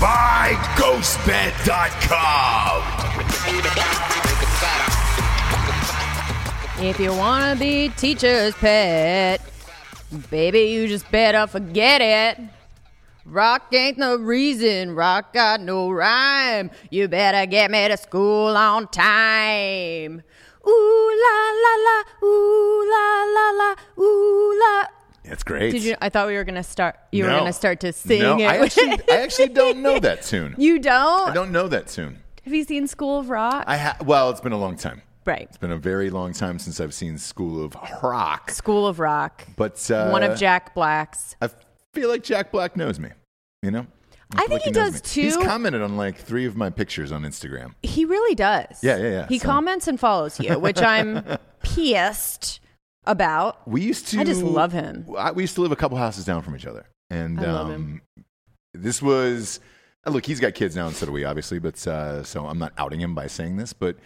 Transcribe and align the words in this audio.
by 0.00 0.54
GhostBed.com. 0.76 2.82
If 6.84 7.00
you 7.00 7.12
want 7.14 7.52
to 7.52 7.58
be 7.58 7.88
teacher's 7.96 8.54
pet, 8.56 9.40
baby, 10.30 10.60
you 10.60 10.86
just 10.88 11.10
better 11.10 11.46
forget 11.46 12.02
it. 12.02 12.38
Rock 13.24 13.72
ain't 13.72 13.98
the 13.98 14.18
reason, 14.18 14.94
rock 14.94 15.32
got 15.32 15.60
no 15.60 15.90
rhyme. 15.90 16.70
You 16.90 17.08
better 17.08 17.46
get 17.46 17.70
me 17.70 17.88
to 17.88 17.96
school 17.96 18.54
on 18.56 18.88
time. 18.88 20.22
Ooh 20.68 21.22
la 21.22 21.50
la 21.64 21.74
la, 21.86 22.02
ooh 22.22 22.90
la 22.90 23.24
la 23.24 23.50
la, 23.50 23.74
ooh 23.98 24.58
la. 24.60 24.95
That's 25.28 25.42
great. 25.42 25.72
Did 25.72 25.82
you? 25.82 25.96
I 26.00 26.08
thought 26.08 26.26
we 26.26 26.34
were 26.34 26.44
gonna 26.44 26.62
start. 26.62 26.96
You 27.12 27.24
were 27.24 27.30
gonna 27.30 27.52
start 27.52 27.80
to 27.80 27.92
sing 27.92 28.22
no, 28.22 28.38
it. 28.38 28.44
I 28.44 28.56
actually, 28.58 28.90
I 29.10 29.16
actually 29.22 29.48
don't 29.48 29.82
know 29.82 29.98
that 30.00 30.22
tune. 30.30 30.54
you 30.58 30.78
don't? 30.78 31.30
I 31.30 31.34
don't 31.34 31.52
know 31.52 31.68
that 31.68 31.88
tune. 31.88 32.20
Have 32.44 32.54
you 32.54 32.64
seen 32.64 32.86
School 32.86 33.18
of 33.18 33.28
Rock? 33.30 33.64
I 33.66 33.76
ha- 33.76 33.96
well, 34.04 34.30
it's 34.30 34.40
been 34.40 34.52
a 34.52 34.58
long 34.58 34.76
time. 34.76 35.02
right. 35.24 35.42
It's 35.48 35.58
been 35.58 35.72
a 35.72 35.76
very 35.76 36.10
long 36.10 36.32
time 36.32 36.58
since 36.60 36.78
I've 36.80 36.94
seen 36.94 37.18
School 37.18 37.64
of 37.64 37.74
Rock. 38.02 38.50
School 38.52 38.86
of 38.86 39.00
Rock. 39.00 39.44
But 39.56 39.90
uh, 39.90 40.10
One 40.10 40.22
of 40.22 40.38
Jack 40.38 40.74
Black's. 40.74 41.34
I 41.42 41.48
feel 41.92 42.08
like 42.08 42.22
Jack 42.22 42.52
Black 42.52 42.76
knows 42.76 43.00
me. 43.00 43.08
You 43.62 43.72
know, 43.72 43.86
I 44.34 44.46
feel 44.46 44.48
think 44.48 44.62
he 44.62 44.70
knows 44.70 45.00
does 45.00 45.16
me. 45.16 45.22
He's 45.24 45.36
commented 45.36 45.82
on 45.82 45.96
like 45.96 46.18
three 46.18 46.46
of 46.46 46.56
my 46.56 46.70
pictures 46.70 47.10
on 47.10 47.22
Instagram. 47.22 47.74
He 47.82 48.04
really 48.04 48.36
does. 48.36 48.78
Yeah, 48.84 48.96
yeah, 48.98 49.10
yeah. 49.10 49.26
He 49.28 49.40
So- 49.40 49.46
comments 49.46 49.88
and 49.88 49.98
follows 49.98 50.38
you, 50.38 50.56
which 50.60 50.80
I'm 50.80 51.24
pissed 51.64 52.60
about. 53.06 53.66
We 53.68 53.82
used 53.82 54.08
to. 54.08 54.20
I 54.20 54.24
just 54.24 54.42
love 54.42 54.72
him. 54.72 55.06
I, 55.16 55.32
we 55.32 55.42
used 55.42 55.54
to 55.56 55.60
live 55.62 55.72
a 55.72 55.76
couple 55.76 55.96
houses 55.98 56.24
down 56.24 56.42
from 56.42 56.56
each 56.56 56.66
other, 56.66 56.86
and 57.10 57.44
um, 57.44 58.00
this 58.74 59.00
was. 59.02 59.60
uh, 60.06 60.10
Look, 60.10 60.26
he's 60.26 60.40
got 60.40 60.54
kids 60.54 60.76
now, 60.76 60.86
and 60.86 60.94
so 60.96 61.06
do 61.06 61.12
we, 61.12 61.24
obviously. 61.24 61.58
But 61.58 61.84
uh, 61.86 62.22
so 62.22 62.46
I'm 62.46 62.58
not 62.58 62.72
outing 62.78 63.00
him 63.00 63.14
by 63.14 63.26
saying 63.26 63.56
this, 63.56 63.72
but 63.72 63.96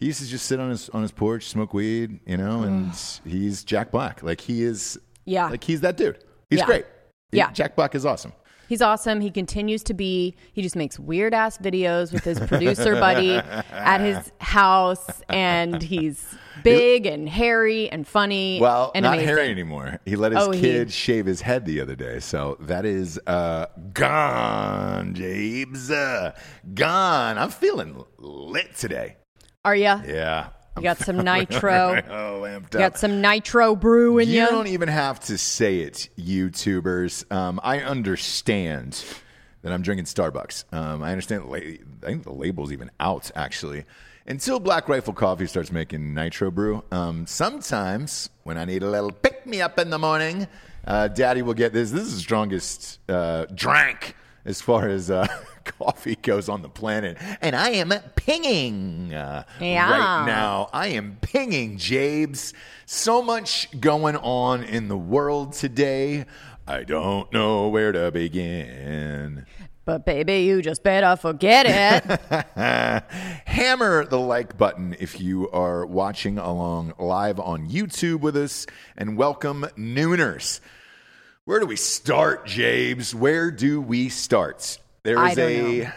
he 0.00 0.06
used 0.06 0.20
to 0.20 0.26
just 0.26 0.46
sit 0.46 0.58
on 0.60 0.70
his 0.70 0.88
on 0.90 1.02
his 1.02 1.12
porch, 1.12 1.46
smoke 1.48 1.72
weed, 1.74 2.20
you 2.26 2.36
know, 2.36 2.62
and 2.62 2.92
he's 3.24 3.64
Jack 3.64 3.90
Black. 3.90 4.22
Like 4.22 4.40
he 4.40 4.62
is. 4.62 4.98
Yeah. 5.24 5.48
Like 5.48 5.64
he's 5.64 5.80
that 5.82 5.96
dude. 5.96 6.18
He's 6.50 6.58
Yeah. 6.60 6.66
great. 6.66 6.86
He- 7.32 7.38
Yeah. 7.38 7.50
Jack 7.52 7.76
Black 7.76 7.94
is 7.94 8.04
awesome. 8.04 8.32
He's 8.68 8.82
awesome. 8.82 9.20
He 9.20 9.30
continues 9.30 9.82
to 9.84 9.94
be. 9.94 10.34
He 10.52 10.62
just 10.62 10.76
makes 10.76 10.98
weird 10.98 11.34
ass 11.34 11.58
videos 11.58 12.12
with 12.12 12.24
his 12.24 12.40
producer 12.40 12.94
buddy 12.94 13.32
at 13.72 14.00
his 14.00 14.32
house, 14.40 15.06
and 15.28 15.82
he's 15.82 16.24
big 16.62 17.06
and 17.06 17.28
hairy 17.28 17.90
and 17.90 18.06
funny. 18.06 18.58
Well, 18.60 18.90
and 18.94 19.02
not 19.04 19.14
amazing. 19.14 19.28
Harry 19.28 19.50
anymore. 19.50 20.00
He 20.06 20.16
let 20.16 20.32
his 20.32 20.42
Oh, 20.42 20.50
he- 20.50 20.60
kid 20.60 20.90
shave 20.92 21.26
his 21.26 21.40
head 21.42 21.66
the 21.66 21.80
other 21.80 21.94
day, 21.96 22.20
so 22.20 22.56
that 22.60 22.84
is 22.84 23.20
uh, 23.26 23.66
gone, 23.92 25.14
Jabes. 25.14 25.90
Uh, 25.90 26.32
gone. 26.74 27.38
I'm 27.38 27.50
feeling 27.50 28.02
lit 28.18 28.74
today. 28.76 29.16
Are 29.64 29.76
you? 29.76 29.84
Yeah. 30.06 30.48
You 30.76 30.82
got 30.82 30.98
some 30.98 31.18
nitro. 31.18 32.02
Oh, 32.10 32.40
lamped 32.42 32.74
You 32.74 32.80
got 32.80 32.98
some 32.98 33.20
nitro 33.20 33.74
brew 33.76 34.18
in 34.18 34.28
You 34.28 34.42
you. 34.42 34.46
don't 34.46 34.66
even 34.66 34.88
have 34.88 35.20
to 35.20 35.38
say 35.38 35.80
it, 35.80 36.08
YouTubers. 36.18 37.30
Um, 37.32 37.60
I 37.62 37.80
understand 37.80 39.04
that 39.62 39.72
I'm 39.72 39.82
drinking 39.82 40.06
Starbucks. 40.06 40.64
Um, 40.72 41.02
I 41.02 41.10
understand. 41.10 41.46
La- 41.46 41.56
I 41.56 41.78
think 42.02 42.24
the 42.24 42.32
label's 42.32 42.72
even 42.72 42.90
out 43.00 43.30
actually. 43.34 43.84
Until 44.26 44.58
Black 44.58 44.88
Rifle 44.88 45.12
Coffee 45.12 45.46
starts 45.46 45.70
making 45.70 46.14
nitro 46.14 46.50
brew, 46.50 46.82
um, 46.90 47.26
sometimes 47.26 48.30
when 48.44 48.56
I 48.56 48.64
need 48.64 48.82
a 48.82 48.88
little 48.90 49.12
pick 49.12 49.46
me 49.46 49.60
up 49.60 49.78
in 49.78 49.90
the 49.90 49.98
morning, 49.98 50.46
uh, 50.86 51.08
Daddy 51.08 51.42
will 51.42 51.52
get 51.54 51.74
this. 51.74 51.90
This 51.90 52.04
is 52.04 52.14
the 52.14 52.20
strongest 52.20 53.00
uh, 53.08 53.44
drink 53.54 54.16
as 54.44 54.60
far 54.60 54.88
as 54.88 55.10
uh, 55.10 55.26
coffee 55.64 56.16
goes 56.16 56.48
on 56.48 56.62
the 56.62 56.68
planet, 56.68 57.16
and 57.40 57.56
I 57.56 57.70
am 57.70 57.92
pinging 58.16 59.14
uh, 59.14 59.44
Yeah. 59.60 59.90
right 59.90 60.26
now. 60.26 60.68
I 60.72 60.88
am 60.88 61.18
pinging 61.20 61.78
Jabes. 61.78 62.52
So 62.86 63.22
much 63.22 63.68
going 63.80 64.16
on 64.16 64.62
in 64.62 64.88
the 64.88 64.96
world 64.98 65.52
today. 65.54 66.26
I 66.66 66.84
don't 66.84 67.32
know 67.32 67.68
where 67.68 67.92
to 67.92 68.10
begin. 68.10 69.46
But 69.86 70.06
baby, 70.06 70.44
you 70.44 70.62
just 70.62 70.82
better 70.82 71.14
forget 71.16 71.66
it. 71.68 72.20
Hammer 73.46 74.06
the 74.06 74.18
like 74.18 74.56
button 74.56 74.96
if 74.98 75.20
you 75.20 75.50
are 75.50 75.84
watching 75.84 76.38
along 76.38 76.94
live 76.98 77.38
on 77.38 77.68
YouTube 77.68 78.20
with 78.20 78.36
us, 78.36 78.66
and 78.96 79.18
welcome 79.18 79.66
Nooners. 79.76 80.60
Where 81.46 81.60
do 81.60 81.66
we 81.66 81.76
start, 81.76 82.46
Jabes? 82.46 83.14
Where 83.14 83.50
do 83.50 83.78
we 83.78 84.08
start? 84.08 84.78
There 85.02 85.18
I 85.18 85.30
is 85.32 85.36
don't 85.36 85.50
a 85.50 85.78
know. 85.84 85.90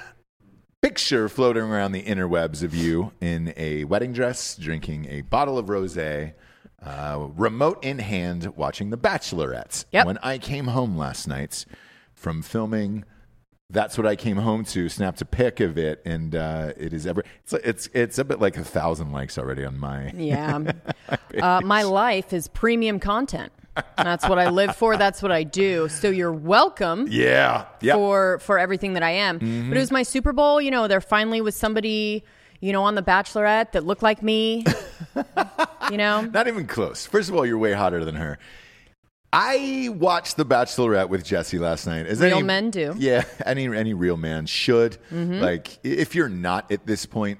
picture 0.81 1.29
floating 1.29 1.63
around 1.63 1.93
the 1.93 2.03
interwebs 2.03 2.63
of 2.63 2.75
you 2.75 3.13
in 3.21 3.53
a 3.55 3.85
wedding 3.85 4.11
dress, 4.11 4.57
drinking 4.57 5.07
a 5.09 5.21
bottle 5.21 5.57
of 5.57 5.67
rosé, 5.67 6.33
uh, 6.83 7.27
remote 7.37 7.81
in 7.81 7.99
hand, 7.99 8.57
watching 8.57 8.89
The 8.89 8.97
Bachelorette. 8.97 9.85
Yep. 9.93 10.05
When 10.05 10.17
I 10.17 10.37
came 10.37 10.67
home 10.67 10.97
last 10.97 11.29
night 11.29 11.65
from 12.13 12.41
filming 12.41 13.05
that's 13.69 13.97
what 13.97 14.07
I 14.07 14.15
came 14.15 14.37
home 14.37 14.63
to. 14.65 14.87
Snapped 14.87 15.21
a 15.21 15.25
pic 15.25 15.59
of 15.59 15.77
it, 15.77 16.01
and 16.05 16.33
uh, 16.35 16.71
it 16.77 16.93
is 16.93 17.05
ever. 17.05 17.23
It's 17.43 17.53
it's 17.53 17.89
it's 17.93 18.17
a 18.17 18.23
bit 18.23 18.39
like 18.39 18.55
a 18.55 18.63
thousand 18.63 19.11
likes 19.11 19.37
already 19.37 19.65
on 19.65 19.77
my. 19.79 20.11
yeah. 20.11 20.71
Uh, 21.41 21.61
my 21.63 21.83
life 21.83 22.33
is 22.33 22.47
premium 22.47 22.99
content. 22.99 23.51
That's 23.97 24.27
what 24.27 24.39
I 24.39 24.49
live 24.49 24.75
for. 24.75 24.97
That's 24.97 25.21
what 25.21 25.31
I 25.31 25.43
do. 25.43 25.87
So 25.89 26.09
you're 26.09 26.31
welcome. 26.33 27.07
Yeah, 27.09 27.65
yeah. 27.81 27.93
for 27.95 28.39
for 28.39 28.57
everything 28.59 28.93
that 28.93 29.03
I 29.03 29.11
am. 29.11 29.39
Mm-hmm. 29.39 29.69
But 29.69 29.77
it 29.77 29.81
was 29.81 29.91
my 29.91 30.03
Super 30.03 30.33
Bowl. 30.33 30.61
You 30.61 30.71
know, 30.71 30.87
there 30.87 31.01
finally 31.01 31.41
was 31.41 31.55
somebody, 31.55 32.23
you 32.59 32.71
know, 32.73 32.83
on 32.83 32.95
The 32.95 33.03
Bachelorette 33.03 33.71
that 33.73 33.85
looked 33.85 34.03
like 34.03 34.21
me. 34.23 34.65
you 35.91 35.97
know, 35.97 36.21
Not 36.21 36.47
even 36.47 36.67
close. 36.67 37.05
First 37.05 37.29
of 37.29 37.35
all, 37.35 37.45
you're 37.45 37.57
way 37.57 37.73
hotter 37.73 38.03
than 38.05 38.15
her. 38.15 38.37
I 39.33 39.89
watched 39.93 40.37
The 40.37 40.45
Bachelorette 40.45 41.09
with 41.09 41.23
Jesse 41.25 41.59
last 41.59 41.85
night. 41.85 42.05
As 42.07 42.21
Real 42.21 42.37
any- 42.37 42.43
men 42.43 42.71
do. 42.71 42.95
Yeah, 42.97 43.23
any 43.45 43.65
any 43.67 43.93
real 43.93 44.17
man 44.17 44.45
should. 44.45 44.97
Like, 45.11 45.79
if 45.83 46.15
you're 46.15 46.29
not 46.29 46.71
at 46.71 46.85
this 46.87 47.05
point, 47.05 47.39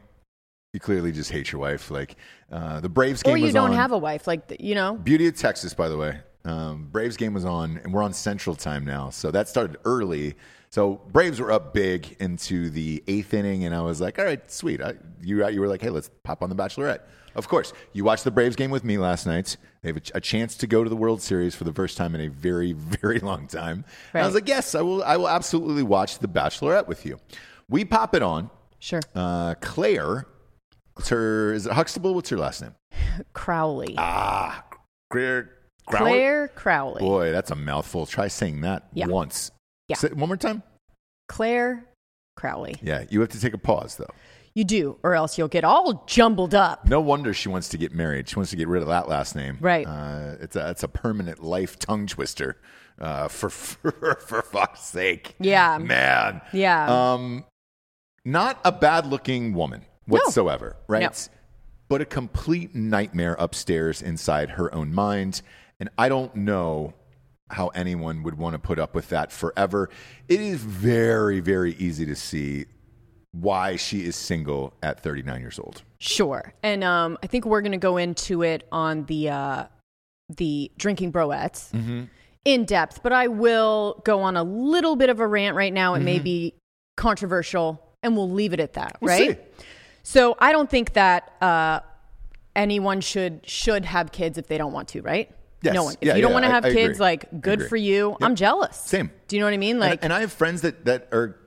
you 0.74 0.80
clearly 0.82 1.12
just 1.14 1.32
hate 1.32 1.52
your 1.52 1.62
wife. 1.62 1.90
Like, 1.90 2.18
uh, 2.52 2.82
the 2.82 2.90
Braves 2.90 3.24
game 3.24 3.34
Or 3.36 3.38
you 3.38 3.52
don't 3.54 3.72
on. 3.72 3.76
have 3.78 3.94
a 3.94 3.98
wife, 3.98 4.28
like 4.28 4.58
you 4.60 4.76
know. 4.76 4.96
Beauty 4.96 5.28
of 5.28 5.38
Texas, 5.38 5.74
by 5.74 5.88
the 5.88 5.98
way. 5.98 6.20
Um, 6.48 6.88
Braves 6.92 7.18
game 7.18 7.34
was 7.34 7.46
on, 7.46 7.80
and 7.84 7.94
we're 7.94 8.04
on 8.04 8.14
Central 8.14 8.56
Time 8.56 8.86
now, 8.86 9.10
so 9.10 9.32
that 9.32 9.50
started 9.50 9.78
early. 9.86 10.36
So 10.70 11.02
Braves 11.12 11.40
were 11.40 11.52
up 11.52 11.74
big 11.74 12.16
into 12.20 12.70
the 12.70 13.04
eighth 13.08 13.34
inning, 13.34 13.66
and 13.66 13.76
I 13.76 13.82
was 13.82 14.00
like, 14.02 14.18
"All 14.20 14.26
right, 14.26 14.50
sweet." 14.52 14.82
I, 14.82 14.94
you 15.22 15.48
you 15.50 15.62
were 15.62 15.68
like, 15.68 15.82
"Hey, 15.82 15.90
let's 15.90 16.10
pop 16.24 16.42
on 16.44 16.50
the 16.50 16.56
Bachelorette." 16.56 17.00
Of 17.36 17.48
course, 17.48 17.72
you 17.94 18.04
watched 18.04 18.24
the 18.24 18.32
Braves 18.32 18.56
game 18.56 18.72
with 18.72 18.84
me 18.84 18.98
last 18.98 19.28
night. 19.28 19.58
They 19.82 19.90
have 19.90 19.98
a, 19.98 20.00
ch- 20.00 20.12
a 20.16 20.22
chance 20.22 20.56
to 20.58 20.68
go 20.68 20.84
to 20.84 20.90
the 20.90 20.96
World 20.96 21.22
Series 21.22 21.54
for 21.54 21.66
the 21.66 21.74
first 21.74 21.96
time 21.98 22.16
in 22.16 22.22
a 22.22 22.30
very 22.30 22.74
very 23.02 23.20
long 23.20 23.48
time. 23.48 23.86
And 24.14 24.24
I 24.24 24.26
was 24.26 24.36
like, 24.36 24.48
"Yes, 24.48 24.74
I 24.76 24.82
will. 24.82 25.04
I 25.04 25.18
will 25.18 25.30
absolutely 25.30 25.84
watch 25.84 26.20
the 26.20 26.28
Bachelorette 26.28 26.88
with 26.88 27.06
you." 27.06 27.20
We 27.70 27.84
pop 27.86 28.16
it 28.16 28.22
on. 28.22 28.50
Sure. 28.80 29.02
Uh, 29.16 29.56
Claire, 29.62 30.28
what's 30.94 31.10
her? 31.10 31.54
Is 31.54 31.66
it 31.66 31.74
Huxtable? 31.74 32.14
What's 32.14 32.30
her 32.30 32.38
last 32.38 32.62
name? 32.62 32.76
Crowley. 33.34 33.96
Ah, 33.98 34.64
Claire. 35.10 35.52
Crowley? 35.88 36.12
Claire 36.12 36.48
Crowley. 36.50 37.02
Boy, 37.02 37.32
that's 37.32 37.52
a 37.52 37.56
mouthful. 37.56 38.06
Try 38.06 38.28
saying 38.28 38.62
that 38.62 38.88
Yeah. 38.94 39.08
once. 39.08 39.52
Yeah. 39.88 39.96
Say 39.98 40.08
it 40.10 40.18
one 40.18 40.30
more 40.30 40.38
time. 40.38 40.64
Claire 41.30 41.86
Crowley. 42.36 42.76
Yeah, 42.82 43.06
you 43.10 43.20
have 43.22 43.30
to 43.30 43.40
take 43.40 43.54
a 43.54 43.58
pause 43.58 43.96
though. 43.98 44.14
You 44.54 44.64
do, 44.64 44.98
or 45.04 45.14
else 45.14 45.38
you'll 45.38 45.48
get 45.50 45.64
all 45.64 46.04
jumbled 46.08 46.56
up. 46.56 46.88
No 46.90 47.00
wonder 47.00 47.32
she 47.34 47.48
wants 47.48 47.70
to 47.70 47.78
get 47.78 47.94
married. 47.94 48.28
She 48.28 48.36
wants 48.36 48.50
to 48.52 48.58
get 48.58 48.68
rid 48.68 48.82
of 48.82 48.88
that 48.88 49.08
last 49.08 49.36
name. 49.36 49.58
Right. 49.62 49.86
Uh, 49.86 50.36
it's 50.40 50.56
a 50.56 50.70
it's 50.72 50.84
a 50.84 50.88
permanent 50.88 51.44
life 51.44 51.78
tongue 51.78 52.08
twister. 52.08 52.58
Uh, 53.00 53.28
for 53.28 53.50
for 53.52 54.18
for 54.20 54.42
fuck's 54.42 54.82
sake. 54.82 55.36
Yeah. 55.40 55.78
Man. 55.78 56.42
Yeah. 56.54 57.14
Um, 57.14 57.46
not 58.26 58.60
a 58.66 58.72
bad 58.72 59.06
looking 59.06 59.54
woman 59.54 59.86
whatsoever, 60.08 60.76
right? 60.88 61.30
But 61.90 62.02
a 62.02 62.06
complete 62.06 62.76
nightmare 62.76 63.36
upstairs 63.40 64.02
inside 64.02 64.50
her 64.52 64.74
own 64.76 64.94
mind. 64.94 65.42
And 65.80 65.90
I 65.98 66.10
don't 66.10 66.36
know 66.36 66.94
how 67.50 67.68
anyone 67.70 68.24
would 68.24 68.38
want 68.38 68.54
to 68.54 68.60
put 68.60 68.78
up 68.80 68.94
with 68.96 69.10
that 69.10 69.32
forever. 69.32 69.90
It 70.28 70.42
is 70.42 70.62
very, 70.64 71.40
very 71.40 71.74
easy 71.76 72.06
to 72.06 72.16
see 72.16 72.66
why 73.32 73.76
she 73.76 74.04
is 74.06 74.16
single 74.16 74.74
at 74.82 75.00
39 75.02 75.40
years 75.42 75.60
old. 75.60 75.84
Sure. 76.00 76.54
And 76.64 76.84
um, 76.84 77.18
I 77.24 77.28
think 77.28 77.46
we're 77.46 77.62
going 77.62 77.72
to 77.74 77.78
go 77.78 77.98
into 77.98 78.42
it 78.44 78.68
on 78.72 79.06
the 79.06 79.30
uh, 79.30 79.64
the 80.36 80.72
drinking 80.78 81.12
broettes 81.14 81.72
Mm-hmm. 81.72 82.04
in 82.44 82.66
depth, 82.66 83.02
but 83.04 83.14
I 83.14 83.28
will 83.28 84.02
go 84.04 84.22
on 84.22 84.36
a 84.36 84.44
little 84.44 84.96
bit 84.98 85.10
of 85.10 85.20
a 85.20 85.28
rant 85.28 85.56
right 85.56 85.72
now. 85.72 85.94
It 85.94 85.98
Mm-hmm. 86.00 86.06
may 86.06 86.20
be 86.20 86.54
controversial, 86.98 87.82
and 88.04 88.16
we'll 88.18 88.30
leave 88.30 88.52
it 88.54 88.60
at 88.60 88.74
that. 88.74 88.98
We'll 89.00 89.10
right. 89.18 89.38
see. 89.38 89.64
So 90.04 90.36
I 90.40 90.52
don't 90.52 90.70
think 90.70 90.94
that 90.94 91.32
uh, 91.42 91.80
anyone 92.56 93.00
should 93.02 93.48
should 93.48 93.86
have 93.86 94.12
kids 94.12 94.38
if 94.38 94.48
they 94.48 94.58
don't 94.58 94.74
want 94.74 94.90
to. 94.90 95.02
Right. 95.02 95.32
Yes. 95.62 95.74
No 95.74 95.84
one. 95.86 95.96
If 96.02 96.08
Yeah, 96.08 96.16
you 96.16 96.22
don't 96.22 96.32
yeah, 96.32 96.34
want 96.36 96.46
to 96.46 96.52
have 96.52 96.66
I 96.66 96.74
kids, 96.74 97.00
like 97.00 97.42
good 97.42 97.68
for 97.68 97.76
you. 97.78 98.16
I'm 98.22 98.36
jealous. 98.36 98.78
Same. 98.78 99.12
Do 99.28 99.36
you 99.36 99.40
know 99.40 99.48
what 99.48 99.54
I 99.54 99.58
mean? 99.58 99.80
Like 99.80 100.04
and, 100.04 100.14
I 100.14 100.22
have 100.22 100.32
friends 100.32 100.62
that, 100.62 100.86
that 100.86 101.08
are 101.12 101.40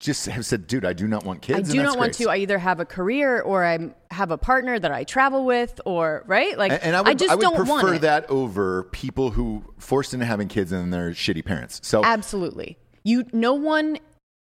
just 0.00 0.26
have 0.26 0.44
said, 0.44 0.66
dude, 0.66 0.84
I 0.84 0.92
do 0.92 1.06
not 1.08 1.24
want 1.24 1.40
kids. 1.42 1.56
I 1.56 1.60
and 1.60 1.70
do 1.70 1.82
not 1.82 1.96
want 1.96 2.16
great. 2.16 2.26
to. 2.26 2.30
I 2.30 2.36
either 2.38 2.58
have 2.58 2.80
a 2.80 2.84
career 2.84 3.40
or 3.40 3.64
I 3.64 3.94
have 4.10 4.30
a 4.30 4.36
partner 4.36 4.78
that 4.78 4.90
I 4.92 5.04
travel 5.04 5.44
with, 5.46 5.80
or 5.86 6.22
right, 6.26 6.58
like 6.58 6.72
And, 6.72 6.82
and 6.82 6.96
I 6.96 7.02
would, 7.02 7.18
just 7.18 7.32
I 7.32 7.36
don't 7.36 7.66
want 7.66 7.80
prefer 7.80 7.94
it. 7.94 8.00
that 8.02 8.28
over 8.28 8.82
people 8.92 9.30
who 9.30 9.64
forced 9.78 10.12
into 10.12 10.26
having 10.26 10.48
kids 10.48 10.70
and 10.72 10.92
they're 10.92 11.12
shitty 11.12 11.44
parents. 11.44 11.80
So 11.82 12.04
Absolutely, 12.04 12.76
you. 13.04 13.24
No 13.32 13.54
one 13.54 13.96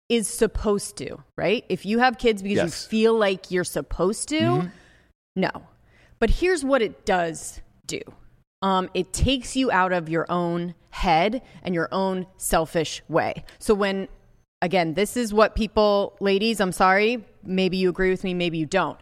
is 0.09 0.27
supposed 0.27 0.97
to, 0.97 1.17
right? 1.37 1.63
If 1.69 1.85
you 1.85 1.99
have 1.99 2.17
kids 2.17 2.41
because 2.41 2.57
Yes. 2.57 2.85
Mm-hmm. 2.85 2.95
you 2.95 3.01
feel 3.03 3.17
like 3.17 3.49
you're 3.49 3.63
supposed 3.63 4.27
to, 4.29 4.69
no. 5.37 5.49
But 6.19 6.29
here's 6.31 6.65
what 6.65 6.81
it 6.81 7.05
does 7.05 7.61
do. 7.87 7.99
Um, 8.65 8.89
it 8.95 9.13
takes 9.13 9.56
you 9.56 9.71
out 9.71 9.94
of 9.94 10.09
your 10.09 10.25
own 10.27 10.73
head 10.89 11.44
and 11.62 11.75
your 11.75 11.88
own 11.91 12.25
selfish 12.38 13.03
way. 13.07 13.45
So 13.59 13.75
when 13.75 14.07
again, 14.63 14.95
this 14.95 15.15
is 15.15 15.31
what 15.31 15.53
people, 15.56 16.17
ladies, 16.19 16.59
I'm 16.59 16.71
sorry, 16.71 17.23
maybe 17.44 17.77
you 17.77 17.89
agree 17.89 18.09
with 18.09 18.23
me, 18.23 18.33
maybe 18.33 18.57
you 18.57 18.65
don't. 18.65 18.97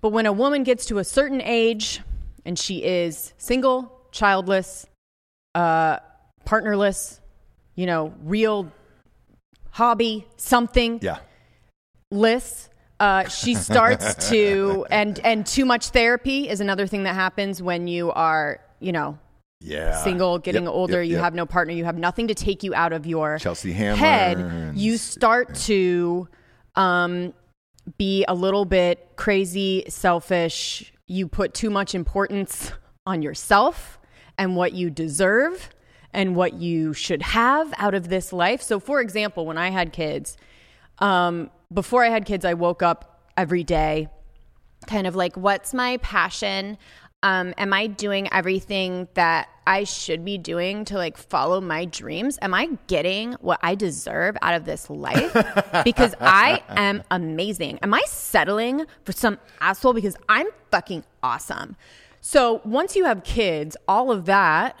But 0.00 0.08
when 0.08 0.26
a 0.26 0.32
woman 0.32 0.64
gets 0.64 0.84
to 0.86 0.98
a 0.98 1.04
certain 1.04 1.40
age 1.40 2.00
and 2.44 2.58
she 2.58 2.82
is 2.82 3.32
single, 3.38 3.96
childless, 4.10 4.84
uh, 5.54 5.98
partnerless, 6.44 7.20
you 7.76 7.86
know, 7.86 8.12
real 8.24 8.72
hobby, 9.70 10.26
something 10.36 10.98
yeah, 11.00 11.18
list 12.10 12.68
uh, 12.98 13.28
she 13.28 13.54
starts 13.54 14.14
to 14.30 14.86
and 14.90 15.20
and 15.20 15.46
too 15.46 15.64
much 15.64 15.88
therapy 15.90 16.48
is 16.48 16.60
another 16.60 16.86
thing 16.88 17.04
that 17.04 17.14
happens 17.14 17.62
when 17.62 17.86
you 17.86 18.10
are 18.12 18.60
you 18.80 18.92
know 18.92 19.18
yeah, 19.60 20.02
single 20.02 20.38
getting 20.38 20.64
Yep, 20.64 20.72
older 20.72 21.02
yep, 21.02 21.08
you 21.08 21.16
yep. 21.16 21.24
have 21.24 21.34
no 21.34 21.46
partner 21.46 21.72
you 21.72 21.84
have 21.84 21.96
nothing 21.96 22.28
to 22.28 22.34
take 22.34 22.62
you 22.62 22.74
out 22.74 22.92
of 22.92 23.06
your 23.06 23.38
Chelsea 23.38 23.72
Handler 23.72 24.06
head. 24.06 24.38
And- 24.38 24.78
you 24.78 24.98
start 24.98 25.54
to 25.54 26.28
um, 26.74 27.32
be 27.96 28.24
a 28.28 28.34
little 28.34 28.64
bit 28.64 29.10
crazy 29.16 29.84
selfish. 29.88 30.92
You 31.06 31.28
put 31.28 31.54
too 31.54 31.70
much 31.70 31.94
importance 31.94 32.72
on 33.06 33.22
yourself 33.22 33.98
and 34.36 34.56
what 34.56 34.72
you 34.72 34.90
deserve 34.90 35.70
and 36.12 36.36
what 36.36 36.54
you 36.54 36.92
should 36.92 37.22
have 37.22 37.72
out 37.78 37.94
of 37.94 38.08
this 38.08 38.32
life. 38.32 38.60
So 38.60 38.78
for 38.80 39.00
example 39.00 39.46
when 39.46 39.56
i 39.56 39.70
had 39.70 39.92
kids 39.92 40.36
um, 40.98 41.50
before 41.72 42.04
I 42.04 42.08
had 42.08 42.24
kids, 42.24 42.44
I 42.44 42.54
woke 42.54 42.82
up 42.82 43.22
every 43.36 43.64
day 43.64 44.08
kind 44.86 45.06
of 45.06 45.16
like, 45.16 45.34
what's 45.36 45.72
my 45.72 45.96
passion? 45.98 46.76
Um, 47.24 47.54
am 47.56 47.72
I 47.72 47.86
doing 47.86 48.30
everything 48.34 49.08
that 49.14 49.48
I 49.66 49.84
should 49.84 50.26
be 50.26 50.36
doing 50.36 50.84
to 50.84 50.98
like 50.98 51.16
follow 51.16 51.58
my 51.58 51.86
dreams? 51.86 52.38
Am 52.42 52.52
I 52.52 52.68
getting 52.86 53.32
what 53.40 53.58
I 53.62 53.76
deserve 53.76 54.36
out 54.42 54.52
of 54.52 54.66
this 54.66 54.90
life? 54.90 55.32
because 55.84 56.14
I 56.20 56.62
am 56.68 57.02
amazing. 57.10 57.78
Am 57.82 57.94
I 57.94 58.02
settling 58.06 58.84
for 59.04 59.12
some 59.12 59.38
asshole 59.62 59.94
because 59.94 60.18
I'm 60.28 60.48
fucking 60.70 61.02
awesome? 61.22 61.76
So 62.20 62.60
once 62.62 62.94
you 62.94 63.06
have 63.06 63.24
kids, 63.24 63.74
all 63.88 64.12
of 64.12 64.26
that 64.26 64.76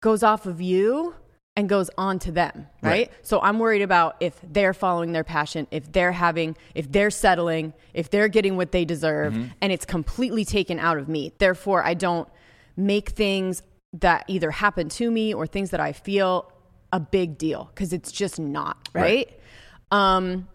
goes 0.00 0.24
off 0.24 0.44
of 0.44 0.60
you 0.60 1.14
and 1.56 1.68
goes 1.68 1.90
on 1.96 2.18
to 2.20 2.30
them, 2.30 2.66
right? 2.82 2.90
Right. 2.90 3.12
So 3.22 3.40
I'm 3.40 3.58
worried 3.58 3.82
about 3.82 4.16
if 4.20 4.38
they're 4.42 4.74
following 4.74 5.12
their 5.12 5.24
passion, 5.24 5.66
if 5.70 5.90
they're 5.90 6.12
having, 6.12 6.56
if 6.74 6.92
they're 6.92 7.10
settling, 7.10 7.72
if 7.94 8.10
they're 8.10 8.28
getting 8.28 8.56
what 8.56 8.72
they 8.72 8.84
deserve, 8.84 9.34
and 9.62 9.72
it's 9.72 9.86
completely 9.86 10.44
taken 10.44 10.78
out 10.78 10.98
of 10.98 11.08
me. 11.08 11.32
Therefore, 11.38 11.82
I 11.82 11.94
don't 11.94 12.28
make 12.76 13.10
things 13.10 13.62
that 13.94 14.24
either 14.28 14.50
happen 14.50 14.90
to 14.90 15.10
me 15.10 15.32
or 15.32 15.46
things 15.46 15.70
that 15.70 15.80
I 15.80 15.92
feel 15.92 16.52
a 16.92 17.00
big 17.00 17.38
deal 17.38 17.70
because 17.74 17.92
it's 17.94 18.12
just 18.12 18.38
not, 18.38 18.76
right? 18.92 19.40
Um, 19.90 20.48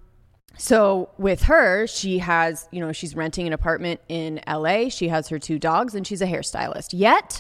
so 0.58 1.10
with 1.18 1.44
her, 1.44 1.88
she 1.88 2.20
has, 2.20 2.68
you 2.72 2.80
know, 2.82 2.92
she's 2.92 3.16
renting 3.16 3.48
an 3.48 3.54
apartment 3.54 4.00
in 4.10 4.40
LA. 4.48 4.90
She 4.90 5.08
has 5.08 5.28
her 5.30 5.40
two 5.40 5.58
dogs 5.58 5.96
and 5.96 6.06
she's 6.06 6.22
a 6.22 6.28
hairstylist. 6.28 6.90
Yet, 6.94 7.40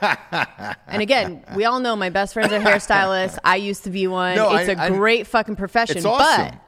and 0.86 1.02
again, 1.02 1.44
we 1.56 1.64
all 1.64 1.80
know 1.80 1.96
my 1.96 2.10
best 2.10 2.34
friends 2.34 2.52
are 2.52 2.60
hairstylists. 2.60 3.38
I 3.44 3.56
used 3.56 3.84
to 3.84 3.90
be 3.90 4.06
one. 4.06 4.36
No, 4.36 4.54
it's 4.54 4.68
I- 4.68 4.72
a 4.72 4.78
I- 4.86 4.88
great 4.90 5.26
fucking 5.26 5.56
profession. 5.56 5.96
It's 5.96 6.06
awesome. 6.06 6.46
But 6.50 6.60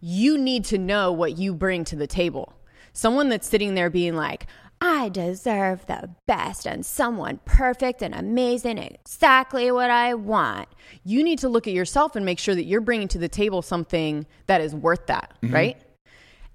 you 0.00 0.38
need 0.38 0.64
to 0.66 0.78
know 0.78 1.10
what 1.12 1.36
you 1.38 1.54
bring 1.54 1.84
to 1.86 1.96
the 1.96 2.06
table. 2.06 2.52
Someone 2.92 3.28
that's 3.28 3.48
sitting 3.48 3.74
there 3.74 3.90
being 3.90 4.14
like, 4.14 4.46
I 4.80 5.08
deserve 5.08 5.86
the 5.86 6.10
best 6.26 6.66
and 6.66 6.86
someone 6.86 7.40
perfect 7.44 8.00
and 8.02 8.14
amazing, 8.14 8.78
exactly 8.78 9.70
what 9.72 9.90
I 9.90 10.14
want. 10.14 10.68
You 11.04 11.24
need 11.24 11.40
to 11.40 11.48
look 11.48 11.66
at 11.66 11.72
yourself 11.74 12.14
and 12.14 12.24
make 12.24 12.38
sure 12.38 12.54
that 12.54 12.64
you're 12.64 12.80
bringing 12.80 13.08
to 13.08 13.18
the 13.18 13.28
table 13.28 13.60
something 13.62 14.26
that 14.46 14.60
is 14.60 14.74
worth 14.74 15.06
that, 15.06 15.34
Mm-hmm. 15.42 15.54
right? 15.54 15.76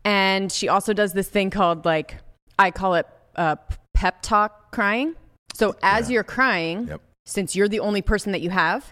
And 0.05 0.51
she 0.51 0.67
also 0.69 0.93
does 0.93 1.13
this 1.13 1.29
thing 1.29 1.49
called 1.49 1.85
like, 1.85 2.17
I 2.59 2.71
call 2.71 2.95
it 2.95 3.07
uh, 3.35 3.55
pep 3.93 4.21
talk 4.21 4.71
crying. 4.71 5.15
So 5.53 5.75
as 5.83 6.09
you're 6.09 6.23
crying, 6.23 6.87
Yep. 6.87 7.01
since 7.25 7.55
you're 7.55 7.69
the 7.69 7.79
only 7.79 8.01
person 8.01 8.31
that 8.33 8.41
you 8.41 8.49
have 8.49 8.91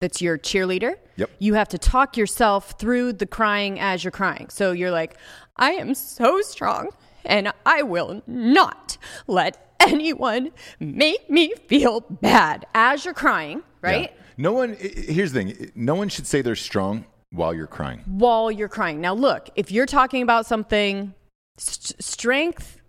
that's 0.00 0.22
your 0.22 0.38
cheerleader, 0.38 0.94
Yep. 1.16 1.30
you 1.40 1.54
have 1.54 1.68
to 1.68 1.78
talk 1.78 2.16
yourself 2.16 2.74
through 2.78 3.14
the 3.14 3.26
crying 3.26 3.78
as 3.80 4.04
you're 4.04 4.10
crying. 4.12 4.48
So 4.50 4.72
you're 4.72 4.90
like, 4.92 5.16
I 5.56 5.72
am 5.72 5.94
so 5.94 6.40
strong 6.42 6.90
and 7.28 7.52
I 7.64 7.82
will 7.82 8.22
not 8.26 8.98
let 9.26 9.74
anyone 9.80 10.50
make 10.80 11.30
me 11.30 11.54
feel 11.68 12.00
bad 12.00 12.66
as 12.74 13.04
you're 13.04 13.14
crying, 13.14 13.62
right? 13.80 14.10
Yeah. 14.10 14.22
No 14.36 14.52
one. 14.52 14.76
Here's 14.78 15.32
the 15.32 15.44
thing. 15.44 15.72
No 15.74 15.94
one 15.94 16.08
should 16.08 16.26
say 16.26 16.42
they're 16.42 16.56
strong 16.56 17.04
while 17.30 17.54
you're 17.54 17.66
crying. 17.66 18.00
While 18.06 18.50
you're 18.50 18.68
crying. 18.68 19.00
Now, 19.00 19.14
look, 19.14 19.50
if 19.56 19.70
you're 19.70 19.86
talking 19.86 20.22
about 20.22 20.46
something, 20.46 21.14
st- 21.58 22.02
strength 22.02 22.80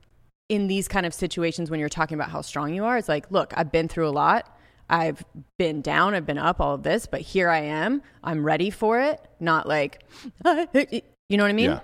in 0.47 0.67
these 0.67 0.87
kind 0.87 1.05
of 1.05 1.13
situations 1.13 1.69
when 1.69 1.79
you're 1.79 1.89
talking 1.89 2.15
about 2.15 2.29
how 2.29 2.41
strong 2.41 2.73
you 2.73 2.85
are, 2.85 2.97
it's 2.97 3.09
like, 3.09 3.29
look, 3.31 3.53
I've 3.57 3.71
been 3.71 3.87
through 3.87 4.07
a 4.07 4.11
lot. 4.11 4.55
I've 4.91 5.23
been 5.59 5.81
down, 5.81 6.15
I've 6.15 6.25
been 6.25 6.39
up, 6.39 6.59
all 6.59 6.73
of 6.73 6.81
this, 6.81 7.05
but 7.05 7.21
here 7.21 7.49
I 7.49 7.59
am. 7.59 8.01
I'm 8.23 8.43
ready 8.43 8.71
for 8.71 8.99
it. 8.99 9.21
Not 9.39 9.67
like, 9.67 10.03
you 10.43 11.37
know 11.37 11.43
what 11.43 11.49
I 11.49 11.53
mean? 11.53 11.69
Yeah. 11.71 11.79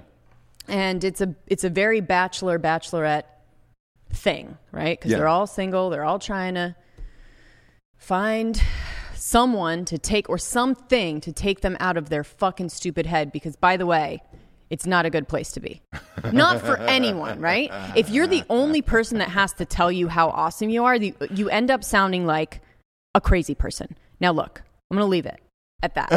And 0.67 1.03
it's 1.03 1.21
a 1.21 1.35
it's 1.47 1.63
a 1.63 1.69
very 1.69 2.01
bachelor 2.01 2.59
bachelorette 2.59 3.23
thing, 4.11 4.57
right? 4.71 4.97
Because 4.97 5.11
Yeah. 5.11 5.17
they're 5.19 5.27
all 5.27 5.47
single, 5.47 5.89
they're 5.89 6.05
all 6.05 6.19
trying 6.19 6.55
to 6.55 6.75
find 7.97 8.61
someone 9.15 9.85
to 9.85 9.97
take 9.97 10.29
or 10.29 10.37
something 10.37 11.21
to 11.21 11.31
take 11.31 11.61
them 11.61 11.77
out 11.79 11.97
of 11.97 12.09
their 12.09 12.23
fucking 12.23 12.69
stupid 12.69 13.05
head. 13.05 13.31
Because 13.31 13.55
by 13.55 13.77
the 13.77 13.85
way, 13.85 14.21
it's 14.69 14.85
not 14.85 15.05
a 15.05 15.09
good 15.09 15.27
place 15.27 15.51
to 15.53 15.59
be. 15.59 15.81
Not 16.31 16.59
for 16.61 16.75
anyone, 16.77 17.39
right? 17.39 17.69
If 17.95 18.09
you're 18.09 18.25
the 18.25 18.43
only 18.49 18.81
person 18.81 19.19
that 19.19 19.29
has 19.29 19.53
to 19.53 19.65
tell 19.65 19.91
you 19.91 20.07
how 20.07 20.29
awesome 20.29 20.69
you 20.69 20.85
are, 20.85 20.97
the, 20.97 21.13
you 21.29 21.49
end 21.49 21.69
up 21.69 21.83
sounding 21.83 22.25
like 22.25 22.61
a 23.13 23.21
crazy 23.21 23.53
person. 23.53 23.95
Now, 24.19 24.31
look, 24.31 24.63
I'm 24.89 24.97
going 24.97 25.05
to 25.05 25.09
leave 25.09 25.27
it 25.27 25.39
at 25.83 25.93
that. 25.95 26.09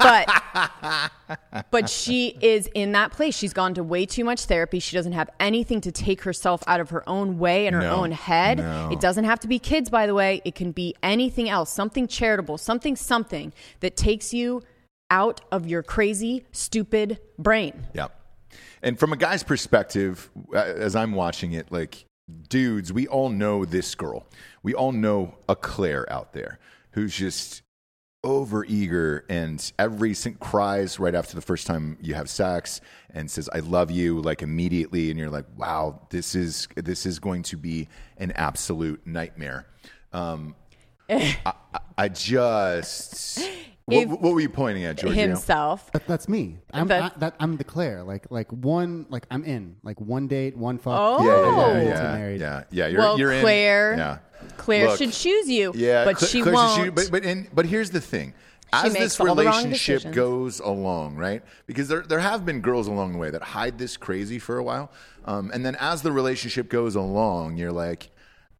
But 0.00 1.66
but 1.70 1.90
she 1.90 2.38
is 2.40 2.68
in 2.74 2.92
that 2.92 3.12
place. 3.12 3.36
She's 3.36 3.52
gone 3.52 3.74
to 3.74 3.82
way 3.82 4.06
too 4.06 4.24
much 4.24 4.44
therapy. 4.44 4.78
She 4.78 4.96
doesn't 4.96 5.12
have 5.12 5.28
anything 5.40 5.80
to 5.82 5.92
take 5.92 6.22
herself 6.22 6.62
out 6.66 6.80
of 6.80 6.90
her 6.90 7.06
own 7.08 7.38
way 7.38 7.66
and 7.66 7.74
her 7.74 7.82
No. 7.82 7.96
own 7.96 8.12
head. 8.12 8.58
No. 8.58 8.90
It 8.92 9.00
doesn't 9.00 9.24
have 9.24 9.40
to 9.40 9.48
be 9.48 9.58
kids, 9.58 9.90
by 9.90 10.06
the 10.06 10.14
way. 10.14 10.40
It 10.44 10.54
can 10.54 10.72
be 10.72 10.94
anything 11.02 11.48
else, 11.48 11.72
something 11.72 12.06
charitable, 12.06 12.58
something 12.58 12.96
something 12.96 13.52
that 13.80 13.96
takes 13.96 14.32
you 14.32 14.62
out 15.10 15.40
of 15.50 15.66
your 15.66 15.82
crazy, 15.82 16.44
stupid 16.52 17.18
brain. 17.38 17.86
Yeah. 17.94 18.08
And 18.82 18.98
from 18.98 19.12
a 19.12 19.16
guy's 19.16 19.42
perspective, 19.42 20.30
uh, 20.54 20.58
as 20.58 20.94
I'm 20.94 21.12
watching 21.12 21.52
it, 21.52 21.72
like, 21.72 22.04
dudes, 22.48 22.92
we 22.92 23.06
all 23.08 23.28
know 23.30 23.64
this 23.64 23.94
girl. 23.94 24.26
We 24.62 24.74
all 24.74 24.92
know 24.92 25.34
a 25.48 25.56
Claire 25.56 26.10
out 26.12 26.32
there 26.34 26.58
who's 26.92 27.14
just 27.16 27.62
over 28.28 28.64
eager 28.64 29.24
and 29.28 29.72
every 29.78 30.14
sing- 30.14 30.34
cries 30.34 30.98
right 30.98 31.14
after 31.14 31.34
the 31.34 31.40
first 31.42 31.66
time 31.66 31.96
you 32.00 32.14
have 32.14 32.28
sex 32.28 32.80
and 33.14 33.30
says 33.30 33.48
i 33.52 33.58
love 33.60 33.90
you 33.90 34.20
like 34.20 34.42
immediately 34.42 35.10
and 35.10 35.18
you're 35.18 35.30
like 35.30 35.46
wow 35.56 36.00
this 36.10 36.34
is 36.34 36.68
this 36.76 37.06
is 37.06 37.18
going 37.18 37.42
to 37.42 37.56
be 37.56 37.88
an 38.18 38.32
absolute 38.32 39.06
nightmare. 39.06 39.66
Um, 40.12 40.54
I, 41.08 41.36
I- 41.46 41.52
I 42.00 42.08
just 42.08 43.38
what, 43.86 43.96
If- 43.96 44.08
what 44.08 44.32
were 44.34 44.40
you 44.40 44.48
pointing 44.48 44.84
at 44.84 44.98
Giorgio? 44.98 45.20
Himself. 45.20 45.90
That, 45.92 46.06
that's 46.06 46.28
me. 46.28 46.58
I'm 46.72 46.86
That's- 46.86 47.12
I, 47.16 47.18
that, 47.18 47.34
I'm 47.40 47.56
the 47.56 47.64
Claire. 47.64 48.04
Like 48.04 48.30
like 48.30 48.50
one 48.52 49.06
like 49.08 49.26
I'm 49.30 49.42
in. 49.44 49.76
Like 49.82 50.00
one 50.00 50.28
date, 50.28 50.56
one 50.56 50.78
fuck. 50.78 50.94
Oh. 50.96 51.24
yeah, 51.24 51.82
yeah, 51.82 51.82
yeah, 51.82 51.88
yeah, 51.88 52.36
yeah, 52.36 52.62
yeah. 52.70 52.86
You're, 52.86 53.00
well, 53.00 53.18
you're 53.18 53.32
in- 53.32 53.40
Claire, 53.40 53.96
yeah. 53.96 54.18
Claire 54.56 54.88
Look, 54.88 54.98
should 54.98 55.12
choose 55.12 55.48
you. 55.48 55.72
Yeah, 55.74 56.04
but 56.04 56.16
Cla- 56.18 56.28
she 56.28 56.42
Claire 56.42 56.54
won't. 56.54 56.82
choose- 56.84 56.92
but 56.94 57.10
but 57.10 57.24
in, 57.24 57.48
but 57.52 57.66
here's 57.66 57.90
the 57.90 58.00
thing: 58.00 58.32
as 58.72 58.92
makes 58.92 58.98
this 59.04 59.20
all 59.20 59.34
the 59.34 59.44
wrong 59.44 59.64
relationship 59.64 60.12
goes 60.12 60.60
along, 60.60 61.16
right? 61.16 61.42
Because 61.66 61.88
there 61.88 62.02
there 62.02 62.20
have 62.20 62.46
been 62.46 62.60
girls 62.60 62.86
along 62.86 63.12
the 63.12 63.18
way 63.18 63.30
that 63.30 63.42
hide 63.42 63.76
this 63.78 63.96
crazy 63.96 64.38
for 64.38 64.58
a 64.58 64.62
while, 64.62 64.92
um, 65.24 65.50
and 65.52 65.66
then 65.66 65.74
as 65.80 66.02
the 66.02 66.12
relationship 66.12 66.68
goes 66.68 66.94
along, 66.94 67.56
you're 67.56 67.72
like, 67.72 68.10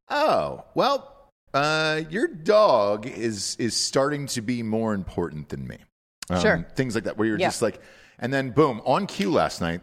oh, 0.08 0.64
well, 0.74 1.14
uh, 1.54 2.02
your 2.10 2.28
dog 2.28 3.06
is 3.06 3.56
is 3.58 3.74
starting 3.76 4.26
to 4.28 4.42
be 4.42 4.62
more 4.62 4.94
important 4.94 5.48
than 5.48 5.66
me. 5.66 5.78
Um, 6.30 6.40
Sure. 6.40 6.66
things 6.74 6.94
like 6.94 7.04
that, 7.04 7.16
where 7.16 7.26
you're 7.26 7.38
Yeah. 7.38 7.48
just 7.48 7.62
like, 7.62 7.80
and 8.18 8.32
then 8.32 8.50
boom, 8.50 8.80
on 8.84 9.06
cue 9.06 9.30
last 9.30 9.60
night. 9.60 9.80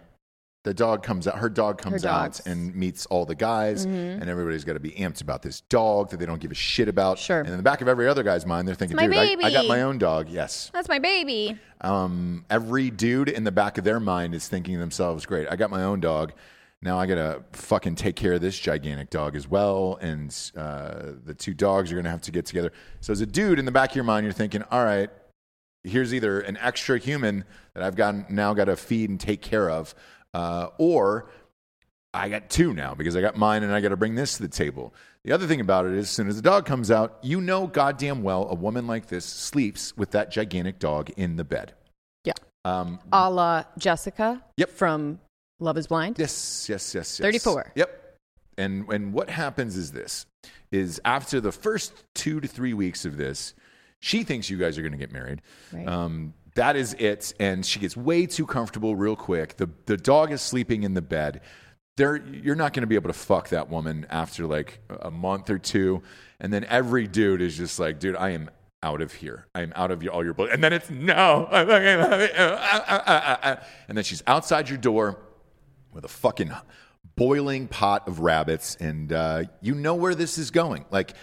The 0.63 0.73
dog 0.73 1.03
comes 1.03 1.27
out. 1.27 1.37
Her 1.37 1.47
dog 1.49 1.77
comes 1.77 2.03
out 2.05 2.23
dogs. 2.23 2.39
Mm-hmm. 2.39 2.49
and 2.49 2.75
meets 2.75 3.05
all 3.05 3.23
the 3.27 3.35
guys, 3.35 3.85
and 3.85 4.27
everybody's 4.27 4.63
got 4.63 4.73
to 4.73 4.79
be 4.79 4.89
amped 4.93 5.21
about 5.21 5.43
this 5.43 5.61
dog 5.61 6.09
that 6.09 6.17
they 6.17 6.25
don't 6.25 6.39
give 6.41 6.49
a 6.49 6.55
shit 6.55 6.87
about. 6.87 7.19
Sure. 7.19 7.37
And 7.41 7.49
in 7.49 7.57
the 7.57 7.61
back 7.61 7.81
of 7.81 7.87
every 7.87 8.07
other 8.07 8.23
guy's 8.23 8.47
mind, 8.47 8.67
they're 8.67 8.73
thinking, 8.73 8.95
my 8.97 9.05
"Dude, 9.05 9.15
I, 9.15 9.21
I 9.47 9.51
got 9.51 9.61
baby." 9.61 9.67
my 9.67 9.83
own 9.83 9.99
dog." 9.99 10.27
Yes. 10.27 10.71
That's 10.73 10.89
my 10.89 10.97
baby. 10.97 11.55
Um, 11.81 12.45
every 12.49 12.89
dude 12.89 13.29
in 13.29 13.43
the 13.43 13.51
back 13.51 13.77
of 13.77 13.83
their 13.83 13.99
mind 13.99 14.33
is 14.33 14.47
thinking 14.47 14.73
to 14.73 14.79
themselves, 14.79 15.27
"Great, 15.27 15.47
I 15.51 15.55
got 15.55 15.69
my 15.69 15.83
own 15.83 15.99
dog. 15.99 16.33
Now 16.85 16.97
I 16.99 17.05
gotta 17.07 17.43
fucking 17.51 17.95
take 17.95 18.15
care 18.15 18.33
of 18.33 18.41
this 18.41 18.57
gigantic 18.57 19.09
dog 19.09 19.35
as 19.35 19.47
well." 19.49 19.97
And 20.01 20.33
uh, 20.55 21.13
the 21.25 21.33
two 21.33 21.53
dogs 21.53 21.91
are 21.91 21.95
gonna 21.95 22.11
have 22.11 22.21
to 22.21 22.31
get 22.31 22.45
together. 22.45 22.71
So 23.01 23.11
as 23.11 23.19
a 23.19 23.25
dude 23.25 23.59
in 23.59 23.65
the 23.65 23.71
back 23.71 23.89
of 23.89 23.95
your 23.95 24.05
mind, 24.05 24.23
you're 24.23 24.33
thinking, 24.33 24.63
"All 24.71 24.85
right, 24.85 25.09
here's 25.83 26.13
either 26.13 26.39
an 26.39 26.57
extra 26.57 26.97
human 26.97 27.43
that 27.73 27.83
I've 27.83 27.95
got 27.95 28.29
now 28.31 28.53
got 28.53 28.65
to 28.65 28.75
feed 28.75 29.09
and 29.09 29.19
take 29.19 29.41
care 29.41 29.69
of, 29.69 29.93
uh, 30.33 30.69
or 30.77 31.29
I 32.13 32.29
got 32.29 32.49
two 32.49 32.73
now 32.73 32.95
because 32.95 33.15
I 33.15 33.21
got 33.21 33.35
mine 33.35 33.63
and 33.63 33.73
I 33.73 33.81
got 33.81 33.89
to 33.89 33.97
bring 33.97 34.15
this 34.15 34.37
to 34.37 34.43
the 34.43 34.47
table. 34.49 34.93
The 35.25 35.31
other 35.31 35.47
thing 35.47 35.59
about 35.59 35.85
it 35.85 35.93
is, 35.93 36.05
as 36.05 36.09
soon 36.11 36.27
as 36.27 36.35
the 36.35 36.41
dog 36.41 36.65
comes 36.65 36.89
out, 36.91 37.17
you 37.23 37.41
know 37.41 37.67
goddamn 37.67 38.21
well 38.23 38.47
a 38.49 38.55
woman 38.55 38.87
like 38.87 39.07
this 39.07 39.25
sleeps 39.25 39.97
with 39.97 40.11
that 40.11 40.31
gigantic 40.31 40.79
dog 40.79 41.09
in 41.17 41.35
the 41.35 41.43
bed. 41.43 41.73
Yeah. 42.23 42.33
Um, 42.63 42.99
A 43.11 43.29
la 43.29 43.63
Jessica 43.77 44.41
Yep. 44.57 44.69
from 44.69 45.19
Love 45.59 45.77
is 45.77 45.87
Blind. 45.87 46.19
yes, 46.19 46.67
yes, 46.69 46.93
yes, 46.93 47.19
yes. 47.19 47.25
34. 47.43 47.71
Yep. 47.75 48.17
And 48.57 48.87
and 48.89 49.13
what 49.13 49.29
happens 49.29 49.75
is 49.75 49.91
this: 49.91 50.25
is 50.71 51.01
after 51.05 51.41
the 51.41 51.51
first 51.51 51.93
two 52.13 52.39
to 52.39 52.47
three 52.47 52.73
weeks 52.73 53.05
of 53.05 53.17
this, 53.17 53.53
she 53.99 54.23
thinks 54.23 54.49
you 54.49 54.57
guys 54.57 54.77
are 54.77 54.81
going 54.81 54.91
to 54.91 54.97
get 54.97 55.11
married. 55.11 55.41
Right. 55.73 55.87
Um, 55.87 56.33
that 56.55 56.75
is 56.75 56.93
it, 56.99 57.33
and 57.39 57.65
she 57.65 57.79
gets 57.79 57.97
way 57.97 58.25
too 58.25 58.45
comfortable 58.45 58.95
real 58.95 59.15
quick. 59.15 59.57
the 59.57 59.69
The 59.85 59.97
dog 59.97 60.31
is 60.31 60.41
sleeping 60.41 60.83
in 60.83 60.93
the 60.93 61.01
bed. 61.01 61.41
There, 61.97 62.17
you're 62.17 62.55
not 62.55 62.73
going 62.73 62.81
to 62.81 62.87
be 62.87 62.95
able 62.95 63.09
to 63.09 63.17
fuck 63.17 63.49
that 63.49 63.69
woman 63.69 64.05
after 64.09 64.45
like 64.45 64.79
a 64.89 65.11
month 65.11 65.49
or 65.49 65.57
two, 65.57 66.01
and 66.39 66.51
then 66.51 66.65
every 66.65 67.07
dude 67.07 67.41
is 67.41 67.55
just 67.57 67.79
like, 67.79 67.99
dude, 67.99 68.17
I 68.17 68.31
am 68.31 68.49
out 68.83 69.01
of 69.01 69.13
here. 69.13 69.47
I 69.55 69.61
am 69.61 69.73
out 69.75 69.91
of 69.91 70.03
your, 70.03 70.13
all 70.13 70.23
your 70.23 70.33
blood. 70.33 70.49
And 70.49 70.63
then 70.63 70.73
it's 70.73 70.89
no, 70.89 71.47
I 71.49 71.65
fucking 71.65 72.11
love 72.11 72.19
it. 72.21 72.37
Uh, 72.37 72.59
uh, 72.87 73.37
uh. 73.43 73.55
and 73.87 73.97
then 73.97 74.03
she's 74.03 74.21
outside 74.27 74.69
your 74.69 74.77
door 74.77 75.19
with 75.95 76.05
a 76.05 76.09
fucking 76.09 76.51
boiling 77.15 77.67
pot 77.67 78.07
of 78.07 78.19
rabbits, 78.19 78.75
and 78.79 79.11
uh, 79.11 79.43
you 79.61 79.73
know 79.73 79.95
where 79.95 80.13
this 80.13 80.37
is 80.37 80.51
going. 80.51 80.85
Like, 80.91 81.13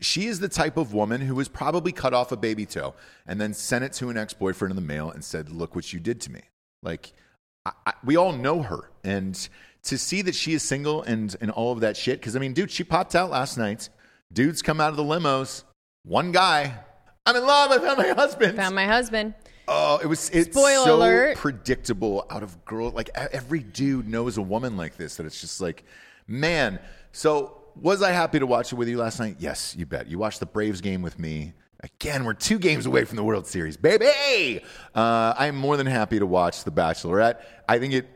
she 0.00 0.26
is 0.26 0.38
the 0.38 0.48
type 0.48 0.76
of 0.76 0.92
woman 0.92 1.22
who 1.22 1.34
was 1.34 1.48
probably 1.48 1.92
cut 1.92 2.12
off 2.12 2.30
a 2.30 2.36
baby 2.36 2.66
toe 2.66 2.94
and 3.26 3.40
then 3.40 3.54
sent 3.54 3.84
it 3.84 3.92
to 3.94 4.10
an 4.10 4.18
ex 4.18 4.34
boyfriend 4.34 4.70
in 4.70 4.76
the 4.76 4.82
mail 4.82 5.10
and 5.10 5.24
said, 5.24 5.50
"Look 5.50 5.74
what 5.74 5.92
you 5.92 5.98
did 5.98 6.20
to 6.22 6.32
me." 6.32 6.42
Like, 6.82 7.12
I, 7.64 7.72
I, 7.86 7.92
we 8.04 8.16
all 8.16 8.32
know 8.32 8.62
her, 8.62 8.90
and 9.02 9.48
to 9.84 9.96
see 9.96 10.22
that 10.22 10.34
she 10.34 10.52
is 10.52 10.62
single 10.62 11.02
and 11.02 11.34
and 11.40 11.50
all 11.50 11.72
of 11.72 11.80
that 11.80 11.96
shit. 11.96 12.20
Because 12.20 12.36
I 12.36 12.38
mean, 12.38 12.52
dude, 12.52 12.70
she 12.70 12.84
popped 12.84 13.14
out 13.14 13.30
last 13.30 13.56
night. 13.56 13.88
Dudes 14.32 14.62
come 14.62 14.80
out 14.80 14.90
of 14.90 14.96
the 14.96 15.02
limos. 15.02 15.64
One 16.04 16.30
guy, 16.30 16.74
I'm 17.26 17.36
in 17.36 17.46
love. 17.46 17.70
I 17.70 17.78
found 17.78 17.98
my 17.98 18.08
husband. 18.08 18.56
Found 18.56 18.74
my 18.74 18.86
husband. 18.86 19.34
Oh, 19.72 19.98
it 20.02 20.06
was 20.06 20.28
it's 20.30 20.50
Spoiler 20.50 20.84
so 20.84 20.96
alert. 20.96 21.36
predictable 21.36 22.26
out 22.28 22.42
of 22.42 22.64
girl 22.64 22.90
like 22.90 23.08
every 23.14 23.60
dude 23.60 24.08
knows 24.08 24.36
a 24.36 24.42
woman 24.42 24.76
like 24.76 24.96
this 24.96 25.16
that 25.16 25.26
it's 25.26 25.40
just 25.40 25.60
like 25.60 25.84
man. 26.26 26.80
So 27.12 27.56
was 27.76 28.02
I 28.02 28.10
happy 28.10 28.40
to 28.40 28.46
watch 28.46 28.72
it 28.72 28.74
with 28.76 28.88
you 28.88 28.98
last 28.98 29.20
night? 29.20 29.36
Yes, 29.38 29.76
you 29.78 29.86
bet. 29.86 30.08
You 30.08 30.18
watched 30.18 30.40
the 30.40 30.46
Braves 30.46 30.80
game 30.80 31.02
with 31.02 31.18
me. 31.20 31.52
Again, 31.82 32.24
we're 32.24 32.34
two 32.34 32.58
games 32.58 32.84
away 32.84 33.04
from 33.04 33.16
the 33.16 33.24
World 33.24 33.46
Series, 33.46 33.76
baby. 33.76 34.60
Uh, 34.94 35.34
I'm 35.38 35.56
more 35.56 35.76
than 35.78 35.86
happy 35.86 36.18
to 36.18 36.26
watch 36.26 36.64
The 36.64 36.70
Bachelorette. 36.70 37.40
I 37.68 37.78
think 37.78 37.94
it 37.94 38.06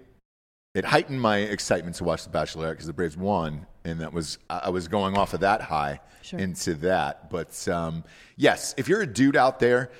it 0.75 0.85
heightened 0.85 1.21
my 1.21 1.39
excitement 1.39 1.95
to 1.97 2.05
watch 2.05 2.25
The 2.25 2.31
Bachelorette 2.31 2.73
because 2.73 2.87
the 2.87 2.93
Braves 2.93 3.17
won, 3.17 3.65
and 3.85 4.01
that 4.01 4.13
was 4.13 4.39
I 4.51 4.63
I 4.65 4.69
was 4.71 4.89
going 4.89 5.17
off 5.17 5.35
of 5.35 5.41
that 5.41 5.61
high 5.63 6.01
Sure. 6.23 6.39
into 6.41 6.75
that. 6.77 7.31
But 7.31 7.67
um, 7.69 8.03
yes, 8.37 8.75
if 8.77 8.89
you're 8.89 9.03
a 9.03 9.07
dude 9.07 9.37
out 9.37 9.61
there, 9.61 9.91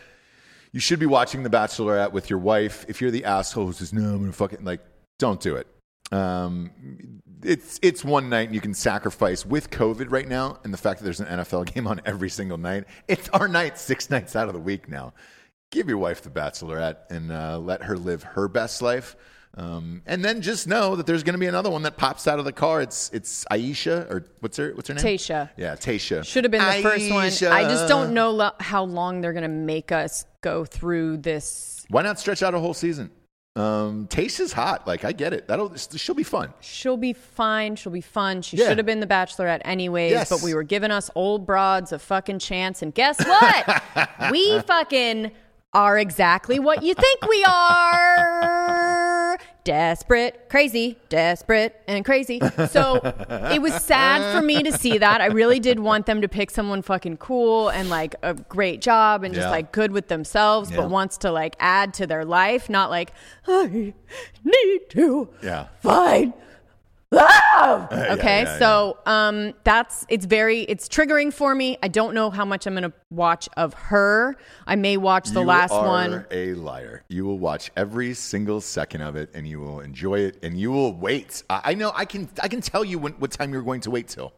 you 0.75 0.81
should 0.81 0.99
be 0.99 1.07
watching 1.07 1.45
The 1.45 1.51
Bachelorette 1.51 2.11
with 2.11 2.29
your 2.29 2.41
wife. 2.41 2.85
If 2.89 3.01
you're 3.01 3.13
the 3.13 3.25
asshole 3.27 3.67
who 3.67 3.73
says 3.73 3.93
no, 3.93 4.03
I'm 4.03 4.19
gonna 4.19 4.33
fucking 4.33 4.65
like, 4.65 4.81
don't 5.21 5.41
do 5.41 5.55
it. 5.55 5.69
Um, 6.11 7.21
it's 7.45 7.79
it's 7.81 8.05
one 8.05 8.29
night 8.29 8.47
and 8.47 8.55
you 8.57 8.61
can 8.61 8.75
sacrifice 8.75 9.47
with 9.47 9.71
COVID 9.71 10.11
right 10.11 10.27
now, 10.27 10.59
and 10.65 10.75
the 10.75 10.77
fact 10.77 10.99
that 10.99 11.05
there's 11.05 11.21
an 11.21 11.27
NFL 11.27 11.67
game 11.75 11.87
on 11.87 12.01
every 12.05 12.29
single 12.29 12.59
night. 12.59 12.87
It's 13.07 13.29
our 13.29 13.47
night, 13.47 13.79
six 13.79 14.11
nights 14.11 14.35
out 14.35 14.49
of 14.49 14.55
the 14.55 14.61
week 14.61 14.89
now. 14.89 15.15
Give 15.71 15.89
your 15.89 15.99
wife 15.99 16.23
The 16.23 16.31
Bachelorette 16.31 17.09
and 17.09 17.31
uh, 17.31 17.59
let 17.59 17.85
her 17.85 17.97
live 17.97 18.25
her 18.25 18.49
best 18.49 18.83
life. 18.83 19.15
Um, 19.57 20.03
and 20.07 20.25
then 20.25 20.43
just 20.43 20.67
know 20.67 20.97
that 20.97 21.07
there's 21.07 21.23
going 21.23 21.35
to 21.35 21.39
be 21.39 21.47
another 21.47 21.71
one 21.71 21.83
that 21.83 21.97
pops 21.97 22.27
out 22.27 22.41
of 22.41 22.45
the 22.45 22.53
car. 22.53 22.83
It's 22.83 23.11
it's 23.13 23.45
Aisha 23.53 24.11
or 24.11 24.27
what's 24.41 24.57
her 24.57 24.73
what's 24.75 24.89
her 24.89 24.95
name? 24.95 25.05
Tasha. 25.05 25.51
Yeah, 25.57 25.77
Tasha. 25.77 26.25
Should 26.25 26.43
have 26.43 26.51
been 26.51 26.65
the 26.65 26.83
first 26.83 27.09
one. 27.13 27.53
I 27.53 27.63
just 27.63 27.87
don't 27.87 28.13
know 28.13 28.33
lo- 28.33 28.51
how 28.59 28.83
long 28.83 29.21
they're 29.21 29.33
going 29.33 29.43
to 29.43 29.49
make 29.49 29.93
us 29.93 30.27
go 30.45 30.65
through 30.65 31.17
this. 31.19 31.85
Why 31.89 32.03
not 32.03 32.21
stretch 32.21 32.43
out 32.43 32.55
a 32.55 32.59
whole 32.59 32.75
season? 32.75 33.11
Um, 33.57 34.09
is 34.17 34.53
hot. 34.53 34.87
Like 34.87 35.05
I 35.05 35.13
get 35.13 35.33
it. 35.33 35.47
That'll 35.47 35.75
she'll 35.77 36.15
be 36.17 36.25
fun. 36.25 36.53
She'll 36.61 36.97
be 36.97 37.13
fine. 37.13 37.77
She'll 37.77 37.93
be 37.93 38.01
fun. 38.01 38.43
She 38.43 38.57
Yeah. 38.57 38.69
should 38.69 38.79
have 38.79 38.87
been 38.87 38.99
the 39.01 39.07
Bachelorette 39.07 39.61
anyways, 39.65 40.11
Yes. 40.11 40.29
but 40.29 40.43
we 40.43 40.55
were 40.55 40.65
giving 40.65 40.91
us 40.91 41.09
old 41.15 41.47
broads 41.47 41.93
a 41.93 41.99
fucking 42.01 42.41
chance. 42.41 42.83
And 42.83 42.93
guess 42.93 43.25
what? 43.25 43.83
we 44.33 44.59
fucking 44.63 45.31
are 45.75 45.99
exactly 45.99 46.59
what 46.59 46.83
you 46.83 46.95
think 46.95 47.27
we 47.29 47.45
are. 47.45 49.39
desperate, 49.65 50.49
crazy, 50.51 50.99
desperate, 51.09 51.75
and 51.89 52.05
crazy. 52.05 52.39
So 52.69 52.97
it 53.51 53.63
was 53.63 53.73
sad 53.83 54.35
for 54.37 54.43
me 54.43 54.63
to 54.63 54.71
see 54.71 54.99
that. 54.99 55.23
I 55.23 55.27
really 55.27 55.59
did 55.59 55.81
want 55.81 56.05
them 56.05 56.21
to 56.21 56.29
pick 56.29 56.51
someone 56.51 56.83
fucking 56.83 57.17
cool 57.17 57.71
and 57.71 57.89
like 57.89 58.15
a 58.23 58.35
great 58.35 58.83
job 58.83 59.25
and 59.25 59.35
just 59.35 59.47
Yeah. 59.47 59.51
like 59.51 59.73
good 59.73 59.91
with 59.91 60.09
themselves, 60.09 60.71
Yeah. 60.71 60.77
but 60.83 60.91
wants 60.91 61.17
to 61.19 61.33
like 61.33 61.57
add 61.61 61.95
to 61.95 62.07
their 62.07 62.25
life, 62.27 62.69
not 62.69 62.91
like, 62.91 63.13
I 63.49 63.95
need 64.45 64.81
to 64.91 65.31
Yeah. 65.43 65.67
find 65.83 66.35
love. 67.15 67.89
Yeah, 67.93 68.13
Okay, 68.15 68.43
yeah, 68.43 68.59
so 68.59 68.99
um, 69.07 69.55
that's 69.65 70.05
it's 70.09 70.27
very 70.27 70.61
it's 70.63 70.89
triggering 70.89 71.33
for 71.33 71.55
me. 71.55 71.79
I 71.83 71.89
don't 71.89 72.13
know 72.15 72.29
how 72.31 72.45
much 72.45 72.67
I'm 72.67 72.75
gonna 72.75 72.93
watch 73.11 73.49
of 73.57 73.73
her. 73.75 74.37
I 74.67 74.77
may 74.77 74.97
watch 74.97 75.31
the 75.31 75.41
you 75.41 75.47
last 75.47 75.71
are 75.73 75.87
one. 75.87 76.27
a 76.31 76.55
liar. 76.55 77.05
You 77.09 77.25
will 77.25 77.39
watch 77.39 77.71
every 77.77 78.13
single 78.15 78.61
second 78.61 79.01
of 79.03 79.17
it, 79.17 79.31
and 79.35 79.49
you 79.49 79.61
will 79.61 79.81
enjoy 79.81 80.19
it, 80.21 80.39
and 80.43 80.59
you 80.59 80.71
will 80.73 80.93
wait. 80.95 81.43
I, 81.49 81.61
I 81.65 81.75
know. 81.75 81.93
I 81.95 82.05
can. 82.05 82.29
I 82.43 82.49
can 82.49 82.61
tell 82.61 82.85
you 82.85 82.99
when, 82.99 83.13
what 83.15 83.31
time 83.31 83.53
you're 83.53 83.63
going 83.63 83.81
to 83.83 83.91
wait 83.91 84.09
till. 84.09 84.35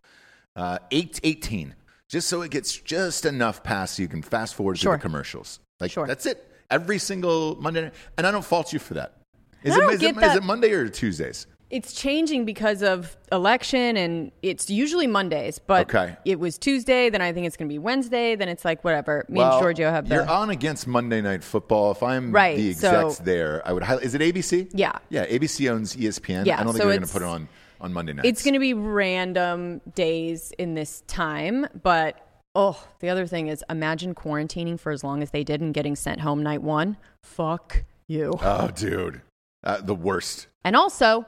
Uh, 0.54 0.78
Eight 0.90 1.18
eighteen, 1.24 1.74
just 2.08 2.28
so 2.28 2.42
it 2.42 2.50
gets 2.50 2.76
just 2.76 3.24
enough 3.24 3.62
past, 3.64 3.96
so 3.96 4.02
you 4.02 4.08
can 4.08 4.22
fast 4.22 4.54
forward 4.54 4.78
Sure. 4.78 4.92
to 4.92 4.98
the 4.98 5.02
commercials. 5.02 5.58
Like 5.80 5.90
Sure. 5.90 6.06
that's 6.06 6.26
it. 6.26 6.48
Every 6.70 6.98
single 6.98 7.56
Monday, 7.60 7.82
night. 7.82 7.94
and 8.16 8.26
I 8.26 8.30
don't 8.30 8.44
fault 8.44 8.72
you 8.72 8.78
for 8.78 8.94
that. 8.94 9.14
Is 9.62 9.72
I 9.74 9.78
it, 9.78 9.80
don't 9.80 9.92
is 9.94 10.00
get 10.00 10.16
it, 10.16 10.22
is 10.22 10.28
that- 10.28 10.36
it 10.38 10.42
Monday 10.44 10.70
or 10.72 10.88
Tuesdays? 10.88 11.46
It's 11.68 11.92
changing 11.92 12.44
because 12.44 12.82
of 12.82 13.16
election, 13.32 13.96
and 13.96 14.30
it's 14.42 14.70
usually 14.70 15.06
Mondays. 15.08 15.58
But 15.58 15.88
Okay. 15.92 16.16
it 16.24 16.38
was 16.38 16.58
Tuesday. 16.58 17.10
Then 17.10 17.20
I 17.20 17.32
think 17.32 17.46
it's 17.46 17.56
gonna 17.56 17.68
be 17.68 17.78
Wednesday. 17.80 18.36
Then 18.36 18.48
it's 18.48 18.64
like 18.64 18.84
whatever. 18.84 19.24
Me 19.28 19.38
Well, 19.38 19.54
and 19.54 19.60
Giorgio 19.62 19.90
have 19.90 20.08
the 20.08 20.14
You're 20.16 20.28
on 20.30 20.50
against 20.50 20.86
Monday 20.86 21.20
Night 21.20 21.42
Football. 21.42 21.90
If 21.90 22.02
I'm 22.04 22.30
Right, 22.32 22.56
the 22.56 22.72
so- 22.74 23.06
execs 23.08 23.18
there, 23.24 23.62
I 23.64 23.72
would 23.72 23.82
highlight. 23.82 24.04
Is 24.04 24.14
it 24.14 24.20
ABC? 24.22 24.68
Yeah. 24.72 24.92
Yeah, 25.10 25.24
ABC 25.26 25.68
owns 25.68 25.96
ESPN. 25.96 26.46
Yeah, 26.46 26.54
I 26.60 26.64
don't 26.64 26.72
think 26.74 26.82
so 26.82 26.88
they're 26.88 26.98
going 26.98 27.06
to 27.06 27.12
put 27.12 27.22
it 27.22 27.28
on 27.28 27.48
on 27.80 27.92
Monday 27.92 28.12
night. 28.12 28.24
It's 28.24 28.42
going 28.44 28.54
to 28.54 28.60
be 28.60 28.72
random 28.72 29.80
days 29.94 30.52
in 30.58 30.74
this 30.74 31.02
time, 31.08 31.66
but 31.82 32.16
oh, 32.54 32.82
the 33.00 33.08
other 33.10 33.26
thing 33.26 33.48
is 33.48 33.62
imagine 33.68 34.14
quarantining 34.14 34.78
for 34.80 34.92
as 34.92 35.02
long 35.04 35.22
as 35.22 35.30
they 35.32 35.42
did 35.44 35.60
and 35.60 35.74
getting 35.74 35.94
sent 35.96 36.20
home 36.20 36.42
night 36.42 36.62
one. 36.62 36.96
Fuck 37.22 37.84
you. 38.08 38.32
Oh, 38.40 38.68
dude, 38.68 39.20
uh, 39.64 39.80
the 39.82 39.94
worst. 39.94 40.46
And 40.64 40.74
also, 40.74 41.26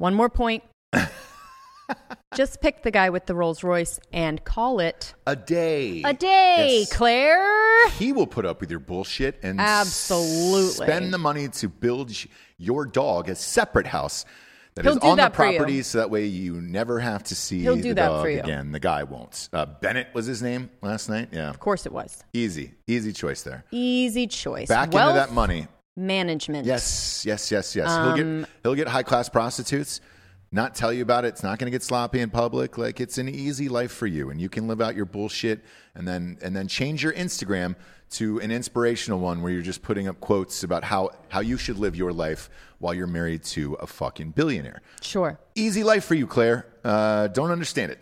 one 0.00 0.14
more 0.14 0.30
point. 0.30 0.64
Just 2.34 2.60
pick 2.60 2.82
the 2.84 2.90
guy 2.92 3.10
with 3.10 3.26
the 3.26 3.34
Rolls 3.34 3.62
Royce 3.64 3.98
and 4.12 4.42
call 4.44 4.78
it 4.80 5.14
A 5.26 5.34
day. 5.34 6.02
a 6.04 6.14
day, 6.14 6.78
Yes. 6.80 6.92
Claire. 6.92 7.88
He 7.98 8.12
will 8.12 8.26
put 8.28 8.46
up 8.46 8.60
with 8.60 8.70
your 8.70 8.78
bullshit 8.78 9.40
and 9.42 9.60
Absolutely. 9.60 10.86
spend 10.86 11.12
the 11.12 11.18
money 11.18 11.48
to 11.48 11.68
build 11.68 12.12
sh- 12.14 12.28
your 12.58 12.86
dog 12.86 13.28
a 13.28 13.34
separate 13.34 13.88
house 13.88 14.24
that 14.76 14.84
He'll 14.84 14.94
is 14.94 15.00
do 15.00 15.08
on 15.08 15.16
the 15.16 15.22
that 15.24 15.34
for 15.34 15.44
you. 15.46 15.56
property, 15.58 15.82
so 15.82 15.98
that 15.98 16.10
way 16.10 16.26
you 16.26 16.60
never 16.60 17.00
have 17.00 17.24
to 17.24 17.34
see 17.34 17.60
He'll 17.62 17.74
do 17.74 17.82
the 17.82 17.94
that 17.94 18.08
dog 18.08 18.22
for 18.22 18.30
you. 18.30 18.38
again. 18.40 18.70
The 18.70 18.78
guy 18.80 19.02
won't. 19.02 19.48
Uh, 19.52 19.66
Bennett 19.66 20.08
was 20.14 20.26
his 20.26 20.40
name 20.40 20.70
last 20.82 21.08
night. 21.08 21.30
Yeah, 21.32 21.50
Of 21.50 21.58
course 21.58 21.84
it 21.86 21.92
was. 21.92 22.22
easy, 22.32 22.74
easy 22.86 23.12
choice 23.12 23.42
there. 23.42 23.64
Easy 23.72 24.28
choice. 24.28 24.68
Back 24.68 24.92
Wealth 24.92 25.16
into 25.16 25.26
that 25.26 25.32
money. 25.34 25.66
Management. 25.96 26.66
Yes, 26.66 27.24
yes, 27.26 27.50
yes, 27.50 27.74
yes. 27.76 27.88
he'll 27.90 27.98
Um, 28.10 28.40
get 28.40 28.48
he'll 28.62 28.74
get 28.74 28.88
high 28.88 29.02
class 29.02 29.28
prostitutes. 29.28 30.00
Not 30.52 30.74
tell 30.74 30.92
you 30.92 31.02
about 31.02 31.24
it. 31.24 31.28
It's 31.28 31.44
not 31.44 31.60
going 31.60 31.66
to 31.66 31.70
get 31.70 31.82
sloppy 31.84 32.18
in 32.18 32.28
public. 32.28 32.76
Like 32.76 33.00
it's 33.00 33.18
an 33.18 33.28
easy 33.28 33.68
life 33.68 33.92
for 33.92 34.08
you, 34.08 34.30
and 34.30 34.40
you 34.40 34.48
can 34.48 34.66
live 34.66 34.80
out 34.80 34.96
your 34.96 35.04
bullshit, 35.04 35.60
and 35.94 36.06
then 36.08 36.38
and 36.42 36.56
then 36.56 36.66
change 36.66 37.02
your 37.04 37.12
Instagram 37.12 37.76
to 38.10 38.40
an 38.40 38.50
inspirational 38.50 39.20
one 39.20 39.42
where 39.42 39.52
you're 39.52 39.62
just 39.62 39.82
putting 39.82 40.08
up 40.08 40.18
quotes 40.20 40.64
about 40.64 40.82
how 40.82 41.10
how 41.28 41.38
you 41.40 41.56
should 41.56 41.78
live 41.78 41.94
your 41.94 42.12
life 42.12 42.50
while 42.80 42.92
you're 42.92 43.06
married 43.06 43.44
to 43.44 43.74
a 43.74 43.86
fucking 43.86 44.30
billionaire. 44.30 44.82
Sure. 45.02 45.38
Easy 45.54 45.84
life 45.84 46.04
for 46.04 46.14
you, 46.14 46.26
Claire. 46.26 46.66
Uh, 46.82 47.28
don't 47.28 47.52
understand 47.52 47.92
it. 47.92 48.00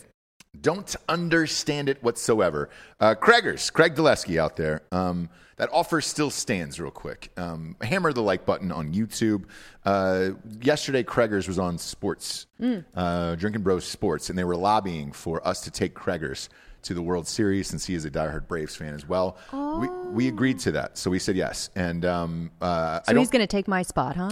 Don't 0.59 0.97
understand 1.09 1.90
it 1.90 2.02
whatsoever. 2.02 2.71
Uh, 2.99 3.14
Craigers, 3.14 3.71
Craig 3.71 3.95
Dulesky 3.95 4.38
out 4.38 4.57
there. 4.57 4.83
Um, 4.90 5.28
that 5.59 5.69
offer 5.73 6.00
still 6.00 6.31
stands, 6.31 6.81
real 6.81 6.90
quick. 6.90 7.31
Um, 7.37 7.77
hammer 7.83 8.12
the 8.12 8.23
like 8.23 8.47
button 8.47 8.73
on 8.73 8.92
YouTube. 8.94 9.44
Uh, 9.85 10.31
yesterday, 10.62 11.03
Craigers 11.03 11.47
was 11.47 11.59
on 11.59 11.79
Sports, 11.79 12.47
uh, 12.94 13.35
Drinking 13.35 13.62
Bros 13.62 13.85
Sports, 13.85 14.31
and 14.31 14.38
they 14.38 14.44
were 14.44 14.57
lobbying 14.57 15.12
for 15.12 15.47
us 15.47 15.61
to 15.62 15.71
take 15.71 15.94
Craigers 15.94 16.49
to 16.83 16.94
the 16.94 17.03
World 17.03 17.27
Series 17.27 17.66
since 17.66 17.85
he 17.85 17.94
is 17.94 18.05
a 18.05 18.11
diehard 18.11 18.47
Braves 18.47 18.77
fan 18.77 18.94
as 18.94 19.07
well. 19.07 19.37
We, 19.53 19.88
we 20.11 20.29
agreed 20.29 20.59
to 20.61 20.73
that, 20.73 20.97
so 20.97 21.11
we 21.11 21.18
said 21.18 21.37
yes. 21.37 21.71
And 21.75 22.05
um, 22.05 22.51
uh, 22.61 23.01
So 23.03 23.14
he's 23.16 23.31
going 23.31 23.40
to 23.42 23.47
take 23.49 23.66
my 23.68 23.83
spot, 23.83 24.16
huh? 24.16 24.31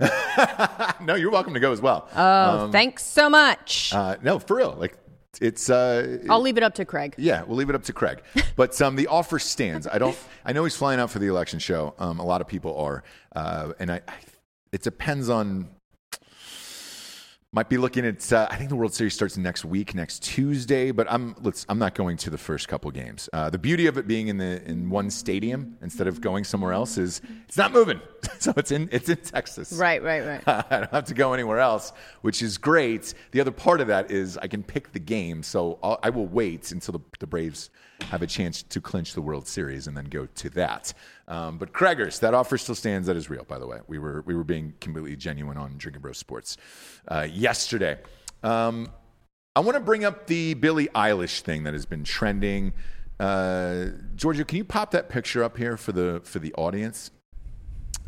no, 1.00 1.16
you're 1.16 1.32
welcome 1.32 1.54
to 1.54 1.60
go 1.60 1.72
as 1.72 1.80
well. 1.80 2.08
Oh, 2.14 2.70
thanks 2.70 3.04
so 3.04 3.28
much. 3.28 3.92
Uh, 3.92 4.16
no, 4.22 4.38
for 4.38 4.56
real. 4.56 4.76
Like 4.78 4.96
it's. 5.40 5.70
Uh, 5.70 6.18
I'll 6.28 6.40
leave 6.40 6.56
it 6.56 6.62
up 6.62 6.74
to 6.74 6.84
Craig. 6.84 7.14
yeah, 7.18 7.42
we'll 7.42 7.56
leave 7.56 7.68
it 7.70 7.74
up 7.74 7.84
to 7.84 7.92
Craig. 7.92 8.22
But 8.56 8.80
um, 8.82 8.96
the 8.96 9.06
offer 9.06 9.38
stands. 9.38 9.86
I 9.86 9.98
don't. 9.98 10.18
I 10.44 10.52
know 10.52 10.64
he's 10.64 10.74
flying 10.74 10.98
out 10.98 11.10
for 11.10 11.20
the 11.20 11.28
election 11.28 11.60
show. 11.60 11.94
Um, 11.98 12.18
a 12.18 12.24
lot 12.24 12.40
of 12.40 12.48
people 12.48 12.76
are, 12.76 13.04
uh, 13.36 13.72
and 13.78 13.90
I, 13.92 14.00
I. 14.08 14.14
It 14.72 14.82
depends 14.82 15.28
on. 15.28 15.68
Might 17.50 17.70
be 17.70 17.78
looking 17.78 18.04
at. 18.04 18.30
Uh, 18.32 18.46
I 18.50 18.56
think 18.56 18.68
the 18.68 18.76
World 18.76 18.92
Series 18.92 19.14
starts 19.14 19.38
next 19.38 19.64
week, 19.64 19.94
next 19.94 20.22
Tuesday. 20.22 20.90
But 20.90 21.06
I'm. 21.10 21.34
Let's. 21.40 21.64
I'm 21.68 21.78
not 21.78 21.94
going 21.94 22.16
to 22.18 22.30
the 22.30 22.36
first 22.36 22.68
couple 22.68 22.90
games. 22.90 23.28
Uh, 23.32 23.48
the 23.48 23.58
beauty 23.58 23.86
of 23.86 23.96
it 23.96 24.06
being 24.06 24.28
in 24.28 24.36
the 24.38 24.62
in 24.68 24.90
one 24.90 25.08
stadium 25.08 25.78
instead 25.80 26.08
of 26.08 26.20
going 26.20 26.44
somewhere 26.44 26.72
else 26.72 26.98
is 26.98 27.22
it's 27.46 27.56
not 27.56 27.72
moving. 27.72 28.00
so 28.38 28.52
it's 28.56 28.70
in. 28.70 28.88
It's 28.92 29.08
in 29.08 29.16
Texas. 29.16 29.72
Right, 29.72 30.02
right, 30.02 30.24
right. 30.24 30.42
I 30.70 30.78
don't 30.80 30.90
have 30.90 31.04
to 31.06 31.14
go 31.14 31.32
anywhere 31.32 31.58
else, 31.58 31.92
which 32.22 32.42
is 32.42 32.58
great. 32.58 33.14
The 33.32 33.40
other 33.40 33.50
part 33.50 33.80
of 33.80 33.88
that 33.88 34.10
is 34.10 34.36
I 34.38 34.46
can 34.46 34.62
pick 34.62 34.92
the 34.92 34.98
game, 34.98 35.42
so 35.42 35.78
I'll, 35.82 35.98
I 36.02 36.10
will 36.10 36.26
wait 36.26 36.72
until 36.72 36.92
the, 36.92 37.00
the 37.18 37.26
Braves 37.26 37.70
have 38.02 38.22
a 38.22 38.26
chance 38.26 38.62
to 38.62 38.80
clinch 38.80 39.14
the 39.14 39.22
World 39.22 39.46
Series 39.46 39.86
and 39.86 39.96
then 39.96 40.06
go 40.06 40.26
to 40.26 40.50
that. 40.50 40.94
Um, 41.26 41.58
but 41.58 41.72
Craigers, 41.72 42.20
that 42.20 42.34
offer 42.34 42.56
still 42.58 42.74
stands. 42.74 43.06
That 43.06 43.16
is 43.16 43.28
real, 43.28 43.44
by 43.44 43.58
the 43.58 43.66
way. 43.66 43.80
We 43.86 43.98
were 43.98 44.22
we 44.22 44.34
were 44.34 44.44
being 44.44 44.74
completely 44.80 45.16
genuine 45.16 45.56
on 45.56 45.76
Drinking 45.78 46.02
Bros 46.02 46.18
Sports 46.18 46.56
uh, 47.08 47.26
yesterday. 47.30 47.98
Um, 48.42 48.88
I 49.56 49.60
want 49.60 49.76
to 49.76 49.80
bring 49.82 50.04
up 50.04 50.26
the 50.26 50.54
Billie 50.54 50.88
Eilish 50.94 51.40
thing 51.40 51.64
that 51.64 51.74
has 51.74 51.84
been 51.84 52.04
trending. 52.04 52.72
Uh, 53.18 53.86
Giorgio, 54.14 54.44
can 54.44 54.58
you 54.58 54.64
pop 54.64 54.92
that 54.92 55.08
picture 55.08 55.42
up 55.42 55.56
here 55.56 55.76
for 55.76 55.92
the 55.92 56.20
for 56.24 56.38
the 56.38 56.54
audience? 56.54 57.10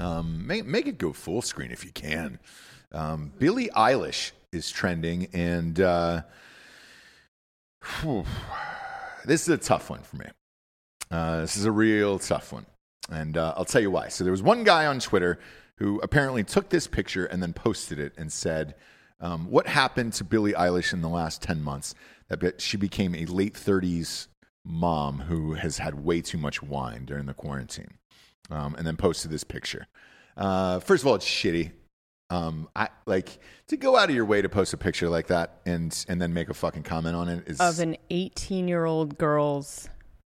Um, 0.00 0.46
make, 0.46 0.64
make 0.64 0.86
it 0.86 0.96
go 0.96 1.12
full 1.12 1.42
screen 1.42 1.70
if 1.70 1.84
you 1.84 1.92
can. 1.92 2.38
Um, 2.90 3.32
Billie 3.38 3.68
Eilish 3.76 4.32
is 4.50 4.70
trending, 4.70 5.28
and 5.34 5.78
uh, 5.78 6.22
whew, 8.00 8.24
this 9.26 9.42
is 9.42 9.48
a 9.50 9.58
tough 9.58 9.90
one 9.90 10.00
for 10.00 10.16
me. 10.16 10.26
Uh, 11.10 11.42
this 11.42 11.56
is 11.56 11.66
a 11.66 11.70
real 11.70 12.18
tough 12.18 12.52
one, 12.52 12.64
and 13.10 13.36
uh, 13.36 13.52
I'll 13.56 13.66
tell 13.66 13.82
you 13.82 13.90
why. 13.90 14.08
So 14.08 14.24
there 14.24 14.30
was 14.30 14.42
one 14.42 14.64
guy 14.64 14.86
on 14.86 15.00
Twitter 15.00 15.38
who 15.76 16.00
apparently 16.02 16.44
took 16.44 16.70
this 16.70 16.86
picture 16.86 17.26
and 17.26 17.42
then 17.42 17.52
posted 17.52 17.98
it 17.98 18.14
and 18.16 18.32
said, 18.32 18.74
um, 19.20 19.50
"What 19.50 19.66
happened 19.66 20.14
to 20.14 20.24
Billie 20.24 20.54
Eilish 20.54 20.94
in 20.94 21.02
the 21.02 21.08
last 21.08 21.42
ten 21.42 21.62
months? 21.62 21.94
That 22.28 22.60
she 22.60 22.76
became 22.76 23.14
a 23.14 23.26
late 23.26 23.56
thirties 23.56 24.28
mom 24.64 25.20
who 25.20 25.54
has 25.54 25.78
had 25.78 26.04
way 26.04 26.22
too 26.22 26.38
much 26.38 26.62
wine 26.62 27.04
during 27.04 27.26
the 27.26 27.34
quarantine." 27.34 27.99
Um, 28.50 28.74
and 28.76 28.86
then 28.86 28.96
posted 28.96 29.30
this 29.30 29.44
picture. 29.44 29.86
Uh, 30.36 30.80
first 30.80 31.02
of 31.02 31.06
all, 31.08 31.14
it's 31.14 31.26
shitty. 31.26 31.72
Um, 32.30 32.68
I 32.76 32.88
like 33.06 33.38
to 33.68 33.76
go 33.76 33.96
out 33.96 34.08
of 34.08 34.14
your 34.14 34.24
way 34.24 34.40
to 34.40 34.48
post 34.48 34.72
a 34.72 34.76
picture 34.76 35.08
like 35.08 35.26
that 35.28 35.60
and 35.66 35.92
and 36.08 36.22
then 36.22 36.32
make 36.32 36.48
a 36.48 36.54
fucking 36.54 36.84
comment 36.84 37.16
on 37.16 37.28
it 37.28 37.48
is 37.48 37.60
Of 37.60 37.80
an 37.80 37.96
18 38.10 38.68
year 38.68 38.84
old 38.84 39.18
girl's 39.18 39.88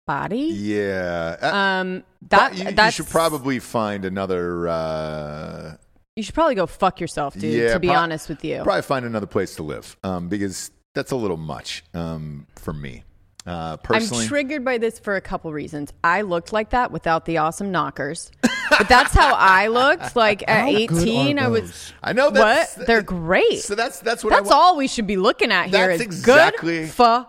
body. 0.06 0.38
yeah. 0.54 1.36
Uh, 1.42 1.54
Um, 1.54 2.04
that 2.30 2.56
you, 2.56 2.64
you 2.70 2.90
should 2.90 3.08
probably 3.08 3.58
find 3.58 4.04
another. 4.06 4.68
Uh, 4.68 5.76
you 6.16 6.22
should 6.22 6.34
probably 6.34 6.54
go 6.54 6.66
fuck 6.66 7.00
yourself, 7.00 7.34
dude. 7.34 7.52
yeah, 7.52 7.74
to 7.74 7.80
be 7.80 7.88
prob- 7.88 7.98
honest 7.98 8.28
with 8.28 8.42
you, 8.44 8.62
probably 8.62 8.82
find 8.82 9.04
another 9.04 9.26
place 9.26 9.54
to 9.56 9.62
live 9.62 9.96
um, 10.02 10.28
because 10.28 10.70
that's 10.94 11.10
a 11.10 11.16
little 11.16 11.36
much 11.38 11.84
um, 11.94 12.46
for 12.56 12.72
me 12.72 13.02
uh, 13.46 13.76
personally. 13.78 14.22
I'm 14.24 14.28
triggered 14.28 14.64
by 14.64 14.78
this 14.78 14.98
for 14.98 15.16
a 15.16 15.20
couple 15.20 15.52
reasons. 15.52 15.92
I 16.04 16.22
looked 16.22 16.52
like 16.52 16.70
that 16.70 16.92
without 16.92 17.24
the 17.24 17.38
awesome 17.38 17.70
knockers, 17.72 18.30
but 18.42 18.88
that's 18.88 19.12
how 19.12 19.34
I 19.34 19.66
looked. 19.68 20.14
Like 20.14 20.42
at 20.48 20.60
How 20.62 20.68
18, 20.68 21.38
I 21.38 21.48
was. 21.48 21.92
I 22.02 22.12
know 22.12 22.30
that's 22.30 22.76
What? 22.76 22.86
They're 22.86 23.02
great. 23.02 23.60
So 23.60 23.74
that's 23.74 23.98
that's 24.00 24.22
what 24.22 24.32
I 24.32 24.36
That's 24.36 24.50
wa- 24.50 24.56
all 24.56 24.76
we 24.76 24.86
should 24.88 25.06
be 25.06 25.16
looking 25.16 25.50
at 25.50 25.70
here. 25.70 25.88
That's 25.88 26.00
is 26.00 26.06
exactly- 26.06 26.86
good 26.86 26.90
for. 26.90 27.26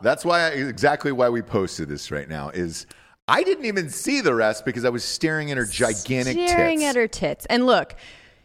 That's 0.00 0.24
why 0.24 0.42
I, 0.42 0.48
exactly 0.50 1.12
why 1.12 1.28
we 1.28 1.42
posted 1.42 1.88
this 1.88 2.10
right 2.10 2.28
now 2.28 2.50
is 2.50 2.86
I 3.26 3.42
didn't 3.42 3.66
even 3.66 3.90
see 3.90 4.20
the 4.20 4.34
rest 4.34 4.64
because 4.64 4.84
I 4.84 4.88
was 4.88 5.04
staring 5.04 5.50
at 5.50 5.56
her 5.58 5.66
gigantic 5.66 6.36
tits. 6.36 6.52
staring 6.52 6.78
tits. 6.78 6.88
at 6.88 6.96
her 6.96 7.08
tits. 7.08 7.46
And 7.46 7.66
look, 7.66 7.94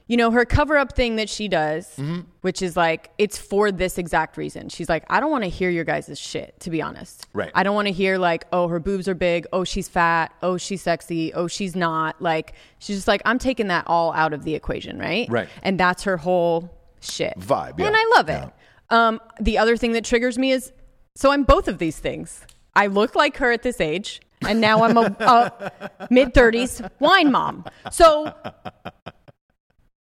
you 0.08 0.18
know, 0.18 0.32
her 0.32 0.44
cover 0.46 0.78
up 0.78 0.96
thing 0.96 1.16
that 1.16 1.30
she 1.30 1.48
does, 1.48 1.88
Mm-hmm. 1.96 2.22
which 2.42 2.62
is 2.62 2.76
like, 2.76 3.12
it's 3.18 3.38
for 3.38 3.72
this 3.72 3.98
exact 3.98 4.36
reason. 4.38 4.68
She's 4.70 4.90
like, 4.90 5.06
I 5.10 5.20
don't 5.20 5.32
want 5.32 5.44
to 5.46 5.50
hear 5.50 5.70
your 5.70 5.86
guys' 5.86 6.20
shit, 6.20 6.60
to 6.62 6.70
be 6.70 6.82
honest. 6.82 7.26
Right. 7.34 7.52
I 7.56 7.64
don't 7.64 7.74
want 7.76 7.88
to 7.88 7.94
hear 7.94 8.18
like, 8.18 8.46
oh, 8.52 8.68
her 8.68 8.80
boobs 8.80 9.08
are 9.08 9.16
big. 9.16 9.48
Oh, 9.54 9.64
she's 9.64 9.88
fat. 9.88 10.34
Oh, 10.42 10.58
she's 10.58 10.82
sexy. 10.82 11.34
Oh, 11.34 11.48
she's 11.48 11.76
not. 11.76 12.22
Like, 12.22 12.54
she's 12.80 12.98
just 12.98 13.08
like, 13.08 13.22
I'm 13.26 13.40
taking 13.40 13.68
that 13.68 13.86
all 13.88 14.12
out 14.14 14.34
of 14.34 14.44
the 14.44 14.56
equation, 14.56 15.00
right? 15.00 15.28
Right. 15.30 15.48
And 15.62 15.80
that's 15.80 16.04
her 16.04 16.18
whole 16.18 16.70
shit. 17.02 17.34
Vibe, 17.40 17.80
yeah. 17.80 17.88
And 17.88 17.96
I 17.98 18.04
love 18.16 18.30
it. 18.30 18.50
Um, 18.90 19.22
the 19.40 19.58
other 19.58 19.78
thing 19.78 19.94
that 19.94 20.04
triggers 20.04 20.38
me 20.38 20.52
is, 20.52 20.72
so 21.16 21.32
I'm 21.32 21.44
both 21.44 21.68
of 21.68 21.78
these 21.78 21.98
things. 21.98 22.46
I 22.76 22.88
look 22.88 23.16
like 23.16 23.38
her 23.38 23.52
at 23.52 23.62
this 23.64 23.80
age, 23.80 24.20
and 24.46 24.60
now 24.60 24.84
I'm 24.84 24.98
a, 24.98 25.16
a 25.20 26.08
mid 26.10 26.34
30s 26.34 26.90
wine 27.00 27.32
mom. 27.32 27.66
So 27.92 28.34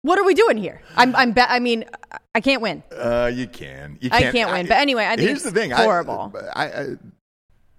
what 0.02 0.18
are 0.18 0.24
we 0.24 0.34
doing 0.34 0.56
here? 0.56 0.80
I'm, 0.96 1.14
I'm, 1.16 1.32
be- 1.32 1.40
I 1.42 1.58
mean, 1.60 1.84
I 2.34 2.40
can't 2.40 2.62
win. 2.62 2.82
Uh, 2.96 3.30
you 3.32 3.46
can. 3.46 3.98
You 4.00 4.10
I 4.12 4.22
can't. 4.22 4.34
can't 4.34 4.50
win. 4.50 4.66
But 4.66 4.78
anyway, 4.78 5.04
I 5.06 5.16
think 5.16 5.20
here's 5.28 5.44
it's 5.44 5.52
the 5.52 5.52
thing. 5.52 5.70
horrible. 5.70 6.32
I, 6.54 6.64
I, 6.66 6.86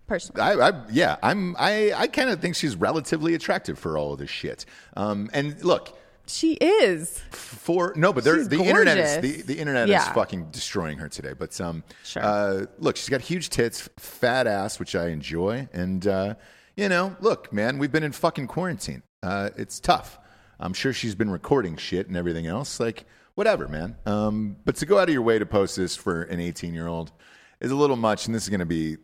Personally, 0.07 0.41
I, 0.41 0.69
I, 0.69 0.83
yeah, 0.91 1.15
I'm. 1.23 1.55
I, 1.57 1.93
I 1.95 2.07
kind 2.07 2.29
of 2.29 2.41
think 2.41 2.55
she's 2.57 2.75
relatively 2.75 3.33
attractive 3.33 3.79
for 3.79 3.97
all 3.97 4.11
of 4.11 4.19
this 4.19 4.29
shit. 4.29 4.65
Um, 4.97 5.29
and 5.33 5.63
look, 5.63 5.97
she 6.27 6.53
is. 6.55 7.19
for 7.31 7.93
no, 7.95 8.11
but 8.11 8.25
the 8.25 8.61
internet 8.61 8.97
is 8.97 9.17
the, 9.21 9.41
the 9.43 9.57
internet 9.57 9.89
is 9.89 10.05
fucking 10.09 10.49
destroying 10.51 10.97
her 10.97 11.07
today. 11.07 11.31
But 11.37 11.59
um, 11.61 11.85
Sure. 12.03 12.23
uh, 12.23 12.65
look, 12.77 12.97
she's 12.97 13.07
got 13.07 13.21
huge 13.21 13.49
tits, 13.51 13.87
fat 13.97 14.47
ass, 14.47 14.79
which 14.79 14.95
I 14.95 15.07
enjoy, 15.09 15.69
and 15.71 16.05
uh, 16.05 16.33
you 16.75 16.89
know, 16.89 17.15
look, 17.21 17.53
man, 17.53 17.77
we've 17.77 17.91
been 17.91 18.03
in 18.03 18.11
fucking 18.11 18.47
quarantine. 18.47 19.03
Uh, 19.23 19.51
it's 19.55 19.79
tough. 19.79 20.19
I'm 20.61 20.73
sure 20.73 20.93
she's 20.93 21.15
been 21.15 21.29
recording 21.29 21.77
shit 21.77 22.07
and 22.07 22.15
everything 22.15 22.47
else. 22.47 22.79
Like, 22.79 23.05
whatever, 23.35 23.67
man. 23.67 23.95
Um, 24.05 24.57
but 24.65 24.75
to 24.77 24.85
go 24.85 24.97
out 24.97 25.09
of 25.09 25.13
your 25.13 25.23
way 25.23 25.39
to 25.39 25.45
post 25.45 25.75
this 25.75 25.95
for 25.95 26.23
an 26.23 26.39
18 26.39 26.73
year 26.73 26.87
old 26.87 27.11
is 27.59 27.71
a 27.71 27.75
little 27.75 27.95
much, 27.95 28.25
and 28.25 28.35
this 28.35 28.43
is 28.43 28.49
going 28.49 28.59
to 28.59 28.65
be 28.65 28.97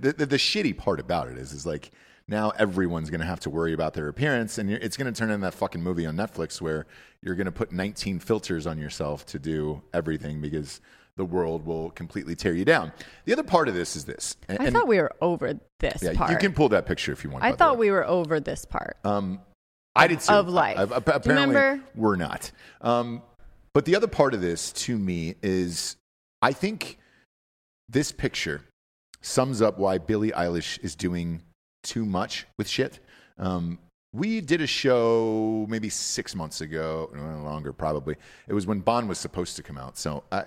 the, 0.00 0.14
the, 0.16 0.26
the 0.26 0.36
shitty 0.36 0.76
part 0.76 1.00
about 1.00 1.28
it 1.28 1.38
is, 1.38 1.52
is 1.52 1.66
like 1.66 1.90
now 2.28 2.50
everyone's 2.50 3.10
going 3.10 3.20
to 3.20 3.26
have 3.26 3.40
to 3.40 3.50
worry 3.50 3.72
about 3.72 3.94
their 3.94 4.08
appearance, 4.08 4.58
and 4.58 4.70
you're, 4.70 4.78
it's 4.80 4.96
going 4.96 5.12
to 5.12 5.18
turn 5.18 5.30
into 5.30 5.44
that 5.44 5.54
fucking 5.54 5.82
movie 5.82 6.06
on 6.06 6.16
Netflix 6.16 6.60
where 6.60 6.86
you're 7.22 7.34
going 7.34 7.46
to 7.46 7.52
put 7.52 7.72
19 7.72 8.18
filters 8.18 8.66
on 8.66 8.78
yourself 8.78 9.26
to 9.26 9.38
do 9.38 9.82
everything 9.92 10.40
because 10.40 10.80
the 11.16 11.24
world 11.24 11.66
will 11.66 11.90
completely 11.90 12.34
tear 12.34 12.54
you 12.54 12.64
down. 12.64 12.90
The 13.26 13.32
other 13.34 13.42
part 13.42 13.68
of 13.68 13.74
this 13.74 13.96
is 13.96 14.04
this. 14.04 14.36
And, 14.48 14.58
I 14.60 14.70
thought 14.70 14.88
we 14.88 14.98
were 14.98 15.12
over 15.20 15.58
this 15.78 16.02
yeah, 16.02 16.14
part. 16.14 16.30
you 16.30 16.38
can 16.38 16.54
pull 16.54 16.70
that 16.70 16.86
picture 16.86 17.12
if 17.12 17.22
you 17.22 17.30
want. 17.30 17.44
I 17.44 17.52
thought 17.52 17.76
we 17.76 17.90
were 17.90 18.06
over 18.06 18.40
this 18.40 18.64
part. 18.64 18.96
Um, 19.04 19.40
I 19.94 20.06
did 20.06 20.20
too. 20.20 20.32
of 20.32 20.48
life. 20.48 20.78
I- 20.78 20.82
I- 20.82 21.02
apparently, 21.16 21.82
we're 21.94 22.16
not. 22.16 22.50
Um, 22.80 23.22
but 23.74 23.84
the 23.84 23.96
other 23.96 24.06
part 24.06 24.34
of 24.34 24.40
this, 24.40 24.72
to 24.72 24.98
me, 24.98 25.34
is 25.42 25.96
I 26.40 26.52
think 26.52 26.98
this 27.88 28.12
picture 28.12 28.62
sums 29.20 29.62
up 29.62 29.78
why 29.78 29.98
Billie 29.98 30.30
Eilish 30.32 30.82
is 30.82 30.94
doing 30.94 31.42
too 31.82 32.04
much 32.04 32.46
with 32.58 32.68
shit. 32.68 33.00
Um, 33.38 33.78
we 34.12 34.40
did 34.40 34.60
a 34.60 34.66
show 34.66 35.66
maybe 35.68 35.88
six 35.88 36.34
months 36.34 36.60
ago, 36.60 37.10
no 37.14 37.42
longer 37.42 37.72
probably. 37.72 38.16
It 38.46 38.52
was 38.52 38.66
when 38.66 38.80
Bond 38.80 39.08
was 39.08 39.18
supposed 39.18 39.56
to 39.56 39.62
come 39.62 39.78
out. 39.78 39.96
So 39.96 40.22
I, 40.30 40.44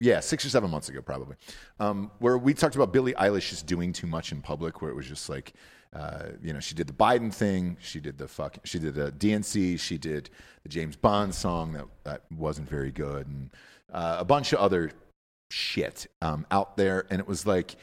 yeah, 0.00 0.20
six 0.20 0.44
or 0.44 0.48
seven 0.48 0.70
months 0.70 0.88
ago, 0.88 1.00
probably, 1.00 1.36
um, 1.78 2.10
where 2.18 2.36
we 2.36 2.52
talked 2.52 2.74
about 2.74 2.92
Billie 2.92 3.14
Eilish 3.14 3.48
just 3.50 3.66
doing 3.66 3.92
too 3.92 4.06
much 4.06 4.32
in 4.32 4.40
public, 4.42 4.82
where 4.82 4.90
it 4.90 4.94
was 4.94 5.06
just 5.06 5.28
like, 5.28 5.52
uh, 5.94 6.30
you 6.42 6.52
know, 6.52 6.60
she 6.60 6.74
did 6.74 6.88
the 6.88 6.92
Biden 6.92 7.32
thing, 7.32 7.76
she 7.80 8.00
did 8.00 8.18
the 8.18 8.26
fuck, 8.26 8.58
she 8.64 8.78
did 8.78 8.94
the 8.94 9.12
DNC, 9.12 9.78
she 9.78 9.96
did 9.96 10.28
the 10.64 10.68
James 10.68 10.96
Bond 10.96 11.34
song 11.34 11.72
that 11.72 11.86
that 12.02 12.22
wasn't 12.36 12.68
very 12.68 12.90
good, 12.90 13.26
and 13.26 13.50
uh, 13.92 14.16
a 14.18 14.24
bunch 14.24 14.52
of 14.52 14.58
other 14.58 14.90
shit 15.50 16.06
um, 16.20 16.46
out 16.50 16.76
there, 16.76 17.06
and 17.10 17.20
it 17.20 17.28
was 17.28 17.46
like, 17.46 17.76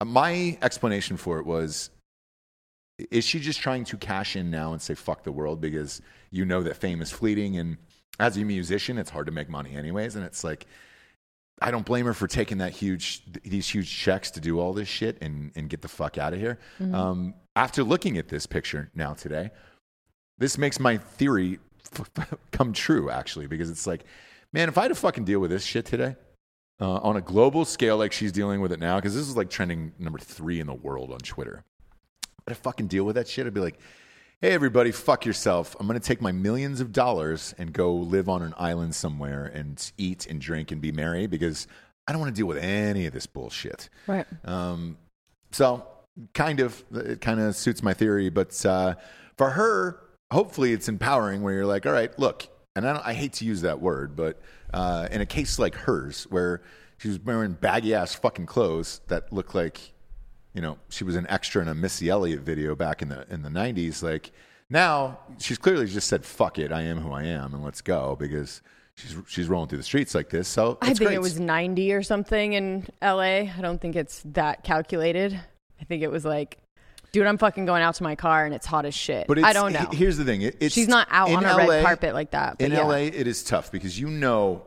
uh, 0.00 0.06
my 0.06 0.56
explanation 0.62 1.16
for 1.16 1.38
it 1.38 1.46
was. 1.46 1.90
Is 3.12 3.24
she 3.24 3.38
just 3.38 3.60
trying 3.60 3.84
to 3.84 3.96
cash 3.96 4.34
in 4.34 4.50
now 4.50 4.72
and 4.72 4.82
say 4.82 4.94
fuck 4.94 5.22
the 5.22 5.30
world 5.30 5.60
because 5.60 6.02
you 6.32 6.44
know 6.44 6.64
that 6.64 6.76
fame 6.76 7.00
is 7.00 7.12
fleeting 7.12 7.56
and 7.56 7.76
as 8.18 8.36
a 8.36 8.44
musician 8.44 8.98
it's 8.98 9.08
hard 9.08 9.26
to 9.26 9.30
make 9.30 9.48
money 9.48 9.76
anyways 9.76 10.16
and 10.16 10.24
it's 10.24 10.42
like 10.42 10.66
I 11.60 11.70
don't 11.70 11.84
blame 11.84 12.06
her 12.06 12.14
for 12.14 12.26
taking 12.26 12.58
that 12.58 12.72
huge 12.72 13.22
these 13.42 13.68
huge 13.68 13.90
checks 13.90 14.30
to 14.32 14.40
do 14.40 14.60
all 14.60 14.72
this 14.72 14.88
shit 14.88 15.18
and 15.20 15.52
and 15.56 15.68
get 15.68 15.82
the 15.82 15.88
fuck 15.88 16.18
out 16.18 16.32
of 16.32 16.40
here. 16.40 16.58
Um, 16.94 17.34
after 17.56 17.82
looking 17.82 18.18
at 18.18 18.28
this 18.28 18.46
picture 18.46 18.90
now 18.94 19.14
today, 19.14 19.50
this 20.38 20.56
makes 20.56 20.78
my 20.78 20.98
theory 20.98 21.58
f- 21.92 22.34
come 22.52 22.72
true 22.72 23.10
actually 23.10 23.46
because 23.46 23.70
it's 23.70 23.86
like, 23.86 24.04
man, 24.52 24.68
if 24.68 24.78
I 24.78 24.82
had 24.82 24.88
to 24.88 24.94
fucking 24.94 25.24
deal 25.24 25.40
with 25.40 25.50
this 25.50 25.64
shit 25.64 25.84
today 25.84 26.16
uh, 26.80 26.98
on 26.98 27.16
a 27.16 27.20
global 27.20 27.64
scale 27.64 27.96
like 27.96 28.12
she's 28.12 28.32
dealing 28.32 28.60
with 28.60 28.72
it 28.72 28.78
now, 28.78 28.96
because 28.96 29.14
this 29.14 29.28
is 29.28 29.36
like 29.36 29.50
trending 29.50 29.92
number 29.98 30.18
three 30.18 30.60
in 30.60 30.68
the 30.68 30.74
world 30.74 31.12
on 31.12 31.18
Twitter. 31.18 31.64
I'd 32.46 32.56
fucking 32.56 32.86
deal 32.86 33.04
with 33.04 33.16
that 33.16 33.28
shit. 33.28 33.46
I'd 33.46 33.54
be 33.54 33.60
like, 33.60 33.78
hey, 34.40 34.52
everybody, 34.52 34.92
fuck 34.92 35.26
yourself. 35.26 35.74
I'm 35.80 35.88
going 35.88 35.98
to 35.98 36.06
take 36.06 36.20
my 36.20 36.30
millions 36.30 36.80
of 36.80 36.92
dollars 36.92 37.56
and 37.58 37.72
go 37.72 37.92
live 37.92 38.28
on 38.28 38.40
an 38.40 38.54
island 38.56 38.94
somewhere 38.94 39.46
and 39.46 39.90
eat 39.98 40.26
and 40.26 40.40
drink 40.40 40.70
and 40.70 40.80
be 40.80 40.92
merry 40.92 41.26
because 41.26 41.66
I 42.06 42.12
don't 42.12 42.20
want 42.20 42.32
to 42.32 42.38
deal 42.38 42.46
with 42.46 42.58
any 42.58 43.06
of 43.06 43.12
this 43.12 43.26
bullshit. 43.26 43.88
Right. 44.06 44.26
Um, 44.44 44.96
so, 45.50 45.84
kind 46.34 46.60
of, 46.60 46.84
it 46.94 47.20
kind 47.20 47.40
of 47.40 47.56
suits 47.56 47.82
my 47.82 47.94
theory. 47.94 48.28
But 48.28 48.64
uh, 48.64 48.94
for 49.36 49.50
her, 49.50 50.00
hopefully 50.30 50.72
it's 50.72 50.88
empowering 50.88 51.42
where 51.42 51.54
you're 51.54 51.66
like, 51.66 51.84
all 51.84 51.92
right, 51.92 52.16
look, 52.16 52.46
and 52.76 52.86
I, 52.86 52.92
don't, 52.92 53.06
I 53.06 53.14
hate 53.14 53.32
to 53.34 53.44
use 53.44 53.62
that 53.62 53.80
word, 53.80 54.14
but 54.14 54.40
uh, 54.72 55.08
in 55.10 55.20
a 55.20 55.26
case 55.26 55.58
like 55.58 55.74
hers, 55.74 56.28
where 56.30 56.62
she 56.98 57.08
was 57.08 57.18
wearing 57.18 57.54
baggy 57.54 57.92
ass 57.92 58.14
fucking 58.14 58.46
clothes 58.46 59.00
that 59.08 59.32
look 59.32 59.52
like, 59.54 59.94
you 60.58 60.62
know, 60.62 60.76
she 60.88 61.04
was 61.04 61.14
an 61.14 61.24
extra 61.28 61.62
in 61.62 61.68
a 61.68 61.74
Missy 61.74 62.08
Elliott 62.08 62.40
video 62.40 62.74
back 62.74 63.00
in 63.00 63.10
the 63.10 63.24
in 63.32 63.42
the 63.42 63.48
'90s. 63.48 64.02
Like 64.02 64.32
now, 64.68 65.20
she's 65.38 65.56
clearly 65.56 65.86
just 65.86 66.08
said, 66.08 66.24
"Fuck 66.24 66.58
it, 66.58 66.72
I 66.72 66.82
am 66.82 66.98
who 66.98 67.12
I 67.12 67.22
am, 67.22 67.54
and 67.54 67.62
let's 67.62 67.80
go," 67.80 68.16
because 68.18 68.60
she's 68.96 69.14
she's 69.28 69.48
rolling 69.48 69.68
through 69.68 69.78
the 69.78 69.84
streets 69.84 70.16
like 70.16 70.30
this. 70.30 70.48
So 70.48 70.76
I 70.82 70.86
think 70.86 70.98
great. 70.98 71.14
it 71.14 71.20
was 71.20 71.38
90 71.38 71.92
or 71.92 72.02
something 72.02 72.54
in 72.54 72.88
LA. 73.00 73.46
I 73.46 73.58
don't 73.60 73.80
think 73.80 73.94
it's 73.94 74.20
that 74.32 74.64
calculated. 74.64 75.40
I 75.80 75.84
think 75.84 76.02
it 76.02 76.10
was 76.10 76.24
like, 76.24 76.58
dude, 77.12 77.24
I'm 77.24 77.38
fucking 77.38 77.64
going 77.64 77.84
out 77.84 77.94
to 77.94 78.02
my 78.02 78.16
car 78.16 78.44
and 78.44 78.52
it's 78.52 78.66
hot 78.66 78.84
as 78.84 78.96
shit. 78.96 79.28
But 79.28 79.44
I 79.44 79.52
don't 79.52 79.72
know. 79.72 79.86
Here's 79.92 80.16
the 80.16 80.24
thing: 80.24 80.42
it, 80.42 80.56
it's 80.58 80.74
She's 80.74 80.88
not 80.88 81.06
out 81.12 81.30
on 81.30 81.44
a 81.44 81.56
LA 81.56 81.66
red 81.66 81.84
carpet 81.84 82.14
like 82.14 82.32
that. 82.32 82.60
In 82.60 82.72
yeah. 82.72 82.82
LA, 82.82 82.94
it 82.96 83.28
is 83.28 83.44
tough 83.44 83.70
because 83.70 83.96
you 83.96 84.08
know 84.08 84.64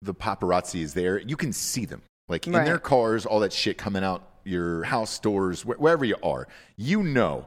the 0.00 0.14
paparazzi 0.14 0.80
is 0.80 0.94
there. 0.94 1.18
You 1.18 1.36
can 1.36 1.52
see 1.52 1.86
them, 1.86 2.02
like 2.28 2.46
in 2.46 2.52
their 2.52 2.78
cars, 2.78 3.26
all 3.26 3.40
that 3.40 3.52
shit 3.52 3.78
coming 3.78 4.04
out 4.04 4.27
your 4.44 4.84
house 4.84 5.18
doors, 5.18 5.62
wh- 5.62 5.80
wherever 5.80 6.04
you 6.04 6.16
are. 6.22 6.48
You 6.76 7.02
know 7.02 7.46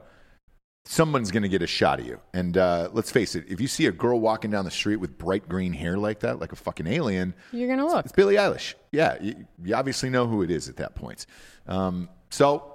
someone's 0.84 1.30
going 1.30 1.44
to 1.44 1.48
get 1.48 1.62
a 1.62 1.66
shot 1.66 2.00
of 2.00 2.06
you. 2.06 2.20
And 2.34 2.56
uh, 2.58 2.88
let's 2.92 3.10
face 3.10 3.34
it: 3.34 3.44
if 3.48 3.60
you 3.60 3.68
see 3.68 3.86
a 3.86 3.92
girl 3.92 4.18
walking 4.20 4.50
down 4.50 4.64
the 4.64 4.70
street 4.70 4.96
with 4.96 5.16
bright 5.18 5.48
green 5.48 5.72
hair 5.72 5.96
like 5.96 6.20
that, 6.20 6.40
like 6.40 6.52
a 6.52 6.56
fucking 6.56 6.86
alien, 6.86 7.34
You're 7.52 7.68
going 7.68 7.78
to 7.78 7.86
look. 7.86 8.04
it's 8.04 8.12
Billie 8.12 8.34
Eilish. 8.36 8.74
Yeah, 8.90 9.16
you, 9.20 9.46
you 9.64 9.74
obviously 9.74 10.10
know 10.10 10.26
who 10.26 10.42
it 10.42 10.50
is 10.50 10.68
at 10.68 10.76
that 10.76 10.94
point. 10.94 11.26
Um, 11.66 12.08
so 12.30 12.74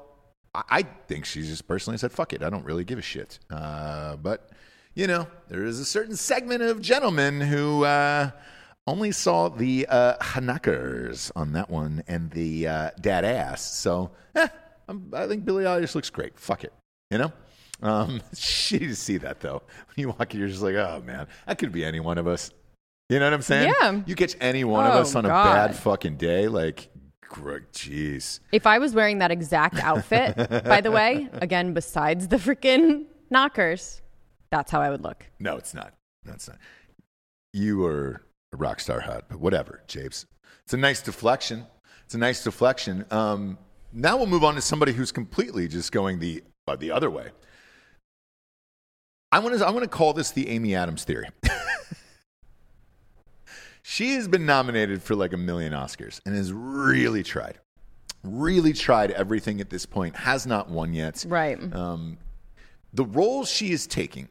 I, 0.55 0.63
I 0.69 0.81
think 1.07 1.25
she 1.25 1.41
just 1.41 1.67
personally 1.67 1.97
said, 1.97 2.11
"Fuck 2.11 2.33
it, 2.33 2.41
I 2.43 2.49
don't 2.49 2.63
really 2.65 2.83
give 2.85 2.99
a 2.99 3.03
shit." 3.03 3.39
Uh, 3.49 4.15
but 4.15 4.51
you 4.95 5.05
know, 5.05 5.27
there 5.49 5.63
is 5.65 5.79
a 5.79 5.85
certain 5.85 6.15
segment 6.15 6.61
of 6.63 6.81
gentlemen 6.81 7.39
who 7.41 7.83
uh, 7.83 8.31
only 8.87 9.11
saw 9.11 9.49
the 9.49 9.85
uh, 9.89 10.17
Hanakers 10.17 11.31
on 11.35 11.51
that 11.53 11.69
one 11.69 12.03
and 12.07 12.31
the 12.31 12.67
uh, 12.67 12.89
dad 13.01 13.25
ass. 13.25 13.61
So 13.61 14.11
eh, 14.35 14.47
I'm, 14.87 15.11
I 15.13 15.27
think 15.27 15.45
Billie 15.45 15.65
Eilish 15.65 15.93
looks 15.93 16.09
great. 16.09 16.39
Fuck 16.39 16.63
it, 16.63 16.73
you 17.11 17.17
know. 17.17 17.31
Um, 17.81 18.21
shitty 18.33 18.87
to 18.87 18.95
see 18.95 19.17
that 19.17 19.41
though. 19.41 19.61
When 19.95 19.95
you 19.97 20.07
walk 20.09 20.33
in, 20.33 20.39
you're 20.39 20.49
just 20.49 20.63
like, 20.63 20.75
oh 20.75 21.03
man, 21.05 21.27
that 21.45 21.57
could 21.57 21.71
be 21.71 21.83
any 21.85 21.99
one 21.99 22.17
of 22.17 22.27
us. 22.27 22.51
You 23.09 23.19
know 23.19 23.25
what 23.25 23.33
I'm 23.33 23.41
saying? 23.41 23.73
Yeah. 23.81 24.01
You 24.05 24.15
catch 24.15 24.35
any 24.41 24.63
one 24.63 24.85
of 24.85 24.95
Oh, 24.95 24.99
us 24.99 25.15
on 25.15 25.25
a 25.25 25.29
bad 25.29 25.75
fucking 25.75 26.17
day, 26.17 26.47
like, 26.49 26.89
jeez. 27.71 28.41
If 28.51 28.67
I 28.67 28.79
was 28.79 28.93
wearing 28.93 29.19
that 29.19 29.31
exact 29.31 29.77
outfit, 29.77 30.35
by 30.65 30.81
the 30.81 30.91
way, 30.91 31.29
again, 31.33 31.73
besides 31.73 32.27
the 32.27 32.35
freaking 32.35 33.05
knockers, 33.29 34.01
that's 34.49 34.71
how 34.71 34.81
I 34.81 34.89
would 34.89 35.03
look. 35.03 35.25
No, 35.39 35.55
it's 35.55 35.73
not. 35.73 35.93
No, 36.25 36.33
it's 36.33 36.49
not. 36.49 36.57
You 37.53 37.85
are 37.85 38.21
a 38.53 38.57
rock 38.57 38.79
star 38.79 39.01
hot, 39.01 39.25
but 39.29 39.39
whatever, 39.39 39.81
Japes. 39.87 40.25
It's 40.63 40.73
a 40.73 40.77
nice 40.77 41.01
deflection. 41.01 41.65
It's 42.05 42.15
a 42.15 42.17
nice 42.17 42.43
deflection. 42.43 43.05
Um, 43.11 43.57
now 43.93 44.17
we'll 44.17 44.27
move 44.27 44.43
on 44.43 44.55
to 44.55 44.61
somebody 44.61 44.93
who's 44.93 45.11
completely 45.11 45.67
just 45.67 45.91
going 45.91 46.19
the 46.19 46.43
uh, 46.67 46.75
the 46.75 46.91
other 46.91 47.09
way. 47.09 47.29
I 49.31 49.39
want 49.39 49.57
to 49.57 49.65
I 49.65 49.71
want 49.71 49.83
to 49.83 49.89
call 49.89 50.13
this 50.13 50.31
the 50.31 50.49
Amy 50.49 50.75
Adams 50.75 51.03
theory. 51.03 51.27
she 53.81 54.13
has 54.15 54.27
been 54.27 54.45
nominated 54.45 55.01
for 55.01 55.15
like 55.15 55.33
a 55.33 55.37
million 55.37 55.73
Oscars 55.73 56.21
and 56.25 56.35
has 56.35 56.53
really 56.53 57.23
tried, 57.23 57.59
really 58.23 58.73
tried 58.73 59.11
everything 59.11 59.59
at 59.59 59.69
this 59.69 59.85
point. 59.85 60.15
Has 60.15 60.47
not 60.47 60.69
won 60.69 60.93
yet. 60.93 61.25
Right. 61.27 61.57
Um, 61.73 62.17
the 62.93 63.05
roles 63.05 63.49
she 63.49 63.71
is 63.71 63.85
taking 63.85 64.29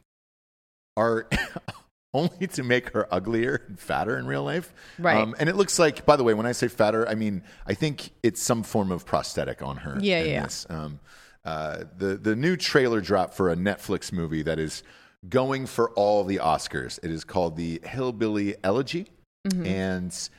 are 0.95 1.27
only 2.17 2.47
to 2.47 2.63
make 2.63 2.89
her 2.93 3.07
uglier 3.13 3.61
and 3.67 3.79
fatter 3.79 4.17
in 4.17 4.25
real 4.27 4.43
life. 4.43 4.73
Um, 4.99 5.05
Right. 5.05 5.27
and 5.39 5.47
it 5.49 5.55
looks 5.55 5.77
like, 5.79 6.05
by 6.05 6.15
the 6.15 6.23
way, 6.23 6.33
when 6.33 6.45
I 6.45 6.51
say 6.53 6.67
fatter, 6.67 7.07
I 7.07 7.15
mean 7.15 7.43
I 7.65 7.73
think 7.73 8.11
it's 8.23 8.41
some 8.41 8.63
form 8.63 8.91
of 8.91 9.05
prosthetic 9.05 9.61
on 9.61 9.77
her. 9.77 9.97
Yeah, 10.01 10.19
in 10.23 10.29
yeah. 10.29 10.43
This. 10.43 10.65
Um, 10.69 10.99
uh, 11.45 11.83
the 11.97 12.17
the 12.17 12.35
new 12.35 12.57
trailer 12.57 12.99
drop 13.01 13.33
for 13.33 13.49
a 13.51 13.55
Netflix 13.55 14.11
movie 14.11 14.41
that 14.43 14.59
is 14.59 14.83
going 15.29 15.65
for 15.65 15.91
all 15.91 16.23
the 16.25 16.37
Oscars. 16.37 16.99
It 17.03 17.11
is 17.11 17.23
called 17.23 17.55
the 17.55 17.79
Hillbilly 17.83 18.55
Elegy, 18.63 19.07
Mm-hmm. 19.47 19.65
and 19.65 20.29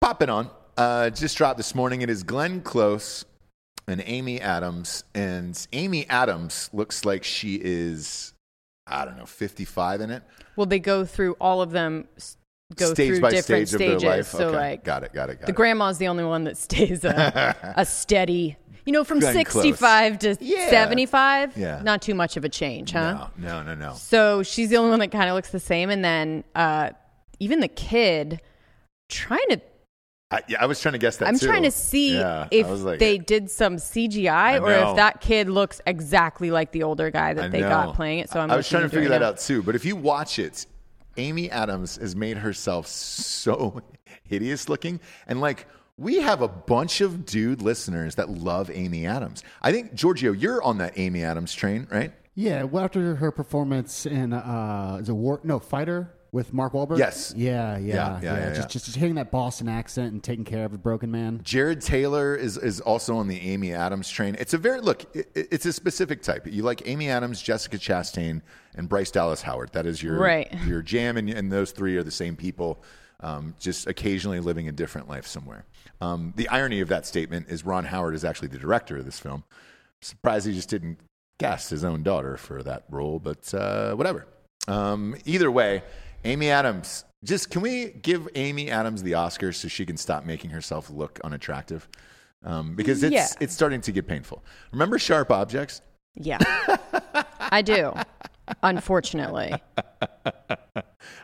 pop 0.00 0.22
it 0.22 0.28
on. 0.28 0.50
Uh, 0.76 1.10
just 1.10 1.36
dropped 1.36 1.56
this 1.56 1.74
morning. 1.74 2.02
It 2.02 2.10
is 2.10 2.22
Glenn 2.22 2.60
Close 2.60 3.24
and 3.88 4.02
Amy 4.06 4.40
Adams, 4.40 5.04
and 5.14 5.66
Amy 5.72 6.08
Adams 6.08 6.70
looks 6.72 7.04
like 7.04 7.24
she 7.24 7.60
is, 7.62 8.32
I 8.86 9.04
don't 9.04 9.16
know, 9.16 9.26
fifty-five 9.26 10.00
in 10.00 10.10
it. 10.10 10.22
Well, 10.56 10.66
they 10.66 10.78
go 10.78 11.04
through 11.04 11.34
all 11.40 11.62
of 11.62 11.70
them, 11.70 12.06
go 12.76 12.92
stage 12.92 13.08
through 13.08 13.20
by 13.20 13.30
different 13.30 13.68
stage 13.68 13.80
stages. 13.80 13.94
of 13.94 14.00
their 14.00 14.10
life. 14.16 14.26
So 14.26 14.48
okay. 14.48 14.56
like 14.56 14.84
got 14.84 15.04
it, 15.04 15.12
got 15.12 15.30
it, 15.30 15.34
got 15.34 15.42
it. 15.44 15.46
the 15.46 15.52
it. 15.52 15.56
grandma's 15.56 15.98
the 15.98 16.08
only 16.08 16.24
one 16.24 16.44
that 16.44 16.56
stays 16.56 17.04
a, 17.04 17.74
a 17.76 17.84
steady. 17.86 18.56
You 18.84 18.92
know, 18.92 19.04
from 19.04 19.20
Close. 19.20 19.32
65 19.32 20.18
to 20.20 20.36
Yeah. 20.40 20.68
75, 20.68 21.56
Yeah. 21.56 21.80
not 21.84 22.02
too 22.02 22.16
much 22.16 22.36
of 22.36 22.44
a 22.44 22.48
change, 22.48 22.90
huh? 22.90 23.28
no, 23.38 23.62
no, 23.62 23.62
no, 23.62 23.74
no. 23.76 23.94
So 23.94 24.42
she's 24.42 24.70
the 24.70 24.76
only 24.76 24.90
one 24.90 24.98
that 24.98 25.12
kind 25.12 25.28
of 25.30 25.36
looks 25.36 25.50
the 25.50 25.60
same. 25.60 25.88
And 25.88 26.04
then 26.04 26.42
uh, 26.56 26.90
even 27.38 27.60
the 27.60 27.68
kid 27.68 28.40
trying 29.08 29.46
to, 29.50 29.60
I, 30.32 30.40
yeah, 30.48 30.62
I 30.62 30.66
was 30.66 30.80
trying 30.80 30.92
to 30.92 30.98
guess 30.98 31.18
that. 31.18 31.28
I'm 31.28 31.38
too. 31.38 31.46
trying 31.46 31.64
to 31.64 31.70
see 31.70 32.14
Yeah, 32.16 32.48
if 32.50 32.66
like, 32.68 32.98
they 32.98 33.18
did 33.18 33.50
some 33.50 33.76
CGI 33.76 34.60
or 34.60 34.70
if 34.72 34.96
that 34.96 35.20
kid 35.20 35.48
looks 35.48 35.80
exactly 35.86 36.50
like 36.50 36.72
the 36.72 36.82
older 36.84 37.10
guy 37.10 37.34
that 37.34 37.44
I 37.44 37.48
they 37.48 37.60
know. 37.60 37.68
got 37.68 37.94
playing 37.94 38.20
it. 38.20 38.30
So 38.30 38.40
I'm 38.40 38.50
I 38.50 38.56
was 38.56 38.68
trying 38.68 38.84
to 38.84 38.88
figure 38.88 39.10
that 39.10 39.20
now. 39.20 39.28
out 39.28 39.38
too. 39.38 39.62
But 39.62 39.74
if 39.74 39.84
you 39.84 39.94
watch 39.94 40.38
it, 40.38 40.66
Amy 41.18 41.50
Adams 41.50 41.96
has 41.96 42.16
made 42.16 42.38
herself 42.38 42.86
so 42.86 43.82
hideous 44.24 44.68
looking, 44.68 45.00
and 45.26 45.40
like 45.40 45.66
we 45.98 46.16
have 46.16 46.40
a 46.40 46.48
bunch 46.48 47.00
of 47.02 47.26
dude 47.26 47.60
listeners 47.60 48.14
that 48.14 48.30
love 48.30 48.70
Amy 48.72 49.06
Adams. 49.06 49.44
I 49.60 49.72
think 49.72 49.92
Giorgio, 49.94 50.32
you're 50.32 50.62
on 50.62 50.78
that 50.78 50.94
Amy 50.98 51.22
Adams 51.22 51.52
train, 51.54 51.86
right? 51.90 52.12
Yeah, 52.34 52.62
well, 52.62 52.84
after 52.84 53.16
her 53.16 53.30
performance 53.30 54.06
in 54.06 54.32
uh, 54.32 54.96
is 55.02 55.10
a 55.10 55.14
war 55.14 55.40
no 55.44 55.58
fighter 55.58 56.10
with 56.32 56.52
Mark 56.54 56.72
Wahlberg. 56.72 56.98
Yes. 56.98 57.34
Yeah, 57.36 57.76
yeah, 57.76 57.78
Yeah, 57.78 57.94
yeah. 57.94 58.20
yeah, 58.22 58.38
yeah, 58.48 58.54
just, 58.54 58.70
just 58.70 58.84
just 58.86 58.96
hitting 58.96 59.16
that 59.16 59.30
Boston 59.30 59.68
accent 59.68 60.12
and 60.12 60.24
taking 60.24 60.44
care 60.44 60.64
of 60.64 60.72
a 60.72 60.78
broken 60.78 61.10
man. 61.10 61.40
Jared 61.44 61.82
Taylor 61.82 62.34
is 62.34 62.56
is 62.56 62.80
also 62.80 63.16
on 63.16 63.28
the 63.28 63.38
Amy 63.40 63.72
Adams 63.72 64.10
train. 64.10 64.34
It's 64.38 64.54
a 64.54 64.58
very 64.58 64.80
look. 64.80 65.04
It, 65.14 65.30
it's 65.34 65.66
a 65.66 65.72
specific 65.72 66.22
type. 66.22 66.46
You 66.50 66.62
like 66.62 66.88
Amy 66.88 67.08
Adams, 67.10 67.40
Jessica 67.42 67.76
Chastain, 67.76 68.40
and 68.74 68.88
Bryce 68.88 69.10
Dallas 69.10 69.42
Howard. 69.42 69.72
That 69.72 69.86
is 69.86 70.02
your 70.02 70.18
Right. 70.18 70.52
your 70.66 70.82
jam, 70.82 71.16
and, 71.18 71.28
and 71.28 71.52
those 71.52 71.70
three 71.70 71.96
are 71.96 72.02
the 72.02 72.10
same 72.10 72.34
people, 72.34 72.82
um, 73.20 73.54
just 73.60 73.86
occasionally 73.86 74.40
living 74.40 74.68
a 74.68 74.72
different 74.72 75.08
life 75.08 75.26
somewhere. 75.26 75.66
Um, 76.00 76.32
the 76.36 76.48
irony 76.48 76.80
of 76.80 76.88
that 76.88 77.06
statement 77.06 77.48
is 77.48 77.64
Ron 77.64 77.84
Howard 77.84 78.14
is 78.14 78.24
actually 78.24 78.48
the 78.48 78.58
director 78.58 78.96
of 78.96 79.04
this 79.04 79.18
film. 79.18 79.44
Surprised 80.00 80.46
he 80.46 80.54
just 80.54 80.70
didn't 80.70 80.98
cast 81.38 81.68
his 81.70 81.84
own 81.84 82.02
daughter 82.02 82.36
for 82.36 82.62
that 82.62 82.84
role, 82.88 83.18
but 83.18 83.52
uh, 83.52 83.94
whatever. 83.94 84.26
Um, 84.68 85.16
either 85.24 85.50
way, 85.50 85.82
Amy 86.24 86.50
Adams. 86.50 87.04
Just 87.24 87.50
can 87.50 87.60
we 87.62 87.90
give 87.90 88.28
Amy 88.34 88.70
Adams 88.70 89.02
the 89.02 89.12
Oscars 89.12 89.54
so 89.56 89.68
she 89.68 89.86
can 89.86 89.96
stop 89.96 90.24
making 90.24 90.50
herself 90.50 90.90
look 90.90 91.20
unattractive? 91.24 91.88
Um, 92.44 92.74
because 92.74 93.02
it's 93.02 93.12
Yeah. 93.12 93.26
it's 93.40 93.54
starting 93.54 93.80
to 93.82 93.92
get 93.92 94.06
painful. 94.08 94.44
Remember 94.72 94.98
Sharp 94.98 95.30
Objects? 95.30 95.80
Yeah. 96.14 96.38
I 97.40 97.62
do. 97.62 97.92
Unfortunately. 98.62 99.52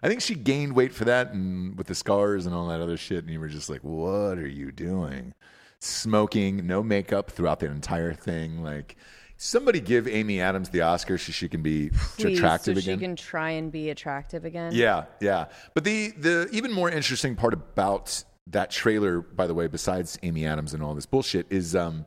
I 0.02 0.06
think 0.08 0.20
she 0.20 0.34
gained 0.34 0.74
weight 0.74 0.94
for 0.94 1.04
that, 1.06 1.32
and 1.32 1.76
with 1.76 1.88
the 1.88 1.94
scars 1.94 2.46
and 2.46 2.54
all 2.54 2.68
that 2.68 2.80
other 2.80 2.96
shit. 2.96 3.24
And 3.24 3.32
you 3.32 3.40
were 3.40 3.48
just 3.48 3.68
like, 3.68 3.82
"What 3.82 4.38
are 4.38 4.46
you 4.46 4.70
doing? 4.70 5.34
Smoking, 5.80 6.66
no 6.66 6.82
makeup 6.82 7.30
throughout 7.30 7.60
the 7.60 7.66
entire 7.66 8.12
thing. 8.14 8.62
Like, 8.62 8.96
somebody 9.38 9.80
give 9.80 10.06
Amy 10.06 10.40
Adams 10.40 10.68
the 10.68 10.82
Oscar 10.82 11.16
so 11.16 11.32
she 11.32 11.48
can 11.48 11.62
be 11.62 11.88
Please, 11.90 12.38
attractive 12.38 12.76
so 12.76 12.80
again." 12.80 12.98
she 12.98 13.04
can 13.04 13.16
try 13.16 13.50
and 13.50 13.72
be 13.72 13.88
attractive 13.88 14.44
again. 14.44 14.72
Yeah, 14.74 15.04
yeah. 15.20 15.46
But 15.72 15.84
the 15.84 16.10
the 16.10 16.48
even 16.52 16.72
more 16.72 16.90
interesting 16.90 17.34
part 17.34 17.54
about 17.54 18.22
that 18.48 18.70
trailer, 18.70 19.22
by 19.22 19.46
the 19.46 19.54
way, 19.54 19.66
besides 19.66 20.18
Amy 20.22 20.44
Adams 20.44 20.74
and 20.74 20.82
all 20.82 20.94
this 20.94 21.06
bullshit, 21.06 21.46
is 21.48 21.74
um 21.74 22.04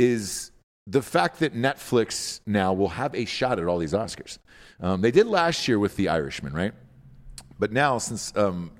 is 0.00 0.50
the 0.86 1.02
fact 1.02 1.38
that 1.40 1.54
Netflix 1.54 2.40
now 2.46 2.72
will 2.72 2.88
have 2.88 3.14
a 3.14 3.24
shot 3.24 3.58
at 3.58 3.66
all 3.66 3.78
these 3.78 3.92
Oscars. 3.92 4.38
Um, 4.80 5.00
they 5.00 5.10
did 5.10 5.26
last 5.26 5.66
year 5.68 5.78
with 5.78 5.96
The 5.96 6.08
Irishman, 6.08 6.52
right? 6.52 6.72
But 7.58 7.72
now, 7.72 7.96
since 7.98 8.36
um, 8.36 8.70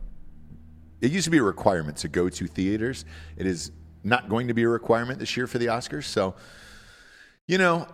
it 1.01 1.11
used 1.11 1.25
to 1.25 1.31
be 1.31 1.39
a 1.39 1.43
requirement 1.43 1.97
to 1.99 2.09
go 2.09 2.29
to 2.29 2.47
theaters, 2.47 3.05
it 3.37 3.47
is 3.47 3.71
not 4.03 4.29
going 4.29 4.49
to 4.49 4.55
be 4.55 4.65
a 4.65 4.69
requirement 4.69 5.19
this 5.19 5.37
year 5.37 5.47
for 5.47 5.59
the 5.59 5.67
Oscars. 5.67 6.05
So, 6.05 6.35
you 7.47 7.59
know, 7.59 7.87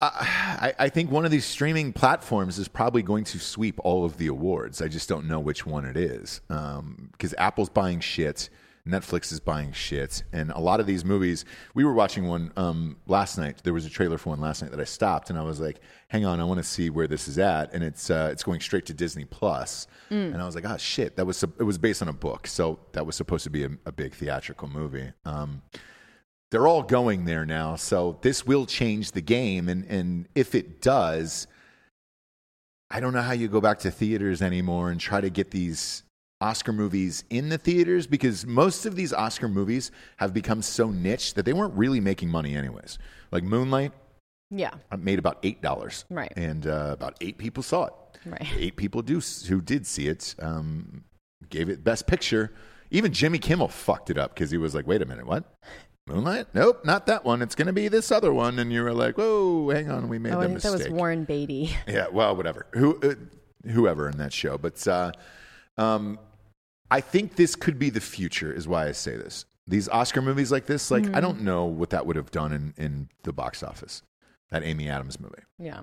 I, 0.00 0.74
I 0.78 0.88
think 0.90 1.10
one 1.10 1.24
of 1.24 1.30
these 1.30 1.44
streaming 1.44 1.92
platforms 1.92 2.58
is 2.58 2.68
probably 2.68 3.02
going 3.02 3.24
to 3.24 3.38
sweep 3.40 3.80
all 3.82 4.04
of 4.04 4.16
the 4.16 4.28
awards. 4.28 4.80
I 4.80 4.88
just 4.88 5.08
don't 5.08 5.26
know 5.26 5.40
which 5.40 5.66
one 5.66 5.84
it 5.84 5.96
is 5.96 6.40
because 6.48 7.34
Apple's 7.36 7.68
buying 7.68 7.98
shit, 7.98 8.48
Netflix 8.86 9.32
is 9.32 9.40
buying 9.40 9.72
shit, 9.72 10.22
and 10.32 10.52
a 10.52 10.60
lot 10.60 10.78
of 10.78 10.86
these 10.86 11.04
movies. 11.04 11.44
We 11.74 11.84
were 11.84 11.92
watching 11.92 12.28
one 12.28 12.52
um, 12.56 12.96
last 13.06 13.38
night. 13.38 13.60
There 13.64 13.74
was 13.74 13.84
a 13.84 13.90
trailer 13.90 14.18
for 14.18 14.30
one 14.30 14.40
last 14.40 14.62
night 14.62 14.70
that 14.70 14.80
I 14.80 14.84
stopped, 14.84 15.30
and 15.30 15.38
I 15.38 15.42
was 15.42 15.58
like, 15.60 15.80
"Hang 16.08 16.24
on, 16.24 16.40
I 16.40 16.44
want 16.44 16.58
to 16.58 16.64
see 16.64 16.88
where 16.88 17.08
this 17.08 17.26
is 17.28 17.38
at." 17.38 17.74
And 17.74 17.82
it's 17.82 18.08
uh, 18.08 18.30
it's 18.32 18.44
going 18.44 18.60
straight 18.60 18.86
to 18.86 18.94
Disney 18.94 19.24
Plus, 19.24 19.88
and 20.32 20.40
I 20.40 20.46
was 20.46 20.54
like, 20.54 20.64
"Oh 20.64 20.76
shit!" 20.78 21.16
That 21.16 21.26
was 21.26 21.42
it 21.42 21.64
was 21.64 21.76
based 21.76 22.02
on 22.02 22.08
a 22.08 22.12
book, 22.14 22.46
so 22.46 22.78
that 22.92 23.04
was 23.04 23.16
supposed 23.16 23.44
to 23.44 23.50
be 23.50 23.64
a, 23.64 23.70
a 23.84 23.92
big 23.92 24.14
theatrical 24.14 24.68
movie. 24.68 25.12
Um, 25.24 25.60
they're 26.50 26.66
all 26.66 26.82
going 26.82 27.24
there 27.24 27.44
now. 27.44 27.76
So 27.76 28.18
this 28.22 28.46
will 28.46 28.66
change 28.66 29.12
the 29.12 29.20
game. 29.20 29.68
And, 29.68 29.84
and 29.84 30.26
if 30.34 30.54
it 30.54 30.80
does, 30.80 31.46
I 32.90 33.00
don't 33.00 33.12
know 33.12 33.22
how 33.22 33.32
you 33.32 33.48
go 33.48 33.60
back 33.60 33.80
to 33.80 33.90
theaters 33.90 34.40
anymore 34.40 34.90
and 34.90 35.00
try 35.00 35.20
to 35.20 35.28
get 35.30 35.50
these 35.50 36.02
Oscar 36.40 36.72
movies 36.72 37.24
in 37.30 37.48
the 37.48 37.58
theaters 37.58 38.06
because 38.06 38.46
most 38.46 38.86
of 38.86 38.96
these 38.96 39.12
Oscar 39.12 39.48
movies 39.48 39.90
have 40.18 40.32
become 40.32 40.62
so 40.62 40.88
niche 40.90 41.34
that 41.34 41.44
they 41.44 41.52
weren't 41.52 41.74
really 41.74 42.00
making 42.00 42.30
money 42.30 42.56
anyways. 42.56 42.98
Like 43.30 43.42
Moonlight 43.44 43.92
Yeah. 44.50 44.70
uh, 44.90 44.96
made 44.96 45.18
about 45.18 45.42
$8. 45.42 46.04
Right. 46.08 46.32
And 46.36 46.66
uh, 46.66 46.90
about 46.92 47.16
eight 47.20 47.36
people 47.38 47.62
saw 47.62 47.86
it. 47.86 47.92
Right. 48.24 48.46
Eight 48.56 48.76
people 48.76 49.02
do 49.02 49.20
who 49.48 49.60
did 49.60 49.86
see 49.86 50.08
it 50.08 50.34
um, 50.40 51.04
gave 51.50 51.68
it 51.68 51.84
best 51.84 52.06
picture. 52.06 52.52
Even 52.90 53.12
Jimmy 53.12 53.38
Kimmel 53.38 53.68
fucked 53.68 54.08
it 54.10 54.16
up 54.16 54.34
because 54.34 54.50
he 54.50 54.56
was 54.58 54.74
like, 54.74 54.86
"Wait 54.86 55.02
a 55.02 55.04
minute, 55.06 55.26
what? 55.26 55.44
Moonlight? 56.08 56.46
Nope, 56.54 56.84
not 56.84 57.06
that 57.06 57.24
one. 57.24 57.42
It's 57.42 57.54
going 57.54 57.66
to 57.66 57.72
be 57.72 57.88
this 57.88 58.10
other 58.10 58.32
one." 58.32 58.58
And 58.58 58.72
you 58.72 58.82
were 58.82 58.92
like, 58.92 59.16
"Whoa, 59.16 59.70
hang 59.70 59.90
on, 59.90 60.08
we 60.08 60.18
made 60.18 60.32
Oh, 60.32 60.40
that 60.40 60.40
I 60.40 60.44
think 60.46 60.54
mistake." 60.54 60.72
that 60.72 60.90
was 60.90 60.92
Warren 60.92 61.24
Beatty. 61.24 61.76
Yeah, 61.86 62.06
well, 62.10 62.34
whatever. 62.36 62.66
Who, 62.72 62.98
uh, 63.00 63.14
whoever 63.70 64.08
in 64.08 64.16
that 64.18 64.32
show, 64.32 64.58
but 64.58 64.86
uh, 64.88 65.12
um, 65.76 66.18
I 66.90 67.00
think 67.00 67.36
this 67.36 67.54
could 67.54 67.78
be 67.78 67.90
the 67.90 68.00
future. 68.00 68.52
Is 68.52 68.66
why 68.66 68.86
I 68.88 68.92
say 68.92 69.16
this. 69.16 69.44
These 69.66 69.88
Oscar 69.90 70.22
movies 70.22 70.50
like 70.50 70.64
this, 70.66 70.90
like 70.90 71.14
I 71.14 71.20
don't 71.20 71.42
know 71.42 71.66
what 71.66 71.90
that 71.90 72.06
would 72.06 72.16
have 72.16 72.30
done 72.30 72.52
in 72.52 72.74
in 72.78 73.08
the 73.24 73.32
box 73.32 73.62
office. 73.62 74.02
That 74.50 74.62
Amy 74.64 74.88
Adams 74.88 75.20
movie. 75.20 75.42
Yeah. 75.58 75.82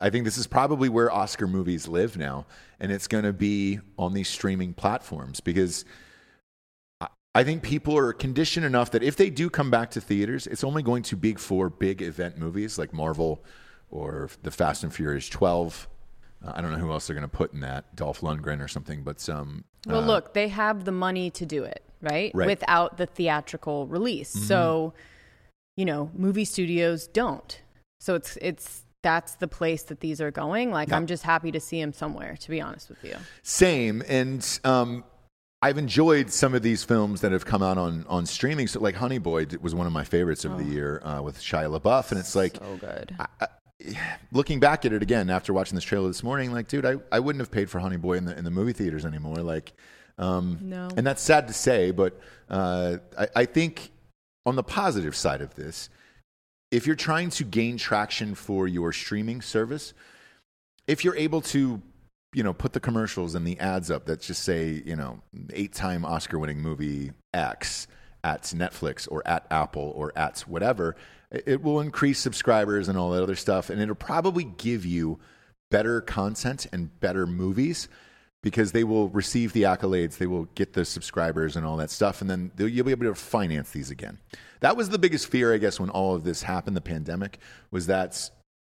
I 0.00 0.10
think 0.10 0.24
this 0.26 0.36
is 0.38 0.46
probably 0.46 0.88
where 0.90 1.10
Oscar 1.10 1.46
movies 1.46 1.88
live 1.88 2.16
now, 2.16 2.46
and 2.78 2.92
it's 2.92 3.08
going 3.08 3.24
to 3.24 3.32
be 3.32 3.80
on 3.98 4.12
these 4.12 4.28
streaming 4.28 4.74
platforms 4.74 5.40
because 5.40 5.84
I- 7.34 7.44
think 7.44 7.62
people 7.62 7.96
are 7.96 8.12
conditioned 8.12 8.66
enough 8.66 8.90
that 8.92 9.02
if 9.02 9.16
they 9.16 9.30
do 9.30 9.48
come 9.50 9.70
back 9.70 9.90
to 9.92 10.00
theaters, 10.00 10.46
it's 10.46 10.64
only 10.64 10.82
going 10.82 11.02
to 11.04 11.16
be 11.16 11.34
for 11.34 11.70
big 11.70 12.02
event 12.02 12.38
movies 12.38 12.78
like 12.78 12.92
Marvel 12.92 13.42
or 13.90 14.30
the 14.42 14.50
Fast 14.50 14.82
and 14.82 14.92
Furious 14.94 15.28
12. 15.28 15.88
Uh, 16.44 16.52
I 16.54 16.60
don't 16.60 16.72
know 16.72 16.78
who 16.78 16.90
else 16.90 17.06
they're 17.06 17.14
going 17.14 17.28
to 17.28 17.36
put 17.36 17.52
in 17.52 17.60
that, 17.60 17.94
Dolph 17.96 18.20
Lundgren 18.20 18.60
or 18.62 18.68
something, 18.68 19.02
but 19.02 19.26
um, 19.28 19.64
Well, 19.86 20.02
look, 20.02 20.34
they 20.34 20.48
have 20.48 20.84
the 20.84 20.92
money 20.92 21.30
to 21.30 21.46
do 21.46 21.64
it, 21.64 21.82
right? 22.00 22.32
Right. 22.34 22.46
Without 22.46 22.96
the 22.96 23.06
theatrical 23.06 23.86
release. 23.86 24.30
So, 24.30 24.94
you 25.76 25.84
know, 25.84 26.10
movie 26.14 26.44
studios 26.44 27.06
don't. 27.06 27.60
So 28.00 28.14
it's 28.14 28.36
it's 28.42 28.82
that's 29.02 29.34
the 29.36 29.48
place 29.48 29.82
that 29.84 30.00
these 30.00 30.20
are 30.20 30.30
going. 30.30 30.70
Like 30.70 30.88
Yeah. 30.88 30.96
I'm 30.96 31.06
just 31.06 31.22
happy 31.22 31.50
to 31.52 31.60
see 31.60 31.80
them 31.80 31.92
somewhere, 31.92 32.36
to 32.36 32.50
be 32.50 32.60
honest 32.60 32.88
with 32.88 33.02
you. 33.04 33.16
Same, 33.42 34.02
and 34.08 34.46
um, 34.64 35.04
I've 35.62 35.78
enjoyed 35.78 36.30
some 36.32 36.54
of 36.54 36.62
these 36.62 36.82
films 36.82 37.20
that 37.20 37.30
have 37.32 37.46
come 37.46 37.62
out 37.62 37.78
on 37.78 38.04
on 38.08 38.26
streaming. 38.26 38.66
So, 38.66 38.80
like 38.80 38.96
Honey 38.96 39.18
Boy 39.18 39.46
was 39.60 39.74
one 39.74 39.86
of 39.86 39.92
my 39.92 40.04
favorites 40.04 40.44
of 40.44 40.58
the 40.58 40.64
year 40.64 41.00
uh, 41.04 41.22
with 41.22 41.38
Shia 41.38 41.78
LaBeouf, 41.78 42.10
and 42.10 42.18
it's 42.18 42.34
like 42.34 42.56
So 42.56 42.76
good. 42.80 43.16
looking 44.32 44.60
back 44.60 44.84
at 44.84 44.92
it 44.92 45.02
again 45.02 45.30
after 45.30 45.52
watching 45.52 45.74
this 45.74 45.84
trailer 45.84 46.06
this 46.08 46.22
morning, 46.22 46.52
like, 46.52 46.68
dude, 46.68 46.86
I, 46.86 46.96
I 47.10 47.20
wouldn't 47.20 47.40
have 47.40 47.50
paid 47.50 47.70
for 47.70 47.78
Honey 47.80 47.96
Boy 47.96 48.14
in 48.14 48.24
the 48.24 48.36
in 48.36 48.44
the 48.44 48.50
movie 48.50 48.72
theaters 48.72 49.04
anymore. 49.04 49.36
Like, 49.36 49.72
um, 50.18 50.58
No. 50.60 50.88
and 50.96 51.06
that's 51.06 51.22
sad 51.22 51.46
to 51.48 51.54
say, 51.54 51.90
but 51.92 52.20
uh, 52.50 52.96
I, 53.18 53.28
I 53.36 53.44
think 53.44 53.90
on 54.44 54.56
the 54.56 54.62
positive 54.64 55.14
side 55.14 55.40
of 55.40 55.54
this, 55.54 55.88
if 56.72 56.86
you're 56.86 56.96
trying 56.96 57.30
to 57.30 57.44
gain 57.44 57.76
traction 57.76 58.34
for 58.34 58.66
your 58.66 58.92
streaming 58.92 59.40
service, 59.42 59.94
if 60.86 61.04
you're 61.04 61.16
able 61.16 61.40
to, 61.42 61.80
you 62.34 62.42
know, 62.42 62.52
put 62.52 62.72
the 62.72 62.80
commercials 62.80 63.34
and 63.34 63.46
the 63.46 63.58
ads 63.58 63.90
up 63.90 64.06
that 64.06 64.20
just 64.20 64.42
say, 64.42 64.82
you 64.86 64.96
know, 64.96 65.20
eight-time 65.52 66.04
Oscar-winning 66.04 66.60
movie 66.60 67.12
X 67.34 67.86
at 68.24 68.42
Netflix 68.42 69.06
or 69.10 69.26
at 69.26 69.46
Apple 69.50 69.92
or 69.94 70.12
at 70.16 70.40
whatever, 70.40 70.96
it 71.30 71.42
it 71.46 71.62
will 71.62 71.80
increase 71.80 72.18
subscribers 72.18 72.88
and 72.88 72.96
all 72.98 73.10
that 73.10 73.22
other 73.22 73.36
stuff, 73.36 73.70
and 73.70 73.80
it'll 73.80 73.94
probably 73.94 74.44
give 74.44 74.84
you 74.84 75.18
better 75.70 76.00
content 76.00 76.66
and 76.72 77.00
better 77.00 77.26
movies 77.26 77.88
because 78.42 78.72
they 78.72 78.84
will 78.84 79.08
receive 79.08 79.52
the 79.52 79.62
accolades, 79.62 80.18
they 80.18 80.26
will 80.26 80.46
get 80.56 80.72
the 80.72 80.84
subscribers 80.84 81.56
and 81.56 81.64
all 81.64 81.76
that 81.76 81.90
stuff, 81.90 82.20
and 82.20 82.28
then 82.28 82.50
you'll 82.58 82.84
be 82.84 82.90
able 82.90 83.06
to 83.06 83.14
finance 83.14 83.70
these 83.70 83.90
again. 83.90 84.18
That 84.60 84.76
was 84.76 84.88
the 84.88 84.98
biggest 84.98 85.28
fear, 85.28 85.54
I 85.54 85.58
guess, 85.58 85.78
when 85.78 85.90
all 85.90 86.14
of 86.14 86.24
this 86.24 86.42
happened, 86.42 86.76
the 86.76 86.80
pandemic, 86.80 87.38
was 87.70 87.86
that 87.86 88.30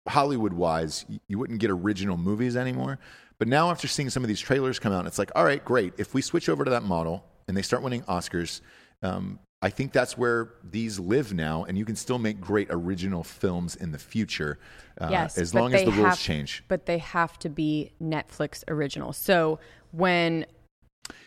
Hollywood 0.08 0.54
wise, 0.54 1.06
you 1.28 1.38
wouldn't 1.38 1.60
get 1.60 1.70
original 1.70 2.18
movies 2.18 2.56
anymore. 2.56 3.00
But 3.40 3.48
now, 3.48 3.72
after 3.72 3.88
seeing 3.88 4.10
some 4.10 4.24
of 4.24 4.28
these 4.28 4.40
trailers 4.42 4.80
come 4.80 4.92
out, 4.92 5.06
it's 5.08 5.18
like, 5.18 5.32
all 5.34 5.46
right, 5.46 5.64
great. 5.64 5.94
If 5.98 6.14
we 6.14 6.22
switch 6.22 6.50
over 6.50 6.66
to 6.66 6.72
that 6.72 6.84
model 6.84 7.24
and 7.48 7.56
they 7.56 7.62
start 7.62 7.82
winning 7.82 8.02
Oscars, 8.04 8.60
um, 9.02 9.40
I 9.62 9.70
think 9.70 9.92
that's 9.94 10.18
where 10.18 10.54
these 10.64 11.00
live 11.00 11.34
now, 11.34 11.64
and 11.64 11.78
you 11.78 11.86
can 11.86 11.96
still 11.96 12.18
make 12.20 12.40
great 12.42 12.68
original 12.70 13.24
films 13.24 13.76
in 13.76 13.92
the 13.92 13.98
future, 13.98 14.60
uh, 15.00 15.08
yes, 15.10 15.38
as 15.38 15.54
long 15.54 15.74
as 15.74 15.84
the 15.84 15.92
rules 15.92 16.10
have- 16.10 16.20
change. 16.20 16.64
But 16.68 16.86
they 16.86 16.98
have 16.98 17.40
to 17.40 17.50
be 17.50 17.92
Netflix 18.02 18.64
original. 18.68 19.14
So 19.14 19.60
when 19.92 20.46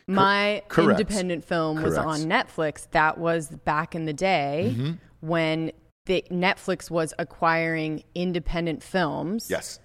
my 0.07 0.63
correct. 0.69 1.01
independent 1.01 1.45
film 1.45 1.83
was 1.83 1.97
on 1.97 2.21
Netflix, 2.21 2.89
that 2.93 3.19
was 3.19 3.49
back 3.49 3.95
in 3.95 4.05
the 4.05 4.13
day 4.13 4.75
Mm-hmm. 4.75 4.93
when 5.21 5.73
the 6.07 6.25
Netflix 6.31 6.91
was 6.91 7.15
acquiring 7.19 8.03
independent 8.15 8.83
films 8.83 9.49
Yes. 9.51 9.79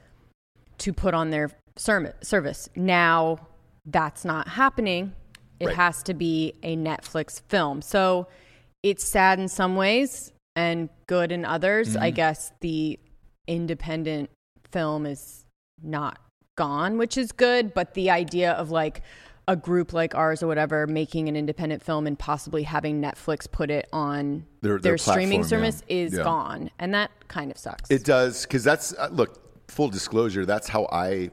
to 0.80 0.92
put 0.94 1.14
on 1.14 1.30
their 1.30 1.52
service. 1.78 2.70
Now 2.76 3.48
that's 3.86 4.26
not 4.26 4.48
happening. 4.50 5.14
It 5.60 5.68
Right. 5.68 5.76
has 5.76 6.04
to 6.04 6.14
be 6.14 6.54
a 6.64 6.76
Netflix 6.76 7.42
film. 7.48 7.82
So 7.82 8.28
it's 8.84 9.04
sad 9.04 9.40
in 9.40 9.48
some 9.48 9.76
ways 9.76 10.32
and 10.56 10.90
good 11.08 11.32
in 11.32 11.46
others. 11.46 11.90
Mm-hmm. 11.94 12.04
I 12.04 12.12
guess 12.12 12.52
the 12.62 13.00
independent 13.48 14.30
film 14.72 15.06
is 15.06 15.46
not 15.82 16.20
gone, 16.58 16.98
which 16.98 17.18
is 17.18 17.32
good, 17.32 17.74
but 17.74 17.94
the 17.94 18.10
idea 18.10 18.52
of 18.54 18.70
like 18.72 19.02
a 19.48 19.56
group 19.56 19.94
like 19.94 20.14
ours 20.14 20.44
or 20.44 20.48
whatever 20.48 20.86
making 20.86 21.30
an 21.30 21.36
independent 21.38 21.82
film 21.82 22.06
and 22.06 22.20
possibly 22.20 22.64
having 22.64 23.02
Netflix 23.02 23.50
put 23.50 23.72
it 23.72 23.88
on 23.94 24.46
Their- 24.62 24.74
their, 24.74 24.80
their 24.80 24.98
streaming 24.98 25.40
platform, 25.42 25.64
yeah. 25.64 25.70
service 25.70 25.84
is 25.88 26.14
Yeah. 26.14 26.24
gone. 26.24 26.70
And 26.80 26.94
that 26.94 27.12
kind 27.30 27.50
of 27.50 27.58
sucks. 27.58 27.90
It 27.90 28.04
does 28.04 28.44
because 28.44 28.64
that's 28.64 28.94
uh, 28.94 29.10
look. 29.12 29.44
Full 29.70 29.90
disclosure, 29.90 30.46
that's 30.46 30.70
how 30.70 30.88
I 30.94 31.30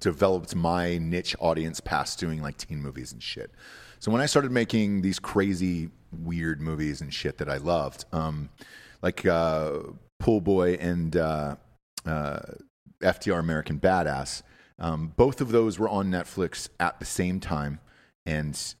developed 0.00 0.54
my 0.54 0.98
niche 0.98 1.34
audience 1.40 1.80
past 1.80 2.18
doing 2.18 2.42
like 2.42 2.56
teen 2.56 2.80
movies 2.80 3.12
and 3.12 3.22
shit. 3.22 3.50
So 3.98 4.10
when 4.12 4.20
I 4.20 4.26
started 4.26 4.52
making 4.52 5.02
these 5.02 5.18
crazy, 5.18 5.90
weird 6.12 6.60
movies 6.60 7.00
and 7.00 7.12
shit 7.12 7.38
that 7.38 7.48
I 7.48 7.56
loved, 7.56 8.04
um, 8.12 8.48
like 9.02 9.26
uh, 9.26 9.78
Pool 10.20 10.40
Boy 10.40 10.74
and 10.74 11.16
uh, 11.16 11.56
uh, 12.06 12.40
FDR 13.00 13.40
American 13.40 13.78
Badass, 13.78 14.42
um, 14.78 15.12
both 15.16 15.40
of 15.40 15.50
those 15.50 15.78
were 15.78 15.88
on 15.88 16.10
Netflix 16.10 16.68
at 16.78 17.00
the 17.00 17.04
same 17.04 17.40
time, 17.40 17.80
and 18.24 18.74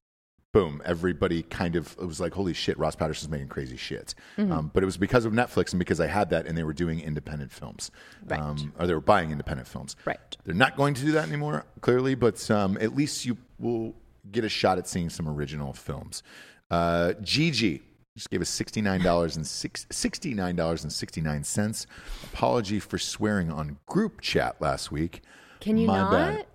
boom, 0.52 0.80
everybody 0.84 1.42
kind 1.42 1.76
of 1.76 1.94
it 2.00 2.06
was 2.06 2.20
like, 2.20 2.32
holy 2.32 2.54
shit, 2.54 2.78
Ross 2.78 2.96
Patterson's 2.96 3.30
making 3.30 3.48
crazy 3.48 3.76
shit. 3.76 4.14
Um, 4.38 4.70
but 4.72 4.82
it 4.82 4.86
was 4.86 4.96
because 4.96 5.24
of 5.24 5.32
Netflix 5.32 5.72
and 5.72 5.78
because 5.78 6.00
I 6.00 6.06
had 6.06 6.30
that, 6.30 6.46
and 6.46 6.56
they 6.56 6.62
were 6.64 6.72
doing 6.72 7.00
independent 7.00 7.52
films, 7.52 7.90
Right. 8.26 8.40
um, 8.40 8.72
or 8.78 8.86
they 8.86 8.94
were 8.94 9.00
buying 9.00 9.30
independent 9.30 9.68
films. 9.68 9.94
Right. 10.04 10.18
They're 10.44 10.54
not 10.54 10.76
going 10.76 10.94
to 10.94 11.02
do 11.02 11.12
that 11.12 11.28
anymore, 11.28 11.66
clearly, 11.80 12.14
but 12.14 12.50
um, 12.50 12.78
at 12.80 12.94
least 12.96 13.26
you 13.26 13.36
will 13.58 13.94
get 14.32 14.44
a 14.44 14.48
shot 14.48 14.78
at 14.78 14.88
seeing 14.88 15.10
some 15.10 15.28
original 15.28 15.72
films. 15.72 16.22
Uh, 16.70 17.12
Gigi 17.22 17.82
just 18.16 18.30
gave 18.30 18.40
us 18.40 18.48
sixty-nine 18.48 19.02
dollars 19.02 19.36
and 19.36 19.46
sixty-nine 19.46 20.56
dollars 20.56 20.82
and 20.82 20.92
sixty-nine 20.92 21.44
cents. 21.44 21.86
Apology 22.32 22.80
for 22.80 22.98
swearing 22.98 23.50
on 23.52 23.78
group 23.86 24.20
chat 24.20 24.60
last 24.60 24.90
week. 24.90 25.22
Can 25.60 25.76
you 25.76 25.86
My 25.86 25.98
not? 25.98 26.10
bad. 26.12 26.46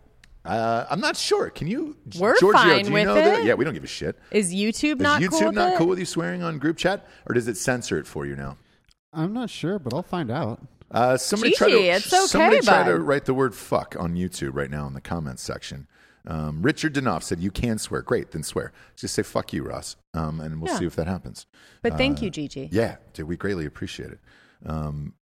Uh, 0.46 0.86
I'm 0.90 1.00
not 1.00 1.16
sure. 1.16 1.50
Can 1.50 1.68
you? 1.68 1.96
We're 2.20 2.36
Giorgio, 2.38 2.52
fine 2.52 2.84
do 2.84 2.90
you 2.90 2.94
with 2.94 3.06
know 3.06 3.16
that? 3.16 3.40
it. 3.40 3.46
Yeah, 3.46 3.54
we 3.54 3.64
don't 3.64 3.74
give 3.74 3.84
a 3.84 3.88
shit. 3.88 4.18
Is 4.32 4.54
YouTube 4.54 4.96
Is 4.98 5.02
not 5.02 5.22
YouTube 5.22 5.30
cool 5.30 5.46
with 5.48 5.56
not 5.56 5.74
it? 5.74 5.78
cool 5.78 5.88
with 5.88 6.00
you 6.00 6.06
swearing 6.06 6.44
on 6.44 6.58
group 6.60 6.76
chat, 6.78 7.08
or 7.28 7.34
does 7.34 7.48
it 7.48 7.56
censor 7.56 7.98
it 7.98 8.06
for 8.06 8.26
you 8.26 8.36
now? 8.36 8.58
I'm 9.14 9.32
not 9.34 9.50
sure, 9.50 9.80
but 9.80 9.94
I'll 9.94 10.04
find 10.04 10.30
out. 10.30 10.60
Uh, 10.92 11.18
somebody 11.18 11.54
try 11.54 11.70
Gigi, 11.70 11.84
to 11.84 11.88
it's 11.88 12.14
okay, 12.14 12.26
somebody 12.28 12.60
try 12.60 12.84
to 12.84 12.92
bud. 12.92 13.02
write 13.02 13.26
the 13.26 13.34
word 13.34 13.56
"fuck" 13.56 13.96
on 13.98 14.16
YouTube 14.16 14.52
right 14.54 14.70
now 14.70 14.86
in 14.86 14.94
the 14.94 15.02
comments 15.02 15.42
section. 15.42 15.88
Um, 16.28 16.62
Richard 16.62 16.94
Denoff 16.94 17.24
said 17.24 17.40
you 17.40 17.50
can 17.52 17.78
swear. 17.78 18.02
Great, 18.02 18.32
then 18.32 18.44
swear. 18.44 18.74
Just 18.98 19.14
say 19.16 19.24
"fuck 19.24 19.54
you, 19.54 19.64
Ross," 19.64 19.96
um, 20.14 20.40
and 20.42 20.62
we'll 20.62 20.72
Yeah. 20.72 20.80
see 20.80 20.86
if 20.86 20.96
that 20.98 21.08
happens. 21.08 21.46
But 21.82 21.98
thank 21.98 22.20
Uh, 22.20 22.26
you, 22.26 22.30
Gigi. 22.30 22.70
Yeah, 22.72 22.98
dude, 23.14 23.28
we 23.28 23.38
greatly 23.38 23.66
appreciate 23.66 24.12
it. 24.12 24.20
Um, 24.66 25.14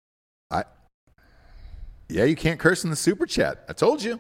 I, 0.50 0.64
yeah, 2.10 2.24
you 2.26 2.36
can't 2.36 2.60
curse 2.60 2.84
in 2.84 2.90
the 2.90 2.96
super 2.96 3.26
chat. 3.28 3.64
I 3.70 3.74
told 3.74 4.02
you. 4.04 4.20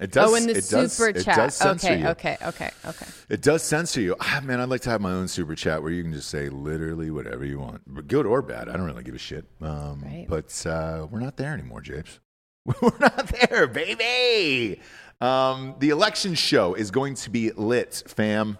It 0.00 0.12
does. 0.12 0.30
oh, 0.30 0.34
in 0.36 0.46
the 0.46 0.56
it 0.56 0.64
super 0.64 1.12
does, 1.12 1.24
chat. 1.24 1.38
It 1.38 1.40
does 1.40 1.54
censor 1.56 1.86
okay, 1.88 2.00
you. 2.00 2.06
okay, 2.08 2.36
okay, 2.42 2.70
okay. 2.86 3.06
It 3.28 3.42
does 3.42 3.62
censor 3.64 4.00
you. 4.00 4.14
Ah, 4.20 4.40
man, 4.44 4.60
I'd 4.60 4.68
like 4.68 4.82
to 4.82 4.90
have 4.90 5.00
my 5.00 5.10
own 5.10 5.26
super 5.26 5.56
chat 5.56 5.82
where 5.82 5.90
you 5.90 6.02
can 6.02 6.12
just 6.12 6.28
say 6.28 6.48
literally 6.48 7.10
whatever 7.10 7.44
you 7.44 7.58
want, 7.58 8.06
good 8.06 8.24
or 8.26 8.40
bad. 8.42 8.68
I 8.68 8.76
don't 8.76 8.86
really 8.86 9.02
give 9.02 9.14
a 9.14 9.18
shit. 9.18 9.44
Um, 9.60 10.02
Right. 10.04 10.26
But 10.28 10.66
uh, 10.66 11.06
we're 11.10 11.20
not 11.20 11.36
there 11.36 11.52
anymore, 11.52 11.80
Japes. 11.80 12.20
we're 12.80 12.98
not 13.00 13.26
there, 13.28 13.66
baby. 13.66 14.80
Um, 15.20 15.74
the 15.80 15.90
election 15.90 16.34
show 16.34 16.74
is 16.74 16.90
going 16.90 17.14
to 17.16 17.30
be 17.30 17.50
lit, 17.52 18.02
fam. 18.06 18.58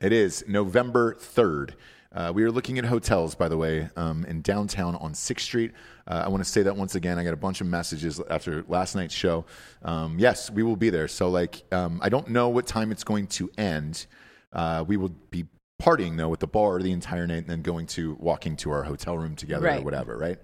It 0.00 0.12
is 0.12 0.44
November 0.48 1.14
3rd. 1.14 1.72
Uh, 2.12 2.32
we 2.34 2.42
are 2.42 2.50
looking 2.50 2.78
at 2.78 2.84
hotels, 2.86 3.34
by 3.34 3.48
the 3.48 3.56
way, 3.56 3.88
um, 3.96 4.24
in 4.24 4.40
downtown 4.40 4.96
on 4.96 5.12
6th 5.12 5.40
Street. 5.40 5.72
Uh, 6.06 6.22
I 6.24 6.28
want 6.28 6.42
to 6.42 6.48
say 6.48 6.62
that 6.62 6.74
once 6.74 6.94
again. 6.94 7.18
I 7.18 7.24
got 7.24 7.34
a 7.34 7.36
bunch 7.36 7.60
of 7.60 7.66
messages 7.66 8.20
after 8.30 8.64
last 8.66 8.94
night's 8.94 9.14
show. 9.14 9.44
Um, 9.82 10.18
yes, 10.18 10.50
we 10.50 10.62
will 10.62 10.76
be 10.76 10.88
there. 10.88 11.06
So, 11.06 11.28
like, 11.28 11.62
um, 11.70 12.00
I 12.02 12.08
don't 12.08 12.28
know 12.28 12.48
what 12.48 12.66
time 12.66 12.92
it's 12.92 13.04
going 13.04 13.26
to 13.28 13.50
end. 13.58 14.06
Uh, 14.52 14.84
we 14.88 14.96
will 14.96 15.10
be 15.30 15.46
partying, 15.80 16.16
though, 16.16 16.32
at 16.32 16.40
the 16.40 16.46
bar 16.46 16.80
the 16.80 16.92
entire 16.92 17.26
night 17.26 17.38
and 17.38 17.48
then 17.48 17.62
going 17.62 17.86
to 17.88 18.16
walking 18.18 18.56
to 18.56 18.70
our 18.70 18.84
hotel 18.84 19.18
room 19.18 19.36
together 19.36 19.66
or 19.80 19.82
whatever, 19.82 20.16
right? 20.16 20.38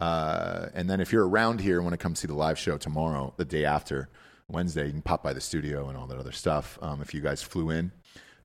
Uh, 0.00 0.70
and 0.72 0.88
then 0.88 1.00
if 1.00 1.12
you're 1.12 1.28
around 1.28 1.60
here, 1.60 1.82
want 1.82 1.92
to 1.92 1.98
come 1.98 2.14
see 2.14 2.26
the 2.26 2.34
live 2.34 2.58
show 2.58 2.78
tomorrow, 2.78 3.34
the 3.36 3.44
day 3.44 3.66
after, 3.66 4.08
Wednesday, 4.48 4.86
you 4.86 4.92
can 4.92 5.02
pop 5.02 5.22
by 5.22 5.34
the 5.34 5.40
studio 5.40 5.88
and 5.88 5.98
all 5.98 6.06
that 6.06 6.18
other 6.18 6.32
stuff. 6.32 6.78
Um, 6.80 7.02
if 7.02 7.12
you 7.12 7.20
guys 7.20 7.42
flew 7.42 7.70
in, 7.70 7.92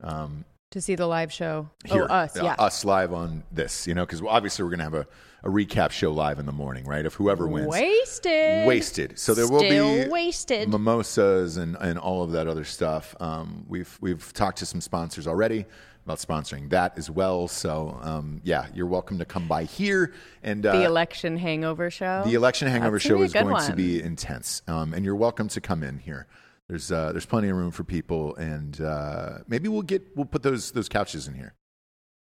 um, 0.02 0.44
To 0.72 0.82
see 0.82 0.96
the 0.96 1.08
live 1.08 1.32
show. 1.32 1.70
here, 1.86 2.06
oh, 2.10 2.14
us, 2.14 2.36
uh, 2.36 2.44
yeah. 2.44 2.56
us 2.60 2.84
live 2.84 3.14
on 3.14 3.44
this, 3.50 3.88
you 3.88 3.94
know, 3.94 4.06
because 4.06 4.22
obviously 4.22 4.64
we're 4.64 4.72
going 4.72 4.80
to 4.80 4.84
have 4.84 4.94
a, 4.94 5.08
a 5.44 5.50
recap 5.50 5.92
show 5.92 6.12
live 6.12 6.38
in 6.38 6.46
the 6.46 6.52
morning, 6.52 6.86
right? 6.86 7.06
Of 7.06 7.14
whoever 7.14 7.48
wins. 7.48 7.68
Wasted. 7.68 8.68
Wasted. 8.68 9.18
So 9.18 9.34
there 9.34 9.48
will 9.48 9.62
be 9.62 10.10
wasted. 10.10 10.68
mimosas 10.68 11.56
and, 11.56 11.78
and 11.80 11.98
all 11.98 12.24
of 12.24 12.32
that 12.34 12.48
other 12.48 12.66
stuff. 12.66 13.16
Um, 13.22 13.64
we've 13.70 13.98
we've 14.02 14.34
talked 14.34 14.58
to 14.58 14.66
some 14.66 14.82
sponsors 14.82 15.28
already 15.28 15.66
about 16.06 16.20
sponsoring 16.20 16.70
that 16.70 16.98
as 16.98 17.10
well. 17.10 17.48
So 17.48 17.98
um, 18.02 18.42
yeah, 18.44 18.68
you're 18.74 18.86
welcome 18.86 19.18
to 19.20 19.26
come 19.26 19.48
by 19.48 19.64
here 19.64 20.14
and 20.44 20.66
uh, 20.66 20.78
the 20.78 20.84
election 20.84 21.38
hangover 21.38 21.90
show. 21.90 22.24
the 22.26 22.36
election 22.36 22.68
hangover 22.68 22.98
That's 22.98 23.06
show 23.06 23.22
is 23.22 23.34
going 23.34 23.62
to 23.66 23.74
be 23.74 24.02
intense, 24.02 24.62
um, 24.68 24.94
and 24.94 25.04
you're 25.04 25.16
welcome 25.16 25.48
to 25.50 25.62
come 25.62 25.84
in 25.84 25.98
here. 26.00 26.28
There's 26.70 26.92
uh, 26.92 27.12
there's 27.12 27.26
plenty 27.26 27.50
of 27.50 27.58
room 27.58 27.72
for 27.72 27.84
people, 27.84 28.36
and 28.36 28.80
uh, 28.82 29.40
maybe 29.48 29.68
we'll 29.70 29.82
get 29.84 30.04
we'll 30.16 30.26
put 30.26 30.42
those 30.44 30.72
those 30.72 30.90
couches 30.90 31.28
in 31.28 31.34
here. 31.36 31.54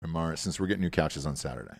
From 0.01 0.15
our, 0.15 0.35
since 0.35 0.59
we're 0.59 0.67
getting 0.67 0.83
new 0.83 0.91
couches 0.91 1.25
on 1.25 1.35
Saturday, 1.35 1.77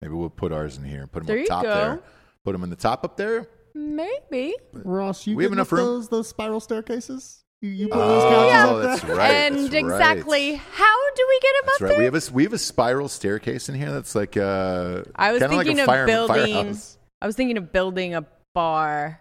maybe 0.00 0.14
we'll 0.14 0.30
put 0.30 0.50
ours 0.50 0.78
in 0.78 0.84
here. 0.84 1.06
Put 1.06 1.26
them 1.26 1.36
There 1.36 1.42
up 1.42 1.48
top 1.48 1.62
go. 1.64 1.74
there. 1.74 2.00
Put 2.44 2.52
them 2.52 2.62
in 2.64 2.70
the 2.70 2.76
top 2.76 3.04
up 3.04 3.16
there. 3.18 3.48
Maybe. 3.74 4.54
Ross, 4.72 5.26
you 5.26 5.36
We 5.36 5.42
have 5.44 5.52
enough 5.52 5.70
with 5.72 5.80
room? 5.80 5.88
Those 5.88 6.08
those 6.08 6.28
spiral 6.28 6.60
staircases. 6.60 7.42
You, 7.60 7.70
you 7.70 7.88
put 7.88 7.98
those 7.98 8.22
couches 8.22 8.70
Oh, 8.70 8.76
up 8.76 8.82
that's 8.82 9.02
there. 9.02 9.16
right. 9.16 9.30
and 9.30 9.56
that's 9.56 9.72
right. 9.74 9.80
exactly 9.84 10.54
how 10.54 11.10
do 11.16 11.26
we 11.28 11.40
get 11.40 11.48
him 11.48 11.62
That's 11.64 11.74
up 11.76 11.80
right. 11.82 11.88
there? 11.90 11.98
We 11.98 12.04
have 12.04 12.14
a 12.14 12.32
we 12.32 12.42
have 12.44 12.52
a 12.54 12.58
spiral 12.58 13.08
staircase 13.08 13.68
in 13.68 13.74
here. 13.74 13.90
That's 13.92 14.14
like 14.14 14.36
uh, 14.38 15.02
I 15.16 15.32
was 15.32 15.40
thinking 15.42 15.76
like 15.76 15.84
a 15.84 15.86
fire, 15.86 16.02
of 16.04 16.06
building. 16.06 16.54
firehouse. 16.54 16.98
I 17.20 17.26
was 17.26 17.36
thinking 17.36 17.56
of 17.58 17.72
building 17.72 18.14
a 18.14 18.24
bar 18.54 19.20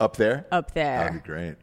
up 0.00 0.16
there. 0.16 0.46
up 0.52 0.74
there, 0.74 0.98
That'd 0.98 1.22
be 1.22 1.26
great. 1.26 1.56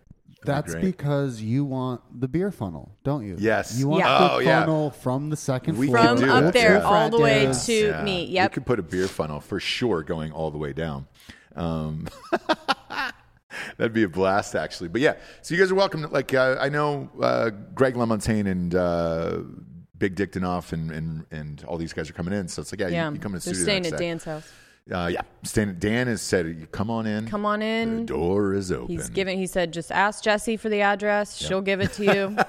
That's 0.45 0.75
be 0.75 0.81
because 0.81 1.41
you 1.41 1.65
want 1.65 2.01
the 2.19 2.27
beer 2.27 2.51
funnel, 2.51 2.91
don't 3.03 3.25
you? 3.25 3.35
Yes. 3.39 3.77
You 3.77 3.87
want 3.87 4.03
Yeah. 4.03 4.17
the 4.19 4.31
Oh, 4.33 4.39
yeah. 4.39 4.59
funnel 4.61 4.91
from 4.91 5.29
the 5.29 5.37
second 5.37 5.77
We 5.77 5.87
floor. 5.87 5.99
could 5.99 6.07
From 6.07 6.19
do 6.27 6.31
up 6.31 6.43
that, 6.45 6.53
there 6.53 6.77
yeah. 6.77 6.83
all 6.83 7.09
the 7.09 7.19
way 7.19 7.43
Yes. 7.43 7.65
to 7.67 7.73
Yeah. 7.87 8.03
me. 8.03 8.25
We 8.27 8.31
Yep. 8.33 8.53
could 8.53 8.65
put 8.65 8.79
a 8.79 8.83
beer 8.83 9.07
funnel 9.07 9.39
for 9.39 9.59
sure 9.59 10.03
going 10.03 10.31
all 10.31 10.51
the 10.51 10.57
way 10.57 10.73
down. 10.73 11.07
Um, 11.55 12.07
that'd 13.77 13.93
be 13.93 14.03
a 14.03 14.09
blast, 14.09 14.55
actually. 14.55 14.89
But 14.89 15.01
yeah, 15.01 15.13
so 15.41 15.53
you 15.55 15.59
guys 15.61 15.71
are 15.71 15.75
welcome. 15.75 16.05
Like, 16.11 16.33
uh, 16.33 16.57
I 16.59 16.69
know 16.69 17.09
uh, 17.21 17.49
Greg 17.73 17.95
LaMontagne 17.95 18.47
and 18.47 18.75
uh, 18.75 19.39
Big 19.97 20.15
Dick 20.15 20.33
Danoff 20.33 20.73
and, 20.73 20.91
and, 20.91 21.25
and 21.31 21.63
all 21.67 21.77
these 21.77 21.93
guys 21.93 22.09
are 22.09 22.13
coming 22.13 22.33
in. 22.33 22.47
So 22.47 22.61
it's 22.61 22.71
like, 22.71 22.81
yeah, 22.81 22.87
yeah. 22.89 23.07
you, 23.07 23.13
you 23.15 23.19
come 23.19 23.31
to 23.33 23.39
the 23.39 23.45
They're 23.45 23.53
studio. 23.53 23.63
staying 23.63 23.83
next 23.83 23.93
at 23.93 23.99
day. 23.99 24.05
Dan's 24.07 24.23
house. 24.25 24.47
Uh, 24.91 25.09
yeah, 25.11 25.21
Stan, 25.41 25.77
Dan 25.79 26.05
has 26.05 26.21
said, 26.21 26.71
"Come 26.71 26.91
on 26.91 27.07
in. 27.07 27.27
Come 27.27 27.43
on 27.43 27.63
in. 27.63 28.01
The 28.01 28.05
door 28.05 28.53
is 28.53 28.71
open." 28.71 28.87
He's 28.87 29.09
giving. 29.09 29.39
He 29.39 29.47
said, 29.47 29.73
just 29.73 29.91
ask 29.91 30.23
Jesse 30.23 30.57
for 30.57 30.69
the 30.69 30.81
address. 30.81 31.37
She'll 31.37 31.61
give 31.61 31.81
it 31.81 31.91
to 31.93 32.05
you. 32.05 32.37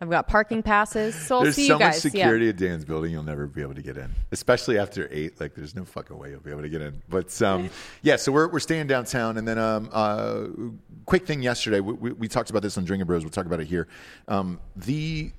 I've 0.00 0.10
got 0.10 0.28
parking 0.28 0.62
passes, 0.62 1.14
so 1.14 1.36
I'll 1.38 1.42
There's 1.42 1.56
see 1.56 1.66
so 1.66 1.74
you 1.74 1.78
guys. 1.80 1.94
much 1.94 2.12
security 2.12 2.48
at 2.48 2.56
Dan's 2.56 2.84
building, 2.84 3.10
you'll 3.10 3.22
never 3.22 3.46
be 3.46 3.62
able 3.62 3.74
to 3.74 3.82
get 3.82 3.96
in, 3.96 4.10
especially 4.30 4.78
after 4.78 5.08
eight. 5.10 5.40
Like, 5.40 5.54
there's 5.54 5.74
no 5.74 5.84
fucking 5.84 6.16
way 6.16 6.30
you'll 6.30 6.40
be 6.40 6.50
able 6.50 6.62
to 6.62 6.68
get 6.68 6.82
in. 6.82 7.02
But 7.08 7.40
um, 7.42 7.70
yeah, 8.02 8.14
so 8.16 8.30
we're 8.30 8.46
we're 8.48 8.60
staying 8.60 8.86
downtown, 8.86 9.38
and 9.38 9.48
then 9.48 9.58
um, 9.58 9.88
uh, 9.92 10.44
quick 11.06 11.26
thing 11.26 11.42
yesterday, 11.42 11.80
we, 11.80 11.94
we, 11.94 12.12
we 12.12 12.28
talked 12.28 12.50
about 12.50 12.62
this 12.62 12.78
on 12.78 12.84
Drinking 12.84 13.06
Bros. 13.06 13.24
We'll 13.24 13.30
talk 13.30 13.46
about 13.46 13.60
it 13.60 13.66
here. 13.66 13.88
Um, 14.28 14.60
the 14.76 15.32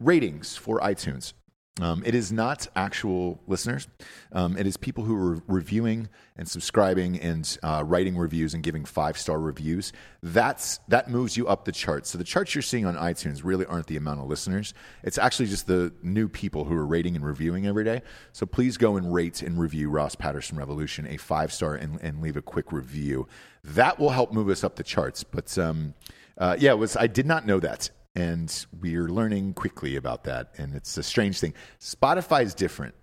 ratings 0.00 0.56
for 0.56 0.80
iTunes. 0.80 1.34
Um, 1.80 2.02
it 2.04 2.14
is 2.14 2.30
not 2.30 2.68
actual 2.76 3.40
listeners. 3.46 3.88
Um, 4.32 4.58
it 4.58 4.66
is 4.66 4.76
people 4.76 5.04
who 5.04 5.16
are 5.16 5.42
reviewing 5.46 6.10
and 6.36 6.46
subscribing 6.46 7.18
and 7.18 7.58
uh, 7.62 7.82
writing 7.86 8.14
reviews 8.18 8.52
and 8.52 8.62
giving 8.62 8.84
five 8.84 9.16
star 9.16 9.40
reviews. 9.40 9.90
That's 10.22 10.80
that 10.88 11.08
moves 11.08 11.38
you 11.38 11.48
up 11.48 11.64
the 11.64 11.72
charts. 11.72 12.10
So 12.10 12.18
the 12.18 12.24
charts 12.24 12.54
you're 12.54 12.60
seeing 12.60 12.84
on 12.84 12.96
iTunes 12.96 13.40
really 13.42 13.64
aren't 13.64 13.86
the 13.86 13.96
amount 13.96 14.20
of 14.20 14.26
listeners. 14.26 14.74
It's 15.02 15.16
actually 15.16 15.46
just 15.46 15.66
the 15.66 15.94
new 16.02 16.28
people 16.28 16.64
who 16.64 16.74
are 16.74 16.84
rating 16.84 17.16
and 17.16 17.24
reviewing 17.24 17.66
every 17.66 17.84
day. 17.84 18.02
So 18.32 18.44
please 18.44 18.76
go 18.76 18.98
and 18.98 19.12
rate 19.12 19.40
and 19.40 19.58
review 19.58 19.88
Ross 19.88 20.14
Patterson 20.14 20.58
Revolution 20.58 21.06
a 21.06 21.16
five 21.16 21.54
star 21.54 21.74
and, 21.74 21.98
and 22.02 22.20
leave 22.20 22.36
a 22.36 22.42
quick 22.42 22.70
review. 22.70 23.26
That 23.64 23.98
will 23.98 24.10
help 24.10 24.30
move 24.30 24.50
us 24.50 24.62
up 24.62 24.76
the 24.76 24.84
charts. 24.84 25.24
But 25.24 25.56
um, 25.56 25.94
uh, 26.36 26.54
yeah, 26.58 26.74
was 26.74 26.98
I 26.98 27.06
did 27.06 27.24
not 27.24 27.46
know 27.46 27.60
that 27.60 27.88
and 28.14 28.66
we're 28.80 29.08
learning 29.08 29.54
quickly 29.54 29.96
about 29.96 30.24
that. 30.24 30.52
And 30.58 30.74
it's 30.74 30.96
a 30.96 31.02
strange 31.02 31.40
thing. 31.40 31.54
Spotify 31.80 32.42
is 32.42 32.54
different. 32.54 32.94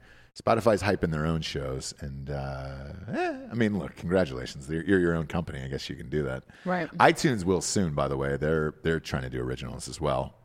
Spotify's 0.41 0.81
hyping 0.81 1.11
their 1.11 1.25
own 1.25 1.41
shows, 1.41 1.93
and 1.99 2.29
uh, 2.29 2.93
eh, 3.11 3.37
I 3.51 3.53
mean, 3.55 3.77
look, 3.77 3.95
congratulations! 3.97 4.69
You're, 4.69 4.85
you're 4.85 4.99
your 4.99 5.15
own 5.15 5.27
company. 5.27 5.61
I 5.61 5.67
guess 5.67 5.89
you 5.89 5.95
can 5.97 6.09
do 6.09 6.23
that. 6.23 6.45
Right. 6.63 6.89
iTunes 6.97 7.43
will 7.43 7.59
soon. 7.61 7.93
By 7.93 8.07
the 8.07 8.15
way, 8.15 8.37
they're 8.37 8.75
they're 8.83 9.01
trying 9.01 9.23
to 9.23 9.29
do 9.29 9.41
originals 9.41 9.89
as 9.89 9.99
well. 9.99 10.35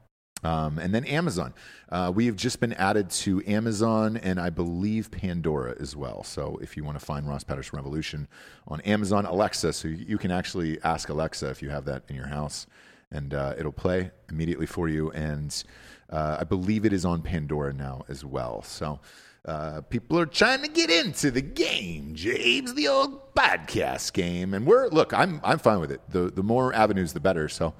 Um, 0.42 0.78
and 0.78 0.94
then 0.94 1.04
Amazon. 1.04 1.54
Uh, 1.88 2.12
we 2.14 2.26
have 2.26 2.36
just 2.36 2.60
been 2.60 2.74
added 2.74 3.08
to 3.08 3.42
Amazon 3.46 4.18
and 4.18 4.38
I 4.38 4.50
believe 4.50 5.10
Pandora 5.10 5.74
as 5.80 5.96
well. 5.96 6.22
So 6.22 6.58
if 6.60 6.76
you 6.76 6.84
want 6.84 6.98
to 6.98 7.04
find 7.04 7.26
Ross 7.26 7.44
Patterson 7.44 7.76
Revolution 7.76 8.28
on 8.68 8.82
Amazon, 8.82 9.24
Alexa, 9.24 9.72
so 9.72 9.88
you 9.88 10.04
you 10.06 10.18
can 10.18 10.30
actually 10.30 10.82
ask 10.82 11.08
Alexa 11.08 11.48
if 11.48 11.62
you 11.62 11.70
have 11.70 11.84
that 11.86 12.02
in 12.08 12.16
your 12.16 12.26
house 12.26 12.66
and 13.14 13.32
uh, 13.32 13.54
it'll 13.56 13.72
play 13.72 14.10
immediately 14.28 14.66
for 14.66 14.88
you. 14.88 15.10
And 15.12 15.62
uh, 16.10 16.38
I 16.40 16.44
believe 16.44 16.84
it 16.84 16.92
is 16.92 17.04
on 17.04 17.22
Pandora 17.22 17.72
now 17.72 18.04
as 18.08 18.24
well. 18.24 18.62
So 18.62 19.00
uh, 19.44 19.82
people 19.82 20.18
are 20.18 20.26
trying 20.26 20.62
to 20.62 20.68
get 20.68 20.90
into 20.90 21.30
the 21.30 21.40
game, 21.40 22.14
James, 22.14 22.74
the 22.74 22.88
old 22.88 23.34
podcast 23.34 24.12
game. 24.12 24.52
And 24.52 24.66
we're 24.66 24.88
look, 24.88 25.12
I'm 25.14 25.40
I'm 25.44 25.58
fine 25.58 25.80
with 25.80 25.92
it. 25.92 26.00
The 26.10 26.30
the 26.30 26.42
more 26.42 26.74
avenues, 26.74 27.12
the 27.12 27.20
better. 27.20 27.48
So 27.48 27.74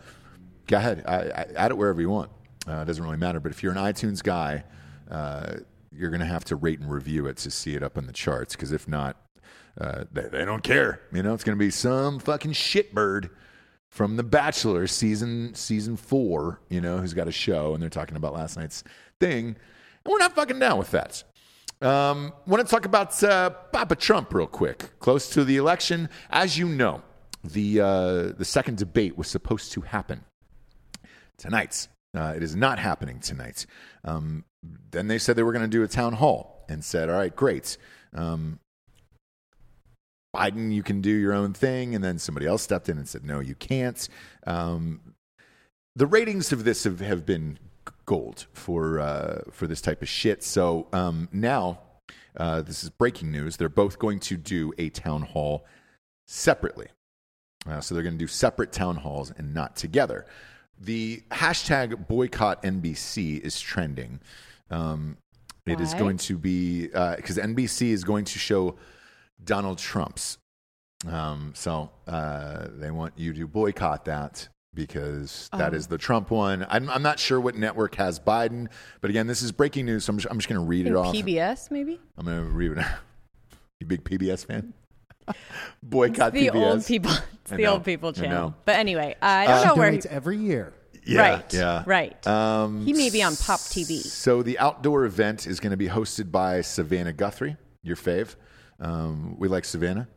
go 0.66 0.76
ahead, 0.76 1.04
I, 1.06 1.16
I, 1.16 1.46
add 1.56 1.70
it 1.70 1.76
wherever 1.76 2.00
you 2.00 2.10
want. 2.10 2.30
Uh, 2.68 2.76
it 2.76 2.84
doesn't 2.84 3.02
really 3.02 3.16
matter. 3.16 3.40
But 3.40 3.52
if 3.52 3.62
you're 3.62 3.72
an 3.72 3.78
iTunes 3.78 4.22
guy, 4.22 4.64
uh, 5.10 5.56
you're 5.92 6.10
going 6.10 6.20
to 6.20 6.26
have 6.26 6.44
to 6.44 6.56
rate 6.56 6.80
and 6.80 6.90
review 6.90 7.26
it 7.26 7.36
to 7.38 7.50
see 7.50 7.74
it 7.74 7.82
up 7.82 7.98
in 7.98 8.06
the 8.06 8.12
charts. 8.12 8.54
Because 8.54 8.72
if 8.72 8.88
not, 8.88 9.16
uh, 9.80 10.04
they, 10.12 10.28
they 10.28 10.44
don't 10.44 10.62
care. 10.62 11.00
You 11.12 11.22
know, 11.22 11.34
it's 11.34 11.44
going 11.44 11.58
to 11.58 11.62
be 11.62 11.70
some 11.70 12.18
fucking 12.18 12.52
shitbird 12.52 13.30
from 13.94 14.16
The 14.16 14.24
Bachelor 14.24 14.88
season 14.88 15.54
season 15.54 15.96
four, 15.96 16.60
you 16.68 16.80
know, 16.80 16.98
who's 16.98 17.14
got 17.14 17.28
a 17.28 17.32
show 17.32 17.74
and 17.74 17.82
they're 17.82 17.88
talking 17.88 18.16
about 18.16 18.34
last 18.34 18.56
night's 18.56 18.82
thing, 19.20 19.46
and 19.46 19.56
we're 20.04 20.18
not 20.18 20.34
fucking 20.34 20.58
down 20.58 20.78
with 20.78 20.90
that. 20.90 21.22
Um, 21.80 22.32
want 22.44 22.66
to 22.66 22.68
talk 22.68 22.86
about 22.86 23.22
uh, 23.22 23.50
Papa 23.50 23.94
Trump 23.94 24.34
real 24.34 24.48
quick. 24.48 24.98
Close 24.98 25.30
to 25.30 25.44
the 25.44 25.58
election, 25.58 26.08
as 26.30 26.58
you 26.58 26.68
know, 26.68 27.02
the 27.44 27.80
uh, 27.80 28.22
the 28.36 28.44
second 28.44 28.78
debate 28.78 29.16
was 29.16 29.28
supposed 29.28 29.70
to 29.72 29.82
happen 29.82 30.24
tonight. 31.38 31.86
Uh, 32.16 32.32
it 32.34 32.42
is 32.42 32.56
not 32.56 32.80
happening 32.80 33.20
tonight. 33.20 33.64
Um, 34.04 34.44
then 34.90 35.06
they 35.06 35.18
said 35.18 35.36
they 35.36 35.44
were 35.44 35.52
going 35.52 35.62
to 35.64 35.68
do 35.68 35.84
a 35.84 35.88
town 35.88 36.14
hall 36.14 36.64
and 36.68 36.84
said, 36.84 37.08
"All 37.08 37.16
right, 37.16 37.34
great." 37.34 37.76
Um, 38.12 38.58
Biden, 40.34 40.72
you 40.72 40.82
can 40.82 41.00
do 41.00 41.10
your 41.10 41.32
own 41.32 41.52
thing. 41.52 41.94
And 41.94 42.02
then 42.02 42.18
somebody 42.18 42.46
else 42.46 42.62
stepped 42.62 42.88
in 42.88 42.98
and 42.98 43.08
said, 43.08 43.24
no, 43.24 43.40
you 43.40 43.54
can't. 43.54 44.08
Um, 44.46 45.14
the 45.94 46.06
ratings 46.06 46.52
of 46.52 46.64
this 46.64 46.84
have, 46.84 47.00
have 47.00 47.24
been 47.24 47.58
gold 48.04 48.46
for, 48.52 48.98
uh, 48.98 49.42
for 49.52 49.66
this 49.66 49.80
type 49.80 50.02
of 50.02 50.08
shit. 50.08 50.42
So 50.42 50.88
um, 50.92 51.28
now, 51.32 51.78
uh, 52.36 52.62
this 52.62 52.82
is 52.82 52.90
breaking 52.90 53.30
news. 53.30 53.56
They're 53.56 53.68
both 53.68 53.98
going 53.98 54.18
to 54.20 54.36
do 54.36 54.72
a 54.76 54.88
town 54.90 55.22
hall 55.22 55.64
separately. 56.26 56.88
Uh, 57.66 57.80
so 57.80 57.94
they're 57.94 58.02
going 58.02 58.16
to 58.16 58.18
do 58.18 58.26
separate 58.26 58.72
town 58.72 58.96
halls 58.96 59.32
and 59.36 59.54
not 59.54 59.76
together. 59.76 60.26
The 60.78 61.22
hashtag 61.30 62.08
boycott 62.08 62.62
NBC 62.64 63.40
is 63.40 63.60
trending. 63.60 64.20
Um, 64.70 65.16
it 65.64 65.80
is 65.80 65.94
going 65.94 66.18
to 66.18 66.36
be 66.36 66.88
because 66.88 67.38
NBC 67.38 67.88
is 67.90 68.04
going 68.04 68.26
to 68.26 68.38
show 68.38 68.76
Donald 69.44 69.78
Trump's. 69.78 70.38
Um, 71.06 71.52
so 71.54 71.90
uh, 72.06 72.68
they 72.70 72.90
want 72.90 73.14
you 73.18 73.32
to 73.34 73.46
boycott 73.46 74.06
that 74.06 74.48
because 74.72 75.48
that 75.52 75.72
Oh. 75.72 75.76
is 75.76 75.86
the 75.86 75.98
Trump 75.98 76.30
one. 76.30 76.66
I'm, 76.68 76.88
I'm 76.90 77.02
not 77.02 77.18
sure 77.18 77.38
what 77.40 77.54
network 77.56 77.94
has 77.96 78.18
Biden, 78.18 78.68
but 79.00 79.10
again, 79.10 79.26
this 79.26 79.42
is 79.42 79.52
breaking 79.52 79.86
news. 79.86 80.04
So 80.04 80.12
I'm 80.12 80.18
just, 80.18 80.30
I'm 80.30 80.38
just 80.38 80.48
going 80.48 80.60
to 80.60 80.66
read 80.66 80.86
it 80.86 80.94
off. 80.96 81.14
PBS, 81.14 81.70
maybe? 81.70 82.00
I'm 82.16 82.24
going 82.24 82.38
to 82.38 82.44
read 82.50 82.72
it. 82.72 82.86
you 83.80 83.86
big 83.86 84.02
PBS 84.04 84.46
fan? 84.46 84.72
boycott 85.82 86.32
the 86.32 86.48
PBS. 86.48 86.54
old 86.54 86.86
people. 86.86 87.12
It's 87.44 87.52
I 87.52 87.56
the 87.56 87.62
know, 87.64 87.72
old 87.74 87.84
people 87.84 88.10
channel. 88.14 88.54
But 88.64 88.76
anyway, 88.76 89.16
I 89.20 89.46
don't 89.46 89.66
know 89.66 89.74
where. 89.74 89.90
He, 89.90 89.98
Donates 89.98 90.06
every 90.06 90.38
year. 90.38 90.72
Yeah, 91.04 91.20
right. 91.20 91.52
Yeah. 91.52 91.82
Right. 91.84 92.26
Um, 92.26 92.86
he 92.86 92.94
may 92.94 93.10
be 93.10 93.22
on 93.22 93.36
Pop 93.36 93.60
TV. 93.60 94.00
So 94.00 94.42
the 94.42 94.58
outdoor 94.58 95.04
event 95.04 95.46
is 95.46 95.60
going 95.60 95.72
to 95.72 95.76
be 95.76 95.88
hosted 95.88 96.32
by 96.32 96.62
Savannah 96.62 97.12
Guthrie, 97.12 97.58
your 97.82 97.96
fave. 97.96 98.36
Um, 98.80 99.38
we 99.38 99.48
like 99.48 99.64
Savannah. 99.64 100.08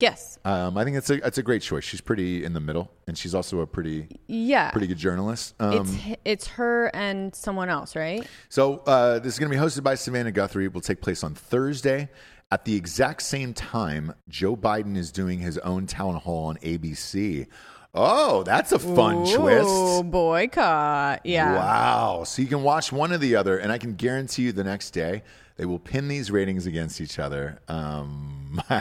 Yes. 0.00 0.38
Um, 0.44 0.78
I 0.78 0.84
think 0.84 0.96
it's 0.96 1.10
a 1.10 1.14
it's 1.26 1.38
a 1.38 1.42
great 1.42 1.60
choice. 1.60 1.82
She's 1.82 2.00
pretty 2.00 2.44
in 2.44 2.52
the 2.52 2.60
middle, 2.60 2.88
and 3.08 3.18
she's 3.18 3.34
also 3.34 3.60
a 3.60 3.66
pretty 3.66 4.06
Yeah. 4.28 4.70
pretty 4.70 4.86
good 4.86 4.96
journalist. 4.98 5.54
it's 5.60 5.90
Um, 5.90 5.98
h- 6.06 6.18
it's 6.24 6.46
her 6.48 6.86
and 6.94 7.34
someone 7.34 7.68
else, 7.68 7.96
right? 7.96 8.24
so 8.48 8.76
uh, 8.86 9.18
this 9.18 9.32
is 9.32 9.38
going 9.40 9.50
to 9.50 9.58
be 9.58 9.60
hosted 9.62 9.82
by 9.82 9.96
Savannah 9.96 10.30
Guthrie. 10.30 10.66
It 10.66 10.72
will 10.74 10.80
take 10.80 11.00
place 11.00 11.24
on 11.24 11.34
Thursday 11.34 12.10
at 12.52 12.64
the 12.64 12.76
exact 12.76 13.22
same 13.22 13.52
time. 13.54 14.14
Joe 14.28 14.56
Biden 14.56 14.96
is 14.96 15.10
doing 15.10 15.40
his 15.40 15.58
own 15.58 15.86
town 15.88 16.14
hall 16.14 16.46
on 16.46 16.58
ABC. 16.58 17.48
Oh, 17.92 18.44
that's 18.44 18.70
a 18.70 18.78
fun 18.78 19.26
Ooh, 19.26 19.36
twist. 19.36 20.10
boycott. 20.10 21.22
Yeah. 21.24 21.54
Wow. 21.56 22.22
So 22.24 22.40
you 22.42 22.46
can 22.48 22.62
watch 22.62 22.92
one 22.92 23.12
or 23.12 23.18
the 23.18 23.34
other, 23.34 23.58
and 23.58 23.72
I 23.72 23.78
can 23.78 23.94
guarantee 23.94 24.42
you 24.42 24.52
the 24.52 24.62
next 24.62 24.90
day 24.90 25.24
they 25.58 25.66
will 25.66 25.80
pin 25.80 26.06
these 26.06 26.30
ratings 26.30 26.66
against 26.66 27.00
each 27.00 27.18
other. 27.18 27.58
Um, 27.66 28.62
all 28.70 28.78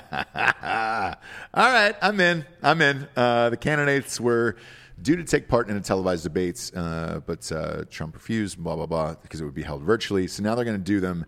right, 1.56 1.96
I'm 2.02 2.20
in. 2.22 2.46
I'm 2.62 2.82
in. 2.82 3.08
Uh, 3.16 3.50
the 3.50 3.58
candidates 3.58 4.22
were 4.22 4.56
due 5.02 5.16
to 5.16 5.24
take 5.24 5.48
part 5.48 5.70
in 5.70 5.76
a 5.76 5.82
televised 5.82 6.24
debates, 6.24 6.72
uh, 6.74 7.20
but 7.26 7.52
uh, 7.52 7.84
Trump 7.90 8.14
refused, 8.14 8.64
blah, 8.64 8.76
blah, 8.76 8.86
blah, 8.86 9.16
because 9.16 9.42
it 9.42 9.46
would 9.46 9.56
be 9.56 9.64
held 9.64 9.82
virtually. 9.82 10.28
So 10.28 10.44
now 10.44 10.54
they're 10.54 10.66
going 10.66 10.78
to 10.78 10.84
do 10.84 11.00
them 11.00 11.26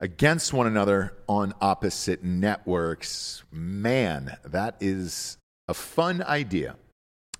against 0.00 0.54
one 0.54 0.66
another 0.66 1.14
on 1.28 1.52
opposite 1.60 2.24
networks. 2.24 3.44
Man, 3.52 4.38
that 4.46 4.76
is 4.80 5.36
a 5.68 5.74
fun 5.74 6.22
idea. 6.22 6.76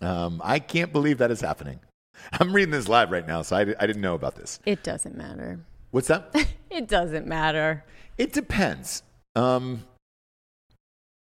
Um, 0.03 0.42
I 0.44 0.59
can't 0.59 0.92
believe 0.92 1.18
that 1.18 1.30
is 1.30 1.40
happening. 1.40 1.80
I'm 2.32 2.53
reading 2.53 2.72
this 2.72 2.88
live 2.88 3.11
right 3.11 3.26
now, 3.26 3.40
so 3.40 3.57
I, 3.57 3.61
I 3.61 3.86
didn't 3.86 4.03
know 4.03 4.14
about 4.14 4.36
this. 4.36 4.61
It 4.66 4.82
doesn't 4.82 5.16
matter. 5.16 5.61
What's 5.91 6.09
that? 6.09 6.34
It 6.70 6.86
doesn't 6.86 7.26
matter. 7.26 7.82
it 8.18 8.34
depends. 8.34 9.03
Um, 9.34 9.84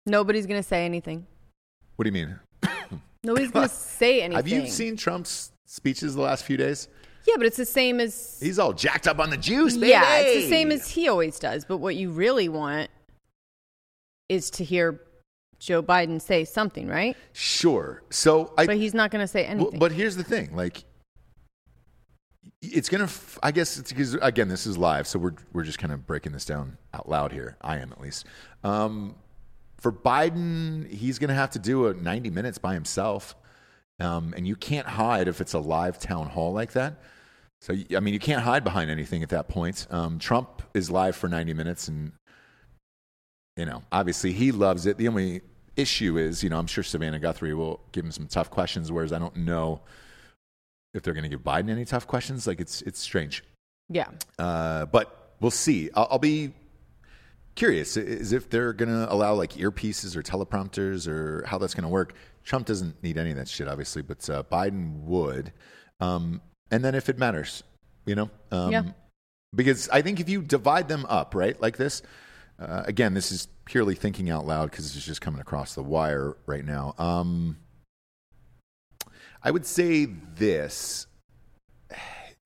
Nobody's 0.06 0.46
gonna 0.46 0.62
say 0.64 0.86
anything. 0.86 1.26
what 1.96 2.04
do 2.04 2.10
you 2.10 2.14
mean? 2.28 2.40
Nobody's 3.24 3.52
gonna 3.52 3.70
say 3.70 4.22
anything. 4.22 4.36
Have 4.36 4.48
you 4.48 4.68
seen 4.70 4.98
Trump's 4.98 5.52
speeches 5.66 6.14
the 6.16 6.22
last 6.22 6.44
few 6.44 6.58
days? 6.58 6.90
Yeah, 7.26 7.36
but 7.38 7.46
it's 7.46 7.58
the 7.58 7.66
same 7.66 8.00
as. 8.00 8.38
He's 8.42 8.60
all 8.60 8.74
jacked 8.74 9.08
up 9.08 9.20
on 9.20 9.30
the 9.30 9.38
juice, 9.38 9.76
baby. 9.76 9.88
Yeah, 9.90 10.18
it's 10.20 10.44
the 10.46 10.50
same 10.50 10.72
as 10.72 10.90
he 10.90 11.08
always 11.08 11.40
does. 11.40 11.64
But 11.66 11.78
what 11.78 11.96
you 11.96 12.12
really 12.12 12.50
want 12.50 12.90
is 14.28 14.50
to 14.52 14.64
hear 14.64 15.00
Joe 15.60 15.82
Biden 15.84 16.22
say 16.22 16.44
something, 16.46 16.88
right? 16.88 17.16
Sure. 17.34 18.04
So 18.10 18.54
I 18.58 18.66
But 18.66 18.78
he's 18.78 18.94
not 18.94 19.10
going 19.12 19.22
to 19.24 19.28
say 19.28 19.44
Well, 19.44 19.52
anything. 19.52 19.80
but 19.80 19.92
here's 19.92 20.16
the 20.16 20.24
thing, 20.24 20.56
like 20.56 20.84
it's 22.62 22.90
gonna. 22.90 23.10
I 23.42 23.52
guess 23.52 23.78
it's 23.78 23.92
because 23.92 24.16
again, 24.16 24.48
this 24.50 24.66
is 24.66 24.78
live, 24.78 25.08
so 25.08 25.20
we're 25.20 25.36
we're 25.54 25.64
just 25.64 25.80
kind 25.80 25.94
of 25.94 26.06
breaking 26.06 26.34
this 26.34 26.46
down 26.46 26.78
out 26.94 27.08
loud 27.08 27.32
here. 27.32 27.58
I 27.62 27.78
am 27.78 27.92
at 27.92 28.02
least. 28.02 28.26
Um, 28.64 29.16
for 29.78 29.92
Biden, 29.92 30.90
he's 30.90 31.20
gonna 31.20 31.34
have 31.34 31.52
to 31.52 31.60
do 31.60 31.88
a 31.88 31.94
90 31.94 32.30
minutes 32.30 32.58
by 32.58 32.74
himself, 32.74 33.36
um, 34.00 34.34
and 34.36 34.46
you 34.46 34.56
can't 34.56 34.88
hide 34.88 35.28
if 35.28 35.40
it's 35.40 35.54
a 35.54 35.60
live 35.60 36.00
town 36.00 36.28
hall 36.28 36.52
like 36.52 36.74
that. 36.74 37.02
So 37.62 37.74
I 37.96 38.00
mean, 38.00 38.14
you 38.14 38.20
can't 38.20 38.42
hide 38.42 38.64
behind 38.64 38.92
anything 38.92 39.24
at 39.24 39.30
that 39.30 39.48
point. 39.48 39.88
Um, 39.90 40.20
Trump 40.20 40.62
is 40.74 40.92
live 40.92 41.16
for 41.16 41.30
90 41.30 41.54
minutes, 41.54 41.88
and 41.88 42.12
you 43.56 43.66
know, 43.66 43.84
obviously 43.92 44.34
he 44.34 44.52
loves 44.52 44.86
it. 44.86 44.98
The 44.98 45.08
only 45.08 45.42
issue 45.78 46.18
is, 46.18 46.44
you 46.44 46.50
know, 46.50 46.60
I'm 46.60 46.68
sure 46.68 46.84
Savannah 46.84 47.20
Guthrie 47.20 47.54
will 47.54 47.80
give 47.94 48.04
him 48.04 48.12
some 48.12 48.28
tough 48.28 48.50
questions, 48.50 48.92
whereas 48.92 49.14
I 49.14 49.20
don't 49.20 49.36
know 49.38 49.82
if 50.94 51.04
they're 51.04 51.14
going 51.14 51.24
to 51.24 51.30
give 51.30 51.42
Biden 51.42 51.70
any 51.70 51.86
tough 51.86 52.08
questions. 52.08 52.48
Like 52.48 52.60
it's 52.60 52.82
it's 52.84 53.00
strange, 53.00 53.44
Yeah. 53.90 54.08
uh, 54.38 54.86
but 54.86 55.34
we'll 55.40 55.52
see. 55.52 55.90
I'll, 55.96 56.08
I'll 56.12 56.20
be 56.20 56.54
curious 57.56 57.98
is 57.98 58.32
if 58.32 58.50
they're 58.50 58.74
going 58.74 58.90
to 58.90 59.12
allow 59.12 59.34
like 59.34 59.54
earpieces 59.54 60.16
or 60.16 60.22
teleprompters 60.24 61.08
or 61.08 61.46
how 61.46 61.58
that's 61.58 61.74
going 61.74 61.84
to 61.84 61.90
work. 61.90 62.14
Trump 62.44 62.66
doesn't 62.66 63.02
need 63.04 63.18
any 63.18 63.32
of 63.32 63.36
that 63.38 63.48
shit, 63.48 63.68
obviously, 63.68 64.02
but 64.02 64.28
uh, 64.30 64.44
Biden 64.44 65.02
would. 65.04 65.52
Um, 66.00 66.42
and 66.72 66.84
then 66.84 66.96
if 66.96 67.10
it 67.10 67.18
matters, 67.20 67.64
you 68.06 68.16
know, 68.16 68.30
um, 68.52 68.72
Yeah. 68.72 68.84
because 69.54 69.90
I 69.90 70.02
think 70.02 70.20
if 70.20 70.30
you 70.30 70.42
divide 70.42 70.88
them 70.88 71.06
up, 71.10 71.36
right, 71.36 71.60
like 71.62 71.78
this, 71.78 72.02
uh, 72.58 72.84
again, 72.86 73.14
this 73.14 73.32
is 73.32 73.48
purely 73.66 73.94
thinking 73.94 74.30
out 74.30 74.46
loud 74.48 74.72
because 74.72 74.96
it's 74.96 75.06
just 75.06 75.22
coming 75.22 75.42
across 75.42 75.76
the 75.76 75.84
wire 75.84 76.38
right 76.46 76.66
now. 76.66 76.96
Um, 76.98 77.58
I 79.44 79.52
would 79.52 79.66
say 79.66 80.06
this. 80.06 81.08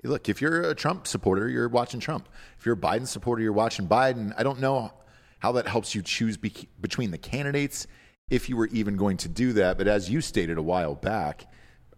Look, 0.03 0.29
if 0.29 0.41
you're 0.41 0.69
a 0.69 0.75
Trump 0.75 1.07
supporter, 1.07 1.47
you're 1.49 1.69
watching 1.69 1.99
Trump. 1.99 2.27
If 2.57 2.65
you're 2.65 2.75
a 2.75 2.79
Biden 2.79 3.07
supporter, 3.07 3.41
you're 3.41 3.53
watching 3.53 3.87
Biden. 3.87 4.33
I 4.37 4.43
don't 4.43 4.59
know 4.59 4.93
how 5.39 5.51
that 5.53 5.67
helps 5.67 5.95
you 5.95 6.01
choose 6.01 6.37
be- 6.37 6.69
between 6.81 7.11
the 7.11 7.17
candidates 7.17 7.87
if 8.29 8.49
you 8.49 8.57
were 8.57 8.67
even 8.67 8.95
going 8.95 9.17
to 9.17 9.29
do 9.29 9.53
that. 9.53 9.77
But 9.77 9.87
as 9.87 10.09
you 10.09 10.21
stated 10.21 10.57
a 10.57 10.61
while 10.61 10.95
back, 10.95 11.45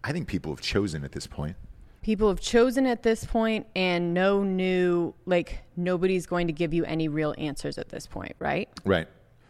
I 0.03 0.11
think 0.11 0.27
people 0.27 0.51
have 0.51 0.61
chosen 0.61 1.03
at 1.03 1.11
this 1.11 1.27
point. 1.27 1.55
People 2.01 2.27
have 2.29 2.39
chosen 2.39 2.85
at 2.85 3.01
this 3.01 3.25
point, 3.25 3.65
and 3.75 4.13
no 4.13 4.43
new, 4.43 5.15
like, 5.25 5.63
nobody's 5.75 6.27
going 6.27 6.45
to 6.45 6.53
give 6.53 6.71
you 6.71 6.85
any 6.85 7.07
real 7.07 7.33
answers 7.39 7.79
at 7.79 7.89
this 7.89 8.05
point, 8.05 8.35
right? 8.37 8.69
Right. 8.83 9.07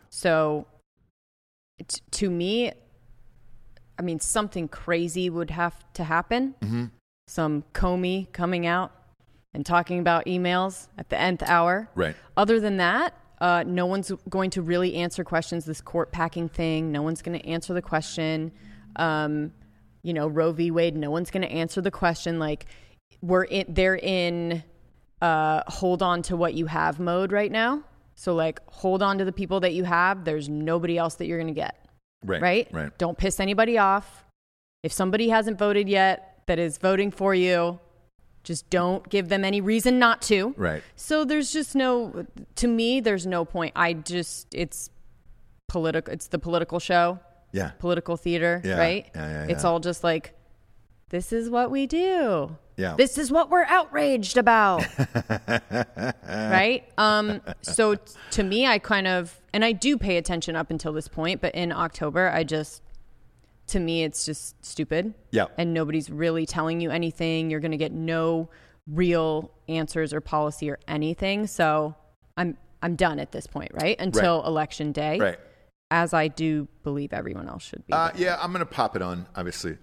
So, 0.10 0.66
t- 1.86 2.00
to 2.12 2.30
me, 2.30 2.72
I 3.98 4.02
mean, 4.02 4.20
something 4.20 4.68
crazy 4.68 5.30
would 5.30 5.52
have 5.52 5.76
to 5.94 6.04
happen. 6.04 6.56
Mm-hmm. 6.62 6.86
Some 7.28 7.64
Comey 7.74 8.32
coming 8.32 8.66
out 8.66 8.92
and 9.54 9.66
talking 9.66 10.00
about 10.00 10.26
emails 10.26 10.88
at 10.98 11.10
the 11.10 11.20
nth 11.20 11.44
hour. 11.44 11.90
Right. 11.96 12.16
Other 12.36 12.60
than 12.60 12.78
that, 12.78 13.14
uh, 13.40 13.64
no 13.66 13.86
one's 13.86 14.12
going 14.30 14.50
to 14.52 14.62
really 14.62 14.96
answer 14.96 15.24
questions. 15.24 15.66
This 15.66 15.82
court 15.82 16.12
packing 16.12 16.50
thing, 16.50 16.92
no 16.92 17.02
one's 17.02 17.22
going 17.22 17.40
to 17.40 17.46
answer 17.48 17.74
the 17.74 17.82
question. 17.82 18.52
Um, 18.96 19.54
you 20.04 20.14
know, 20.14 20.28
Roe 20.28 20.52
v. 20.52 20.72
Wade, 20.72 20.96
no 20.96 21.10
one's 21.10 21.32
going 21.32 21.42
to 21.42 21.52
answer 21.52 21.82
the 21.82 21.92
question. 21.92 22.38
Like, 22.38 22.66
we're 23.22 23.44
in, 23.44 23.66
they're 23.70 23.96
in 23.96 24.64
uh, 25.22 25.64
hold 25.68 26.04
on 26.04 26.22
to 26.24 26.38
what 26.38 26.54
you 26.54 26.66
have 26.68 27.00
mode 27.00 27.32
right 27.32 27.52
now. 27.52 27.84
So, 28.16 28.36
like, 28.36 28.62
hold 28.68 29.02
on 29.02 29.18
to 29.18 29.26
the 29.26 29.32
people 29.32 29.62
that 29.62 29.74
you 29.74 29.84
have. 29.84 30.24
There's 30.24 30.48
nobody 30.48 30.98
else 30.98 31.16
that 31.16 31.26
you're 31.26 31.40
going 31.40 31.54
to 31.54 31.60
get. 31.60 31.85
Right. 32.26 32.42
Right? 32.42 32.68
Right. 32.72 32.98
Don't 32.98 33.18
piss 33.18 33.40
anybody 33.40 33.78
off. 33.78 34.26
If 34.84 34.92
somebody 34.92 35.30
hasn't 35.30 35.58
voted 35.58 35.88
yet 35.90 36.42
that 36.48 36.60
is 36.60 36.78
voting 36.78 37.12
for 37.12 37.34
you, 37.34 37.80
just 38.44 38.70
don't 38.70 39.08
give 39.10 39.30
them 39.30 39.44
any 39.44 39.60
reason 39.62 39.98
not 39.98 40.22
to. 40.24 40.54
Right. 40.58 40.84
So 40.96 41.26
there's 41.26 41.52
just 41.52 41.76
no, 41.76 42.26
to 42.56 42.68
me, 42.68 43.00
there's 43.00 43.26
no 43.26 43.46
point. 43.46 43.74
I 43.76 43.94
just, 43.94 44.54
it's 44.54 44.92
political, 45.68 46.14
it's 46.14 46.28
the 46.28 46.38
political 46.38 46.80
show, 46.80 47.20
Yeah. 47.52 47.72
political 47.80 48.18
theater, 48.18 48.62
Yeah, 48.64 48.78
right? 48.78 49.10
yeah, 49.16 49.28
yeah, 49.46 49.52
It's 49.52 49.64
yeah. 49.64 49.70
all 49.70 49.80
just 49.80 50.04
like, 50.04 50.34
this 51.10 51.34
is 51.34 51.50
what 51.50 51.72
we 51.72 51.88
do. 51.88 52.56
Yeah. 52.78 52.96
This 52.96 53.18
is 53.18 53.32
what 53.32 53.50
we're 53.50 53.66
outraged 53.66 54.38
about. 54.38 54.86
right? 56.28 56.84
Um, 56.98 57.42
so 57.62 57.96
t- 57.96 58.14
to 58.32 58.44
me, 58.44 58.68
I 58.68 58.80
kind 58.80 59.08
of, 59.08 59.40
and 59.54 59.64
I 59.64 59.72
do 59.72 59.98
pay 59.98 60.18
attention 60.18 60.56
up 60.56 60.70
until 60.70 60.94
this 60.94 61.08
point, 61.08 61.42
but 61.42 61.56
in 61.56 61.72
October, 61.72 62.30
I 62.30 62.44
just, 62.44 62.82
to 63.68 63.80
me, 63.80 64.04
it's 64.04 64.26
just 64.26 64.64
stupid. 64.64 65.14
Yeah. 65.32 65.46
And 65.58 65.74
nobody's 65.74 66.10
really 66.10 66.46
telling 66.46 66.82
you 66.82 66.92
anything. 66.92 67.50
You're 67.50 67.62
going 67.62 67.72
to 67.72 67.78
get 67.78 67.92
no 67.94 68.50
real 68.88 69.52
answers 69.68 70.14
or 70.14 70.22
policy 70.22 70.70
or 70.70 70.80
anything. 70.88 71.48
So 71.48 71.96
I'm, 72.38 72.58
I'm 72.82 72.96
done 72.96 73.20
at 73.20 73.32
this 73.32 73.48
point, 73.48 73.72
right? 73.74 74.00
Until 74.00 74.46
election 74.46 74.92
day. 74.92 75.20
Right. 75.20 75.40
As 75.92 76.14
I 76.14 76.28
do 76.28 76.68
believe 76.84 77.14
everyone 77.14 77.48
else 77.48 77.64
should 77.64 77.86
be. 77.86 77.94
Uh, 77.94 78.10
yeah, 78.16 78.38
I'm 78.42 78.52
going 78.52 78.60
to 78.60 78.66
pop 78.66 78.96
it 78.96 79.04
on, 79.04 79.28
obviously, 79.36 79.78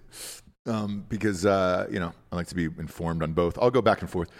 um, 0.66 1.04
because, 1.08 1.44
uh, 1.46 1.86
you 1.90 2.00
know, 2.00 2.12
I 2.30 2.36
like 2.36 2.46
to 2.48 2.54
be 2.54 2.64
informed 2.64 3.22
on 3.22 3.32
both. 3.32 3.58
I'll 3.60 3.70
go 3.70 3.82
back 3.82 4.00
and 4.00 4.10
forth. 4.10 4.30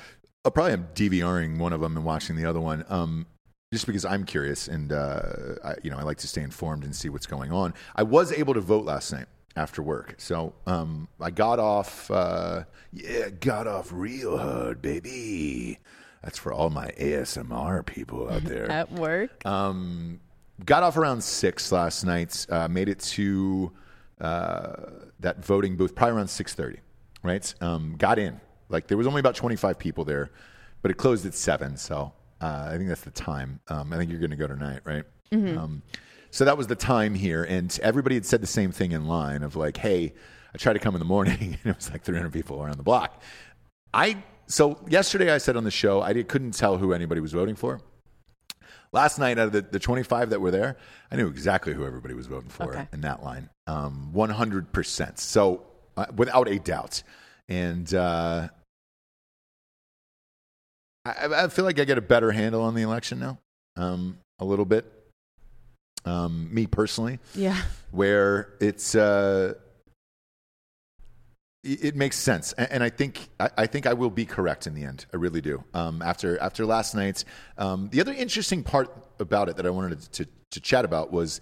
I'll 0.45 0.51
probably 0.51 0.73
am 0.73 0.89
DVRing 0.95 1.59
one 1.59 1.73
of 1.73 1.81
them 1.81 1.97
and 1.97 2.05
watching 2.05 2.37
the 2.37 2.45
other 2.45 2.61
one. 2.61 2.85
Um, 2.89 3.27
just 3.73 3.87
because 3.87 4.05
I'm 4.05 4.25
curious 4.25 4.69
and 4.69 4.93
uh, 4.93 5.23
I, 5.65 5.75
you 5.83 5.91
know 5.91 5.97
I 5.97 6.03
like 6.03 6.19
to 6.19 6.29
stay 6.29 6.43
informed 6.43 6.85
and 6.85 6.95
see 6.95 7.09
what's 7.09 7.27
going 7.27 7.51
on. 7.51 7.73
I 7.97 8.03
was 8.03 8.31
able 8.31 8.55
to 8.55 8.61
vote 8.61 8.85
last 8.85 9.13
night 9.13 9.27
after 9.57 9.83
work, 9.83 10.15
so 10.19 10.53
um, 10.67 11.09
I 11.21 11.31
got 11.31 11.59
off. 11.59 12.11
Uh, 12.11 12.65
yeah, 12.93 13.31
got 13.31 13.67
off 13.67 13.91
real 13.91 14.37
hard, 14.37 14.83
baby. 14.83 15.79
That's 16.23 16.39
for 16.39 16.53
all 16.53 16.71
my 16.71 16.89
ASMR 16.99 17.85
people 17.85 18.31
out 18.31 18.45
there. 18.45 18.71
at 18.71 18.93
work. 18.93 19.45
Um, 19.47 20.21
got 20.65 20.83
off 20.83 20.97
around 20.97 21.25
six 21.25 21.73
last 21.73 22.05
night. 22.05 22.47
Uh, 22.51 22.69
made 22.69 22.89
it 22.91 23.01
to 23.01 23.73
uh, 24.23 24.91
that 25.21 25.45
voting 25.45 25.77
booth 25.77 25.95
probably 25.95 26.17
around 26.17 26.29
six 26.29 26.55
thirty. 26.55 26.79
Right. 27.23 27.55
Um, 27.61 27.97
got 27.99 28.19
in. 28.19 28.41
Like 28.69 28.87
there 28.87 28.97
was 28.97 29.07
only 29.07 29.21
about 29.21 29.35
twenty 29.35 29.57
five 29.57 29.79
people 29.79 30.05
there, 30.05 30.31
but 30.81 30.91
it 30.91 30.95
closed 30.95 31.27
at 31.27 31.35
seven. 31.35 31.77
So 31.77 32.13
uh, 32.41 32.69
I 32.71 32.77
think 32.77 32.89
that's 32.89 33.03
the 33.03 33.11
time. 33.11 33.61
Um, 33.69 33.93
I 33.93 33.99
think 33.99 34.11
you're 34.11 34.21
going 34.21 34.31
to 34.31 34.37
go 34.37 34.47
tonight, 34.47 34.81
right? 34.85 35.05
Um, 35.59 35.83
so 36.31 36.45
that 36.47 36.57
was 36.57 36.67
the 36.67 36.75
time 36.77 37.15
here, 37.15 37.45
and 37.45 37.79
everybody 37.83 38.15
had 38.15 38.25
said 38.25 38.41
the 38.41 38.47
same 38.47 38.73
thing 38.73 38.93
in 38.93 39.07
line 39.07 39.43
of 39.43 39.55
like, 39.57 39.77
"Hey, 39.77 40.15
I 40.55 40.59
tried 40.59 40.75
to 40.75 40.79
come 40.79 40.95
in 40.95 40.99
the 40.99 41.05
morning, 41.05 41.59
and 41.65 41.71
it 41.73 41.77
was 41.77 41.91
like 41.91 42.03
300 42.03 42.33
people 42.33 42.63
around 42.63 42.79
the 42.79 42.83
block." 42.83 43.23
I 43.93 44.23
so 44.47 44.79
yesterday 44.89 45.33
I 45.33 45.39
said 45.39 45.57
on 45.57 45.65
the 45.65 45.71
show 45.71 46.01
I 46.01 46.13
did, 46.13 46.29
couldn't 46.29 46.53
tell 46.53 46.79
who 46.79 46.93
anybody 46.93 47.21
was 47.21 47.33
voting 47.33 47.55
for. 47.55 47.81
Last 48.93 49.19
night, 49.19 49.39
out 49.39 49.47
of 49.47 49.53
the, 49.53 49.63
the 49.63 49.79
25 49.79 50.31
that 50.31 50.41
were 50.41 50.51
there, 50.51 50.77
I 51.11 51.17
knew 51.17 51.27
exactly 51.29 51.73
who 51.73 51.87
everybody 51.87 52.13
was 52.15 52.27
voting 52.27 52.51
for 52.51 52.75
Okay. 52.75 52.87
in 52.93 53.01
that 53.03 53.23
line. 53.23 53.49
Um, 53.67 54.11
100%. 54.15 55.19
So, 55.19 55.63
uh, 55.97 56.07
without 56.15 56.47
a 56.49 56.59
doubt. 56.59 57.03
And 57.49 57.93
uh, 57.95 58.49
I, 61.05 61.45
I 61.45 61.49
feel 61.49 61.65
like 61.65 61.81
I 61.81 61.85
get 61.85 61.99
a 61.99 62.03
better 62.03 62.33
handle 62.33 62.63
on 62.63 62.75
the 62.75 62.83
election 62.83 63.19
now, 63.19 63.39
um, 63.77 64.19
a 64.39 64.45
little 64.45 64.65
bit. 64.67 64.85
Um, 66.05 66.53
me 66.53 66.67
personally, 66.67 67.21
yeah. 67.35 67.57
where 67.93 68.55
it's 68.61 68.97
uh, 68.97 69.55
it 71.65 71.95
makes 71.95 72.19
sense, 72.19 72.53
and, 72.55 72.71
and 72.73 72.83
I 72.83 72.91
think 72.91 73.29
I, 73.39 73.67
think 73.67 73.87
I 73.87 73.93
will 73.93 74.11
be 74.11 74.25
correct 74.25 74.67
in 74.67 74.75
the 74.75 74.85
end. 74.85 75.07
I 75.13 75.17
really 75.17 75.41
do. 75.41 75.63
Um, 75.75 76.03
after 76.03 76.39
after 76.41 76.67
last 76.67 76.95
night's, 76.95 77.25
um, 77.57 77.89
the 77.93 78.01
other 78.01 78.13
interesting 78.13 78.65
part 78.65 78.91
about 79.21 79.49
it 79.49 79.57
that 79.57 79.67
I 79.67 79.71
wanted 79.71 80.01
to, 80.01 80.11
to 80.11 80.31
to 80.51 80.61
chat 80.61 80.85
about 80.85 81.13
was 81.13 81.41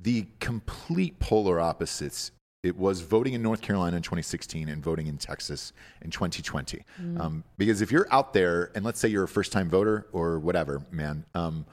the 0.00 0.26
complete 0.40 1.18
polar 1.18 1.60
opposites. 1.60 2.32
It 2.62 2.76
was 2.76 3.00
voting 3.00 3.34
in 3.34 3.42
North 3.42 3.62
Carolina 3.62 3.96
in 3.96 4.02
2016 4.02 4.68
and 4.68 4.82
voting 4.82 5.06
in 5.06 5.16
Texas 5.16 5.72
in 6.02 6.10
2020. 6.10 6.84
Um, 7.18 7.44
because 7.56 7.80
if 7.80 7.90
you're 7.90 8.06
out 8.10 8.34
there 8.34 8.70
and 8.74 8.84
let's 8.84 9.00
say 9.00 9.08
you're 9.08 9.24
a 9.24 9.28
first 9.28 9.50
time 9.50 9.70
voter 9.70 10.06
or 10.12 10.38
whatever, 10.38 10.82
man, 10.90 11.24
um, 11.34 11.64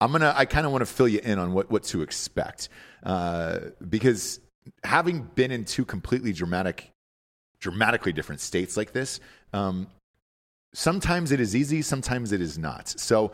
I'm 0.00 0.12
gonna. 0.12 0.32
I 0.36 0.44
kind 0.44 0.66
of 0.66 0.72
want 0.72 0.82
to 0.82 0.86
fill 0.86 1.08
you 1.08 1.20
in 1.22 1.38
on 1.38 1.52
what 1.52 1.70
what 1.70 1.84
to 1.84 2.02
expect 2.02 2.68
uh, 3.04 3.58
because 3.88 4.40
having 4.84 5.22
been 5.34 5.50
in 5.50 5.64
two 5.64 5.84
completely 5.84 6.32
dramatic, 6.32 6.90
dramatically 7.60 8.12
different 8.12 8.40
states 8.40 8.76
like 8.76 8.92
this, 8.92 9.20
um, 9.52 9.86
sometimes 10.74 11.32
it 11.32 11.40
is 11.40 11.56
easy, 11.56 11.82
sometimes 11.82 12.32
it 12.32 12.40
is 12.40 12.58
not. 12.58 12.88
So. 12.88 13.32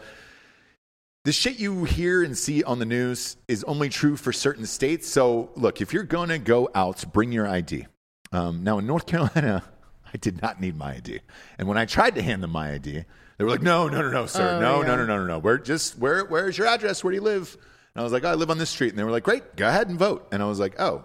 The 1.24 1.32
shit 1.32 1.58
you 1.58 1.84
hear 1.84 2.22
and 2.22 2.36
see 2.36 2.62
on 2.64 2.78
the 2.78 2.84
news 2.84 3.38
is 3.48 3.64
only 3.64 3.88
true 3.88 4.14
for 4.14 4.30
certain 4.30 4.66
states. 4.66 5.08
So, 5.08 5.48
look, 5.56 5.80
if 5.80 5.90
you're 5.90 6.02
going 6.02 6.28
to 6.28 6.38
go 6.38 6.68
out, 6.74 7.02
bring 7.14 7.32
your 7.32 7.48
ID. 7.48 7.86
Um, 8.30 8.62
now, 8.62 8.78
in 8.78 8.86
North 8.86 9.06
Carolina, 9.06 9.64
I 10.14 10.16
did 10.18 10.42
not 10.42 10.60
need 10.60 10.76
my 10.76 10.96
ID. 10.96 11.20
And 11.58 11.66
when 11.66 11.78
I 11.78 11.86
tried 11.86 12.16
to 12.16 12.22
hand 12.22 12.42
them 12.42 12.50
my 12.50 12.72
ID, 12.72 13.04
they 13.38 13.44
were 13.44 13.50
like, 13.50 13.62
no, 13.62 13.88
no, 13.88 14.02
no, 14.02 14.10
no, 14.10 14.26
sir. 14.26 14.56
Oh, 14.56 14.60
no, 14.60 14.80
yeah. 14.80 14.88
no, 14.88 14.96
no, 14.96 15.06
no, 15.06 15.16
no, 15.18 15.26
no. 15.26 15.38
Where, 15.38 15.58
just, 15.58 15.98
where, 15.98 16.24
where's 16.24 16.58
your 16.58 16.66
address? 16.66 17.02
Where 17.02 17.10
do 17.10 17.16
you 17.16 17.22
live? 17.22 17.56
And 17.94 18.00
I 18.00 18.04
was 18.04 18.12
like, 18.12 18.24
oh, 18.24 18.28
I 18.28 18.34
live 18.34 18.50
on 18.50 18.58
this 18.58 18.70
street. 18.70 18.90
And 18.90 18.98
they 18.98 19.04
were 19.04 19.10
like, 19.10 19.24
great, 19.24 19.56
go 19.56 19.68
ahead 19.68 19.88
and 19.88 19.98
vote. 19.98 20.28
And 20.30 20.42
I 20.42 20.46
was 20.46 20.60
like, 20.60 20.80
oh, 20.80 21.04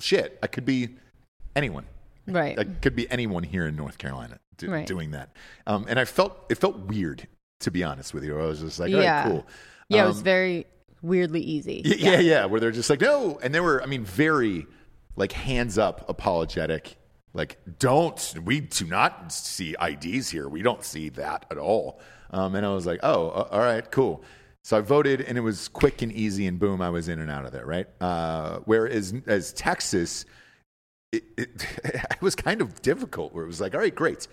shit, 0.00 0.38
I 0.42 0.46
could 0.46 0.64
be 0.64 0.90
anyone. 1.56 1.86
Right. 2.26 2.58
I 2.58 2.64
could 2.64 2.94
be 2.94 3.10
anyone 3.10 3.42
here 3.42 3.66
in 3.66 3.74
North 3.76 3.98
Carolina 3.98 4.38
do, 4.58 4.70
Right. 4.70 4.86
doing 4.86 5.12
that. 5.12 5.30
Um, 5.66 5.86
and 5.88 5.98
I 5.98 6.04
felt, 6.04 6.44
it 6.50 6.56
felt 6.56 6.76
weird, 6.78 7.26
to 7.60 7.70
be 7.70 7.82
honest 7.84 8.12
with 8.12 8.24
you. 8.24 8.38
I 8.38 8.44
was 8.44 8.60
just 8.60 8.78
like, 8.78 8.92
all 8.94 9.00
Yeah. 9.00 9.22
right, 9.22 9.30
cool. 9.30 9.46
Yeah, 9.88 10.00
it 10.00 10.02
Um, 10.02 10.08
was 10.08 10.20
very 10.20 10.66
weirdly 11.00 11.40
easy. 11.40 11.82
Y- 11.84 11.94
Yeah, 11.98 12.18
yeah, 12.20 12.44
where 12.44 12.60
they're 12.60 12.70
just 12.70 12.90
like, 12.90 13.00
no. 13.00 13.38
And 13.42 13.54
they 13.54 13.60
were, 13.60 13.82
I 13.82 13.86
mean, 13.86 14.04
very 14.04 14.66
like 15.16 15.32
hands 15.32 15.78
up 15.78 16.08
apologetic. 16.08 16.96
Like, 17.34 17.58
don't, 17.78 18.34
we 18.44 18.60
do 18.60 18.84
not 18.86 19.32
see 19.32 19.74
IDs 19.80 20.28
here. 20.30 20.48
We 20.48 20.62
don't 20.62 20.84
see 20.84 21.08
that 21.10 21.46
at 21.50 21.58
all. 21.58 22.00
Um, 22.30 22.54
and 22.54 22.64
I 22.66 22.72
was 22.74 22.84
like, 22.86 23.00
oh, 23.02 23.28
uh, 23.30 23.48
all 23.50 23.60
right, 23.60 23.88
cool. 23.90 24.22
So 24.64 24.76
I 24.76 24.80
voted, 24.80 25.20
and 25.22 25.38
it 25.38 25.40
was 25.40 25.68
quick 25.68 26.02
and 26.02 26.12
easy, 26.12 26.46
and 26.46 26.58
boom, 26.58 26.82
I 26.82 26.90
was 26.90 27.08
in 27.08 27.20
and 27.20 27.30
out 27.30 27.46
of 27.46 27.52
there, 27.52 27.64
right? 27.64 27.86
Uh, 28.00 28.58
whereas 28.64 29.14
as 29.26 29.52
Texas, 29.52 30.26
it, 31.12 31.24
it, 31.36 31.66
it 31.84 32.22
was 32.22 32.34
kind 32.34 32.60
of 32.60 32.82
difficult. 32.82 33.32
Where 33.32 33.44
it 33.44 33.48
was 33.48 33.60
like, 33.60 33.74
all 33.74 33.80
right, 33.80 33.94
great. 33.94 34.28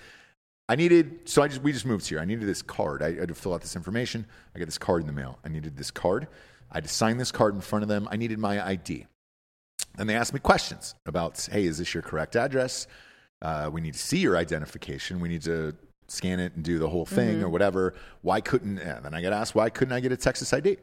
I 0.67 0.75
needed, 0.75 1.29
so 1.29 1.43
I 1.43 1.47
just 1.47 1.61
we 1.61 1.71
just 1.71 1.85
moved 1.85 2.07
here. 2.07 2.19
I 2.19 2.25
needed 2.25 2.47
this 2.47 2.61
card. 2.61 3.03
I, 3.03 3.07
I 3.07 3.13
had 3.19 3.27
to 3.27 3.35
fill 3.35 3.53
out 3.53 3.61
this 3.61 3.75
information. 3.75 4.25
I 4.55 4.59
got 4.59 4.65
this 4.65 4.79
card 4.79 5.01
in 5.01 5.07
the 5.07 5.13
mail. 5.13 5.37
I 5.45 5.49
needed 5.49 5.77
this 5.77 5.91
card. 5.91 6.27
I 6.71 6.77
had 6.77 6.83
to 6.83 6.89
sign 6.89 7.17
this 7.17 7.31
card 7.31 7.53
in 7.55 7.61
front 7.61 7.83
of 7.83 7.89
them. 7.89 8.07
I 8.11 8.17
needed 8.17 8.39
my 8.39 8.65
ID. 8.65 9.05
And 9.97 10.09
they 10.09 10.15
asked 10.15 10.33
me 10.33 10.39
questions 10.39 10.95
about, 11.05 11.47
hey, 11.51 11.65
is 11.65 11.77
this 11.77 11.93
your 11.93 12.03
correct 12.03 12.35
address? 12.35 12.87
Uh, 13.41 13.69
we 13.71 13.79
need 13.79 13.93
to 13.93 13.99
see 13.99 14.17
your 14.17 14.37
identification. 14.37 15.19
We 15.19 15.29
need 15.29 15.43
to 15.43 15.75
scan 16.07 16.39
it 16.39 16.53
and 16.55 16.63
do 16.63 16.77
the 16.79 16.87
whole 16.89 17.05
thing 17.05 17.41
or 17.41 17.49
whatever. 17.49 17.93
Why 18.21 18.41
couldn't? 18.41 18.77
And 18.79 19.05
then 19.05 19.13
I 19.13 19.21
get 19.21 19.33
asked, 19.33 19.55
why 19.55 19.69
couldn't 19.69 19.93
I 19.93 19.99
get 19.99 20.11
a 20.11 20.17
Texas 20.17 20.53
ID? 20.53 20.77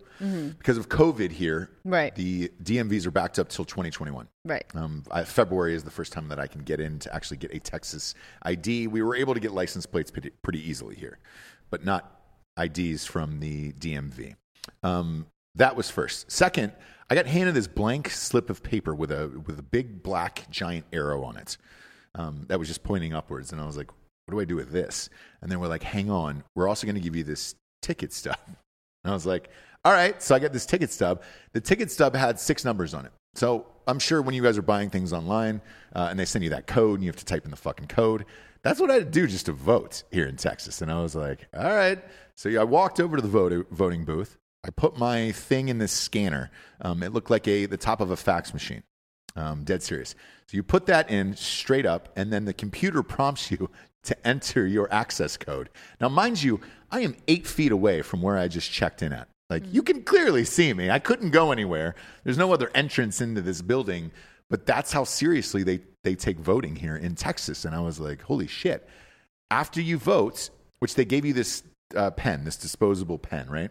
Because 0.58 0.78
of 0.78 0.88
COVID 0.88 1.30
here, 1.32 1.70
Right. 1.84 2.14
The 2.14 2.50
DMVs 2.62 3.06
are 3.06 3.10
backed 3.10 3.38
up 3.38 3.48
till 3.48 3.64
2021. 3.64 4.28
Right. 4.44 4.64
Um, 4.74 5.04
I, 5.10 5.24
February 5.24 5.74
is 5.74 5.84
the 5.84 5.90
first 5.90 6.12
time 6.12 6.28
that 6.28 6.38
I 6.38 6.46
can 6.46 6.62
get 6.62 6.80
in 6.80 6.98
to 7.00 7.14
actually 7.14 7.38
get 7.38 7.54
a 7.54 7.58
Texas 7.58 8.14
ID. 8.42 8.86
We 8.86 9.02
were 9.02 9.16
able 9.16 9.34
to 9.34 9.40
get 9.40 9.52
license 9.52 9.86
plates 9.86 10.10
pretty, 10.10 10.30
pretty 10.42 10.68
easily 10.68 10.94
here, 10.94 11.18
but 11.70 11.84
not 11.84 12.20
IDs 12.60 13.04
from 13.06 13.40
the 13.40 13.72
DMV. 13.72 14.34
Um, 14.82 15.26
that 15.54 15.76
was 15.76 15.90
first. 15.90 16.30
Second, 16.30 16.72
I 17.10 17.14
got 17.14 17.26
handed 17.26 17.54
this 17.54 17.66
blank 17.66 18.08
slip 18.10 18.48
of 18.48 18.62
paper 18.62 18.94
with 18.94 19.10
a 19.12 19.28
with 19.46 19.58
a 19.58 19.62
big 19.62 20.02
black 20.02 20.48
giant 20.50 20.86
arrow 20.92 21.24
on 21.24 21.36
it. 21.36 21.56
Um, 22.14 22.44
that 22.48 22.58
was 22.58 22.68
just 22.68 22.82
pointing 22.82 23.12
upwards, 23.14 23.52
and 23.52 23.60
I 23.60 23.66
was 23.66 23.76
like, 23.76 23.90
"What 24.32 24.40
do 24.40 24.40
I 24.40 24.44
do 24.44 24.56
with 24.56 24.70
this?" 24.70 25.08
And 25.40 25.50
then 25.50 25.60
we're 25.60 25.68
like, 25.68 25.82
"Hang 25.82 26.10
on, 26.10 26.44
we're 26.54 26.68
also 26.68 26.86
going 26.86 26.96
to 26.96 27.00
give 27.00 27.16
you 27.16 27.24
this 27.24 27.54
ticket 27.80 28.12
stub." 28.12 28.38
And 29.04 29.10
I 29.10 29.14
was 29.14 29.26
like, 29.26 29.50
all 29.84 29.92
right. 29.92 30.20
So 30.22 30.34
I 30.34 30.38
get 30.38 30.52
this 30.52 30.66
ticket 30.66 30.90
stub. 30.90 31.22
The 31.52 31.60
ticket 31.60 31.90
stub 31.90 32.14
had 32.14 32.38
six 32.38 32.64
numbers 32.64 32.94
on 32.94 33.06
it. 33.06 33.12
So 33.34 33.66
I'm 33.86 33.98
sure 33.98 34.22
when 34.22 34.34
you 34.34 34.42
guys 34.42 34.58
are 34.58 34.62
buying 34.62 34.90
things 34.90 35.12
online 35.12 35.60
uh, 35.94 36.08
and 36.10 36.18
they 36.18 36.24
send 36.24 36.44
you 36.44 36.50
that 36.50 36.66
code 36.66 36.94
and 36.94 37.04
you 37.04 37.08
have 37.08 37.16
to 37.16 37.24
type 37.24 37.44
in 37.44 37.50
the 37.50 37.56
fucking 37.56 37.88
code, 37.88 38.24
that's 38.62 38.78
what 38.78 38.90
I 38.90 38.94
had 38.94 39.12
to 39.12 39.20
do 39.20 39.26
just 39.26 39.46
to 39.46 39.52
vote 39.52 40.04
here 40.12 40.26
in 40.26 40.36
Texas. 40.36 40.82
And 40.82 40.90
I 40.90 41.02
was 41.02 41.16
like, 41.16 41.48
all 41.56 41.64
right. 41.64 41.98
So 42.36 42.48
yeah, 42.48 42.60
I 42.60 42.64
walked 42.64 43.00
over 43.00 43.16
to 43.16 43.22
the 43.22 43.28
vote, 43.28 43.66
voting 43.70 44.04
booth. 44.04 44.36
I 44.64 44.70
put 44.70 44.96
my 44.96 45.32
thing 45.32 45.68
in 45.68 45.78
this 45.78 45.90
scanner. 45.90 46.50
Um, 46.80 47.02
it 47.02 47.12
looked 47.12 47.30
like 47.30 47.48
a 47.48 47.66
the 47.66 47.76
top 47.76 48.00
of 48.00 48.12
a 48.12 48.16
fax 48.16 48.52
machine. 48.52 48.84
Um, 49.34 49.64
dead 49.64 49.82
serious. 49.82 50.14
So 50.46 50.56
you 50.56 50.62
put 50.62 50.86
that 50.86 51.10
in 51.10 51.34
straight 51.36 51.86
up, 51.86 52.10
and 52.16 52.32
then 52.32 52.44
the 52.44 52.52
computer 52.52 53.02
prompts 53.02 53.50
you 53.50 53.70
to 54.04 54.26
enter 54.26 54.66
your 54.66 54.92
access 54.92 55.36
code. 55.36 55.70
Now, 56.00 56.08
mind 56.08 56.42
you, 56.42 56.60
I 56.90 57.00
am 57.00 57.16
eight 57.28 57.46
feet 57.46 57.72
away 57.72 58.02
from 58.02 58.22
where 58.22 58.36
I 58.36 58.48
just 58.48 58.70
checked 58.70 59.02
in 59.02 59.12
at. 59.12 59.28
Like 59.48 59.64
you 59.70 59.82
can 59.82 60.02
clearly 60.02 60.44
see 60.44 60.72
me. 60.72 60.90
I 60.90 60.98
couldn't 60.98 61.30
go 61.30 61.52
anywhere. 61.52 61.94
There's 62.24 62.38
no 62.38 62.52
other 62.52 62.70
entrance 62.74 63.20
into 63.20 63.42
this 63.42 63.60
building. 63.62 64.10
But 64.48 64.66
that's 64.66 64.92
how 64.92 65.04
seriously 65.04 65.62
they 65.62 65.80
they 66.04 66.14
take 66.14 66.38
voting 66.38 66.76
here 66.76 66.96
in 66.96 67.14
Texas. 67.14 67.64
And 67.64 67.74
I 67.74 67.80
was 67.80 67.98
like, 67.98 68.22
holy 68.22 68.46
shit! 68.46 68.86
After 69.50 69.80
you 69.80 69.98
vote, 69.98 70.50
which 70.80 70.94
they 70.94 71.04
gave 71.04 71.24
you 71.24 71.32
this 71.32 71.62
uh, 71.96 72.10
pen, 72.10 72.44
this 72.44 72.56
disposable 72.56 73.18
pen, 73.18 73.48
right? 73.48 73.70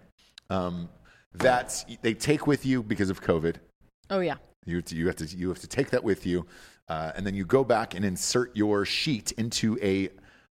Um, 0.49 0.89
that 1.33 1.85
they 2.01 2.13
take 2.13 2.47
with 2.47 2.65
you 2.65 2.83
because 2.83 3.09
of 3.09 3.21
COVID. 3.21 3.57
Oh 4.09 4.19
yeah. 4.19 4.35
You 4.65 4.75
have 4.75 4.85
to, 4.85 4.95
you 4.95 5.07
have 5.07 5.15
to, 5.17 5.25
you 5.25 5.49
have 5.49 5.59
to 5.59 5.67
take 5.67 5.89
that 5.89 6.03
with 6.03 6.25
you, 6.25 6.45
uh, 6.87 7.11
and 7.15 7.25
then 7.25 7.33
you 7.33 7.45
go 7.45 7.63
back 7.63 7.95
and 7.95 8.05
insert 8.05 8.55
your 8.55 8.85
sheet 8.85 9.31
into 9.33 9.79
a 9.81 10.09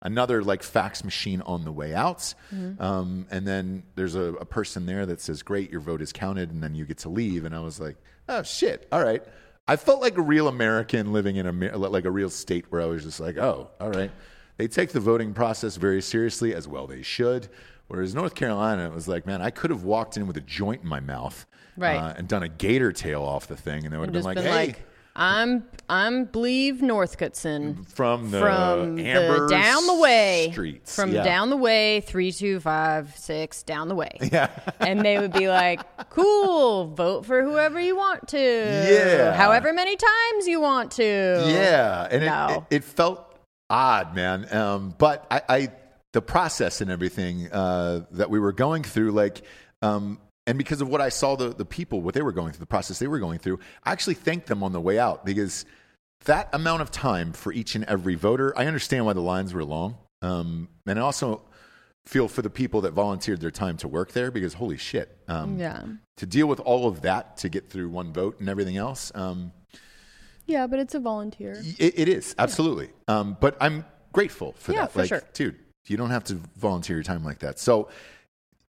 another 0.06 0.41
like 0.43 0.64
fax 0.64 1.03
machine 1.03 1.41
on 1.41 1.66
the 1.66 1.72
way 1.72 1.93
out. 1.93 2.34
Um, 2.80 3.28
and 3.30 3.45
then 3.45 3.84
there's 3.95 4.16
a, 4.16 4.34
a 4.36 4.45
person 4.45 4.86
there 4.86 5.06
that 5.06 5.20
says, 5.20 5.43
"Great, 5.43 5.72
your 5.72 5.82
vote 5.82 6.01
is 6.01 6.14
counted," 6.14 6.51
and 6.51 6.64
then 6.64 6.76
you 6.76 6.86
get 6.86 6.99
to 6.99 7.10
leave. 7.10 7.43
And 7.45 7.53
I 7.56 7.60
was 7.60 7.80
like, 7.80 7.97
"Oh 8.30 8.43
shit! 8.43 8.88
All 8.91 9.03
right." 9.03 9.24
I 9.68 9.78
felt 9.78 9.99
like 9.99 10.16
a 10.18 10.22
real 10.22 10.47
American 10.47 11.12
living 11.12 11.38
in 11.38 11.47
a 11.47 11.78
like 11.78 12.06
a 12.06 12.12
real 12.12 12.30
state 12.30 12.66
where 12.70 12.82
I 12.82 12.86
was 12.86 13.03
just 13.03 13.20
like, 13.20 13.38
"Oh, 13.38 13.70
all 13.82 13.89
right." 13.91 14.12
They 14.58 14.68
take 14.70 14.91
the 14.91 15.01
voting 15.01 15.34
process 15.34 15.76
very 15.76 16.01
seriously, 16.01 16.53
as 16.56 16.66
well 16.68 16.88
they 16.88 17.01
should. 17.01 17.49
Whereas 17.88 18.16
North 18.16 18.36
Carolina, 18.36 18.86
it 18.86 18.93
was 18.93 19.06
like, 19.08 19.26
man, 19.26 19.41
I 19.41 19.49
could 19.49 19.70
have 19.70 19.84
walked 19.84 20.16
in 20.18 20.28
with 20.28 20.38
a 20.38 20.41
joint 20.41 20.84
in 20.84 20.88
my 20.88 21.01
mouth, 21.01 21.45
Right. 21.78 21.97
uh, 21.97 22.14
and 22.18 22.28
done 22.28 22.41
a 22.41 22.47
gator 22.47 22.91
tail 22.93 23.22
off 23.22 23.47
the 23.47 23.58
thing, 23.58 23.84
and 23.84 23.93
they 23.93 23.97
would 23.97 24.08
have 24.08 24.14
been 24.14 24.24
like, 24.24 24.38
been 24.38 24.45
"Hey, 24.45 24.68
like, 24.68 24.88
I'm 25.16 25.63
I'm 25.88 26.26
believe 26.26 26.76
Northcoteson 26.78 27.88
from 27.88 28.32
the 28.32 28.39
from 28.39 28.99
Amber 28.99 29.47
the 29.47 29.47
down 29.49 29.88
the 29.88 29.95
way 29.95 30.49
streets, 30.51 30.95
from 30.95 31.11
Yeah. 31.11 31.24
down 31.24 31.49
the 31.49 31.57
way 31.57 32.01
three 32.01 32.32
two 32.32 32.59
five 32.59 33.16
six 33.16 33.63
down 33.63 33.88
the 33.88 33.95
way. 33.95 34.09
Yeah, 34.32 34.49
and 34.80 35.05
they 35.05 35.18
would 35.20 35.32
be 35.32 35.47
like, 35.47 35.82
"Cool, 36.09 36.88
vote 36.88 37.26
for 37.26 37.41
whoever 37.43 37.80
you 37.80 37.95
want 37.95 38.28
to. 38.30 38.38
Yeah. 38.38 39.34
however 39.34 39.72
many 39.72 39.95
times 39.95 40.47
you 40.47 40.59
want 40.59 40.91
to. 40.93 41.03
Yeah, 41.47 42.07
and 42.11 42.24
it, 42.24 42.57
it, 42.72 42.78
it 42.78 42.84
felt 42.84 43.38
odd, 43.70 44.16
man. 44.16 44.53
Um, 44.53 44.93
but 44.97 45.26
I, 45.32 45.41
I, 45.47 45.72
the 46.11 46.22
process 46.22 46.82
and 46.82 46.91
everything 46.91 47.49
uh, 47.51 48.05
that 48.11 48.30
we 48.30 48.39
were 48.39 48.53
going 48.53 48.84
through, 48.84 49.11
like, 49.11 49.41
um, 49.82 50.20
and 50.47 50.57
because 50.57 50.81
of 50.81 50.87
what 50.87 51.01
I 51.01 51.09
saw 51.09 51.35
the 51.35 51.49
the 51.49 51.65
people, 51.65 52.01
what 52.01 52.13
they 52.13 52.21
were 52.21 52.31
going 52.31 52.51
through, 52.51 52.59
the 52.59 52.65
process 52.65 52.99
they 52.99 53.07
were 53.07 53.19
going 53.19 53.39
through, 53.39 53.59
I 53.83 53.91
actually 53.91 54.15
thanked 54.15 54.47
them 54.47 54.63
on 54.63 54.71
the 54.73 54.81
way 54.81 54.99
out 54.99 55.25
because 55.25 55.65
that 56.25 56.49
amount 56.53 56.81
of 56.81 56.91
time 56.91 57.33
for 57.33 57.51
each 57.53 57.75
and 57.75 57.83
every 57.85 58.15
voter, 58.15 58.53
I 58.57 58.65
understand 58.65 59.05
why 59.05 59.13
the 59.13 59.21
lines 59.21 59.53
were 59.53 59.63
long, 59.63 59.97
um, 60.21 60.69
and 60.87 60.97
I 60.99 61.01
also 61.01 61.41
feel 62.05 62.27
for 62.27 62.41
the 62.43 62.49
people 62.51 62.81
that 62.81 62.93
volunteered 62.93 63.41
their 63.41 63.49
time 63.51 63.77
to 63.77 63.87
work 63.87 64.11
there 64.11 64.29
because 64.29 64.53
holy 64.53 64.77
shit, 64.77 65.17
um, 65.27 65.57
yeah, 65.57 65.83
to 66.17 66.25
deal 66.25 66.47
with 66.47 66.59
all 66.59 66.87
of 66.87 67.01
that 67.01 67.37
to 67.37 67.49
get 67.49 67.69
through 67.69 67.89
one 67.89 68.13
vote 68.13 68.39
and 68.39 68.47
everything 68.49 68.77
else. 68.77 69.11
Um, 69.15 69.51
yeah. 70.45 70.67
But 70.67 70.79
it's 70.79 70.93
a 70.93 70.99
volunteer. 70.99 71.59
it, 71.79 71.99
it 71.99 72.07
is 72.07 72.35
absolutely, 72.37 72.89
um, 73.07 73.35
but 73.39 73.57
I'm 73.59 73.85
grateful 74.13 74.53
for 74.57 74.71
Yeah, 74.73 74.81
that. 74.81 74.91
for 74.91 74.99
like, 74.99 75.07
sure. 75.09 75.21
dude, 75.33 75.55
you 75.87 75.97
don't 75.97 76.11
have 76.11 76.23
to 76.25 76.35
volunteer 76.57 76.95
your 76.97 77.03
time 77.03 77.23
like 77.23 77.39
that. 77.39 77.59
So 77.59 77.89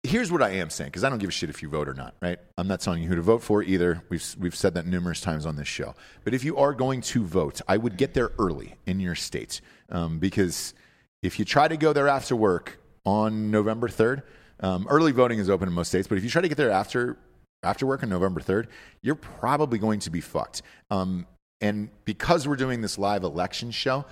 here's 0.05 0.31
what 0.31 0.41
I 0.41 0.51
am 0.51 0.69
saying 0.69 0.89
because 0.89 1.03
I 1.03 1.09
don't 1.09 1.19
give 1.19 1.29
a 1.29 1.33
shit 1.33 1.49
if 1.49 1.61
you 1.61 1.69
vote 1.69 1.87
or 1.87 1.93
not. 1.93 2.15
Right? 2.21 2.39
I'm 2.57 2.67
not 2.67 2.79
telling 2.79 3.01
you 3.01 3.09
who 3.09 3.15
to 3.15 3.21
vote 3.21 3.43
for 3.43 3.63
either. 3.63 4.01
We've 4.09 4.35
we've 4.39 4.55
said 4.55 4.73
that 4.75 4.85
numerous 4.85 5.21
times 5.21 5.45
on 5.45 5.55
this 5.55 5.67
show. 5.67 5.95
But 6.23 6.33
if 6.33 6.43
you 6.43 6.57
are 6.57 6.73
going 6.73 7.01
to 7.01 7.23
vote, 7.23 7.61
I 7.67 7.77
would 7.77 7.97
get 7.97 8.13
there 8.13 8.31
early 8.39 8.75
in 8.85 8.99
your 8.99 9.15
state 9.15 9.61
um, 9.89 10.19
because 10.19 10.73
if 11.21 11.39
you 11.39 11.45
try 11.45 11.67
to 11.67 11.77
go 11.77 11.93
there 11.93 12.07
after 12.07 12.35
work 12.35 12.79
on 13.05 13.51
November 13.51 13.87
3rd, 13.87 14.23
um, 14.59 14.87
early 14.89 15.11
voting 15.11 15.39
is 15.39 15.49
open 15.49 15.67
in 15.67 15.73
most 15.73 15.89
states. 15.89 16.07
But 16.07 16.17
if 16.17 16.23
you 16.23 16.29
try 16.29 16.41
to 16.41 16.47
get 16.47 16.57
there 16.57 16.71
after 16.71 17.17
after 17.63 17.85
work 17.85 18.03
on 18.03 18.09
November 18.09 18.41
3rd, 18.41 18.67
you're 19.01 19.15
probably 19.15 19.79
going 19.79 19.99
to 20.01 20.09
be 20.09 20.21
fucked. 20.21 20.61
Um, 20.91 21.25
and 21.61 21.89
because 22.05 22.47
we're 22.47 22.57
doing 22.57 22.81
this 22.81 22.97
live 22.97 23.23
election 23.23 23.71
show, 23.71 24.05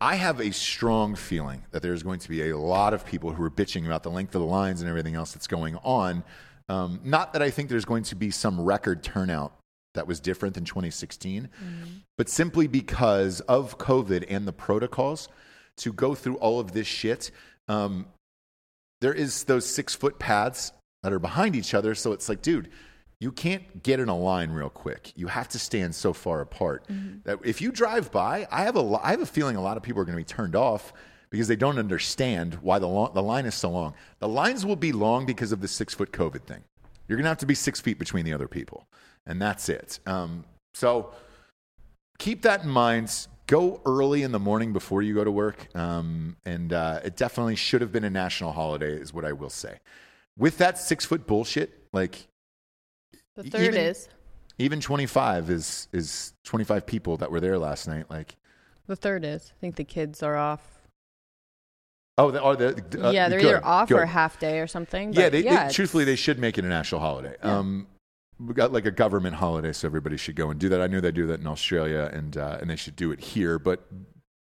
I 0.00 0.14
have 0.14 0.40
a 0.40 0.52
strong 0.52 1.14
feeling 1.14 1.64
that 1.72 1.82
there's 1.82 2.02
going 2.02 2.20
to 2.20 2.28
be 2.28 2.50
a 2.50 2.56
lot 2.56 2.94
of 2.94 3.04
people 3.04 3.32
who 3.32 3.42
are 3.42 3.50
bitching 3.50 3.84
about 3.86 4.02
the 4.02 4.10
length 4.10 4.34
of 4.34 4.40
the 4.40 4.46
lines 4.46 4.80
and 4.80 4.88
everything 4.88 5.14
else 5.14 5.32
that's 5.32 5.46
going 5.46 5.76
on. 5.82 6.22
Um, 6.68 7.00
not 7.02 7.32
that 7.32 7.42
I 7.42 7.50
think 7.50 7.68
there's 7.68 7.84
going 7.84 8.04
to 8.04 8.14
be 8.14 8.30
some 8.30 8.60
record 8.60 9.02
turnout 9.02 9.52
that 9.94 10.06
was 10.06 10.20
different 10.20 10.54
than 10.54 10.64
2016, 10.64 11.48
but 12.16 12.28
simply 12.28 12.66
because 12.68 13.40
of 13.40 13.78
COVID 13.78 14.24
and 14.28 14.46
the 14.46 14.52
protocols 14.52 15.28
to 15.78 15.92
go 15.92 16.14
through 16.14 16.36
all 16.36 16.60
of 16.60 16.72
this 16.72 16.86
shit. 16.86 17.30
Um, 17.66 18.06
there 19.00 19.14
is 19.14 19.44
those 19.44 19.66
six 19.66 19.94
foot 19.94 20.18
paths 20.18 20.72
that 21.02 21.12
are 21.12 21.18
behind 21.18 21.56
each 21.56 21.74
other. 21.74 21.94
So 21.94 22.12
it's 22.12 22.28
like, 22.28 22.42
dude, 22.42 22.68
you 23.20 23.32
can't 23.32 23.82
get 23.82 23.98
in 23.98 24.08
a 24.08 24.16
line 24.16 24.50
real 24.50 24.70
quick. 24.70 25.12
You 25.16 25.26
have 25.26 25.48
to 25.48 25.58
stand 25.58 25.94
so 25.94 26.12
far 26.12 26.40
apart 26.40 26.84
that 27.24 27.38
if 27.44 27.60
you 27.60 27.72
drive 27.72 28.12
by, 28.12 28.46
I 28.50 28.62
have 28.62 28.76
a, 28.76 29.00
I 29.02 29.10
have 29.10 29.20
a 29.20 29.26
feeling 29.26 29.56
a 29.56 29.60
lot 29.60 29.76
of 29.76 29.82
people 29.82 30.00
are 30.00 30.04
going 30.04 30.16
to 30.16 30.20
be 30.20 30.24
turned 30.24 30.54
off 30.54 30.92
because 31.30 31.48
they 31.48 31.56
don't 31.56 31.78
understand 31.78 32.54
why 32.54 32.78
the, 32.78 32.86
lo- 32.86 33.10
the 33.12 33.22
line 33.22 33.44
is 33.44 33.54
so 33.54 33.70
long. 33.70 33.94
The 34.20 34.28
lines 34.28 34.64
will 34.64 34.76
be 34.76 34.92
long 34.92 35.26
because 35.26 35.50
of 35.52 35.60
the 35.60 35.68
six 35.68 35.94
foot 35.94 36.12
COVID 36.12 36.42
thing. 36.42 36.62
You're 37.08 37.16
going 37.16 37.24
to 37.24 37.30
have 37.30 37.38
to 37.38 37.46
be 37.46 37.54
six 37.54 37.80
feet 37.80 37.98
between 37.98 38.24
the 38.24 38.32
other 38.32 38.48
people, 38.48 38.86
and 39.26 39.42
that's 39.42 39.68
it. 39.68 39.98
Um, 40.06 40.44
so 40.74 41.12
keep 42.18 42.42
that 42.42 42.62
in 42.62 42.70
mind. 42.70 43.26
Go 43.46 43.80
early 43.86 44.22
in 44.22 44.30
the 44.30 44.38
morning 44.38 44.72
before 44.74 45.00
you 45.00 45.14
go 45.14 45.24
to 45.24 45.30
work. 45.30 45.74
Um, 45.74 46.36
and 46.44 46.72
uh, 46.72 47.00
it 47.02 47.16
definitely 47.16 47.56
should 47.56 47.80
have 47.80 47.90
been 47.90 48.04
a 48.04 48.10
national 48.10 48.52
holiday, 48.52 48.92
is 48.92 49.12
what 49.12 49.24
I 49.24 49.32
will 49.32 49.50
say. 49.50 49.78
With 50.36 50.58
that 50.58 50.78
six 50.78 51.06
foot 51.06 51.26
bullshit, 51.26 51.72
like 51.92 52.28
The 53.38 53.50
third 53.50 53.74
even- 53.74 53.80
is 53.80 54.08
even 54.58 54.80
25 54.80 55.50
is 55.50 55.86
is 55.92 56.32
25 56.44 56.84
people 56.86 57.16
that 57.18 57.30
were 57.30 57.40
there 57.40 57.56
last 57.56 57.86
night. 57.86 58.06
Like, 58.10 58.36
the 58.88 58.96
third 58.96 59.24
is. 59.24 59.52
I 59.56 59.60
think 59.60 59.76
the 59.76 59.84
kids 59.84 60.22
are 60.24 60.36
off. 60.36 60.82
oh, 62.18 62.32
the, 62.32 62.42
oh 62.42 62.56
the, 62.56 63.06
uh, 63.06 63.10
yeah, 63.12 63.28
they're 63.28 63.38
good, 63.38 63.54
either 63.56 63.64
off 63.64 63.88
good. 63.88 63.98
or 63.98 64.06
half 64.06 64.40
day 64.40 64.58
or 64.58 64.66
something. 64.66 65.12
Yeah, 65.12 65.28
they, 65.28 65.44
yeah, 65.44 65.68
they, 65.68 65.72
truthfully, 65.72 66.02
they 66.04 66.16
should 66.16 66.40
make 66.40 66.58
it 66.58 66.64
a 66.64 66.68
national 66.68 67.00
holiday. 67.00 67.36
Um, 67.42 67.86
we 68.40 68.54
got 68.54 68.72
like 68.72 68.86
a 68.86 68.90
government 68.90 69.36
holiday, 69.36 69.72
so 69.72 69.86
everybody 69.86 70.16
should 70.16 70.34
go 70.34 70.50
and 70.50 70.58
do 70.58 70.68
that. 70.70 70.80
I 70.80 70.88
knew 70.88 71.00
they 71.00 71.12
do 71.12 71.28
that 71.28 71.38
in 71.38 71.46
Australia, 71.46 72.10
and 72.12 72.36
uh, 72.36 72.58
and 72.60 72.68
they 72.68 72.76
should 72.76 72.96
do 72.96 73.12
it 73.12 73.20
here. 73.20 73.60
But 73.60 73.86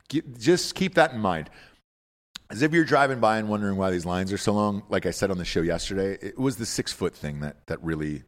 ge- 0.10 0.24
just 0.38 0.76
keep 0.76 0.94
that 0.94 1.14
in 1.14 1.20
mind. 1.20 1.50
As 2.52 2.62
if 2.62 2.74
you're 2.74 2.86
driving 2.86 3.20
by 3.20 3.40
and 3.40 3.50
wondering 3.50 3.76
why 3.76 3.90
these 3.90 4.06
lines 4.06 4.32
are 4.32 4.38
so 4.38 4.54
long, 4.54 4.84
like 4.90 5.08
I 5.08 5.12
said 5.12 5.32
on 5.32 5.40
the 5.40 5.46
show 5.46 5.62
yesterday, 5.62 6.16
it 6.22 6.38
was 6.38 6.58
the 6.58 6.66
six 6.68 6.94
foot 6.94 7.16
thing 7.16 7.40
that, 7.40 7.66
that 7.66 7.84
really 7.84 8.22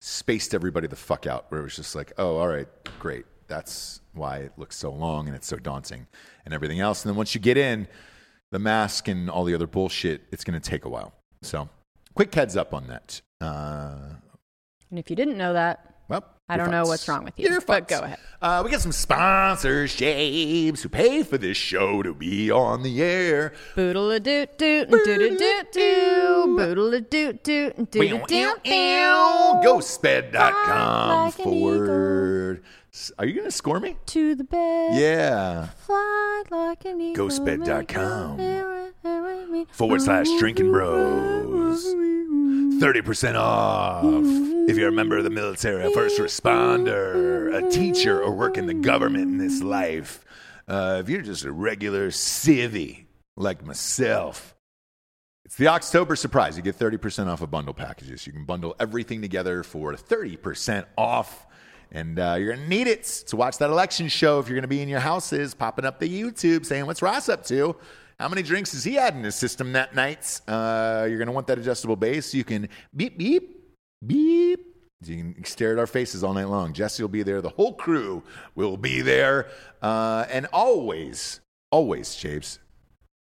spaced 0.00 0.54
everybody 0.54 0.86
the 0.86 0.96
fuck 0.96 1.26
out, 1.26 1.46
where 1.48 1.60
it 1.60 1.64
was 1.64 1.76
just 1.76 1.94
like, 1.94 2.12
oh, 2.18 2.36
all 2.36 2.48
right, 2.48 2.68
great. 2.98 3.24
That's 3.48 4.00
why 4.12 4.38
it 4.38 4.52
looks 4.56 4.76
so 4.76 4.90
long 4.92 5.26
and 5.26 5.36
it's 5.36 5.46
so 5.46 5.56
daunting 5.56 6.06
and 6.44 6.52
everything 6.54 6.80
else. 6.80 7.04
And 7.04 7.10
then 7.10 7.16
once 7.16 7.34
you 7.34 7.40
get 7.40 7.56
in, 7.56 7.86
the 8.52 8.58
mask 8.58 9.08
and 9.08 9.28
all 9.28 9.44
the 9.44 9.54
other 9.54 9.66
bullshit, 9.66 10.22
it's 10.30 10.44
going 10.44 10.58
to 10.60 10.70
take 10.70 10.84
a 10.84 10.88
while. 10.88 11.12
So, 11.42 11.68
quick 12.14 12.34
heads 12.34 12.56
up 12.56 12.72
on 12.72 12.86
that. 12.86 13.20
Uh, 13.40 14.14
And 14.90 14.98
if 14.98 15.10
you 15.10 15.16
didn't 15.16 15.36
know 15.36 15.52
that, 15.52 15.95
well, 16.08 16.24
I 16.48 16.56
don't 16.56 16.70
know 16.70 16.84
what's 16.84 17.08
wrong 17.08 17.24
with 17.24 17.38
you, 17.38 17.60
but 17.66 17.88
go 17.88 18.00
ahead. 18.00 18.18
Uh, 18.40 18.62
we 18.64 18.70
got 18.70 18.80
some 18.80 18.92
sponsors, 18.92 19.96
James, 19.96 20.82
who 20.82 20.88
pay 20.88 21.22
for 21.24 21.38
this 21.38 21.56
show 21.56 22.02
to 22.02 22.14
be 22.14 22.50
on 22.50 22.82
the 22.82 23.02
air. 23.02 23.52
boodle 23.74 24.10
a 24.10 24.20
doot 24.20 24.56
doot 24.58 24.88
and 24.88 25.04
doot 25.04 25.20
a 25.22 25.36
doot 25.36 25.72
doot, 25.72 26.56
boodle 26.56 26.94
a 26.94 27.00
doot 27.00 27.42
doot 27.42 27.76
and 27.76 27.90
doot 27.90 28.26
doot 28.28 28.62
doot. 28.62 28.64
Ghostbed.com 29.64 31.24
Like 31.26 31.34
forward. 31.34 32.62
Are 33.18 33.26
you 33.26 33.34
going 33.34 33.44
to 33.46 33.50
score 33.52 33.78
me? 33.80 33.96
To 34.06 34.34
the 34.34 34.44
bed, 34.44 34.94
Yeah. 34.98 35.66
fly 35.84 36.42
like 36.50 36.84
an 36.84 37.00
eagle. 37.00 37.28
Ghostbed.com 37.28 38.38
Forward 39.72 40.00
slash 40.02 40.26
drinking 40.38 40.70
bros. 40.72 41.84
30% 42.80 43.36
off 43.36 44.04
if 44.68 44.76
you're 44.76 44.88
a 44.88 44.92
member 44.92 45.16
of 45.16 45.24
the 45.24 45.30
military, 45.30 45.84
a 45.84 45.90
first 45.90 46.18
responder, 46.20 47.54
a 47.54 47.70
teacher, 47.70 48.22
or 48.22 48.32
work 48.34 48.58
in 48.58 48.66
the 48.66 48.74
government 48.74 49.24
in 49.24 49.38
this 49.38 49.62
life. 49.62 50.24
Uh, 50.68 50.98
if 51.00 51.08
you're 51.08 51.22
just 51.22 51.44
a 51.44 51.52
regular 51.52 52.08
civvy 52.10 53.06
like 53.36 53.64
myself, 53.64 54.54
it's 55.44 55.56
the 55.56 55.68
October 55.68 56.16
surprise. 56.16 56.56
You 56.56 56.62
get 56.62 56.76
30% 56.78 57.28
off 57.28 57.40
of 57.40 57.50
bundle 57.50 57.72
packages. 57.72 58.26
You 58.26 58.32
can 58.32 58.44
bundle 58.44 58.74
everything 58.80 59.22
together 59.22 59.62
for 59.62 59.94
30% 59.94 60.84
off. 60.98 61.45
And 61.92 62.18
uh, 62.18 62.36
you're 62.38 62.54
going 62.54 62.64
to 62.64 62.68
need 62.68 62.86
it 62.86 63.04
to 63.28 63.36
watch 63.36 63.58
that 63.58 63.70
election 63.70 64.08
show 64.08 64.38
if 64.38 64.48
you're 64.48 64.56
going 64.56 64.62
to 64.62 64.68
be 64.68 64.82
in 64.82 64.88
your 64.88 65.00
houses, 65.00 65.54
popping 65.54 65.84
up 65.84 65.98
the 65.98 66.08
YouTube 66.08 66.66
saying, 66.66 66.86
What's 66.86 67.02
Ross 67.02 67.28
up 67.28 67.44
to? 67.46 67.76
How 68.18 68.28
many 68.28 68.42
drinks 68.42 68.72
has 68.72 68.82
he 68.82 68.94
had 68.94 69.14
in 69.14 69.22
his 69.22 69.34
system 69.34 69.72
that 69.72 69.94
night? 69.94 70.40
Uh, 70.48 71.06
you're 71.08 71.18
going 71.18 71.26
to 71.26 71.32
want 71.32 71.46
that 71.48 71.58
adjustable 71.58 71.96
base. 71.96 72.32
You 72.32 72.44
can 72.44 72.68
beep, 72.94 73.18
beep, 73.18 73.66
beep. 74.06 74.60
You 75.04 75.34
can 75.34 75.44
stare 75.44 75.72
at 75.72 75.78
our 75.78 75.86
faces 75.86 76.24
all 76.24 76.32
night 76.32 76.48
long. 76.48 76.72
Jesse 76.72 77.02
will 77.02 77.08
be 77.08 77.22
there. 77.22 77.42
The 77.42 77.50
whole 77.50 77.74
crew 77.74 78.22
will 78.54 78.78
be 78.78 79.02
there. 79.02 79.48
Uh, 79.82 80.24
and 80.30 80.46
always, 80.52 81.40
always, 81.70 82.14
Japes, 82.14 82.58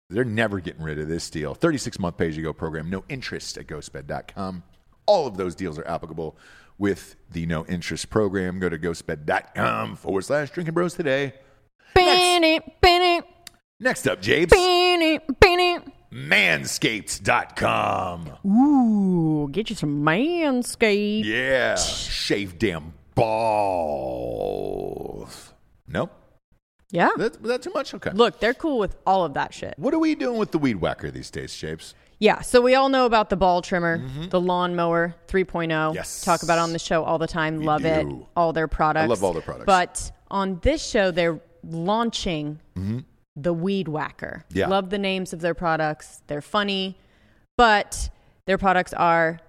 they're 0.09 0.23
never 0.23 0.61
getting 0.61 0.81
rid 0.81 0.97
of 0.99 1.09
this 1.09 1.29
deal. 1.29 1.53
36 1.53 1.99
month 1.99 2.17
pay 2.17 2.29
as 2.29 2.37
you 2.37 2.43
go 2.43 2.53
program, 2.53 2.89
no 2.89 3.03
interest 3.09 3.57
at 3.57 3.67
ghostbed.com. 3.67 4.63
All 5.05 5.27
of 5.27 5.37
those 5.37 5.55
deals 5.55 5.77
are 5.79 5.87
applicable 5.87 6.37
with 6.77 7.15
the 7.31 7.45
no 7.45 7.65
interest 7.67 8.09
program. 8.09 8.59
Go 8.59 8.67
to 8.69 8.77
ghostbed.com 8.77 9.95
forward 9.95 10.23
slash 10.23 10.49
drinking 10.51 10.73
bros 10.73 10.93
today. 10.93 11.33
Beanie, 11.95 12.59
Next 13.79 14.07
up, 14.07 14.21
beanie. 14.21 15.81
manscaped.com. 16.13 18.31
Ooh, 18.45 19.49
get 19.51 19.69
you 19.69 19.75
some 19.75 20.01
manscaped. 20.03 21.25
Yeah, 21.25 21.75
shave 21.75 22.57
damn 22.57 22.93
balls. 24.35 25.53
Nope. 25.87 26.11
Yeah. 26.91 27.09
That, 27.17 27.41
was 27.41 27.49
that 27.49 27.61
too 27.61 27.71
much? 27.73 27.93
Okay. 27.93 28.11
Look, 28.13 28.39
they're 28.39 28.53
cool 28.53 28.77
with 28.77 28.95
all 29.05 29.25
of 29.25 29.33
that 29.33 29.53
shit. 29.53 29.73
What 29.77 29.93
are 29.93 29.99
we 29.99 30.15
doing 30.15 30.37
with 30.37 30.51
the 30.51 30.57
weed 30.57 30.75
whacker 30.77 31.11
these 31.11 31.29
days, 31.29 31.55
Japes? 31.55 31.93
Yeah, 32.19 32.41
so 32.41 32.61
we 32.61 32.75
all 32.75 32.89
know 32.89 33.05
about 33.05 33.29
the 33.29 33.35
ball 33.35 33.61
trimmer, 33.61 34.01
the 34.29 34.39
lawnmower 34.39 35.15
3.0. 35.27 35.67
Mm-hmm. 35.67 35.95
Yes. 35.95 36.21
Talk 36.23 36.43
about 36.43 36.57
it 36.57 36.61
on 36.61 36.71
the 36.73 36.79
show 36.79 37.03
all 37.03 37.17
the 37.17 37.27
time. 37.27 37.61
love 37.61 37.83
it. 37.85 38.07
All 38.35 38.53
their 38.53 38.67
products. 38.67 39.09
love 39.09 39.23
all 39.23 39.33
their 39.33 39.41
products. 39.41 39.65
But 39.65 40.11
on 40.31 40.59
this 40.61 40.85
show, 40.85 41.11
they're 41.11 41.39
launching 41.63 42.59
the 43.35 43.53
Weed 43.53 43.87
Whacker. 43.87 44.45
Mm-hmm. 44.49 44.57
Yeah. 44.57 44.67
Love 44.67 44.89
the 44.89 44.97
names 44.97 45.33
of 45.33 45.41
their 45.41 45.53
products. 45.53 46.21
They're 46.27 46.41
funny, 46.41 46.97
but 47.57 48.09
their 48.45 48.57
products 48.57 48.93
are 48.93 49.39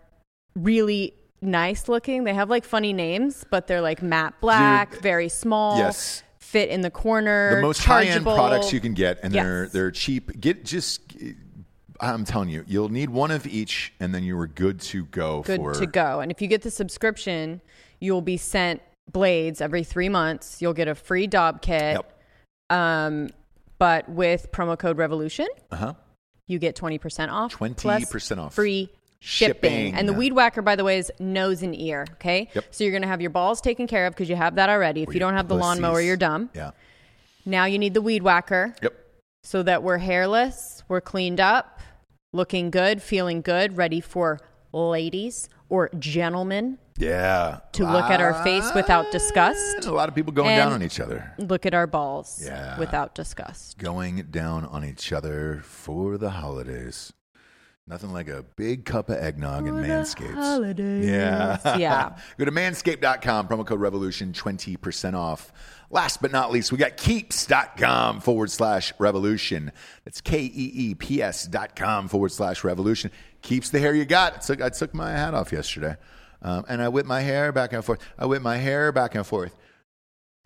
really 0.56 1.14
nice 1.40 1.88
looking. 1.88 2.24
They 2.24 2.34
have 2.34 2.50
like 2.50 2.64
funny 2.64 2.92
names, 2.92 3.44
but 3.50 3.66
they're 3.68 3.80
like 3.80 4.02
matte 4.02 4.34
black, 4.40 4.92
Dude, 4.92 5.02
very 5.02 5.28
small. 5.28 5.78
yes. 5.78 6.22
Fit 6.38 6.68
in 6.70 6.80
the 6.80 6.90
corner. 6.92 7.56
the 7.56 7.62
most 7.62 7.84
high 7.84 8.04
end 8.04 8.22
products 8.22 8.72
you 8.72 8.80
can 8.80 8.94
get, 8.94 9.18
and 9.24 9.34
they're 9.34 9.66
they're 9.68 9.90
cheap. 9.90 10.40
Get 10.40 10.64
just, 10.64 11.05
I'm 12.00 12.24
telling 12.24 12.48
you, 12.48 12.64
you'll 12.66 12.88
need 12.88 13.10
one 13.10 13.30
of 13.30 13.46
each, 13.46 13.92
and 14.00 14.14
then 14.14 14.22
you 14.24 14.38
are 14.38 14.46
good 14.46 14.80
to 14.82 15.04
go. 15.06 15.42
good 15.42 15.58
for, 15.60 15.74
to 15.74 15.86
go. 15.86 16.20
And 16.20 16.30
if 16.30 16.40
you 16.42 16.48
get 16.48 16.62
the 16.62 16.70
subscription, 16.70 17.60
you'll 18.00 18.22
be 18.22 18.36
sent 18.36 18.82
blades 19.12 19.60
every 19.60 19.84
three 19.84 20.08
months. 20.08 20.60
You'll 20.60 20.74
get 20.74 20.88
a 20.88 20.94
free 20.94 21.26
Dopp 21.28 21.62
kit. 21.62 21.94
Yep. 21.94 22.12
Um, 22.70 23.30
but 23.78 24.08
with 24.08 24.50
promo 24.52 24.78
code 24.78 24.98
Revolution, 24.98 25.46
Uh 25.70 25.76
huh. 25.76 25.94
you 26.46 26.58
get 26.58 26.74
twenty 26.76 26.98
percent 26.98 27.30
off. 27.30 27.54
20% 27.54 28.38
off. 28.38 28.54
Free 28.54 28.90
shipping. 29.20 29.70
Shipping. 29.70 29.94
And 29.94 30.08
the 30.08 30.12
weed 30.12 30.32
whacker, 30.32 30.62
by 30.62 30.76
the 30.76 30.84
way, 30.84 30.98
is 30.98 31.12
nose 31.20 31.62
and 31.62 31.74
ear. 31.78 32.06
Okay. 32.14 32.48
Yep. 32.54 32.64
So 32.70 32.84
you're 32.84 32.92
gonna 32.92 33.06
have 33.06 33.20
your 33.20 33.30
balls 33.30 33.60
taken 33.60 33.86
care 33.86 34.06
of 34.06 34.14
because 34.14 34.28
you 34.28 34.36
have 34.36 34.56
that 34.56 34.68
already. 34.68 35.02
If 35.02 35.14
you 35.14 35.20
don't 35.20 35.34
have 35.34 35.48
the 35.48 35.54
lawnmower, 35.56 36.00
you're 36.00 36.16
dumb. 36.16 36.50
Yeah. 36.54 36.70
Now 37.44 37.66
you 37.66 37.78
need 37.78 37.94
the 37.94 38.02
weed 38.02 38.22
whacker 38.24 38.74
Yep. 38.82 38.94
so 39.44 39.62
that 39.62 39.82
we're 39.84 39.98
hairless, 39.98 40.82
we're 40.88 41.00
cleaned 41.00 41.38
up, 41.38 41.78
looking 42.36 42.70
good, 42.70 43.02
feeling 43.02 43.40
good, 43.40 43.76
ready 43.76 44.00
for 44.00 44.38
ladies 44.72 45.48
or 45.68 45.88
gentlemen 45.98 46.78
Yeah. 46.98 47.60
to 47.72 47.84
look 47.90 48.04
at 48.10 48.20
our 48.20 48.34
face 48.44 48.72
without 48.74 49.10
disgust, 49.10 49.84
A 49.86 49.90
lot 49.90 50.08
of 50.08 50.14
people 50.14 50.32
going 50.32 50.54
down 50.56 50.72
on 50.72 50.82
each 50.82 51.00
other. 51.00 51.32
look 51.38 51.64
at 51.66 51.74
our 51.74 51.86
balls 51.86 52.42
Yeah. 52.44 52.78
without 52.78 53.14
disgust. 53.14 53.78
Going 53.78 54.26
down 54.30 54.66
on 54.66 54.84
each 54.84 55.12
other 55.12 55.60
for 55.64 56.18
the 56.18 56.30
holidays. 56.30 57.12
Nothing 57.88 58.12
like 58.12 58.28
a 58.28 58.44
big 58.56 58.84
cup 58.84 59.10
of 59.10 59.16
eggnog 59.16 59.66
and 59.68 59.76
Manscaped. 59.78 60.34
Holidays. 60.34 61.06
Yeah. 61.06 61.76
Yeah. 61.78 62.16
Go 62.36 62.44
to 62.44 62.50
manscaped.com, 62.50 63.46
promo 63.46 63.64
code 63.64 63.78
revolution, 63.80 64.32
20% 64.32 65.14
off. 65.14 65.52
Last 65.90 66.20
but 66.20 66.32
not 66.32 66.50
least, 66.50 66.72
we 66.72 66.78
got 66.78 66.96
keeps.com 66.96 68.20
forward 68.20 68.50
slash 68.50 68.92
revolution. 68.98 69.72
That's 70.04 70.20
K 70.20 70.40
E 70.42 70.50
E 70.74 70.94
P 70.94 71.22
S 71.22 71.46
dot 71.46 71.76
com 71.76 72.08
forward 72.08 72.32
slash 72.32 72.64
revolution. 72.64 73.10
Keeps 73.42 73.70
the 73.70 73.78
hair 73.78 73.94
you 73.94 74.04
got. 74.04 74.34
I 74.34 74.38
took, 74.38 74.62
I 74.62 74.68
took 74.70 74.94
my 74.94 75.12
hat 75.12 75.34
off 75.34 75.52
yesterday. 75.52 75.96
Um, 76.42 76.64
and 76.68 76.82
I 76.82 76.88
whipped 76.88 77.08
my 77.08 77.20
hair 77.20 77.52
back 77.52 77.72
and 77.72 77.84
forth. 77.84 78.00
I 78.18 78.26
whipped 78.26 78.42
my 78.42 78.56
hair 78.56 78.92
back 78.92 79.14
and 79.14 79.26
forth. 79.26 79.56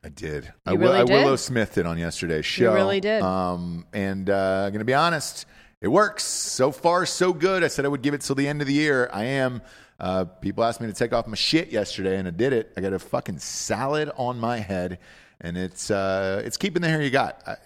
I 0.05 0.09
did. 0.09 0.51
I, 0.65 0.73
You 0.73 0.79
wi- 0.79 0.93
really 0.93 1.03
I 1.03 1.05
did? 1.05 1.25
Willow 1.25 1.35
it 1.35 1.87
on 1.87 1.99
yesterday's 1.99 2.47
show. 2.47 2.73
really 2.75 3.01
did. 3.01 3.23
Um, 3.23 3.87
and 3.93 4.31
uh, 4.31 4.63
I'm 4.67 4.73
going 4.73 4.79
to 4.79 4.85
be 4.85 4.95
honest, 4.95 5.47
it 5.81 5.89
works. 5.89 6.25
So 6.25 6.71
far, 6.71 7.05
so 7.07 7.33
good. 7.33 7.65
I 7.65 7.69
said 7.69 7.85
I 7.85 7.89
would 7.89 8.03
give 8.03 8.15
it 8.15 8.21
till 8.23 8.35
the 8.37 8.49
end 8.49 8.61
of 8.61 8.67
the 8.67 8.73
year. 8.73 9.11
I 9.13 9.25
am. 9.25 9.63
Uh, 9.99 10.25
people 10.25 10.65
asked 10.65 10.81
me 10.81 10.87
to 10.87 10.95
take 10.95 11.13
off 11.13 11.27
my 11.27 11.37
shit 11.37 11.69
yesterday, 11.71 12.17
and 12.17 12.27
I 12.27 12.31
did 12.31 12.55
it. 12.55 12.73
I 12.77 12.81
got 12.81 12.95
a 12.95 12.99
fucking 12.99 13.39
salad 13.39 14.11
on 14.17 14.39
my 14.41 14.57
head, 14.59 14.99
and 15.41 15.57
it's 15.57 15.91
uh, 15.91 16.43
it's 16.45 16.57
keeping 16.57 16.83
the 16.83 16.89
hair 16.89 17.03
you 17.03 17.11
got. 17.11 17.43
I, 17.47 17.57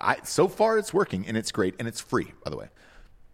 I, 0.00 0.16
so 0.24 0.48
far, 0.48 0.78
it's 0.78 0.92
working, 0.92 1.26
and 1.26 1.36
it's 1.36 1.52
great, 1.52 1.74
and 1.78 1.86
it's 1.86 2.00
free, 2.00 2.32
by 2.44 2.50
the 2.50 2.56
way. 2.56 2.68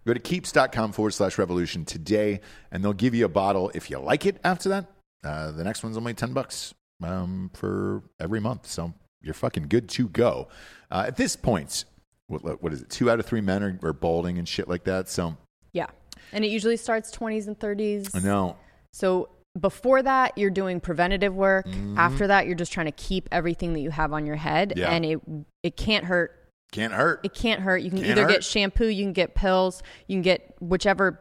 Go 0.06 0.12
to 0.12 0.20
keeps.com 0.20 0.92
forward 0.92 1.12
slash 1.12 1.38
revolution 1.38 1.84
today, 1.84 2.40
and 2.70 2.84
they'll 2.84 2.92
give 2.92 3.14
you 3.14 3.24
a 3.24 3.28
bottle 3.28 3.70
if 3.74 3.90
you 3.90 3.98
like 3.98 4.26
it 4.26 4.38
after 4.44 4.68
that. 4.68 4.86
Uh, 5.24 5.50
the 5.52 5.64
next 5.64 5.82
one's 5.82 5.96
only 5.96 6.12
10 6.12 6.34
bucks 6.34 6.74
um, 7.02 7.50
for 7.54 8.02
every 8.20 8.40
month. 8.40 8.66
So 8.66 8.92
you're 9.22 9.32
fucking 9.32 9.68
good 9.68 9.88
to 9.90 10.08
go. 10.08 10.48
Uh, 10.90 11.04
at 11.06 11.16
this 11.16 11.36
point, 11.36 11.86
what, 12.26 12.62
what 12.62 12.72
is 12.72 12.82
it? 12.82 12.90
Two 12.90 13.10
out 13.10 13.18
of 13.18 13.24
three 13.24 13.40
men 13.40 13.62
are, 13.62 13.78
are 13.82 13.92
balding 13.94 14.38
and 14.38 14.46
shit 14.46 14.68
like 14.68 14.84
that. 14.84 15.08
So 15.08 15.36
Yeah. 15.72 15.86
And 16.32 16.44
it 16.44 16.48
usually 16.48 16.76
starts 16.76 17.10
20s 17.10 17.46
and 17.46 17.58
30s. 17.58 18.14
I 18.14 18.20
know. 18.20 18.56
So 18.92 19.30
before 19.58 20.02
that, 20.02 20.36
you're 20.36 20.50
doing 20.50 20.80
preventative 20.80 21.34
work. 21.34 21.66
Mm-hmm. 21.66 21.98
After 21.98 22.26
that, 22.26 22.46
you're 22.46 22.56
just 22.56 22.72
trying 22.72 22.86
to 22.86 22.92
keep 22.92 23.28
everything 23.30 23.72
that 23.74 23.80
you 23.80 23.90
have 23.90 24.12
on 24.12 24.26
your 24.26 24.36
head. 24.36 24.74
Yeah. 24.76 24.90
And 24.90 25.04
it 25.04 25.20
it 25.62 25.76
can't 25.76 26.04
hurt 26.04 26.32
Can't 26.72 26.92
hurt. 26.92 27.20
It 27.22 27.34
can't 27.34 27.60
hurt. 27.60 27.82
You 27.82 27.90
can 27.90 28.00
Can't 28.00 28.10
either 28.10 28.22
hurt. 28.22 28.30
get 28.32 28.44
shampoo, 28.44 28.86
you 28.88 29.04
can 29.04 29.12
get 29.12 29.34
pills, 29.34 29.82
you 30.08 30.16
can 30.16 30.22
get 30.22 30.56
whichever 30.60 31.20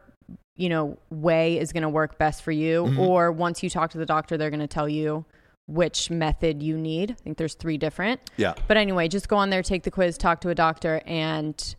you 0.56 0.68
know 0.68 0.96
way 1.10 1.58
is 1.58 1.72
going 1.72 1.82
to 1.82 1.88
work 1.88 2.18
best 2.18 2.42
for 2.42 2.52
you. 2.52 2.84
Mm-hmm. 2.84 3.00
Or 3.00 3.32
once 3.32 3.62
you 3.62 3.70
talk 3.70 3.90
to 3.90 3.98
the 3.98 4.06
doctor, 4.06 4.36
they're 4.36 4.50
going 4.50 4.60
to 4.60 4.66
tell 4.66 4.88
you 4.88 5.24
which 5.66 6.10
method 6.10 6.62
you 6.62 6.76
need. 6.76 7.12
I 7.12 7.14
think 7.14 7.38
there's 7.38 7.54
three 7.54 7.78
different. 7.78 8.20
Yeah. 8.36 8.54
But 8.68 8.76
anyway, 8.76 9.08
just 9.08 9.28
go 9.28 9.36
on 9.36 9.50
there, 9.50 9.62
take 9.62 9.84
the 9.84 9.90
quiz, 9.90 10.18
talk 10.18 10.40
to 10.42 10.50
a 10.50 10.54
doctor, 10.54 11.00
and 11.06 11.74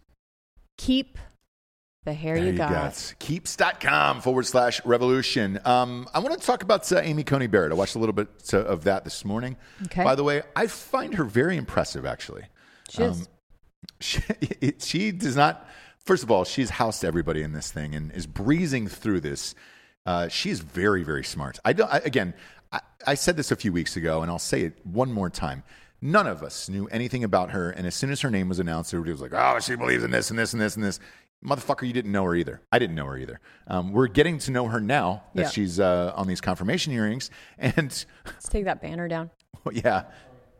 keep 0.77 1.19
the 2.05 2.13
hair 2.13 2.37
you 2.37 2.45
you 2.45 2.53
got. 2.53 2.71
got. 2.71 3.15
Keeps.com 3.19 4.21
forward 4.21 4.45
slash 4.45 4.83
revolution. 4.85 5.59
Um, 5.65 6.07
I 6.13 6.19
want 6.19 6.39
to 6.39 6.45
talk 6.45 6.63
about 6.63 6.89
uh, 6.91 6.99
Amy 6.99 7.23
Coney 7.23 7.47
Barrett. 7.47 7.71
I 7.71 7.75
watched 7.75 7.95
a 7.95 7.99
little 7.99 8.13
bit 8.13 8.29
uh, 8.53 8.59
of 8.59 8.85
that 8.85 9.03
this 9.03 9.25
morning. 9.25 9.57
Okay. 9.85 10.03
By 10.03 10.15
the 10.15 10.23
way, 10.23 10.43
I 10.55 10.67
find 10.67 11.15
her 11.15 11.23
very 11.23 11.57
impressive, 11.57 12.05
actually. 12.05 12.43
She 12.89 13.03
is. 13.03 13.21
Um, 13.21 13.27
she, 13.99 14.21
it, 14.61 14.81
she 14.81 15.11
does 15.11 15.35
not 15.35 15.67
first 16.05 16.23
of 16.23 16.31
all, 16.31 16.45
she's 16.45 16.69
housed 16.69 17.03
everybody 17.03 17.41
in 17.41 17.51
this 17.51 17.71
thing 17.71 17.93
and 17.95 18.11
is 18.13 18.27
breezing 18.27 18.87
through 18.87 19.19
this. 19.19 19.55
Uh, 20.05 20.29
is 20.45 20.59
very, 20.59 21.03
very 21.03 21.23
smart. 21.23 21.59
I 21.65 21.73
don't. 21.73 21.91
I, 21.91 21.97
again, 21.97 22.35
I, 22.71 22.79
I 23.07 23.15
said 23.15 23.37
this 23.37 23.51
a 23.51 23.55
few 23.55 23.73
weeks 23.73 23.97
ago, 23.97 24.21
and 24.21 24.29
I'll 24.29 24.37
say 24.37 24.61
it 24.61 24.85
one 24.85 25.11
more 25.11 25.31
time. 25.31 25.63
None 25.99 26.27
of 26.27 26.43
us 26.43 26.69
knew 26.69 26.85
anything 26.89 27.23
about 27.23 27.49
her, 27.51 27.71
and 27.71 27.87
as 27.87 27.95
soon 27.95 28.11
as 28.11 28.21
her 28.21 28.29
name 28.29 28.47
was 28.47 28.59
announced, 28.59 28.93
everybody 28.93 29.13
was 29.13 29.21
like, 29.21 29.33
"Oh, 29.33 29.59
she 29.59 29.75
believes 29.75 30.03
in 30.03 30.11
this 30.11 30.29
and 30.29 30.37
this 30.37 30.53
and 30.53 30.61
this 30.61 30.75
and 30.75 30.85
this." 30.85 30.99
Motherfucker, 31.43 31.85
you 31.85 31.93
didn't 31.93 32.11
know 32.11 32.23
her 32.23 32.35
either. 32.35 32.61
I 32.71 32.79
didn't 32.79 32.95
know 32.95 33.05
her 33.05 33.17
either. 33.17 33.39
Um, 33.67 33.91
we're 33.91 34.07
getting 34.07 34.39
to 34.39 34.51
know 34.51 34.67
her 34.67 34.79
now 34.79 35.23
that 35.35 35.43
Yeah. 35.43 35.49
she's 35.49 35.79
uh, 35.79 36.11
on 36.15 36.27
these 36.27 36.41
confirmation 36.41 36.91
hearings, 36.93 37.29
and 37.57 38.05
Let's 38.25 38.49
take 38.49 38.65
that 38.65 38.81
banner 38.81 39.07
down. 39.07 39.29
yeah, 39.71 40.05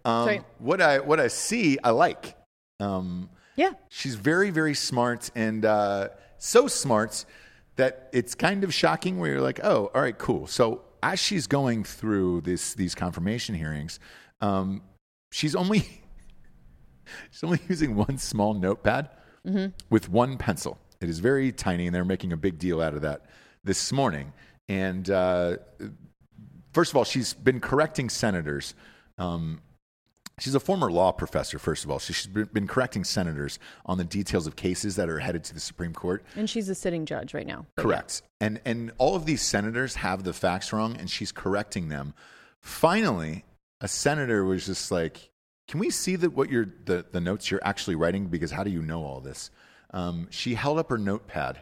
um, 0.04 0.26
Sorry. 0.26 0.42
what 0.60 0.82
I 0.82 1.00
what 1.00 1.20
I 1.20 1.28
see, 1.28 1.78
I 1.84 1.90
like. 1.92 2.36
Um, 2.80 3.30
Yeah. 3.56 3.72
She's 3.90 4.16
very, 4.16 4.50
very 4.52 4.74
smart 4.74 5.32
and 5.36 5.64
uh, 5.66 6.10
so 6.38 6.68
smart 6.68 7.26
that 7.78 8.10
it's 8.14 8.36
kind 8.36 8.64
of 8.64 8.74
shocking 8.74 9.20
where 9.20 9.32
you're 9.32 9.42
like, 9.42 9.60
oh, 9.64 9.92
all 9.94 10.02
right, 10.02 10.18
cool. 10.18 10.48
So 10.48 10.82
as 11.04 11.20
she's 11.20 11.48
going 11.48 11.84
through 11.84 12.42
this 12.42 12.74
these 12.74 12.94
confirmation 12.96 13.56
hearings, 13.56 14.00
um, 14.42 14.82
she's 15.32 15.56
only 15.56 15.80
she's 17.32 17.44
only 17.44 17.60
using 17.68 17.96
one 17.96 18.18
small 18.18 18.54
notepad 18.54 19.10
with 19.90 20.10
one 20.10 20.38
pencil. 20.38 20.78
It 21.02 21.10
is 21.10 21.20
very 21.20 21.52
tiny, 21.52 21.88
and 21.88 21.96
they're 21.96 22.06
making 22.06 22.34
a 22.34 22.38
big 22.38 22.58
deal 22.58 22.82
out 22.82 22.94
of 22.94 23.02
that 23.02 23.26
this 23.64 23.92
morning. 23.92 24.34
And 24.68 25.10
uh, 25.10 25.58
first 26.74 26.92
of 26.92 26.98
all, 26.98 27.04
she's 27.04 27.34
been 27.34 27.60
correcting 27.60 28.10
senators. 28.10 28.74
Um, 29.18 29.62
she's 30.40 30.56
a 30.56 30.60
former 30.60 30.92
law 30.92 31.12
professor, 31.12 31.60
first 31.60 31.84
of 31.84 31.92
all. 31.92 32.00
She's 32.00 32.28
been 32.28 32.68
correcting 32.68 33.04
senators 33.04 33.60
on 33.86 33.98
the 33.98 34.04
details 34.04 34.48
of 34.48 34.56
cases 34.56 34.96
that 34.96 35.10
are 35.10 35.20
headed 35.20 35.44
to 35.46 35.54
the 35.54 35.60
Supreme 35.60 35.94
Court. 35.94 36.24
And 36.36 36.50
she's 36.50 36.70
a 36.70 36.76
sitting 36.76 37.06
judge 37.06 37.34
right 37.34 37.48
now. 37.48 37.66
But 37.76 37.82
yeah. 37.82 37.88
Correct. 37.88 38.22
And 38.42 38.62
and 38.66 38.92
all 38.98 39.16
of 39.16 39.26
these 39.26 39.42
senators 39.42 39.96
have 39.96 40.24
the 40.24 40.34
facts 40.34 40.74
wrong 40.74 40.98
and 40.98 41.10
she's 41.10 41.32
correcting 41.32 41.90
them. 41.90 42.14
Finally, 42.62 43.46
a 43.82 43.88
senator 43.88 44.44
was 44.44 44.66
just 44.66 44.92
like, 44.92 45.30
"Can 45.68 45.80
we 45.80 45.90
see 45.90 46.16
that 46.18 46.32
what 46.34 46.50
you're 46.50 46.68
the 46.86 47.06
the 47.12 47.22
notes 47.22 47.50
you're 47.50 47.64
actually 47.64 47.96
writing 47.96 48.28
because 48.28 48.52
how 48.52 48.64
do 48.64 48.70
you 48.70 48.82
know 48.82 49.04
all 49.04 49.20
this?" 49.22 49.52
Um, 49.92 50.28
she 50.30 50.56
held 50.56 50.78
up 50.78 50.90
her 50.90 50.98
notepad 50.98 51.60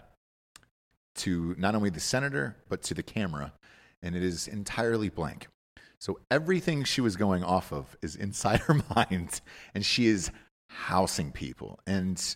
to 1.16 1.56
not 1.58 1.76
only 1.76 1.90
the 1.90 2.00
senator 2.00 2.56
but 2.70 2.82
to 2.84 2.94
the 2.94 3.04
camera 3.04 3.54
and 4.02 4.16
it 4.16 4.24
is 4.24 4.48
entirely 4.48 5.10
blank. 5.10 5.48
So 6.00 6.20
everything 6.30 6.84
she 6.84 7.00
was 7.00 7.16
going 7.16 7.44
off 7.44 7.72
of 7.72 7.96
is 8.02 8.16
inside 8.16 8.62
her 8.62 8.82
mind 8.96 9.42
and 9.74 9.86
she 9.86 10.08
is 10.08 10.32
housing 10.70 11.32
people 11.32 11.80
and 11.86 12.36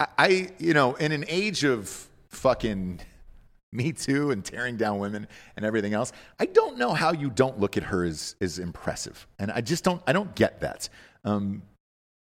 I- 0.00 0.06
I, 0.18 0.50
you 0.58 0.72
know, 0.74 0.94
in 0.94 1.12
an 1.12 1.24
age 1.28 1.64
of 1.64 2.08
fucking 2.28 3.00
Me 3.72 3.92
Too 3.92 4.30
and 4.30 4.44
tearing 4.44 4.76
down 4.76 4.98
women 4.98 5.26
and 5.56 5.64
everything 5.64 5.94
else, 5.94 6.12
I 6.38 6.46
don't 6.46 6.76
know 6.78 6.92
how 6.92 7.12
you 7.12 7.30
don't 7.30 7.58
look 7.58 7.76
at 7.76 7.84
her 7.84 8.04
as, 8.04 8.36
as 8.40 8.58
impressive. 8.58 9.26
And 9.38 9.50
I 9.50 9.62
just 9.62 9.82
don't, 9.82 10.02
I 10.06 10.12
don't 10.12 10.34
get 10.34 10.60
that. 10.60 10.88
Um, 11.24 11.62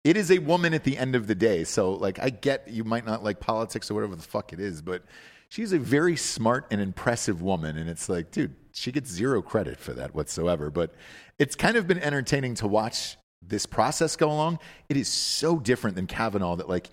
it 0.05 0.17
is 0.17 0.31
a 0.31 0.39
woman 0.39 0.75
at 0.75 0.85
the 0.85 0.97
end 0.99 1.15
of 1.15 1.27
the 1.27 1.35
day. 1.35 1.65
So, 1.65 1.93
like, 1.93 2.19
I 2.21 2.31
get 2.31 2.69
you 2.69 2.85
might 2.85 3.05
not 3.05 3.23
like 3.23 3.41
politics 3.41 3.91
or 3.91 3.95
whatever 3.95 4.17
the 4.17 4.23
fuck 4.23 4.53
it 4.53 4.61
is, 4.61 4.83
but 4.83 5.05
she's 5.49 5.73
a 5.73 5.79
very 5.79 6.17
smart 6.17 6.67
and 6.71 6.81
impressive 6.81 7.43
woman. 7.43 7.77
And 7.77 7.89
it's 7.89 8.09
like, 8.09 8.31
dude, 8.31 8.55
she 8.73 8.91
gets 8.91 9.11
zero 9.11 9.43
credit 9.43 9.79
for 9.79 9.93
that 9.95 10.15
whatsoever. 10.15 10.71
But 10.71 10.95
it's 11.39 11.55
kind 11.55 11.77
of 11.77 11.87
been 11.87 12.01
entertaining 12.01 12.55
to 12.57 12.67
watch 12.67 13.17
this 13.41 13.67
process 13.67 14.17
go 14.17 14.29
along. 14.31 14.59
It 14.89 14.97
is 14.97 15.09
so 15.09 15.59
different 15.59 15.97
than 15.97 16.07
Kavanaugh 16.07 16.57
that, 16.57 16.69
like, 16.69 16.91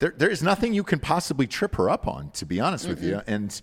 there, 0.00 0.14
there's 0.16 0.42
nothing 0.42 0.72
you 0.72 0.82
can 0.82 0.98
possibly 0.98 1.46
trip 1.46 1.76
her 1.76 1.88
up 1.90 2.08
on, 2.08 2.30
to 2.30 2.46
be 2.46 2.58
honest 2.58 2.88
with 2.88 3.04
you. 3.04 3.20
And 3.26 3.60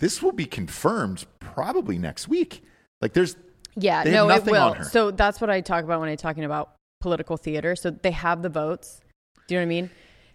this 0.00 0.22
will 0.22 0.32
be 0.32 0.46
confirmed 0.46 1.26
probably 1.38 1.98
next 1.98 2.26
week. 2.28 2.64
Like, 3.00 3.12
there's 3.12 3.36
Yeah, 3.76 4.02
no, 4.02 4.28
it 4.28 4.44
will. 4.44 4.82
So 4.82 5.10
that's 5.12 5.40
what 5.40 5.48
I 5.48 5.60
talk 5.60 5.84
about 5.84 6.00
when 6.00 6.08
I'm 6.08 6.16
talking 6.16 6.44
about 6.44 6.72
political 7.00 7.36
theater. 7.36 7.76
So 7.76 7.90
they 7.90 8.10
have 8.10 8.42
the 8.42 8.48
votes. 8.48 9.00
Do 9.46 9.54
you 9.54 9.60
know 9.60 9.66
what 9.66 9.66
I 9.66 9.68
mean? 9.68 9.90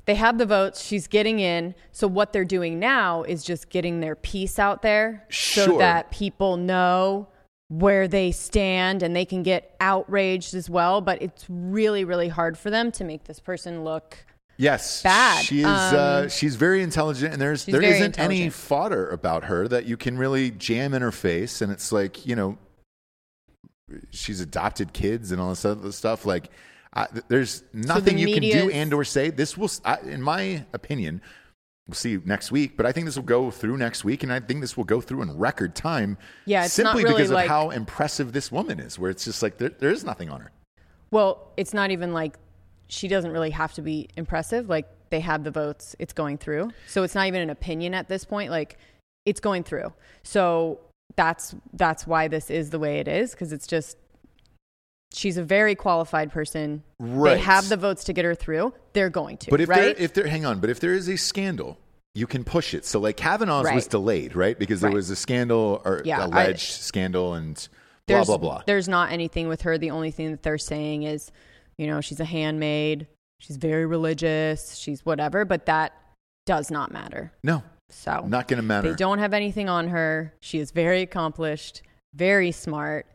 They 0.05 0.16
have 0.16 0.38
the 0.38 0.45
votes. 0.45 0.84
She's 0.84 1.07
getting 1.07 1.39
in. 1.39 1.76
So 1.91 2.07
what 2.07 2.32
they're 2.32 2.45
doing 2.45 2.80
now 2.80 3.24
is 3.24 3.43
just 3.43 3.70
getting 3.70 3.99
their 3.99 4.16
piece 4.16 4.59
out 4.59 4.82
there 4.82 5.26
so 5.30 5.66
Sure. 5.66 5.78
that 5.80 6.11
people 6.11 6.57
know 6.57 7.28
where 7.68 8.07
they 8.07 8.32
stand 8.32 9.01
and 9.01 9.16
they 9.16 9.26
can 9.26 9.41
get 9.41 9.76
outraged 9.80 10.53
as 10.53 10.70
well. 10.70 11.01
But 11.01 11.22
it's 11.24 11.45
really, 11.49 12.05
really 12.05 12.30
hard 12.30 12.57
for 12.57 12.70
them 12.70 12.91
to 12.93 13.03
make 13.03 13.24
this 13.24 13.39
person 13.39 13.84
look. 13.84 14.26
Yes, 14.58 15.01
bad. 15.03 15.43
She 15.43 15.60
is. 15.60 15.66
uh, 15.66 16.30
she's 16.30 16.56
very 16.56 16.82
intelligent, 16.82 17.34
and 17.34 17.41
there's 17.41 17.66
there 17.66 17.80
Um, 17.82 17.84
isn't 17.86 18.20
any 18.20 18.49
fodder 18.49 19.10
about 19.10 19.45
her 19.45 19.68
that 19.68 19.86
you 19.86 19.97
can 19.97 20.18
really 20.18 20.51
jam 20.51 20.93
in 20.93 21.01
her 21.01 21.12
face. 21.12 21.62
And 21.62 21.72
it's 21.72 21.91
like 21.91 22.26
you 22.26 22.36
know, 22.36 22.58
she's 24.12 24.39
adopted 24.39 24.93
kids 24.93 25.32
and 25.32 25.41
all 25.41 25.49
this 25.49 25.66
other 25.66 25.91
stuff. 25.91 26.26
Like, 26.26 26.49
I, 26.93 27.08
there's 27.28 27.64
nothing 27.74 28.18
you 28.18 28.34
can 28.34 28.41
do 28.43 28.70
and 28.72 28.93
or 28.93 29.03
say. 29.03 29.30
This 29.30 29.58
will, 29.58 29.70
I, 29.84 29.97
in 29.99 30.22
my 30.22 30.66
opinion, 30.72 31.22
we'll 31.88 31.95
see 31.95 32.18
next 32.24 32.51
week. 32.51 32.78
But 32.78 32.86
I 32.86 32.93
think 32.93 33.06
this 33.08 33.18
will 33.18 33.24
go 33.24 33.51
through 33.51 33.76
next 33.78 34.06
week, 34.06 34.24
and 34.24 34.32
I 34.32 34.39
think 34.39 34.62
this 34.62 34.78
will 34.78 34.86
go 34.86 35.01
through 35.01 35.22
in 35.22 35.38
record 35.38 35.76
time. 35.76 36.18
Yeah, 36.45 36.68
simply 36.68 37.03
really 37.03 37.16
because 37.16 37.32
like- 37.32 37.45
of 37.45 37.49
how 37.49 37.70
impressive 37.72 38.32
this 38.32 38.51
woman 38.53 38.80
is. 38.80 38.97
Where 38.97 39.12
it's 39.12 39.26
just 39.26 39.43
like 39.43 39.58
there, 39.58 39.70
there 39.70 39.91
is 39.91 40.06
nothing 40.06 40.30
on 40.30 40.39
her. 40.39 40.51
Well, 41.12 41.51
it's 41.58 41.74
not 41.74 41.91
even 41.91 42.14
like 42.14 42.38
she 42.88 43.07
doesn't 43.07 43.31
really 43.31 43.51
have 43.51 43.73
to 43.73 43.81
be 43.81 44.09
impressive. 44.15 44.69
Like 44.69 44.88
they 45.09 45.19
have 45.19 45.43
the 45.43 45.51
votes, 45.51 45.95
it's 45.99 46.13
going 46.13 46.38
through. 46.38 46.71
So 46.88 47.03
it's 47.03 47.15
not 47.15 47.27
even 47.27 47.41
an 47.41 47.49
opinion 47.49 47.93
at 47.93 48.07
this 48.09 48.25
point. 48.25 48.51
Like 48.51 48.77
it's 49.25 49.39
going 49.39 49.63
through. 49.63 49.93
So 50.23 50.79
that's 51.15 51.55
that's 51.73 52.05
why 52.05 52.27
this 52.27 52.49
is 52.49 52.69
the 52.71 52.79
way 52.79 52.99
it 52.99 53.07
is 53.07 53.31
because 53.31 53.53
it's 53.53 53.67
just 53.67 53.97
she's 55.13 55.38
a 55.38 55.43
very 55.43 55.75
qualified 55.75 56.31
person. 56.31 56.83
Right. 56.99 57.36
They 57.36 57.41
have 57.41 57.69
the 57.69 57.77
votes 57.77 58.03
to 58.05 58.13
get 58.13 58.25
her 58.25 58.36
through. 58.36 58.73
They're 58.93 59.09
going 59.09 59.38
to. 59.38 59.51
But 59.51 59.61
if 59.61 59.69
right? 59.69 59.95
there, 59.95 59.95
if 59.97 60.13
there, 60.13 60.27
hang 60.27 60.45
on. 60.45 60.59
But 60.59 60.69
if 60.69 60.79
there 60.79 60.93
is 60.93 61.07
a 61.07 61.15
scandal, 61.17 61.77
you 62.13 62.27
can 62.27 62.43
push 62.43 62.73
it. 62.73 62.86
So 62.86 62.99
like 62.99 63.17
Kavanaugh's 63.17 63.71
was 63.71 63.88
delayed, 63.88 64.36
right? 64.36 64.57
Because 64.57 64.81
there 64.81 64.89
Right. 64.89 64.95
was 64.95 65.09
a 65.09 65.15
scandal 65.15 65.81
or 65.86 66.01
Yeah, 66.05 66.21
I- 66.21 66.25
alleged 66.25 66.71
scandal 66.81 67.33
and 67.33 67.67
blah 68.07 68.23
blah 68.23 68.38
blah. 68.38 68.63
There's 68.65 68.88
not 68.88 69.11
anything 69.11 69.47
with 69.47 69.61
her. 69.61 69.77
The 69.77 69.91
only 69.91 70.11
thing 70.11 70.31
that 70.31 70.43
they're 70.43 70.57
saying 70.57 71.03
is, 71.03 71.31
you 71.78 71.88
know, 71.88 72.01
she's 72.01 72.19
a 72.19 72.26
handmaid. 72.26 73.07
She's 73.39 73.57
very 73.57 73.86
religious. 73.86 74.76
She's 74.76 75.05
whatever. 75.05 75.45
But 75.45 75.65
that 75.65 75.93
does 76.45 76.71
not 76.71 76.91
matter. 76.91 77.32
No, 77.43 77.63
So 77.89 78.26
not 78.28 78.47
going 78.47 78.57
to 78.57 78.63
matter. 78.63 78.89
They 78.91 78.95
don't 78.95 79.19
have 79.19 79.34
anything 79.34 79.69
on 79.69 79.88
her. 79.89 80.34
She 80.41 80.59
is 80.59 80.71
very 80.71 81.01
accomplished, 81.01 81.82
very 82.13 82.51
smart, 82.51 83.05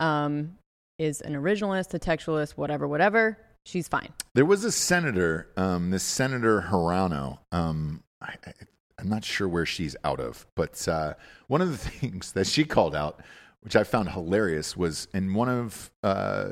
um, 0.00 0.56
is 0.98 1.20
an 1.20 1.34
originalist, 1.34 1.94
a 1.94 1.98
textualist, 1.98 2.52
whatever, 2.52 2.86
whatever. 2.86 3.38
She's 3.64 3.88
fine. 3.88 4.12
There 4.34 4.44
was 4.44 4.64
a 4.64 4.72
senator, 4.72 5.48
um, 5.56 5.90
this 5.90 6.02
Senator 6.02 6.66
Hirono. 6.68 7.38
Um, 7.52 8.02
I, 8.20 8.34
I, 8.44 8.52
I'm 8.98 9.08
not 9.08 9.24
sure 9.24 9.48
where 9.48 9.66
she's 9.66 9.96
out 10.04 10.20
of, 10.20 10.46
but 10.56 10.86
uh, 10.88 11.14
one 11.46 11.60
of 11.60 11.70
the 11.70 11.76
things 11.90 12.32
that 12.32 12.46
she 12.46 12.64
called 12.64 12.94
out, 12.94 13.20
which 13.62 13.76
I 13.76 13.84
found 13.84 14.10
hilarious, 14.10 14.76
was 14.76 15.06
in 15.14 15.34
one 15.34 15.48
of 15.48 15.90
uh, 16.02 16.48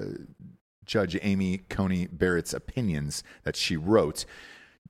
Judge 0.90 1.16
Amy 1.22 1.58
Coney 1.68 2.08
Barrett's 2.08 2.52
opinions 2.52 3.22
that 3.44 3.54
she 3.54 3.76
wrote. 3.76 4.24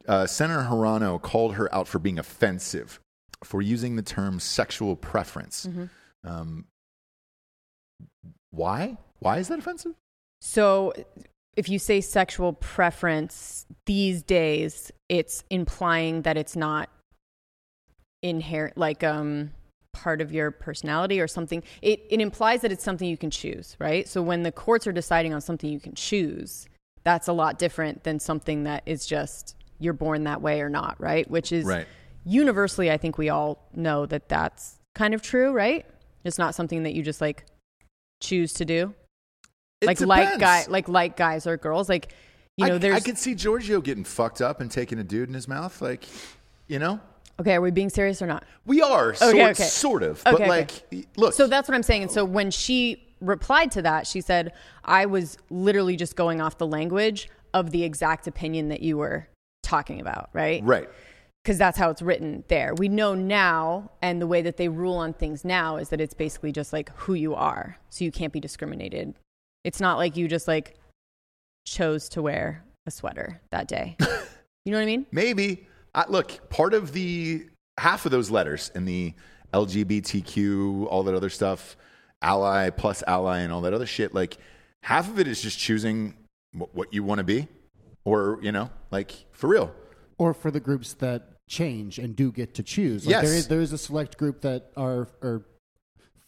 Uh, 0.09 0.27
Senator 0.27 0.63
Hirono 0.63 1.21
called 1.21 1.57
her 1.57 1.73
out 1.75 1.87
for 1.87 1.99
being 1.99 2.19
offensive 2.19 3.01
for 3.45 3.61
using 3.61 3.97
the 3.97 4.03
term 4.03 4.41
sexual 4.41 4.97
preference. 4.97 5.69
Um, 6.25 6.65
why? 8.51 8.97
Why 9.19 9.37
is 9.41 9.49
that 9.49 9.59
offensive? 9.59 9.93
So 10.41 10.95
if 11.55 11.69
you 11.69 11.79
say 11.79 12.01
sexual 12.01 12.55
preference 12.55 13.67
these 13.85 14.23
days, 14.23 14.91
it's 15.11 15.45
implying 15.51 16.23
that 16.23 16.39
it's 16.39 16.57
not 16.57 16.89
inherent, 18.23 18.79
like 18.79 19.05
um, 19.05 19.51
part 19.93 20.21
of 20.21 20.33
your 20.33 20.51
personality 20.51 21.21
or 21.21 21.29
something. 21.29 21.63
It, 21.83 22.05
it 22.11 22.21
implies 22.21 22.61
that 22.63 22.73
it's 22.73 22.85
something 22.85 23.09
you 23.09 23.17
can 23.17 23.31
choose, 23.31 23.77
right? 23.79 24.09
So 24.09 24.23
when 24.23 24.43
the 24.43 24.53
courts 24.53 24.87
are 24.87 24.93
deciding 24.93 25.35
on 25.35 25.41
something 25.41 25.71
you 25.71 25.81
can 25.81 25.95
choose, 25.95 26.69
that's 27.03 27.29
a 27.29 27.33
lot 27.33 27.59
different 27.59 28.05
than 28.05 28.21
something 28.21 28.65
that 28.65 28.83
is 28.87 29.07
just 29.07 29.57
you're 29.79 29.95
born 29.95 30.25
that 30.25 30.43
way 30.43 30.61
or 30.61 30.69
not, 30.69 31.01
right? 31.01 31.29
Which 31.31 31.53
is 31.53 31.67
Right. 31.67 31.87
universally, 32.25 32.91
I 32.91 32.99
think 32.99 33.19
we 33.19 33.31
all 33.31 33.69
know 33.75 34.07
that 34.07 34.29
that's 34.29 34.79
kind 34.95 35.15
of 35.15 35.23
true, 35.23 35.53
right? 35.53 35.87
It's 36.25 36.39
not 36.39 36.55
something 36.55 36.83
that 36.83 36.93
you 36.93 37.03
just 37.03 37.21
like 37.21 37.47
choose 38.21 38.53
to 38.53 38.67
do 38.67 38.95
It 39.81 39.87
like 39.87 40.01
like 40.03 40.39
guy 40.39 40.67
like 40.69 40.89
like 40.89 41.17
guys 41.17 41.47
or 41.47 41.57
girls 41.57 41.89
like 41.89 42.13
you 42.59 42.67
know 42.67 42.75
I, 42.75 42.79
there's 42.79 42.97
I 42.97 43.01
could 43.01 43.17
see 43.17 43.35
Giorgio 43.35 43.81
getting 43.81 44.05
fucked 44.05 44.43
up 44.43 44.61
and 44.61 44.71
taking 44.71 44.99
a 44.99 45.05
dude 45.05 45.29
in 45.29 45.35
his 45.35 45.49
mouth, 45.49 45.81
like, 45.81 46.07
you 46.69 46.79
know. 46.79 47.01
Okay 47.41 47.55
are 47.55 47.61
we 47.61 47.71
being 47.71 47.91
serious 47.91 48.23
or 48.23 48.27
not 48.27 48.45
We 48.67 48.81
are 48.83 49.15
sort, 49.15 49.35
Okay, 49.35 49.51
okay. 49.51 49.65
sort 49.65 50.03
of, 50.05 50.23
but 50.25 50.35
Okay, 50.35 50.45
okay. 50.45 50.51
like, 50.51 51.07
look. 51.17 51.35
so 51.35 51.47
that's 51.47 51.69
what 51.69 51.75
i'm 51.75 51.83
saying 51.83 52.03
and 52.03 52.11
so 52.11 52.25
when 52.25 52.51
she 52.51 53.07
replied 53.21 53.71
to 53.73 53.83
that 53.83 54.07
she 54.07 54.21
said 54.21 54.53
i 54.85 55.07
was 55.07 55.37
literally 55.51 55.97
just 55.97 56.15
going 56.17 56.41
off 56.41 56.59
the 56.59 56.67
language 56.67 57.29
of 57.55 57.71
the 57.73 57.83
exact 57.85 58.27
opinion 58.27 58.69
that 58.69 58.81
you 58.83 58.97
were 58.97 59.27
talking 59.63 60.01
about 60.01 60.31
right 60.33 60.63
right. 60.65 60.89
because 61.43 61.59
that's 61.59 61.79
how 61.79 61.91
it's 61.91 62.03
written 62.03 62.45
there. 62.49 62.75
We 62.75 62.89
know 62.89 63.15
now, 63.15 63.91
and 64.03 64.21
the 64.21 64.27
way 64.27 64.43
that 64.43 64.57
they 64.57 64.69
rule 64.69 64.97
on 64.97 65.13
things 65.13 65.45
now 65.45 65.77
is 65.77 65.89
that 65.91 66.01
it's 66.01 66.15
basically 66.15 66.53
just 66.53 66.73
like 66.73 66.91
who 66.97 67.15
you 67.15 67.35
are. 67.35 67.79
So 67.91 68.05
you 68.05 68.11
can't 68.13 68.33
be 68.33 68.41
discriminated. 68.41 69.15
It's 69.65 69.81
not 69.81 69.97
like 69.97 70.17
you 70.17 70.29
just 70.29 70.47
like 70.49 70.77
chose 71.67 72.09
to 72.11 72.23
wear 72.23 72.65
a 72.87 72.91
sweater 72.91 73.41
that 73.51 73.69
day. 73.69 73.97
you 74.65 74.73
know 74.73 74.79
what 74.79 74.83
I 74.83 74.87
mean? 74.87 75.07
Maybe. 75.13 75.67
Uh, 75.95 76.05
look, 76.09 76.49
part 76.51 76.75
of 76.75 76.93
the 76.93 77.47
half 77.79 78.05
of 78.05 78.13
those 78.13 78.31
letters 78.31 78.71
in 78.75 78.85
the 78.85 79.15
LGBTQ, 79.53 80.87
all 80.87 81.03
that 81.05 81.15
other 81.15 81.31
stuff, 81.31 81.77
ally 82.23 82.71
plus 82.71 83.03
ally, 83.07 83.39
and 83.41 83.53
all 83.53 83.63
that 83.63 83.73
other 83.73 83.87
shit, 83.87 84.15
like 84.15 84.37
half 84.83 85.09
of 85.09 85.19
it 85.19 85.27
is 85.27 85.41
just 85.41 85.59
choosing 85.59 86.15
what, 86.53 86.75
what 86.75 86.95
you 86.95 87.03
want 87.03 87.19
to 87.19 87.25
be, 87.25 87.49
or 88.05 88.39
you 88.43 88.53
know, 88.53 88.71
like 88.91 89.13
for 89.33 89.49
real. 89.49 89.73
or 90.19 90.35
for 90.35 90.51
the 90.51 90.61
groups 90.61 90.93
that 90.95 91.29
change 91.49 91.99
and 91.99 92.15
do 92.15 92.31
get 92.31 92.55
to 92.55 92.63
choose. 92.63 93.05
Like 93.07 93.13
Yes. 93.15 93.25
there 93.25 93.35
is 93.35 93.49
there 93.49 93.61
is 93.61 93.73
a 93.73 93.79
select 93.79 94.17
group 94.19 94.43
that 94.43 94.71
are 94.77 95.09
are 95.23 95.43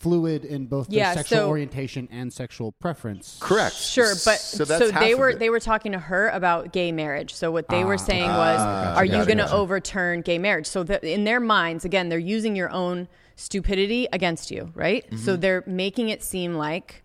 fluid 0.03 0.45
in 0.45 0.67
both 0.67 0.89
their 0.89 0.99
Yeah, 0.99 1.15
sexual 1.15 1.39
so- 1.39 1.49
orientation 1.49 2.09
and 2.11 2.33
sexual 2.33 2.73
preference. 2.73 3.39
Correct. 3.41 3.77
Sure, 3.77 4.11
but 4.11 4.39
so 4.41 4.59
so, 4.59 4.65
that's 4.65 4.91
half 4.91 5.01
they 5.01 5.15
were 5.15 5.35
they 5.35 5.49
were 5.49 5.61
talking 5.61 5.93
to 5.93 5.99
her 5.99 6.29
about 6.31 6.73
gay 6.73 6.91
marriage. 6.93 7.33
So 7.33 7.51
what 7.51 7.69
they 7.69 7.85
were 7.85 7.99
saying 7.99 8.29
was, 8.29 8.59
Ah, 8.61 8.95
are 8.97 9.05
you 9.05 9.13
gotcha, 9.13 9.27
going 9.27 9.39
to 9.39 9.45
gotcha. 9.45 9.55
overturn 9.57 10.21
gay 10.23 10.39
marriage? 10.39 10.67
So 10.67 10.83
that 10.85 11.05
in 11.05 11.25
their 11.25 11.41
minds, 11.41 11.85
again, 11.85 12.09
they're 12.09 12.19
using 12.19 12.57
your 12.57 12.71
own 12.71 13.09
stupidity 13.37 14.09
against 14.13 14.51
you, 14.51 14.71
right? 14.75 15.07
Mm-hmm. 15.07 15.17
So 15.25 15.37
they're 15.37 15.63
making 15.67 16.09
it 16.09 16.23
seem 16.23 16.55
like 16.55 17.03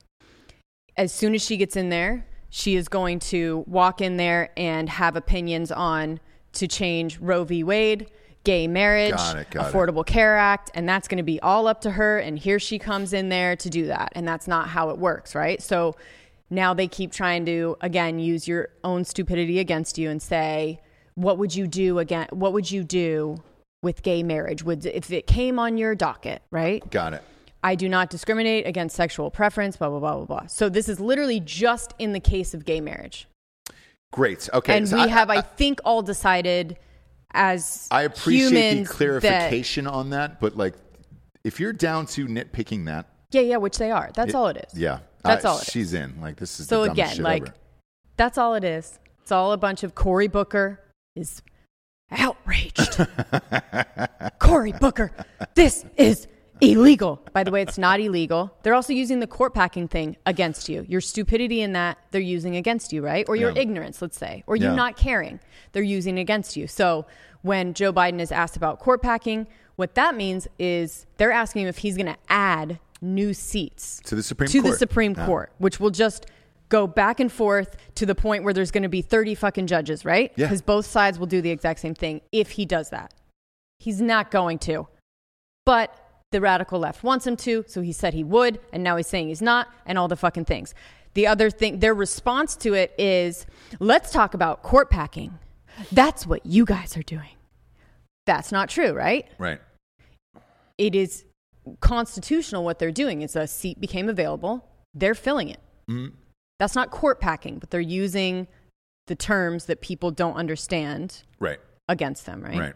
as 0.97 1.11
soon 1.11 1.35
as 1.35 1.43
she 1.45 1.57
gets 1.57 1.75
in 1.75 1.89
there, 1.89 2.25
she 2.49 2.75
is 2.75 2.87
going 2.87 3.19
to 3.19 3.63
walk 3.67 4.01
in 4.01 4.17
there 4.17 4.49
and 4.57 4.89
have 4.89 5.15
opinions 5.15 5.71
on 5.71 6.19
to 6.53 6.67
change 6.67 7.19
Roe 7.19 7.43
v. 7.43 7.63
Wade, 7.63 8.09
gay 8.47 8.65
marriage, 8.65 9.11
Got 9.11 9.37
it, 9.39 9.49
got 9.49 9.67
it. 9.67 9.73
Affordable 9.73 10.05
Care 10.05 10.37
Act, 10.37 10.71
and 10.73 10.87
that's 10.87 11.09
going 11.09 11.17
to 11.17 11.23
be 11.23 11.37
all 11.41 11.67
up 11.67 11.81
to 11.81 11.91
her. 11.91 12.17
And 12.17 12.39
here 12.39 12.59
she 12.59 12.79
comes 12.79 13.11
in 13.11 13.27
there 13.27 13.57
to 13.57 13.69
do 13.69 13.87
that. 13.87 14.13
And 14.15 14.25
that's 14.25 14.47
not 14.47 14.69
how 14.69 14.89
it 14.89 14.97
works, 14.97 15.35
right? 15.35 15.61
So 15.61 15.97
now 16.49 16.73
they 16.73 16.87
keep 16.87 17.11
trying 17.11 17.45
to, 17.47 17.75
again, 17.81 18.19
use 18.19 18.47
your 18.47 18.69
own 18.85 19.03
stupidity 19.03 19.59
against 19.59 19.97
you 19.97 20.09
and 20.09 20.21
say, 20.21 20.79
what 21.15 21.37
would 21.37 21.55
you 21.55 21.67
do 21.67 21.99
again? 21.99 22.27
What 22.31 22.53
would 22.53 22.71
you 22.71 22.85
do 22.85 23.43
with 23.83 24.01
gay 24.01 24.23
marriage? 24.23 24.63
Would, 24.63 24.85
if 24.85 25.11
it 25.11 25.27
came 25.27 25.59
on 25.59 25.77
your 25.77 25.93
docket, 25.93 26.41
right? 26.49 26.89
Got 26.89 27.15
it. 27.15 27.23
I 27.65 27.75
do 27.75 27.89
not 27.89 28.09
discriminate 28.09 28.65
against 28.65 28.95
sexual 28.95 29.29
preference, 29.29 29.75
blah, 29.75 29.89
blah, 29.89 29.99
blah, 29.99 30.15
blah, 30.15 30.25
blah. 30.25 30.47
So 30.47 30.69
this 30.69 30.87
is 30.87 31.01
literally 31.01 31.41
just 31.41 31.93
in 31.99 32.13
the 32.13 32.21
case 32.21 32.53
of 32.53 32.63
gay 32.63 32.79
marriage. 32.79 33.27
Great. 34.13 34.47
Okay. 34.53 34.77
and 34.77 34.87
so 34.87 34.95
we 34.95 35.01
I- 35.01 35.07
have, 35.07 35.29
I, 35.29 35.37
I, 35.37 35.41
think, 35.41 35.81
all 35.83 36.01
decided 36.01 36.77
as 37.37 37.87
I 37.91 38.01
appreciate 38.03 38.73
the 38.73 38.83
that- 38.83 38.89
clarification 38.89 39.87
on 39.87 40.09
that, 40.09 40.39
but 40.41 40.57
like, 40.57 40.73
if 41.43 41.59
you're 41.59 41.71
down 41.73 42.05
to 42.07 42.25
nitpicking 42.27 42.85
that, 42.85 43.05
yeah, 43.31 43.41
yeah, 43.41 43.57
which 43.57 43.77
they 43.77 43.91
are. 43.91 44.09
That's 44.13 44.33
all 44.33 44.47
it 44.47 44.57
is. 44.71 44.77
yeah, 44.79 44.99
That's 45.23 45.45
uh, 45.45 45.49
all 45.51 45.57
it 45.59 45.61
is. 45.67 45.71
she's 45.71 45.93
in. 45.93 46.19
Like, 46.21 46.37
this 46.37 46.59
is 46.59 46.67
So 46.67 46.85
the 46.85 46.91
again, 46.91 47.09
shit 47.15 47.19
like 47.19 47.43
ever. 47.43 47.53
that's 48.17 48.37
all 48.37 48.55
it 48.55 48.63
is. 48.63 48.99
It's 49.21 49.31
all 49.31 49.51
a 49.51 49.57
bunch 49.57 49.83
of 49.83 49.93
Cory 49.95 50.27
Booker 50.27 50.79
is 51.15 51.41
outraged. 52.11 53.05
Cory 54.39 54.71
Booker, 54.73 55.11
this 55.55 55.85
is 55.97 56.27
illegal. 56.61 57.21
By 57.33 57.43
the 57.43 57.51
way, 57.51 57.61
it's 57.61 57.77
not 57.77 57.99
illegal. 57.99 58.53
They're 58.63 58.73
also 58.73 58.93
using 58.93 59.19
the 59.19 59.27
court 59.27 59.53
packing 59.53 59.87
thing 59.87 60.17
against 60.25 60.69
you. 60.69 60.85
Your 60.87 61.01
stupidity 61.01 61.61
in 61.61 61.73
that 61.73 61.97
they're 62.11 62.21
using 62.21 62.55
against 62.55 62.91
you, 62.93 63.03
right? 63.03 63.25
Or 63.27 63.35
your 63.35 63.51
Yeah. 63.51 63.61
ignorance, 63.61 64.01
let's 64.01 64.17
say, 64.17 64.43
or 64.47 64.55
you 64.55 64.65
Yeah. 64.65 64.75
not 64.75 64.97
caring. 64.97 65.39
They're 65.73 65.83
using 65.83 66.17
against 66.19 66.55
you. 66.57 66.67
So 66.67 67.05
when 67.41 67.73
Joe 67.73 67.93
Biden 67.93 68.19
is 68.19 68.31
asked 68.31 68.57
about 68.57 68.79
court 68.79 69.01
packing, 69.01 69.47
what 69.75 69.95
that 69.95 70.15
means 70.15 70.47
is 70.57 71.05
they're 71.17 71.31
asking 71.31 71.63
him 71.63 71.67
if 71.67 71.79
he's 71.79 71.95
going 71.95 72.07
to 72.07 72.17
add 72.29 72.79
new 73.01 73.33
seats 73.33 74.01
To 74.05 74.15
the 74.15 74.23
Supreme 74.23 74.49
to 74.49 74.61
Court. 74.61 74.71
the 74.73 74.77
Supreme 74.77 75.13
Yeah. 75.15 75.25
Court, 75.27 75.51
which 75.59 75.79
will 75.79 75.91
just 75.91 76.25
go 76.69 76.87
back 76.87 77.19
and 77.19 77.31
forth 77.31 77.77
to 77.95 78.05
the 78.05 78.15
point 78.15 78.43
where 78.43 78.53
there's 78.53 78.71
going 78.71 78.83
to 78.83 78.89
be 78.89 79.01
30 79.01 79.35
fucking 79.35 79.67
judges, 79.67 80.03
right? 80.03 80.31
Yeah. 80.35 80.45
Because 80.47 80.61
both 80.61 80.85
sides 80.85 81.19
will 81.19 81.27
do 81.27 81.41
the 81.41 81.51
exact 81.51 81.79
same 81.79 81.93
thing 81.93 82.21
if 82.31 82.51
he 82.51 82.65
does 82.65 82.89
that. 82.89 83.13
He's 83.79 84.01
not 84.01 84.31
going 84.31 84.57
to. 84.59 84.87
But 85.65 85.95
the 86.31 86.41
radical 86.41 86.79
left 86.79 87.03
wants 87.03 87.25
him 87.25 87.37
to, 87.37 87.63
so 87.67 87.81
he 87.81 87.91
said 87.93 88.13
he 88.13 88.23
would, 88.23 88.59
and 88.73 88.83
now 88.83 88.97
he's 88.97 89.07
saying 89.07 89.29
he's 89.29 89.41
not, 89.41 89.67
and 89.85 89.97
all 89.97 90.07
the 90.07 90.15
fucking 90.15 90.45
things. 90.45 90.73
The 91.13 91.27
other 91.27 91.49
thing, 91.49 91.79
their 91.79 91.93
response 91.93 92.55
to 92.57 92.73
it 92.73 92.93
is 92.97 93.45
let's 93.79 94.11
talk 94.11 94.33
about 94.33 94.61
court 94.61 94.89
packing. 94.89 95.39
That's 95.91 96.27
what 96.27 96.45
you 96.45 96.65
guys 96.65 96.97
are 96.97 97.03
doing. 97.03 97.29
That's 98.25 98.51
not 98.51 98.69
true, 98.69 98.91
right? 98.93 99.25
Right. 99.37 99.59
it 100.77 100.93
is 100.93 101.25
constitutional 101.79 102.63
what 102.63 102.77
they're 102.77 102.91
doing. 102.91 103.23
It's 103.23 103.35
a 103.35 103.47
seat 103.47 103.81
became 103.81 104.09
available, 104.09 104.63
they're 104.93 105.15
filling 105.15 105.49
it. 105.49 105.59
Mhm. 105.89 106.11
That's 106.59 106.75
not 106.75 106.91
court 106.91 107.19
packing, 107.19 107.57
but 107.57 107.71
they're 107.71 107.81
using 107.81 108.47
the 109.07 109.15
terms 109.15 109.65
that 109.65 109.81
people 109.81 110.11
don't 110.11 110.35
understand 110.35 111.23
Right. 111.39 111.59
against 111.89 112.27
them, 112.27 112.43
right? 112.43 112.59
Right. 112.59 112.73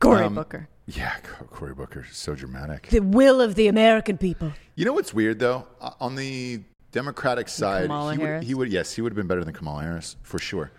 Cory 0.00 0.24
Um, 0.24 0.34
Booker. 0.34 0.68
Yeah, 0.88 1.14
Cory 1.50 1.74
Booker 1.74 2.06
is 2.10 2.16
so 2.16 2.34
dramatic. 2.34 2.88
The 2.88 3.00
will 3.00 3.40
of 3.40 3.54
the 3.54 3.68
American 3.68 4.16
people. 4.16 4.52
You 4.74 4.84
know 4.86 4.94
what's 4.94 5.12
weird 5.12 5.38
though? 5.38 5.66
On 6.00 6.16
the 6.16 6.62
Democratic 6.92 7.48
side, 7.48 7.82
Kamala 7.84 8.14
he 8.14 8.18
would, 8.18 8.42
he 8.44 8.54
would 8.54 8.72
yes, 8.72 8.94
he 8.94 9.02
would 9.02 9.12
have 9.12 9.16
been 9.16 9.26
better 9.26 9.44
than 9.44 9.52
Kamala 9.52 9.82
Harris 9.82 10.16
for 10.22 10.38
sure. 10.38 10.70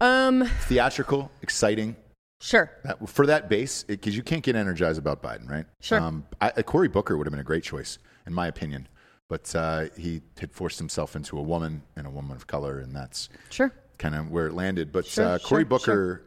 Um, 0.00 0.44
Theatrical, 0.62 1.30
exciting. 1.42 1.96
sure. 2.40 2.70
That, 2.84 3.08
for 3.08 3.26
that 3.26 3.48
base, 3.48 3.84
because 3.84 4.16
you 4.16 4.22
can't 4.22 4.42
get 4.42 4.56
energized 4.56 4.98
about 4.98 5.22
Biden, 5.22 5.48
right? 5.48 5.66
Sure. 5.80 6.00
Um, 6.00 6.24
I, 6.40 6.50
uh, 6.50 6.62
Cory 6.62 6.88
Booker 6.88 7.16
would 7.16 7.26
have 7.26 7.32
been 7.32 7.40
a 7.40 7.44
great 7.44 7.62
choice, 7.62 7.98
in 8.26 8.34
my 8.34 8.48
opinion, 8.48 8.88
but 9.28 9.54
uh, 9.54 9.86
he 9.96 10.22
had 10.40 10.52
forced 10.52 10.78
himself 10.78 11.14
into 11.14 11.38
a 11.38 11.42
woman 11.42 11.82
and 11.96 12.06
a 12.06 12.10
woman 12.10 12.36
of 12.36 12.46
color, 12.48 12.78
and 12.80 12.94
that's 12.94 13.28
Sure. 13.50 13.72
kind 13.98 14.14
of 14.16 14.30
where 14.30 14.48
it 14.48 14.54
landed. 14.54 14.90
But 14.90 15.06
Sure, 15.06 15.24
uh, 15.24 15.38
Cory 15.38 15.62
sure, 15.62 15.64
Booker 15.66 16.22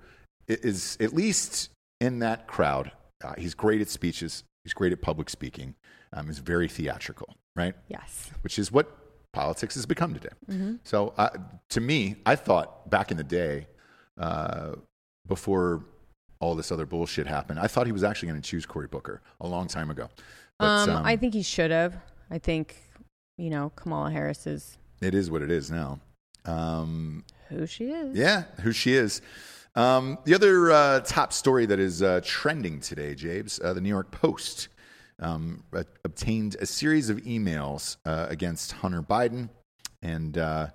i 0.50 0.54
is 0.62 0.96
at 1.02 1.14
least 1.14 1.70
in 2.00 2.20
that 2.20 2.48
crowd. 2.48 2.92
Uh, 3.24 3.34
he's 3.38 3.54
great 3.54 3.82
at 3.82 3.90
speeches. 3.90 4.44
He's 4.64 4.74
great 4.74 4.92
at 4.92 5.02
public 5.02 5.30
speaking. 5.30 5.76
Um, 6.14 6.28
he's 6.28 6.40
very 6.40 6.68
theatrical, 6.68 7.36
right? 7.56 7.76
Yes. 7.88 8.32
Which 8.42 8.58
is 8.60 8.72
what 8.72 8.92
politics 9.34 9.76
has 9.76 9.86
become 9.86 10.14
today. 10.14 10.30
Mm-hmm. 10.50 10.76
So 10.84 11.14
uh, 11.18 11.30
to 11.70 11.82
me, 11.82 12.16
I 12.26 12.36
thought 12.36 12.90
back 12.90 13.12
in 13.12 13.18
the 13.18 13.24
day, 13.24 13.68
uh, 14.20 14.76
before 15.28 15.84
all 16.40 16.56
this 16.56 16.72
other 16.72 16.86
bullshit 16.86 17.28
happened, 17.28 17.60
I 17.60 17.68
thought 17.68 17.86
he 17.86 17.92
was 17.92 18.04
actually 18.04 18.30
going 18.30 18.42
to 18.42 18.48
choose 18.50 18.66
Cory 18.66 18.88
Booker 18.88 19.22
a 19.42 19.48
long 19.48 19.68
time 19.68 19.90
ago. 19.90 20.10
But 20.60 20.90
Um, 20.90 21.06
I 21.06 21.16
think 21.18 21.34
he 21.34 21.42
should 21.42 21.72
have. 21.72 21.98
I 22.32 22.38
think, 22.40 22.78
you 23.38 23.50
know, 23.50 23.72
Kamala 23.76 24.12
Harris 24.12 24.48
is 24.48 24.78
it 25.02 25.14
is 25.14 25.30
what 25.30 25.42
it 25.42 25.52
is 25.52 25.70
now. 25.70 26.00
Um, 26.46 27.26
who 27.50 27.68
she 27.68 27.86
is. 27.86 28.18
Yeah, 28.18 28.44
who 28.62 28.72
she 28.72 28.94
is. 28.94 29.22
Um, 29.76 30.18
the 30.24 30.34
other 30.34 30.72
uh, 30.72 31.00
top 31.02 31.34
story 31.34 31.66
that 31.66 31.80
is 31.80 32.02
uh, 32.02 32.22
trending 32.24 32.80
today, 32.80 33.14
Jabes, 33.14 33.60
uh, 33.64 33.74
the 33.74 33.82
New 33.82 33.90
York 33.90 34.10
Post 34.12 34.70
um, 35.20 35.64
uh, 35.74 35.84
obtained 36.04 36.56
a 36.60 36.66
series 36.66 37.10
of 37.10 37.18
emails 37.18 37.98
uh, 38.06 38.28
against 38.30 38.72
Hunter 38.74 39.02
Biden. 39.02 39.50
And 40.02 40.38
uh, 40.38 40.68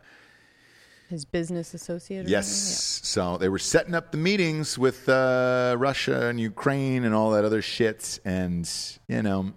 His 1.09 1.24
business 1.24 1.72
associate. 1.72 2.28
yes, 2.28 3.01
so 3.03 3.36
they 3.38 3.48
were 3.48 3.59
setting 3.59 3.94
up 3.94 4.12
the 4.12 4.18
meetings 4.18 4.78
with 4.78 5.09
uh, 5.09 5.76
Russia 5.78 6.26
and 6.26 6.40
Ukraine 6.40 7.05
and 7.05 7.14
all 7.14 7.30
that 7.30 7.44
other 7.44 7.62
shit. 7.62 8.20
And, 8.24 8.70
you 9.09 9.22
know, 9.22 9.53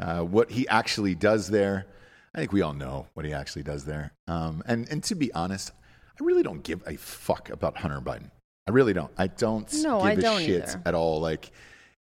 uh, 0.00 0.20
what 0.20 0.50
he 0.50 0.66
actually 0.68 1.14
does 1.14 1.48
there. 1.48 1.86
I 2.34 2.38
think 2.38 2.52
we 2.52 2.62
all 2.62 2.74
know 2.74 3.06
what 3.14 3.24
he 3.26 3.32
actually 3.32 3.62
does 3.62 3.84
there. 3.84 4.12
Um, 4.26 4.62
and, 4.66 4.88
and 4.90 5.02
to 5.04 5.14
be 5.14 5.32
honest, 5.32 5.72
I 6.20 6.24
really 6.24 6.42
don't 6.42 6.62
give 6.62 6.82
a 6.86 6.96
fuck 6.96 7.50
about 7.50 7.78
Hunter 7.78 8.00
Biden. 8.00 8.30
I 8.68 8.70
really 8.70 8.92
don't. 8.92 9.10
I 9.16 9.28
don't 9.28 9.72
No, 9.82 9.96
give 9.98 10.06
I 10.06 10.12
a 10.12 10.16
don't 10.16 10.40
shit 10.42 10.62
either. 10.64 10.82
at 10.84 10.94
all. 10.94 11.20
Like, 11.20 11.50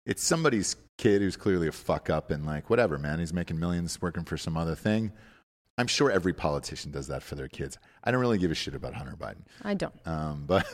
it's 0.06 0.22
somebody's 0.22 0.76
kid 0.98 1.20
who's 1.20 1.36
clearly 1.36 1.66
a 1.66 1.72
fuck 1.72 2.08
up 2.10 2.30
and 2.30 2.46
like, 2.46 2.70
whatever, 2.70 2.96
man. 2.96 3.18
He's 3.18 3.32
making 3.32 3.58
millions 3.58 4.00
working 4.00 4.22
for 4.24 4.36
some 4.36 4.56
other 4.56 4.76
thing. 4.76 5.10
I'm 5.76 5.88
sure 5.88 6.08
every 6.12 6.32
politician 6.32 6.92
does 6.92 7.08
that 7.08 7.24
for 7.24 7.34
their 7.34 7.48
kids. 7.48 7.76
I 8.04 8.12
don't 8.12 8.20
really 8.20 8.38
give 8.38 8.52
a 8.52 8.54
shit 8.54 8.76
about 8.76 8.94
Hunter 8.94 9.16
Biden. 9.18 9.42
I 9.62 9.74
don't. 9.74 9.92
Um, 10.06 10.44
but 10.46 10.64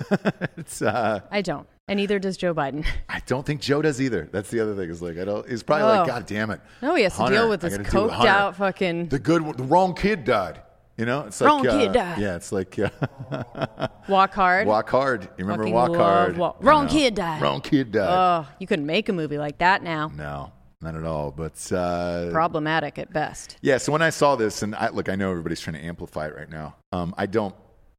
it's, 0.59 0.83
uh, 0.83 1.21
I 1.31 1.41
don't. 1.41 1.67
And 1.89 1.97
neither 1.97 2.19
does 2.19 2.37
Joe 2.37 2.53
Biden. 2.55 2.85
I 3.09 3.23
don't 3.27 3.47
think 3.47 3.63
Joe 3.63 3.81
does 3.81 4.03
either. 4.03 4.29
That's 4.31 4.51
the 4.51 4.61
other 4.61 4.77
thing. 4.77 4.91
Is 4.91 5.01
like 5.01 5.17
I 5.17 5.25
don't. 5.25 5.49
He's 5.49 5.63
probably 5.63 5.85
Oh. 5.85 6.01
like, 6.01 6.07
God 6.07 6.27
damn 6.27 6.51
it. 6.51 6.61
No, 6.83 6.95
he 6.95 7.05
has 7.05 7.17
to 7.17 7.29
deal 7.29 7.49
with 7.49 7.63
this 7.63 7.79
gotta 7.79 7.91
deal 7.91 8.03
with 8.05 8.13
coked 8.13 8.27
out 8.27 8.57
fucking. 8.57 9.09
The 9.09 9.19
good, 9.19 9.57
the 9.57 9.65
wrong 9.65 9.95
kid 9.95 10.25
died. 10.25 10.61
You 11.01 11.07
know, 11.07 11.23
it's 11.23 11.41
like 11.41 11.49
Wrong 11.49 11.67
uh, 11.67 11.79
kid 11.79 11.93
died. 11.93 12.19
Yeah, 12.19 12.37
it's 12.37 12.53
like 12.53 12.79
uh, 12.79 12.91
Walk 14.09 14.35
hard. 14.35 14.67
walk 14.67 14.91
hard. 14.91 15.23
You 15.39 15.45
remember 15.45 15.63
Fucking 15.65 15.75
walk 15.75 15.89
love 15.91 15.99
hard? 15.99 16.37
Walk- 16.37 16.57
You 16.61 16.69
Wrong 16.69 16.85
know, 16.87 16.93
kid 16.93 17.15
died. 17.15 17.41
Wrong 17.43 17.61
kid 17.63 17.93
died. 17.93 18.09
Oh, 18.47 18.49
you 18.59 18.67
couldn't 18.67 18.85
make 18.87 19.09
a 19.09 19.13
movie 19.13 19.39
like 19.39 19.59
that 19.59 19.83
now. 19.83 20.13
no, 20.15 20.53
not 20.83 20.95
at 20.95 21.05
all. 21.05 21.31
But 21.31 21.73
uh, 21.73 22.29
Problematic 22.31 22.99
at 22.99 23.13
best. 23.13 23.57
yeah. 23.63 23.79
So 23.79 23.93
when 23.93 24.03
I 24.03 24.11
saw 24.11 24.37
this, 24.37 24.63
and 24.63 24.75
I, 24.75 24.91
look, 24.91 25.09
I 25.09 25.15
know 25.15 25.31
everybody's 25.31 25.61
trying 25.61 25.77
to 25.77 25.85
amplify 25.85 26.27
it 26.27 26.37
right 26.37 26.51
now. 26.51 26.77
Um, 26.93 27.15
I 27.17 27.25
don't. 27.27 27.55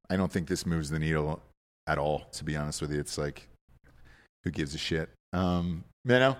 I 0.10 0.16
don't 0.16 0.32
think 0.32 0.48
this 0.48 0.66
moves 0.66 0.90
the 0.92 1.00
needle 1.00 1.42
at 1.88 1.98
all. 1.98 2.26
To 2.34 2.44
be 2.44 2.56
honest 2.56 2.82
with 2.82 2.94
you, 2.94 3.00
it's 3.00 3.18
like 3.18 3.48
Who 4.44 4.52
gives 4.52 4.76
a 4.76 4.78
shit? 4.78 5.10
Um, 5.34 5.86
you 6.06 6.12
know, 6.20 6.38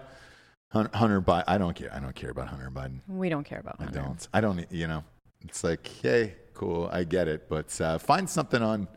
Hunter, 0.72 0.96
Hunter 0.96 1.22
Biden. 1.22 1.46
I 1.48 1.58
don't 1.58 1.74
care. 1.76 1.92
I 1.92 2.00
don't 2.00 2.14
care 2.14 2.30
about 2.30 2.50
Hunter 2.50 2.70
Biden. 2.70 3.00
We 3.08 3.30
don't 3.30 3.46
care 3.46 3.60
about 3.60 3.78
I 3.80 3.86
Hunter. 3.86 4.00
don't. 4.00 4.28
I 4.34 4.42
don't. 4.42 4.72
You 4.72 4.88
know, 4.88 5.04
it's 5.46 5.64
like, 5.64 5.88
hey, 6.04 6.36
cool. 6.62 6.90
I 6.92 7.04
get 7.04 7.28
it, 7.28 7.50
but 7.50 7.80
uh, 7.82 7.98
find 7.98 8.30
something 8.30 8.62
on 8.62 8.88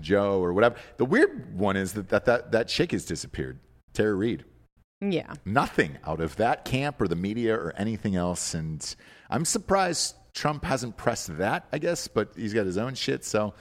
Joe 0.00 0.42
or 0.42 0.52
whatever. 0.52 0.74
The 0.96 1.04
weird 1.04 1.56
one 1.56 1.76
is 1.76 1.92
that 1.92 2.08
that 2.08 2.24
that, 2.24 2.50
that 2.52 2.68
chick 2.68 2.90
has 2.90 3.04
disappeared. 3.04 3.60
Tara 3.94 4.14
Reade. 4.14 4.44
Yeah. 5.00 5.32
Nothing 5.44 5.98
out 6.04 6.20
of 6.20 6.34
that 6.36 6.64
camp 6.64 7.00
or 7.00 7.06
the 7.06 7.14
media 7.16 7.54
or 7.54 7.72
anything 7.76 8.16
else, 8.16 8.52
and 8.52 8.96
I'm 9.30 9.44
surprised 9.44 10.16
Trump 10.34 10.64
hasn't 10.64 10.96
pressed 10.96 11.36
that. 11.38 11.68
I 11.72 11.78
guess, 11.78 12.08
but 12.08 12.32
he's 12.34 12.52
got 12.52 12.66
his 12.66 12.76
own 12.78 12.94
shit, 12.94 13.24
so 13.24 13.54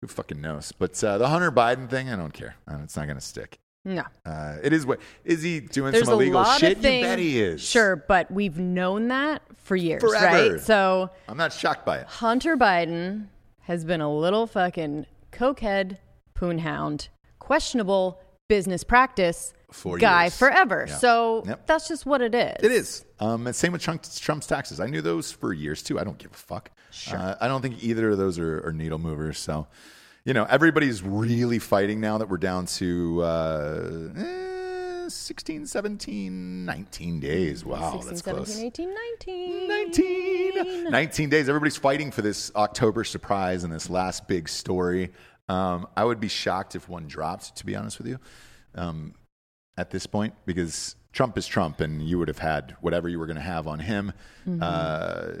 who 0.00 0.06
fucking 0.06 0.40
knows? 0.40 0.70
But 0.70 1.02
uh, 1.02 1.18
the 1.18 1.28
Hunter 1.28 1.50
Biden 1.50 1.90
thing, 1.90 2.08
I 2.10 2.16
don't 2.16 2.32
care. 2.32 2.54
Uh, 2.70 2.78
It's 2.84 2.96
not 2.96 3.06
going 3.06 3.18
to 3.18 3.24
stick. 3.24 3.58
No. 3.84 4.02
Uh, 4.24 4.56
it 4.62 4.72
is 4.72 4.86
what 4.86 5.00
is 5.24 5.42
he 5.42 5.60
doing 5.60 5.92
There's 5.92 6.06
some 6.06 6.14
illegal 6.14 6.42
shit? 6.44 6.78
things. 6.78 7.02
You 7.02 7.06
bet 7.06 7.18
he 7.18 7.40
is. 7.40 7.62
Sure, 7.62 7.96
but 7.96 8.30
we've 8.30 8.58
known 8.58 9.08
that 9.08 9.42
for 9.62 9.76
years, 9.76 10.00
Forever. 10.02 10.52
right? 10.52 10.60
So 10.60 11.10
I'm 11.28 11.36
not 11.36 11.52
shocked 11.52 11.84
by 11.84 11.98
it. 11.98 12.06
Hunter 12.06 12.56
Biden 12.56 13.26
has 13.60 13.84
been 13.84 14.00
a 14.00 14.10
little 14.14 14.46
fucking 14.46 15.06
cokehead, 15.32 15.98
poonhound, 16.34 17.08
questionable 17.38 18.20
business 18.48 18.84
practice 18.84 19.52
For 19.70 19.98
guy 19.98 20.24
years. 20.24 20.36
forever. 20.38 20.86
Yeah. 20.88 20.96
So 20.96 21.42
Yep. 21.46 21.66
that's 21.66 21.88
just 21.88 22.06
what 22.06 22.20
it 22.22 22.34
is. 22.34 22.56
It 22.62 22.72
is. 22.72 23.04
Um, 23.20 23.46
and 23.46 23.54
same 23.56 23.72
with 23.72 23.82
Trump's, 23.82 24.18
Trump's 24.18 24.46
taxes. 24.46 24.80
I 24.80 24.86
knew 24.86 25.00
those 25.02 25.32
for 25.32 25.52
years 25.52 25.82
too. 25.82 25.98
I 25.98 26.04
don't 26.04 26.18
give 26.18 26.30
a 26.30 26.34
fuck. 26.34 26.70
Sure. 26.90 27.18
Uh, 27.18 27.36
I 27.40 27.48
don't 27.48 27.60
think 27.62 27.82
either 27.82 28.10
of 28.10 28.18
those 28.18 28.38
are, 28.38 28.66
are 28.66 28.72
needle 28.72 28.98
movers. 28.98 29.38
So, 29.38 29.66
you 30.24 30.32
know, 30.32 30.44
everybody's 30.48 31.02
really 31.02 31.58
fighting 31.58 32.00
now 32.00 32.18
that 32.18 32.28
we're 32.28 32.38
down 32.38 32.64
to 32.66 33.22
uh, 33.22 34.08
eh, 34.16 35.08
16, 35.08 35.66
17, 35.66 36.64
19 36.64 37.20
days. 37.20 37.64
Wow, 37.64 37.92
16, 37.92 38.08
that's 38.08 38.24
17, 38.24 38.44
close. 38.44 38.60
18, 38.60 38.94
19. 39.20 39.68
19. 39.68 40.90
19 40.90 41.28
days. 41.28 41.48
Everybody's 41.48 41.76
fighting 41.76 42.10
for 42.10 42.22
this 42.22 42.50
October 42.56 43.04
surprise 43.04 43.64
and 43.64 43.72
this 43.72 43.90
last 43.90 44.26
big 44.26 44.48
story. 44.48 45.12
Um, 45.50 45.86
I 45.94 46.04
would 46.04 46.20
be 46.20 46.28
shocked 46.28 46.74
if 46.74 46.88
one 46.88 47.06
dropped, 47.06 47.56
to 47.56 47.66
be 47.66 47.76
honest 47.76 47.98
with 47.98 48.06
you, 48.06 48.18
um, 48.74 49.14
at 49.76 49.90
this 49.90 50.06
point, 50.06 50.32
because 50.46 50.96
Trump 51.12 51.36
is 51.36 51.46
Trump 51.46 51.80
and 51.80 52.00
you 52.00 52.18
would 52.18 52.28
have 52.28 52.38
had 52.38 52.76
whatever 52.80 53.10
you 53.10 53.18
were 53.18 53.26
going 53.26 53.36
to 53.36 53.42
have 53.42 53.66
on 53.66 53.78
him. 53.78 54.12
Uh, 54.60 55.32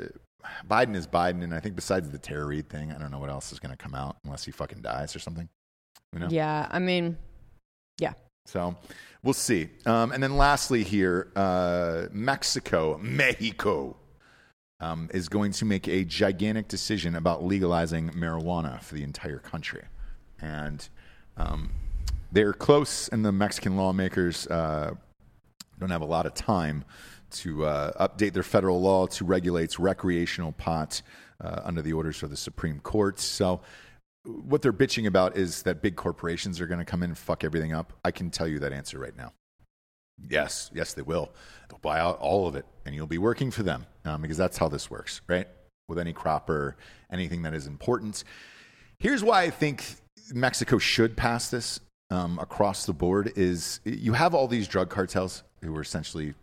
Biden 0.68 0.94
is 0.94 1.06
Biden. 1.06 1.42
And 1.42 1.54
I 1.54 1.60
think 1.60 1.76
besides 1.76 2.10
the 2.10 2.18
Tara 2.18 2.44
Reade 2.44 2.68
thing, 2.68 2.92
I 2.92 2.98
don't 2.98 3.10
know 3.10 3.18
what 3.18 3.30
else 3.30 3.52
is 3.52 3.58
going 3.58 3.70
to 3.70 3.76
come 3.76 3.94
out 3.94 4.16
unless 4.24 4.44
he 4.44 4.50
fucking 4.50 4.82
dies 4.82 5.14
or 5.14 5.18
something. 5.18 5.48
You 6.12 6.20
know? 6.20 6.28
Yeah, 6.30 6.68
I 6.70 6.78
mean, 6.78 7.16
yeah. 7.98 8.12
So 8.46 8.76
we'll 9.22 9.34
see. 9.34 9.68
Um, 9.86 10.12
and 10.12 10.22
then 10.22 10.36
lastly, 10.36 10.84
here, 10.84 11.32
uh, 11.34 12.06
Mexico, 12.12 12.98
Mexico, 13.02 13.96
um, 14.80 15.08
is 15.14 15.28
going 15.28 15.52
to 15.52 15.64
make 15.64 15.88
a 15.88 16.04
gigantic 16.04 16.68
decision 16.68 17.16
about 17.16 17.44
legalizing 17.44 18.10
marijuana 18.10 18.82
for 18.82 18.94
the 18.94 19.02
entire 19.02 19.38
country. 19.38 19.82
And 20.40 20.86
um, 21.36 21.72
they're 22.32 22.52
close, 22.52 23.08
and 23.08 23.24
the 23.24 23.32
Mexican 23.32 23.76
lawmakers 23.76 24.46
uh, 24.48 24.94
don't 25.78 25.90
have 25.90 26.02
a 26.02 26.06
lot 26.06 26.26
of 26.26 26.34
time 26.34 26.84
to 27.34 27.64
uh, 27.64 28.08
update 28.08 28.32
their 28.32 28.42
federal 28.42 28.80
law 28.80 29.06
to 29.06 29.24
regulate 29.24 29.78
recreational 29.78 30.52
pot 30.52 31.02
uh, 31.40 31.60
under 31.64 31.82
the 31.82 31.92
orders 31.92 32.22
of 32.22 32.30
the 32.30 32.36
Supreme 32.36 32.80
Court. 32.80 33.18
So, 33.18 33.60
what 34.24 34.62
they're 34.62 34.72
bitching 34.72 35.06
about 35.06 35.36
is 35.36 35.62
that 35.64 35.82
big 35.82 35.96
corporations 35.96 36.60
are 36.60 36.66
going 36.66 36.78
to 36.78 36.84
come 36.84 37.02
in 37.02 37.10
and 37.10 37.18
fuck 37.18 37.44
everything 37.44 37.74
up. 37.74 37.92
I 38.04 38.10
can 38.10 38.30
tell 38.30 38.48
you 38.48 38.58
that 38.60 38.72
answer 38.72 38.98
right 38.98 39.14
now. 39.14 39.32
Yes, 40.30 40.70
yes, 40.72 40.94
they 40.94 41.02
will. 41.02 41.30
They'll 41.68 41.78
buy 41.80 41.98
out 41.98 42.18
all 42.20 42.46
of 42.46 42.56
it, 42.56 42.64
and 42.86 42.94
you'll 42.94 43.06
be 43.06 43.18
working 43.18 43.50
for 43.50 43.62
them 43.62 43.86
um, 44.04 44.22
because 44.22 44.36
that's 44.36 44.56
how 44.56 44.68
this 44.68 44.90
works, 44.90 45.20
right? 45.28 45.48
With 45.88 45.98
any 45.98 46.12
crop 46.12 46.48
or 46.48 46.76
anything 47.12 47.42
that 47.42 47.52
is 47.52 47.66
important. 47.66 48.24
Here's 48.98 49.22
why 49.22 49.42
I 49.42 49.50
think 49.50 49.84
Mexico 50.32 50.78
should 50.78 51.16
pass 51.16 51.50
this 51.50 51.80
um, 52.10 52.38
across 52.38 52.86
the 52.86 52.92
board: 52.92 53.32
is 53.36 53.80
you 53.84 54.12
have 54.12 54.34
all 54.34 54.46
these 54.46 54.68
drug 54.68 54.88
cartels 54.88 55.42
who 55.62 55.76
are 55.76 55.82
essentially 55.82 56.34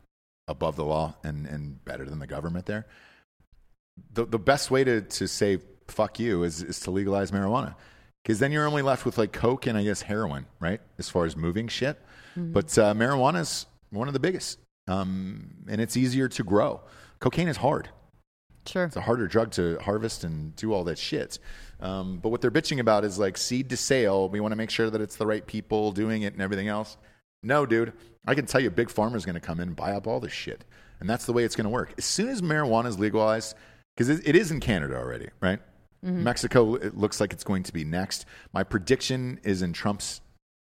above 0.51 0.75
the 0.75 0.85
law 0.85 1.15
and, 1.23 1.47
and 1.47 1.83
better 1.83 2.05
than 2.05 2.19
the 2.19 2.27
government 2.27 2.65
there. 2.67 2.85
The, 4.13 4.25
the 4.25 4.39
best 4.39 4.69
way 4.71 4.83
to, 4.83 5.01
to 5.01 5.27
say 5.27 5.59
fuck 5.87 6.19
you 6.19 6.43
is, 6.43 6.61
is 6.61 6.79
to 6.81 6.91
legalize 6.91 7.31
marijuana. 7.31 7.75
Because 8.23 8.39
then 8.39 8.51
you're 8.51 8.67
only 8.67 8.83
left 8.83 9.05
with 9.05 9.17
like 9.17 9.33
coke 9.33 9.65
and 9.65 9.77
I 9.77 9.83
guess 9.83 10.03
heroin, 10.03 10.45
right? 10.59 10.79
As 10.99 11.09
far 11.09 11.25
as 11.25 11.35
moving 11.35 11.67
shit. 11.67 11.99
But 12.53 12.77
uh, 12.77 12.93
marijuana 12.93 13.41
is 13.41 13.65
one 13.89 14.07
of 14.07 14.13
the 14.13 14.19
biggest. 14.19 14.59
Um, 14.87 15.55
and 15.67 15.81
it's 15.81 15.97
easier 15.97 16.27
to 16.29 16.43
grow. 16.43 16.81
Cocaine 17.19 17.47
is 17.47 17.57
hard. 17.57 17.89
Sure. 18.67 18.85
It's 18.85 18.95
a 18.95 19.01
harder 19.01 19.27
drug 19.27 19.51
to 19.53 19.79
harvest 19.79 20.23
and 20.23 20.55
do 20.55 20.71
all 20.71 20.83
that 20.83 20.99
shit. 20.99 21.39
Um, 21.79 22.19
but 22.19 22.29
what 22.29 22.41
they're 22.41 22.51
bitching 22.51 22.79
about 22.79 23.03
is 23.05 23.17
like 23.17 23.37
seed 23.37 23.69
to 23.71 23.77
sale. 23.77 24.29
We 24.29 24.39
want 24.39 24.51
to 24.51 24.55
make 24.55 24.69
sure 24.69 24.89
that 24.89 25.01
it's 25.01 25.15
the 25.15 25.25
right 25.25 25.45
people 25.45 25.91
doing 25.91 26.21
it 26.21 26.33
and 26.33 26.41
everything 26.41 26.67
else. 26.67 26.97
No, 27.43 27.65
dude. 27.65 27.93
I 28.27 28.35
can 28.35 28.45
tell 28.45 28.61
you, 28.61 28.69
big 28.69 28.89
pharma's 28.89 29.25
going 29.25 29.33
to 29.35 29.39
come 29.41 29.59
in 29.59 29.69
and 29.69 29.75
buy 29.75 29.91
up 29.93 30.05
all 30.07 30.19
this 30.19 30.31
shit, 30.31 30.63
and 30.99 31.09
that's 31.09 31.25
the 31.25 31.33
way 31.33 31.43
it's 31.43 31.55
going 31.55 31.65
to 31.65 31.69
work. 31.71 31.93
As 31.97 32.05
soon 32.05 32.29
as 32.29 32.41
marijuana 32.41 32.85
is 32.87 32.99
legalized, 32.99 33.55
because 33.95 34.09
it, 34.09 34.27
it 34.27 34.35
is 34.35 34.51
in 34.51 34.59
Canada 34.59 34.95
already, 34.97 35.29
right? 35.41 35.59
Mexico, 36.03 36.73
it 36.75 36.97
looks 36.97 37.19
like 37.21 37.31
it's 37.31 37.43
going 37.43 37.61
to 37.61 37.71
be 37.73 37.83
next. 37.83 38.25
My 38.53 38.63
prediction 38.63 39.39
is 39.43 39.61
in 39.61 39.71
Trump's 39.71 40.21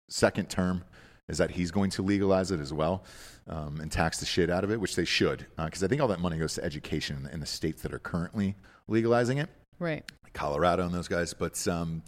second 0.09 0.49
term 0.49 0.83
is 1.29 1.37
that 1.37 1.51
he's 1.51 1.71
going 1.71 1.89
to 1.91 2.01
legalize 2.01 2.51
it 2.51 2.59
as 2.59 2.73
well 2.73 3.05
um, 3.47 3.79
and 3.79 3.89
tax 3.89 4.19
the 4.19 4.25
shit 4.25 4.49
out 4.49 4.65
of 4.65 4.71
it, 4.71 4.81
which 4.81 4.97
they 4.97 5.05
should, 5.05 5.45
because 5.57 5.83
I 5.83 5.87
think 5.87 6.01
all 6.01 6.09
that 6.09 6.19
money 6.19 6.37
goes 6.37 6.55
to 6.55 6.63
education 6.65 7.15
in 7.15 7.23
the, 7.23 7.33
in 7.33 7.39
the 7.39 7.45
states 7.45 7.81
that 7.83 7.93
are 7.93 7.99
currently 7.99 8.55
legalizing 8.89 9.37
it, 9.37 9.49
Right. 9.79 10.03
like 10.23 10.33
Colorado 10.33 10.83
and 10.85 10.93
those 10.93 11.07
guys. 11.07 11.33
But 11.33 11.65
um, 11.65 12.03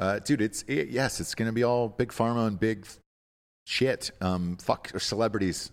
uh, 0.00 0.20
dude, 0.20 0.40
it's 0.40 0.62
it, 0.66 0.88
yes, 0.88 1.20
it's 1.20 1.34
going 1.34 1.48
to 1.48 1.52
be 1.52 1.64
all 1.64 1.88
big 1.88 2.08
pharma 2.08 2.46
and 2.46 2.58
big 2.58 2.86
shit, 3.64 4.10
um, 4.20 4.56
fuck 4.56 4.90
or 4.94 4.98
celebrities, 5.00 5.70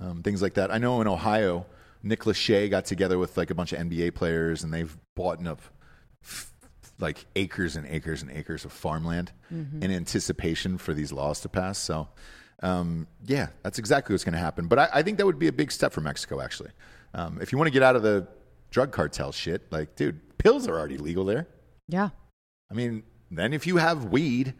um, 0.00 0.22
things 0.22 0.42
like 0.42 0.54
that. 0.54 0.72
I 0.72 0.78
know 0.78 1.00
in 1.00 1.08
Ohio, 1.08 1.66
Nick 2.02 2.20
Lachey 2.20 2.68
got 2.70 2.84
together 2.84 3.18
with 3.18 3.36
like 3.36 3.50
a 3.50 3.54
bunch 3.54 3.72
of 3.72 3.78
NBA 3.78 4.14
players, 4.14 4.64
and 4.64 4.72
they've 4.72 4.96
bought 5.14 5.44
up 5.46 5.60
f- 6.22 6.52
like 6.98 7.24
acres 7.36 7.76
and 7.76 7.86
acres 7.86 8.22
and 8.22 8.30
acres 8.30 8.64
of 8.64 8.72
farmland 8.72 9.32
in 9.82 9.90
anticipation 9.90 10.78
for 10.78 10.94
these 10.94 11.12
laws 11.12 11.40
to 11.40 11.48
pass. 11.48 11.78
So, 11.78 12.08
um, 12.62 13.06
yeah, 13.24 13.48
that's 13.62 13.78
exactly 13.78 14.14
what's 14.14 14.24
going 14.24 14.34
to 14.34 14.38
happen. 14.38 14.68
But 14.68 14.78
I, 14.78 14.88
I 14.94 15.02
think 15.02 15.18
that 15.18 15.26
would 15.26 15.38
be 15.38 15.48
a 15.48 15.52
big 15.52 15.72
step 15.72 15.92
for 15.92 16.00
Mexico, 16.00 16.40
actually. 16.40 16.70
Um, 17.14 17.38
if 17.40 17.50
you 17.50 17.58
want 17.58 17.66
to 17.66 17.72
get 17.72 17.82
out 17.82 17.96
of 17.96 18.02
the 18.02 18.28
drug 18.70 18.92
cartel 18.92 19.32
shit, 19.32 19.70
like, 19.72 19.96
dude, 19.96 20.38
pills 20.38 20.68
are 20.68 20.78
already 20.78 20.96
legal 20.96 21.24
there. 21.24 21.48
Yeah. 21.88 22.10
I 22.70 22.74
mean, 22.74 23.02
then 23.30 23.52
if 23.52 23.66
you 23.66 23.76
have 23.78 24.06
weed, 24.06 24.54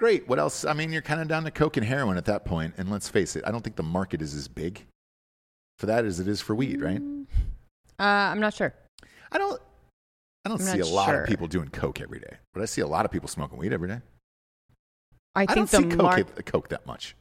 great. 0.00 0.26
What 0.26 0.38
else? 0.38 0.64
I 0.64 0.72
mean, 0.72 0.92
you're 0.92 1.02
kind 1.02 1.20
of 1.20 1.28
down 1.28 1.44
to 1.44 1.50
coke 1.50 1.76
and 1.76 1.84
heroin 1.86 2.16
at 2.16 2.24
that 2.24 2.46
point. 2.46 2.74
And 2.78 2.90
let's 2.90 3.08
face 3.08 3.36
it, 3.36 3.44
I 3.46 3.52
don't 3.52 3.62
think 3.62 3.76
the 3.76 3.82
market 3.82 4.22
is 4.22 4.34
as 4.34 4.48
big 4.48 4.86
for 5.78 5.86
that 5.86 6.06
as 6.06 6.18
it 6.18 6.26
is 6.26 6.40
for 6.40 6.54
weed, 6.54 6.80
right? 6.80 7.00
Uh, 7.98 8.02
I'm 8.02 8.40
not 8.40 8.54
sure. 8.54 8.74
I 9.30 9.38
don't. 9.38 9.60
I 10.44 10.48
don't 10.48 10.60
I'm 10.60 10.66
see 10.66 10.80
a 10.80 10.86
lot 10.86 11.08
sure. 11.10 11.20
of 11.20 11.28
people 11.28 11.46
doing 11.46 11.68
coke 11.68 12.00
every 12.00 12.18
day, 12.18 12.38
but 12.54 12.62
I 12.62 12.64
see 12.64 12.80
a 12.80 12.86
lot 12.86 13.04
of 13.04 13.10
people 13.10 13.28
smoking 13.28 13.58
weed 13.58 13.74
every 13.74 13.88
day. 13.88 14.00
I 15.34 15.42
I, 15.42 15.46
think 15.46 15.70
don't 15.70 15.70
the 15.70 15.90
see 15.90 15.96
coke, 15.96 16.02
mark. 16.02 16.44
coke 16.46 16.68
that 16.70 16.86
much. 16.86 17.14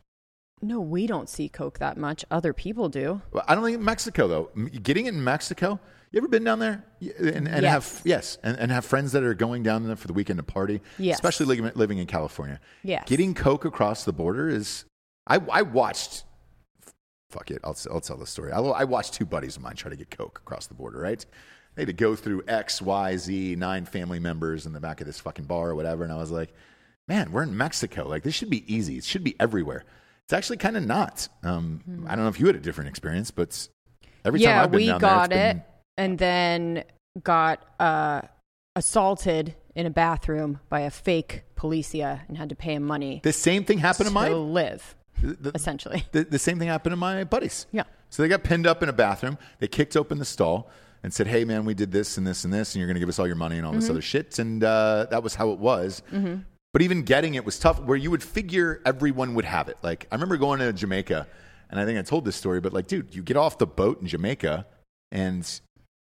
No, 0.62 0.80
we 0.80 1.06
don't 1.08 1.30
see 1.30 1.48
Coke 1.48 1.80
that 1.80 1.98
much. 1.98 2.26
Other 2.32 2.53
people 2.53 2.90
do. 2.90 3.22
Well, 3.32 3.45
I 3.48 3.56
don't 3.56 3.64
think 3.64 3.78
in 3.78 3.84
Mexico 3.84 4.28
though. 4.28 4.49
Getting 4.84 5.06
it 5.06 5.14
in 5.14 5.24
Mexico. 5.24 5.80
You 6.11 6.18
ever 6.19 6.27
been 6.27 6.44
down 6.44 6.60
there 6.60 6.84
and, 7.19 7.48
and 7.48 7.61
Yes. 7.64 7.72
have 7.72 8.02
yes 8.03 8.38
and, 8.44 8.57
and 8.57 8.72
have 8.72 8.84
friends 8.86 9.11
that 9.11 9.23
are 9.23 9.34
going 9.36 9.61
down 9.64 9.86
there 9.86 9.95
for 9.95 10.07
the 10.07 10.14
weekend 10.14 10.38
to 10.38 10.44
party? 10.44 10.81
Yes. 10.98 11.15
especially 11.18 11.45
living, 11.45 11.72
living 11.76 11.98
in 11.99 12.07
California. 12.07 12.60
Yes. 12.84 13.03
Getting 13.07 13.34
coke 13.36 13.65
across 13.65 14.03
the 14.06 14.14
border 14.14 14.49
is. 14.49 14.86
I 15.27 15.36
I 15.52 15.61
watched. 15.61 16.23
Fuck 17.30 17.52
it, 17.52 17.60
I'll 17.64 17.77
I'll 17.91 18.02
tell 18.02 18.18
the 18.18 18.26
story. 18.26 18.52
I, 18.52 18.60
I 18.60 18.84
watched 18.86 19.14
two 19.14 19.26
buddies 19.26 19.56
of 19.56 19.61
mine 19.61 19.76
try 19.76 19.91
to 19.91 19.95
get 19.95 20.10
coke 20.10 20.40
across 20.44 20.65
the 20.65 20.73
border. 20.73 20.98
Right, 20.99 21.23
they 21.76 21.84
had 21.84 21.88
to 21.88 21.94
go 21.94 22.15
through 22.15 22.41
X, 22.48 22.81
Y, 22.81 23.18
Z, 23.18 23.56
nine 23.56 23.86
family 23.86 24.18
members 24.19 24.65
in 24.65 24.73
the 24.73 24.80
back 24.80 24.99
of 25.02 25.06
this 25.06 25.19
fucking 25.19 25.45
bar 25.45 25.69
or 25.69 25.76
whatever, 25.76 26.03
and 26.03 26.11
I 26.11 26.15
was 26.18 26.31
like, 26.31 26.52
man, 27.07 27.31
we're 27.31 27.44
in 27.44 27.56
Mexico. 27.56 28.07
Like 28.07 28.23
this 28.23 28.34
should 28.34 28.49
be 28.49 28.64
easy. 28.73 28.98
It 28.98 29.03
should 29.03 29.23
be 29.23 29.36
everywhere. 29.40 29.86
It's 30.23 30.34
actually 30.34 30.57
kind 30.57 30.76
of 30.76 30.84
not. 30.88 31.27
Um, 31.44 32.06
I 32.07 32.15
don't 32.15 32.23
know 32.26 32.30
if 32.30 32.40
you 32.40 32.48
had 32.48 32.56
a 32.56 32.60
different 32.60 32.90
experience, 32.90 33.30
but 33.30 33.68
every 34.26 34.40
time 34.40 34.64
I've 34.64 34.72
been 34.72 34.77
we 34.80 34.86
down 34.88 34.99
got 34.99 35.30
there, 35.30 35.38
it, 35.38 35.49
it's 35.49 35.60
been- 35.60 35.64
and 36.00 36.18
then 36.18 36.84
got 37.24 37.64
uh, 37.80 38.22
assaulted 38.76 39.56
in 39.76 39.86
a 39.86 39.90
bathroom 39.90 40.60
by 40.70 40.82
a 40.82 40.90
fake 40.90 41.44
policia 41.56 42.22
and 42.28 42.38
had 42.38 42.50
to 42.50 42.56
pay 42.56 42.74
him 42.74 42.84
money 42.84 43.20
the 43.24 43.34
same 43.34 43.64
thing 43.64 43.78
happened 43.78 44.06
to 44.06 44.10
to 44.10 44.14
my 44.14 44.30
live, 44.30 44.96
the, 45.22 45.52
essentially. 45.54 46.04
the, 46.12 46.24
the 46.24 46.40
same 46.40 46.58
thing 46.60 46.68
happened 46.70 46.94
to 46.94 46.98
my 46.98 47.24
buddies. 47.24 47.68
Yeah. 47.72 47.84
So 48.10 48.24
they 48.24 48.30
got 48.30 48.44
pinned 48.44 48.66
up 48.66 48.82
in 48.82 48.90
a 48.90 48.94
bathroom. 48.94 49.38
They 49.60 49.68
kicked 49.68 49.96
open 49.98 50.18
the 50.18 50.26
stall 50.26 50.70
and 51.04 51.14
said, 51.14 51.28
"Hey, 51.28 51.44
man, 51.46 51.64
we 51.66 51.74
did 51.74 51.92
this 51.92 52.18
and 52.18 52.26
this 52.26 52.44
and 52.46 52.52
this, 52.54 52.74
and 52.74 52.80
you're 52.80 52.88
going 52.88 52.96
to 52.96 53.00
give 53.00 53.10
us 53.10 53.20
all 53.20 53.28
your 53.28 53.36
money 53.36 53.58
and 53.58 53.66
all 53.66 53.72
Mm-hmm. 53.74 53.82
this 53.82 53.90
other 53.90 54.02
shit." 54.02 54.40
And 54.40 54.64
uh, 54.64 55.06
that 55.12 55.22
was 55.22 55.36
how 55.36 55.52
it 55.52 55.60
was. 55.60 56.02
But 56.74 56.82
even 56.82 57.04
getting 57.04 57.36
it 57.36 57.46
was 57.46 57.60
tough. 57.60 57.80
Where 57.82 57.98
you 57.98 58.10
would 58.12 58.24
figure 58.24 58.82
everyone 58.86 59.36
would 59.36 59.46
have 59.46 59.70
it. 59.70 59.78
Like 59.84 60.08
I 60.12 60.16
remember 60.16 60.38
going 60.38 60.60
to 60.60 60.72
Jamaica, 60.74 61.28
and 61.70 61.80
I 61.80 61.86
think 61.86 62.00
I 62.00 62.02
told 62.02 62.26
this 62.26 62.36
story. 62.36 62.62
But 62.62 62.74
like, 62.74 62.88
dude, 62.88 63.14
you 63.14 63.22
get 63.22 63.38
off 63.38 63.58
the 63.60 63.68
boat 63.68 64.02
in 64.02 64.08
Jamaica, 64.08 64.66
and 65.12 65.60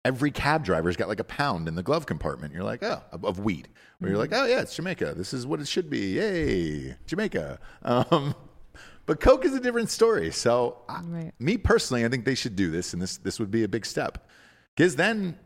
every 0.05 0.31
cab 0.31 0.63
driver's 0.63 0.95
got 0.97 1.07
like 1.07 1.19
a 1.19 1.23
pound 1.25 1.67
in 1.67 1.75
the 1.75 1.83
glove 1.83 2.05
compartment. 2.05 2.53
You're 2.53 2.63
like, 2.63 2.83
oh, 2.83 3.01
of, 3.11 3.23
of 3.25 3.39
weed. 3.39 3.67
Where 3.99 4.09
you're 4.09 4.17
like, 4.19 4.33
oh 4.33 4.45
yeah, 4.45 4.61
it's 4.61 4.75
Jamaica. 4.75 5.13
This 5.15 5.33
is 5.33 5.45
what 5.45 5.59
it 5.59 5.67
should 5.67 5.89
be. 5.89 6.13
Yay, 6.15 6.95
Jamaica. 7.05 7.59
Um, 7.83 8.33
but 9.05 9.19
Coke 9.19 9.45
is 9.45 9.53
a 9.53 9.59
different 9.59 9.89
story. 9.89 10.31
So, 10.31 10.77
I- 10.89 11.01
Right. 11.03 11.31
me 11.39 11.57
personally, 11.57 12.03
I 12.05 12.09
think 12.09 12.25
they 12.25 12.35
should 12.35 12.55
do 12.55 12.71
this, 12.71 12.93
and 12.93 13.01
this 13.01 13.17
this 13.17 13.39
would 13.39 13.51
be 13.51 13.63
a 13.63 13.67
big 13.67 13.85
step. 13.85 14.27
Because 14.75 14.95
then, 14.95 15.37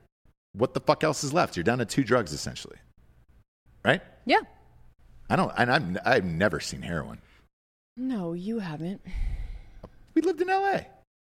what 0.54 0.74
the 0.74 0.80
fuck 0.80 1.04
else 1.04 1.24
is 1.24 1.34
left? 1.34 1.58
You're 1.58 1.64
down 1.64 1.80
to 1.80 1.86
two 1.86 2.04
drugs 2.04 2.32
essentially, 2.32 2.78
right? 3.84 4.02
Yeah. 4.26 4.40
I 5.30 5.36
don't, 5.36 5.52
and 5.58 5.72
I've 5.72 5.98
I've 6.06 6.26
never 6.26 6.60
seen 6.60 6.82
heroin. 6.82 7.20
No, 7.98 8.34
you 8.34 8.60
haven't. 8.60 9.02
We 10.14 10.22
lived 10.22 10.40
in 10.42 10.50
L.A. 10.50 10.86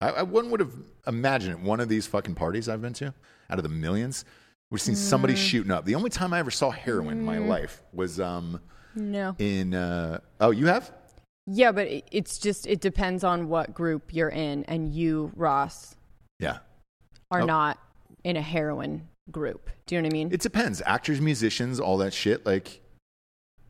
I, 0.00 0.08
I 0.10 0.22
one 0.22 0.50
would 0.50 0.60
have 0.60 0.72
imagined 1.06 1.52
at 1.54 1.60
one 1.60 1.80
of 1.80 1.88
these 1.88 2.06
fucking 2.06 2.34
parties 2.34 2.68
I've 2.68 2.82
been 2.82 2.92
to, 2.94 3.12
out 3.50 3.58
of 3.58 3.62
the 3.62 3.68
millions, 3.68 4.24
we've 4.70 4.80
seen 4.80 4.96
somebody 4.96 5.34
shooting 5.36 5.70
up. 5.70 5.84
The 5.84 5.94
only 5.94 6.10
time 6.10 6.32
I 6.32 6.38
ever 6.38 6.50
saw 6.50 6.70
heroin 6.70 7.18
in 7.18 7.24
my 7.24 7.38
life 7.38 7.82
was 7.92 8.18
um 8.20 8.60
No. 8.94 9.34
in 9.38 9.74
uh 9.74 10.20
oh 10.40 10.50
you 10.50 10.66
have 10.66 10.90
Yeah, 11.46 11.72
but 11.72 11.86
it- 11.88 12.08
it's 12.10 12.38
just 12.38 12.66
it 12.66 12.80
depends 12.80 13.24
on 13.24 13.48
what 13.48 13.74
group 13.74 14.14
you're 14.14 14.28
in, 14.30 14.64
and 14.64 14.88
you, 14.88 15.32
Ross, 15.36 15.96
yeah. 16.38 16.58
are 17.30 17.42
Oh. 17.42 17.46
not 17.46 17.78
in 18.24 18.36
a 18.36 18.42
heroin 18.42 19.08
group. 19.30 19.70
Do 19.86 19.94
you 19.94 20.00
know 20.02 20.06
what 20.06 20.12
I 20.12 20.16
mean? 20.16 20.32
It 20.32 20.40
depends. 20.40 20.82
Actors, 20.86 21.20
musicians, 21.20 21.78
all 21.80 21.98
that 21.98 22.12
shit. 22.12 22.44
Like 22.46 22.80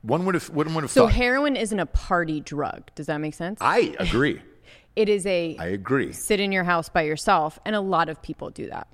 one 0.03 0.25
would 0.27 0.35
have 0.35 0.49
wouldn't 0.51 0.75
one 0.75 0.83
would 0.83 0.85
have 0.85 0.91
so 0.91 1.07
thought. 1.07 1.13
heroin 1.15 1.57
isn't 1.57 1.79
a 1.79 1.87
party 1.87 2.41
drug. 2.41 2.91
Does 2.95 3.07
that 3.07 3.19
make 3.19 3.35
sense? 3.35 3.59
I 3.61 3.95
agree. 3.99 4.41
It 4.97 5.09
is 5.09 5.25
a 5.27 5.57
I 5.59 5.67
agree. 5.67 6.13
sit 6.13 6.41
in 6.41 6.53
your 6.53 6.65
house 6.65 6.89
by 6.89 7.03
yourself, 7.03 7.59
and 7.65 7.75
a 7.77 7.81
lot 7.81 8.09
of 8.09 8.21
people 8.23 8.51
do 8.51 8.69
that. 8.71 8.89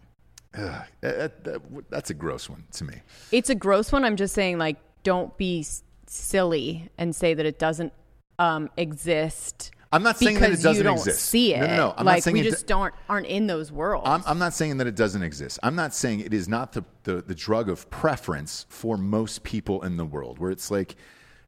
Ugh, 0.56 0.82
that- 1.00 1.44
that- 1.44 1.90
that's 1.90 2.10
a 2.10 2.14
gross 2.14 2.48
one 2.48 2.64
to 2.72 2.84
me. 2.84 3.02
It's 3.32 3.50
a 3.50 3.54
gross 3.54 3.92
one. 3.92 4.04
I'm 4.04 4.16
just 4.16 4.34
saying, 4.34 4.58
like, 4.58 4.76
don't 5.02 5.36
be 5.36 5.60
s- 5.60 5.82
silly 6.06 6.90
and 6.98 7.14
say 7.14 7.34
that 7.34 7.44
it 7.46 7.58
doesn't 7.58 7.92
um, 8.38 8.70
exist. 8.76 9.70
I'm 9.92 10.02
not 10.02 10.18
saying 10.18 10.40
that 10.40 10.50
it 10.50 10.56
doesn't 10.62 10.76
you 10.76 10.82
don't 10.82 10.98
exist. 10.98 11.26
see 11.26 11.54
it. 11.54 11.60
No, 11.60 11.66
no, 11.66 11.76
no. 11.76 11.90
I'm 11.96 12.04
not 12.04 12.12
like 12.12 12.22
saying 12.22 12.34
we 12.34 12.40
it 12.40 12.44
do- 12.44 12.50
just 12.50 12.66
don't 12.66 12.92
aren't 13.08 13.26
in 13.26 13.46
those 13.46 13.70
worlds. 13.72 14.06
I'm, 14.08 14.22
I'm 14.26 14.38
not 14.38 14.52
saying 14.52 14.78
that 14.78 14.86
it 14.86 14.94
doesn't 14.96 15.22
exist. 15.22 15.58
I'm 15.62 15.76
not 15.76 15.94
saying 15.94 16.20
it 16.20 16.34
is 16.34 16.48
not 16.48 16.72
the, 16.72 16.84
the, 17.04 17.22
the 17.22 17.34
drug 17.34 17.68
of 17.70 17.88
preference 17.90 18.66
for 18.68 18.96
most 18.98 19.42
people 19.44 19.82
in 19.82 19.96
the 19.96 20.04
world, 20.04 20.38
where 20.38 20.50
it's 20.50 20.70
like, 20.70 20.96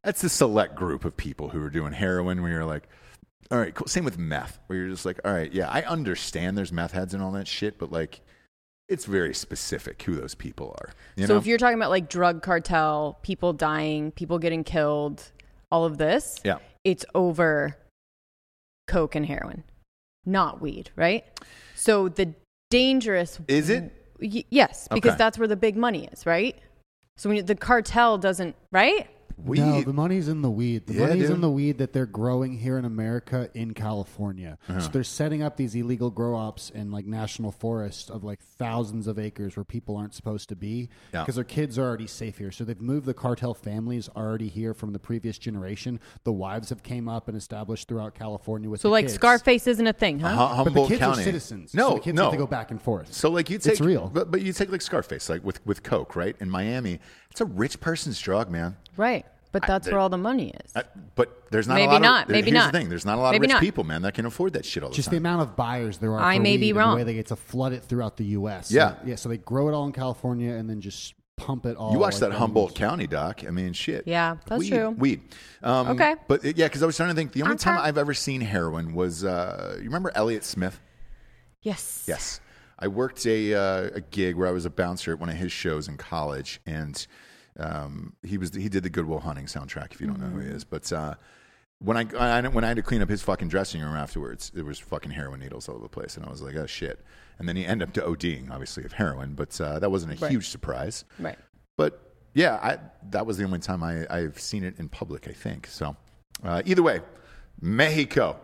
that's 0.04 0.22
a 0.24 0.28
select 0.28 0.76
group 0.76 1.04
of 1.04 1.16
people 1.16 1.48
who 1.50 1.62
are 1.62 1.68
doing 1.70 1.92
heroin 1.92 2.40
where 2.40 2.50
you're 2.52 2.64
like, 2.64 2.88
all 3.50 3.58
right, 3.58 3.74
cool. 3.74 3.86
Same 3.86 4.04
with 4.04 4.18
meth, 4.18 4.58
where 4.66 4.78
you're 4.78 4.88
just 4.90 5.06
like, 5.06 5.20
all 5.24 5.32
right, 5.32 5.52
yeah, 5.52 5.68
I 5.68 5.82
understand 5.82 6.58
there's 6.58 6.72
meth 6.72 6.92
heads 6.92 7.14
and 7.14 7.22
all 7.22 7.32
that 7.32 7.48
shit, 7.48 7.78
but 7.78 7.90
like, 7.90 8.20
it's 8.88 9.04
very 9.04 9.34
specific 9.34 10.02
who 10.02 10.14
those 10.14 10.34
people 10.34 10.74
are. 10.80 10.90
You 11.16 11.26
so 11.26 11.34
know? 11.34 11.38
if 11.38 11.46
you're 11.46 11.58
talking 11.58 11.76
about 11.76 11.90
like 11.90 12.08
drug 12.08 12.42
cartel, 12.42 13.18
people 13.22 13.52
dying, 13.52 14.12
people 14.12 14.38
getting 14.38 14.64
killed, 14.64 15.30
all 15.70 15.84
of 15.84 15.98
this, 15.98 16.40
yeah. 16.44 16.58
it's 16.84 17.04
over 17.14 17.76
coke 18.86 19.14
and 19.14 19.26
heroin, 19.26 19.64
not 20.24 20.60
weed, 20.60 20.90
right? 20.96 21.24
So 21.74 22.08
the 22.08 22.34
dangerous 22.70 23.38
Is 23.48 23.68
it? 23.70 23.92
Y- 24.20 24.44
yes, 24.50 24.88
because 24.90 25.10
Okay. 25.12 25.18
that's 25.18 25.38
where 25.38 25.48
the 25.48 25.56
big 25.56 25.76
money 25.76 26.08
is, 26.12 26.24
right? 26.26 26.56
So 27.16 27.28
when 27.28 27.36
you, 27.36 27.42
the 27.42 27.54
cartel 27.54 28.16
doesn't, 28.18 28.56
right? 28.72 29.08
We, 29.44 29.58
no, 29.58 29.82
the 29.82 29.92
money's 29.92 30.26
in 30.28 30.42
the 30.42 30.50
weed. 30.50 30.86
The 30.86 30.94
Yeah, 30.94 31.06
money's 31.06 31.22
dude. 31.28 31.30
in 31.36 31.40
the 31.40 31.50
weed 31.50 31.78
that 31.78 31.92
they're 31.92 32.06
growing 32.06 32.58
here 32.58 32.76
in 32.76 32.84
America 32.84 33.48
in 33.54 33.72
California. 33.72 34.58
Uh-huh. 34.68 34.80
So 34.80 34.88
they're 34.88 35.04
setting 35.04 35.42
up 35.42 35.56
these 35.56 35.74
illegal 35.74 36.10
grow 36.10 36.34
ops 36.36 36.70
in 36.70 36.90
like 36.90 37.06
national 37.06 37.52
forests 37.52 38.10
of 38.10 38.24
like 38.24 38.40
thousands 38.40 39.06
of 39.06 39.18
acres 39.18 39.56
where 39.56 39.64
people 39.64 39.96
aren't 39.96 40.14
supposed 40.14 40.48
to 40.48 40.56
be 40.56 40.88
Yeah. 41.14 41.22
because 41.22 41.36
their 41.36 41.44
kids 41.44 41.78
are 41.78 41.84
already 41.84 42.06
safe 42.08 42.38
here. 42.38 42.50
So 42.50 42.64
they've 42.64 42.80
moved 42.80 43.06
the 43.06 43.14
cartel 43.14 43.54
families 43.54 44.08
already 44.16 44.48
here 44.48 44.74
from 44.74 44.92
the 44.92 44.98
previous 44.98 45.38
generation. 45.38 46.00
The 46.24 46.32
wives 46.32 46.68
have 46.70 46.82
came 46.82 47.08
up 47.08 47.28
and 47.28 47.36
established 47.36 47.86
throughout 47.88 48.14
California 48.14 48.68
with 48.68 48.80
So 48.80 48.88
the 48.88 48.92
like 48.92 49.04
kids. 49.04 49.14
Scarface 49.14 49.66
isn't 49.66 49.86
a 49.86 49.92
thing, 49.92 50.18
huh? 50.20 50.48
Hu- 50.56 50.64
But 50.64 50.74
the 50.74 50.86
kids 50.88 50.98
County. 51.00 51.20
are 51.22 51.24
citizens. 51.24 51.74
No, 51.74 51.90
so 51.90 51.94
the 51.94 52.00
kids 52.00 52.16
no. 52.16 52.24
have 52.24 52.32
to 52.32 52.38
go 52.38 52.46
back 52.46 52.70
and 52.70 52.82
forth. 52.82 53.12
So 53.12 53.30
like 53.30 53.50
you 53.50 53.58
take 53.58 53.72
It's 53.74 53.80
real. 53.80 54.10
but 54.12 54.30
but 54.30 54.42
you 54.42 54.52
take 54.52 54.72
like 54.72 54.82
Scarface, 54.82 55.28
like 55.28 55.44
with 55.44 55.64
with 55.66 55.82
Coke, 55.82 56.16
right? 56.16 56.34
In 56.40 56.50
Miami, 56.50 56.98
it's 57.30 57.40
a 57.40 57.44
rich 57.44 57.78
person's 57.80 58.18
drug, 58.18 58.50
man. 58.50 58.76
right. 58.96 59.24
But 59.50 59.66
that's 59.66 59.86
there- 59.86 59.94
where 59.94 60.00
all 60.00 60.08
the 60.10 60.18
money 60.18 60.52
is. 60.64 60.72
Uh, 60.76 60.82
but 61.14 61.50
there's 61.50 61.66
not 61.66 61.74
Maybe 61.76 61.88
a 61.90 61.92
lot 61.94 62.02
not, 62.02 62.24
Of, 62.24 62.30
maybe 62.30 62.50
here's 62.50 62.62
not. 62.64 62.72
the 62.72 62.78
thing: 62.78 62.88
there's 62.90 63.06
not 63.06 63.16
a 63.18 63.20
lot 63.20 63.30
Maybe 63.32 63.46
of 63.46 63.48
rich 63.48 63.50
not. 63.52 63.60
people, 63.62 63.84
man, 63.84 64.02
that 64.02 64.14
can 64.14 64.26
afford 64.26 64.52
that 64.52 64.64
shit 64.66 64.82
all 64.82 64.90
the 64.90 64.92
time. 64.94 64.96
Just 64.96 65.06
time. 65.08 65.12
the 65.12 65.16
amount 65.18 65.42
of 65.42 65.56
buyers 65.56 65.98
there 65.98 66.12
are. 66.12 66.20
I 66.20 66.36
for 66.36 66.42
may 66.42 66.52
weed 66.52 66.60
be 66.60 66.72
wrong. 66.74 66.90
The 66.90 66.96
way 66.96 67.04
they 67.04 67.14
get 67.14 67.26
to 67.28 67.36
flood 67.36 67.72
it 67.72 67.82
throughout 67.82 68.16
the 68.18 68.24
U.S. 68.26 68.68
So, 68.68 68.74
Yeah. 68.74 68.94
yeah. 69.06 69.14
So 69.16 69.28
they 69.30 69.38
grow 69.38 69.68
it 69.68 69.72
all 69.74 69.86
in 69.86 69.92
California 69.92 70.52
and 70.52 70.68
then 70.68 70.80
just 70.82 71.14
pump 71.36 71.64
it 71.66 71.76
all. 71.76 71.92
you 71.92 71.98
watched 71.98 72.20
like 72.20 72.32
that 72.32 72.36
Humboldt 72.38 72.72
animals. 72.80 72.90
County 72.90 73.06
doc. 73.06 73.42
I 73.46 73.50
mean, 73.50 73.72
shit. 73.72 74.02
Yeah, 74.06 74.36
that's 74.46 74.58
weed, 74.60 74.68
true. 74.70 74.90
Weed. 74.90 75.20
Um, 75.62 75.88
Okay. 75.90 76.16
But 76.26 76.44
yeah, 76.44 76.66
because 76.66 76.82
I 76.82 76.86
was 76.86 76.96
trying 76.96 77.08
to 77.10 77.14
think. 77.14 77.32
The 77.32 77.42
only 77.42 77.56
time 77.56 77.78
I've 77.80 77.96
ever 77.98 78.12
seen 78.12 78.40
heroin 78.42 78.92
was 78.92 79.24
uh, 79.24 79.74
you 79.78 79.84
remember 79.84 80.12
Elliott 80.14 80.44
Smith? 80.44 80.78
yes. 81.62 82.04
Yes. 82.06 82.40
I 82.80 82.86
worked 82.86 83.26
a, 83.26 83.54
uh, 83.54 83.90
a 83.94 84.00
gig 84.00 84.36
where 84.36 84.46
I 84.46 84.52
was 84.52 84.64
a 84.64 84.70
bouncer 84.70 85.12
at 85.12 85.18
one 85.18 85.28
of 85.28 85.34
his 85.34 85.50
shows 85.50 85.88
in 85.88 85.96
college, 85.96 86.60
and 86.64 87.04
um, 87.58 88.14
he 88.22 88.38
was 88.38 88.54
he 88.54 88.68
did 88.68 88.82
the 88.82 88.90
Goodwill 88.90 89.20
Hunting 89.20 89.46
soundtrack. 89.46 89.92
If 89.92 90.00
you 90.00 90.06
don't 90.06 90.20
know 90.20 90.26
who 90.28 90.40
he 90.40 90.48
is, 90.48 90.64
but 90.64 90.92
uh, 90.92 91.14
when 91.80 91.96
I, 91.96 92.06
I 92.18 92.40
when 92.48 92.64
I 92.64 92.68
had 92.68 92.76
to 92.76 92.82
clean 92.82 93.02
up 93.02 93.08
his 93.08 93.22
fucking 93.22 93.48
dressing 93.48 93.80
room 93.80 93.94
afterwards, 93.96 94.50
there 94.54 94.64
was 94.64 94.78
fucking 94.78 95.10
heroin 95.12 95.40
needles 95.40 95.68
all 95.68 95.76
over 95.76 95.82
the 95.84 95.88
place, 95.88 96.16
and 96.16 96.24
I 96.26 96.30
was 96.30 96.42
like, 96.42 96.56
oh 96.56 96.66
shit. 96.66 97.04
And 97.38 97.48
then 97.48 97.54
he 97.56 97.64
ended 97.64 97.88
up 97.88 97.94
to 97.94 98.00
ODing, 98.02 98.50
obviously 98.50 98.84
of 98.84 98.92
heroin, 98.92 99.34
but 99.34 99.60
uh, 99.60 99.78
that 99.78 99.90
wasn't 99.90 100.12
a 100.12 100.16
Right. 100.16 100.30
huge 100.32 100.48
surprise. 100.48 101.04
Right. 101.20 101.38
But 101.76 102.14
yeah, 102.34 102.56
I, 102.60 102.78
that 103.10 103.26
was 103.26 103.36
the 103.38 103.44
only 103.44 103.60
time 103.60 103.82
I, 103.84 104.06
I've 104.12 104.40
seen 104.40 104.64
it 104.64 104.74
in 104.80 104.88
public. 104.88 105.28
I 105.28 105.32
think 105.32 105.68
so. 105.68 105.96
Uh, 106.42 106.62
either 106.64 106.82
way, 106.82 107.00
Mexico. 107.60 108.38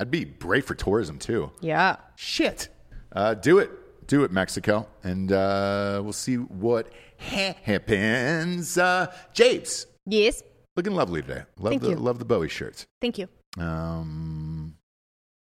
I'd 0.00 0.10
be 0.10 0.24
great 0.24 0.64
for 0.64 0.74
tourism 0.74 1.18
too. 1.18 1.52
Yeah. 1.60 1.96
Shit. 2.16 2.68
Uh, 3.12 3.34
do 3.34 3.58
it. 3.58 3.70
Do 4.08 4.24
it, 4.24 4.32
Mexico. 4.32 4.88
And 5.04 5.30
uh, 5.30 6.00
we'll 6.02 6.12
see 6.12 6.36
what 6.36 6.88
ha- 6.88 6.92
happens. 7.22 8.76
Uh, 8.78 9.12
Japes, 9.32 9.86
Yes. 10.06 10.42
looking 10.76 10.94
lovely 10.94 11.22
today. 11.22 11.42
Love 11.58 11.70
Thank 11.72 11.82
the 11.82 11.90
you. 11.90 11.96
love 11.96 12.18
the 12.18 12.24
Bowie 12.24 12.48
shirts. 12.48 12.86
Thank 13.00 13.18
you. 13.18 13.28
Um, 13.58 14.76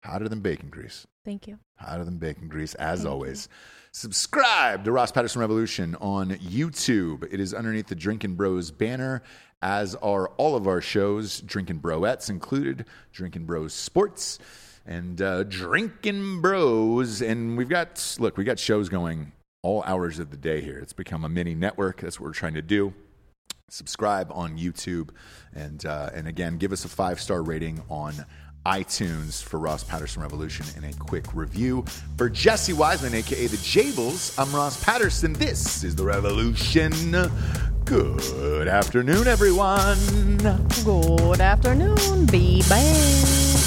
hotter 0.05 0.29
than 0.29 0.41
bacon 0.41 0.69
grease. 0.71 1.07
Thank 1.25 1.47
you. 1.47 1.59
Hotter 1.79 2.05
than 2.05 2.19
bacon 2.19 2.49
grease, 2.49 2.75
as 2.75 3.07
always. 3.07 3.49
Subscribe 3.93 4.85
to 4.85 4.93
Ross 4.93 5.13
Patterson 5.13 5.41
Revolution 5.41 5.95
on 6.01 6.31
YouTube. 6.31 7.25
It 7.33 7.41
is 7.41 7.53
underneath 7.55 7.87
the 7.89 7.95
Drinking 7.95 8.35
Bros 8.35 8.71
banner, 8.71 9.23
as 9.61 9.95
are 9.97 10.29
all 10.39 10.57
of 10.57 10.67
our 10.67 10.81
shows, 10.81 11.41
Drinking 11.43 11.81
Broettes 11.81 12.29
included, 12.31 12.87
Drinking 13.13 13.45
Bros 13.45 13.73
Sports, 13.73 14.39
and 14.87 15.21
uh, 15.23 15.45
Drinking 15.45 16.41
Bros. 16.41 17.23
And 17.23 17.57
we've 17.57 17.69
got, 17.69 18.17
look, 18.19 18.37
we 18.37 18.45
got 18.45 18.59
shows 18.59 18.89
going 18.89 19.31
all 19.63 19.83
hours 19.85 20.19
of 20.19 20.31
the 20.31 20.37
day 20.37 20.61
here. 20.61 20.79
It's 20.79 20.93
become 20.93 21.25
a 21.25 21.29
mini 21.29 21.55
network. 21.55 22.01
That's 22.01 22.19
what 22.19 22.27
we're 22.27 22.35
trying 22.35 22.55
to 22.55 22.63
do 22.63 22.95
subscribe 23.73 24.31
on 24.33 24.59
YouTube, 24.59 25.11
and 25.55 25.85
uh, 25.87 26.11
and 26.15 26.29
again, 26.29 26.59
give 26.59 26.73
us 26.73 26.85
a 26.85 26.89
five 26.89 27.21
star 27.21 27.43
rating 27.43 27.83
on 27.89 28.15
iTunes 28.65 29.43
for 29.43 29.59
Ross 29.59 29.83
Patterson 29.83 30.23
Revolution 30.23 30.67
and 30.77 30.85
a 30.85 30.97
quick 30.97 31.35
review 31.35 31.85
for 32.17 32.29
Jesse 32.29 32.73
Wiseman, 32.73 33.15
aka 33.15 33.47
the 33.47 33.57
Jables. 33.57 34.39
I'm 34.39 34.55
Ross 34.55 34.83
Patterson. 34.85 35.33
This 35.33 35.83
is 35.83 35.97
the 35.97 36.05
Revolution. 36.05 36.93
Good 37.85 38.69
afternoon, 38.69 39.27
everyone. 39.27 39.99
Good 40.85 41.41
afternoon, 41.41 42.27
baby. 42.27 43.62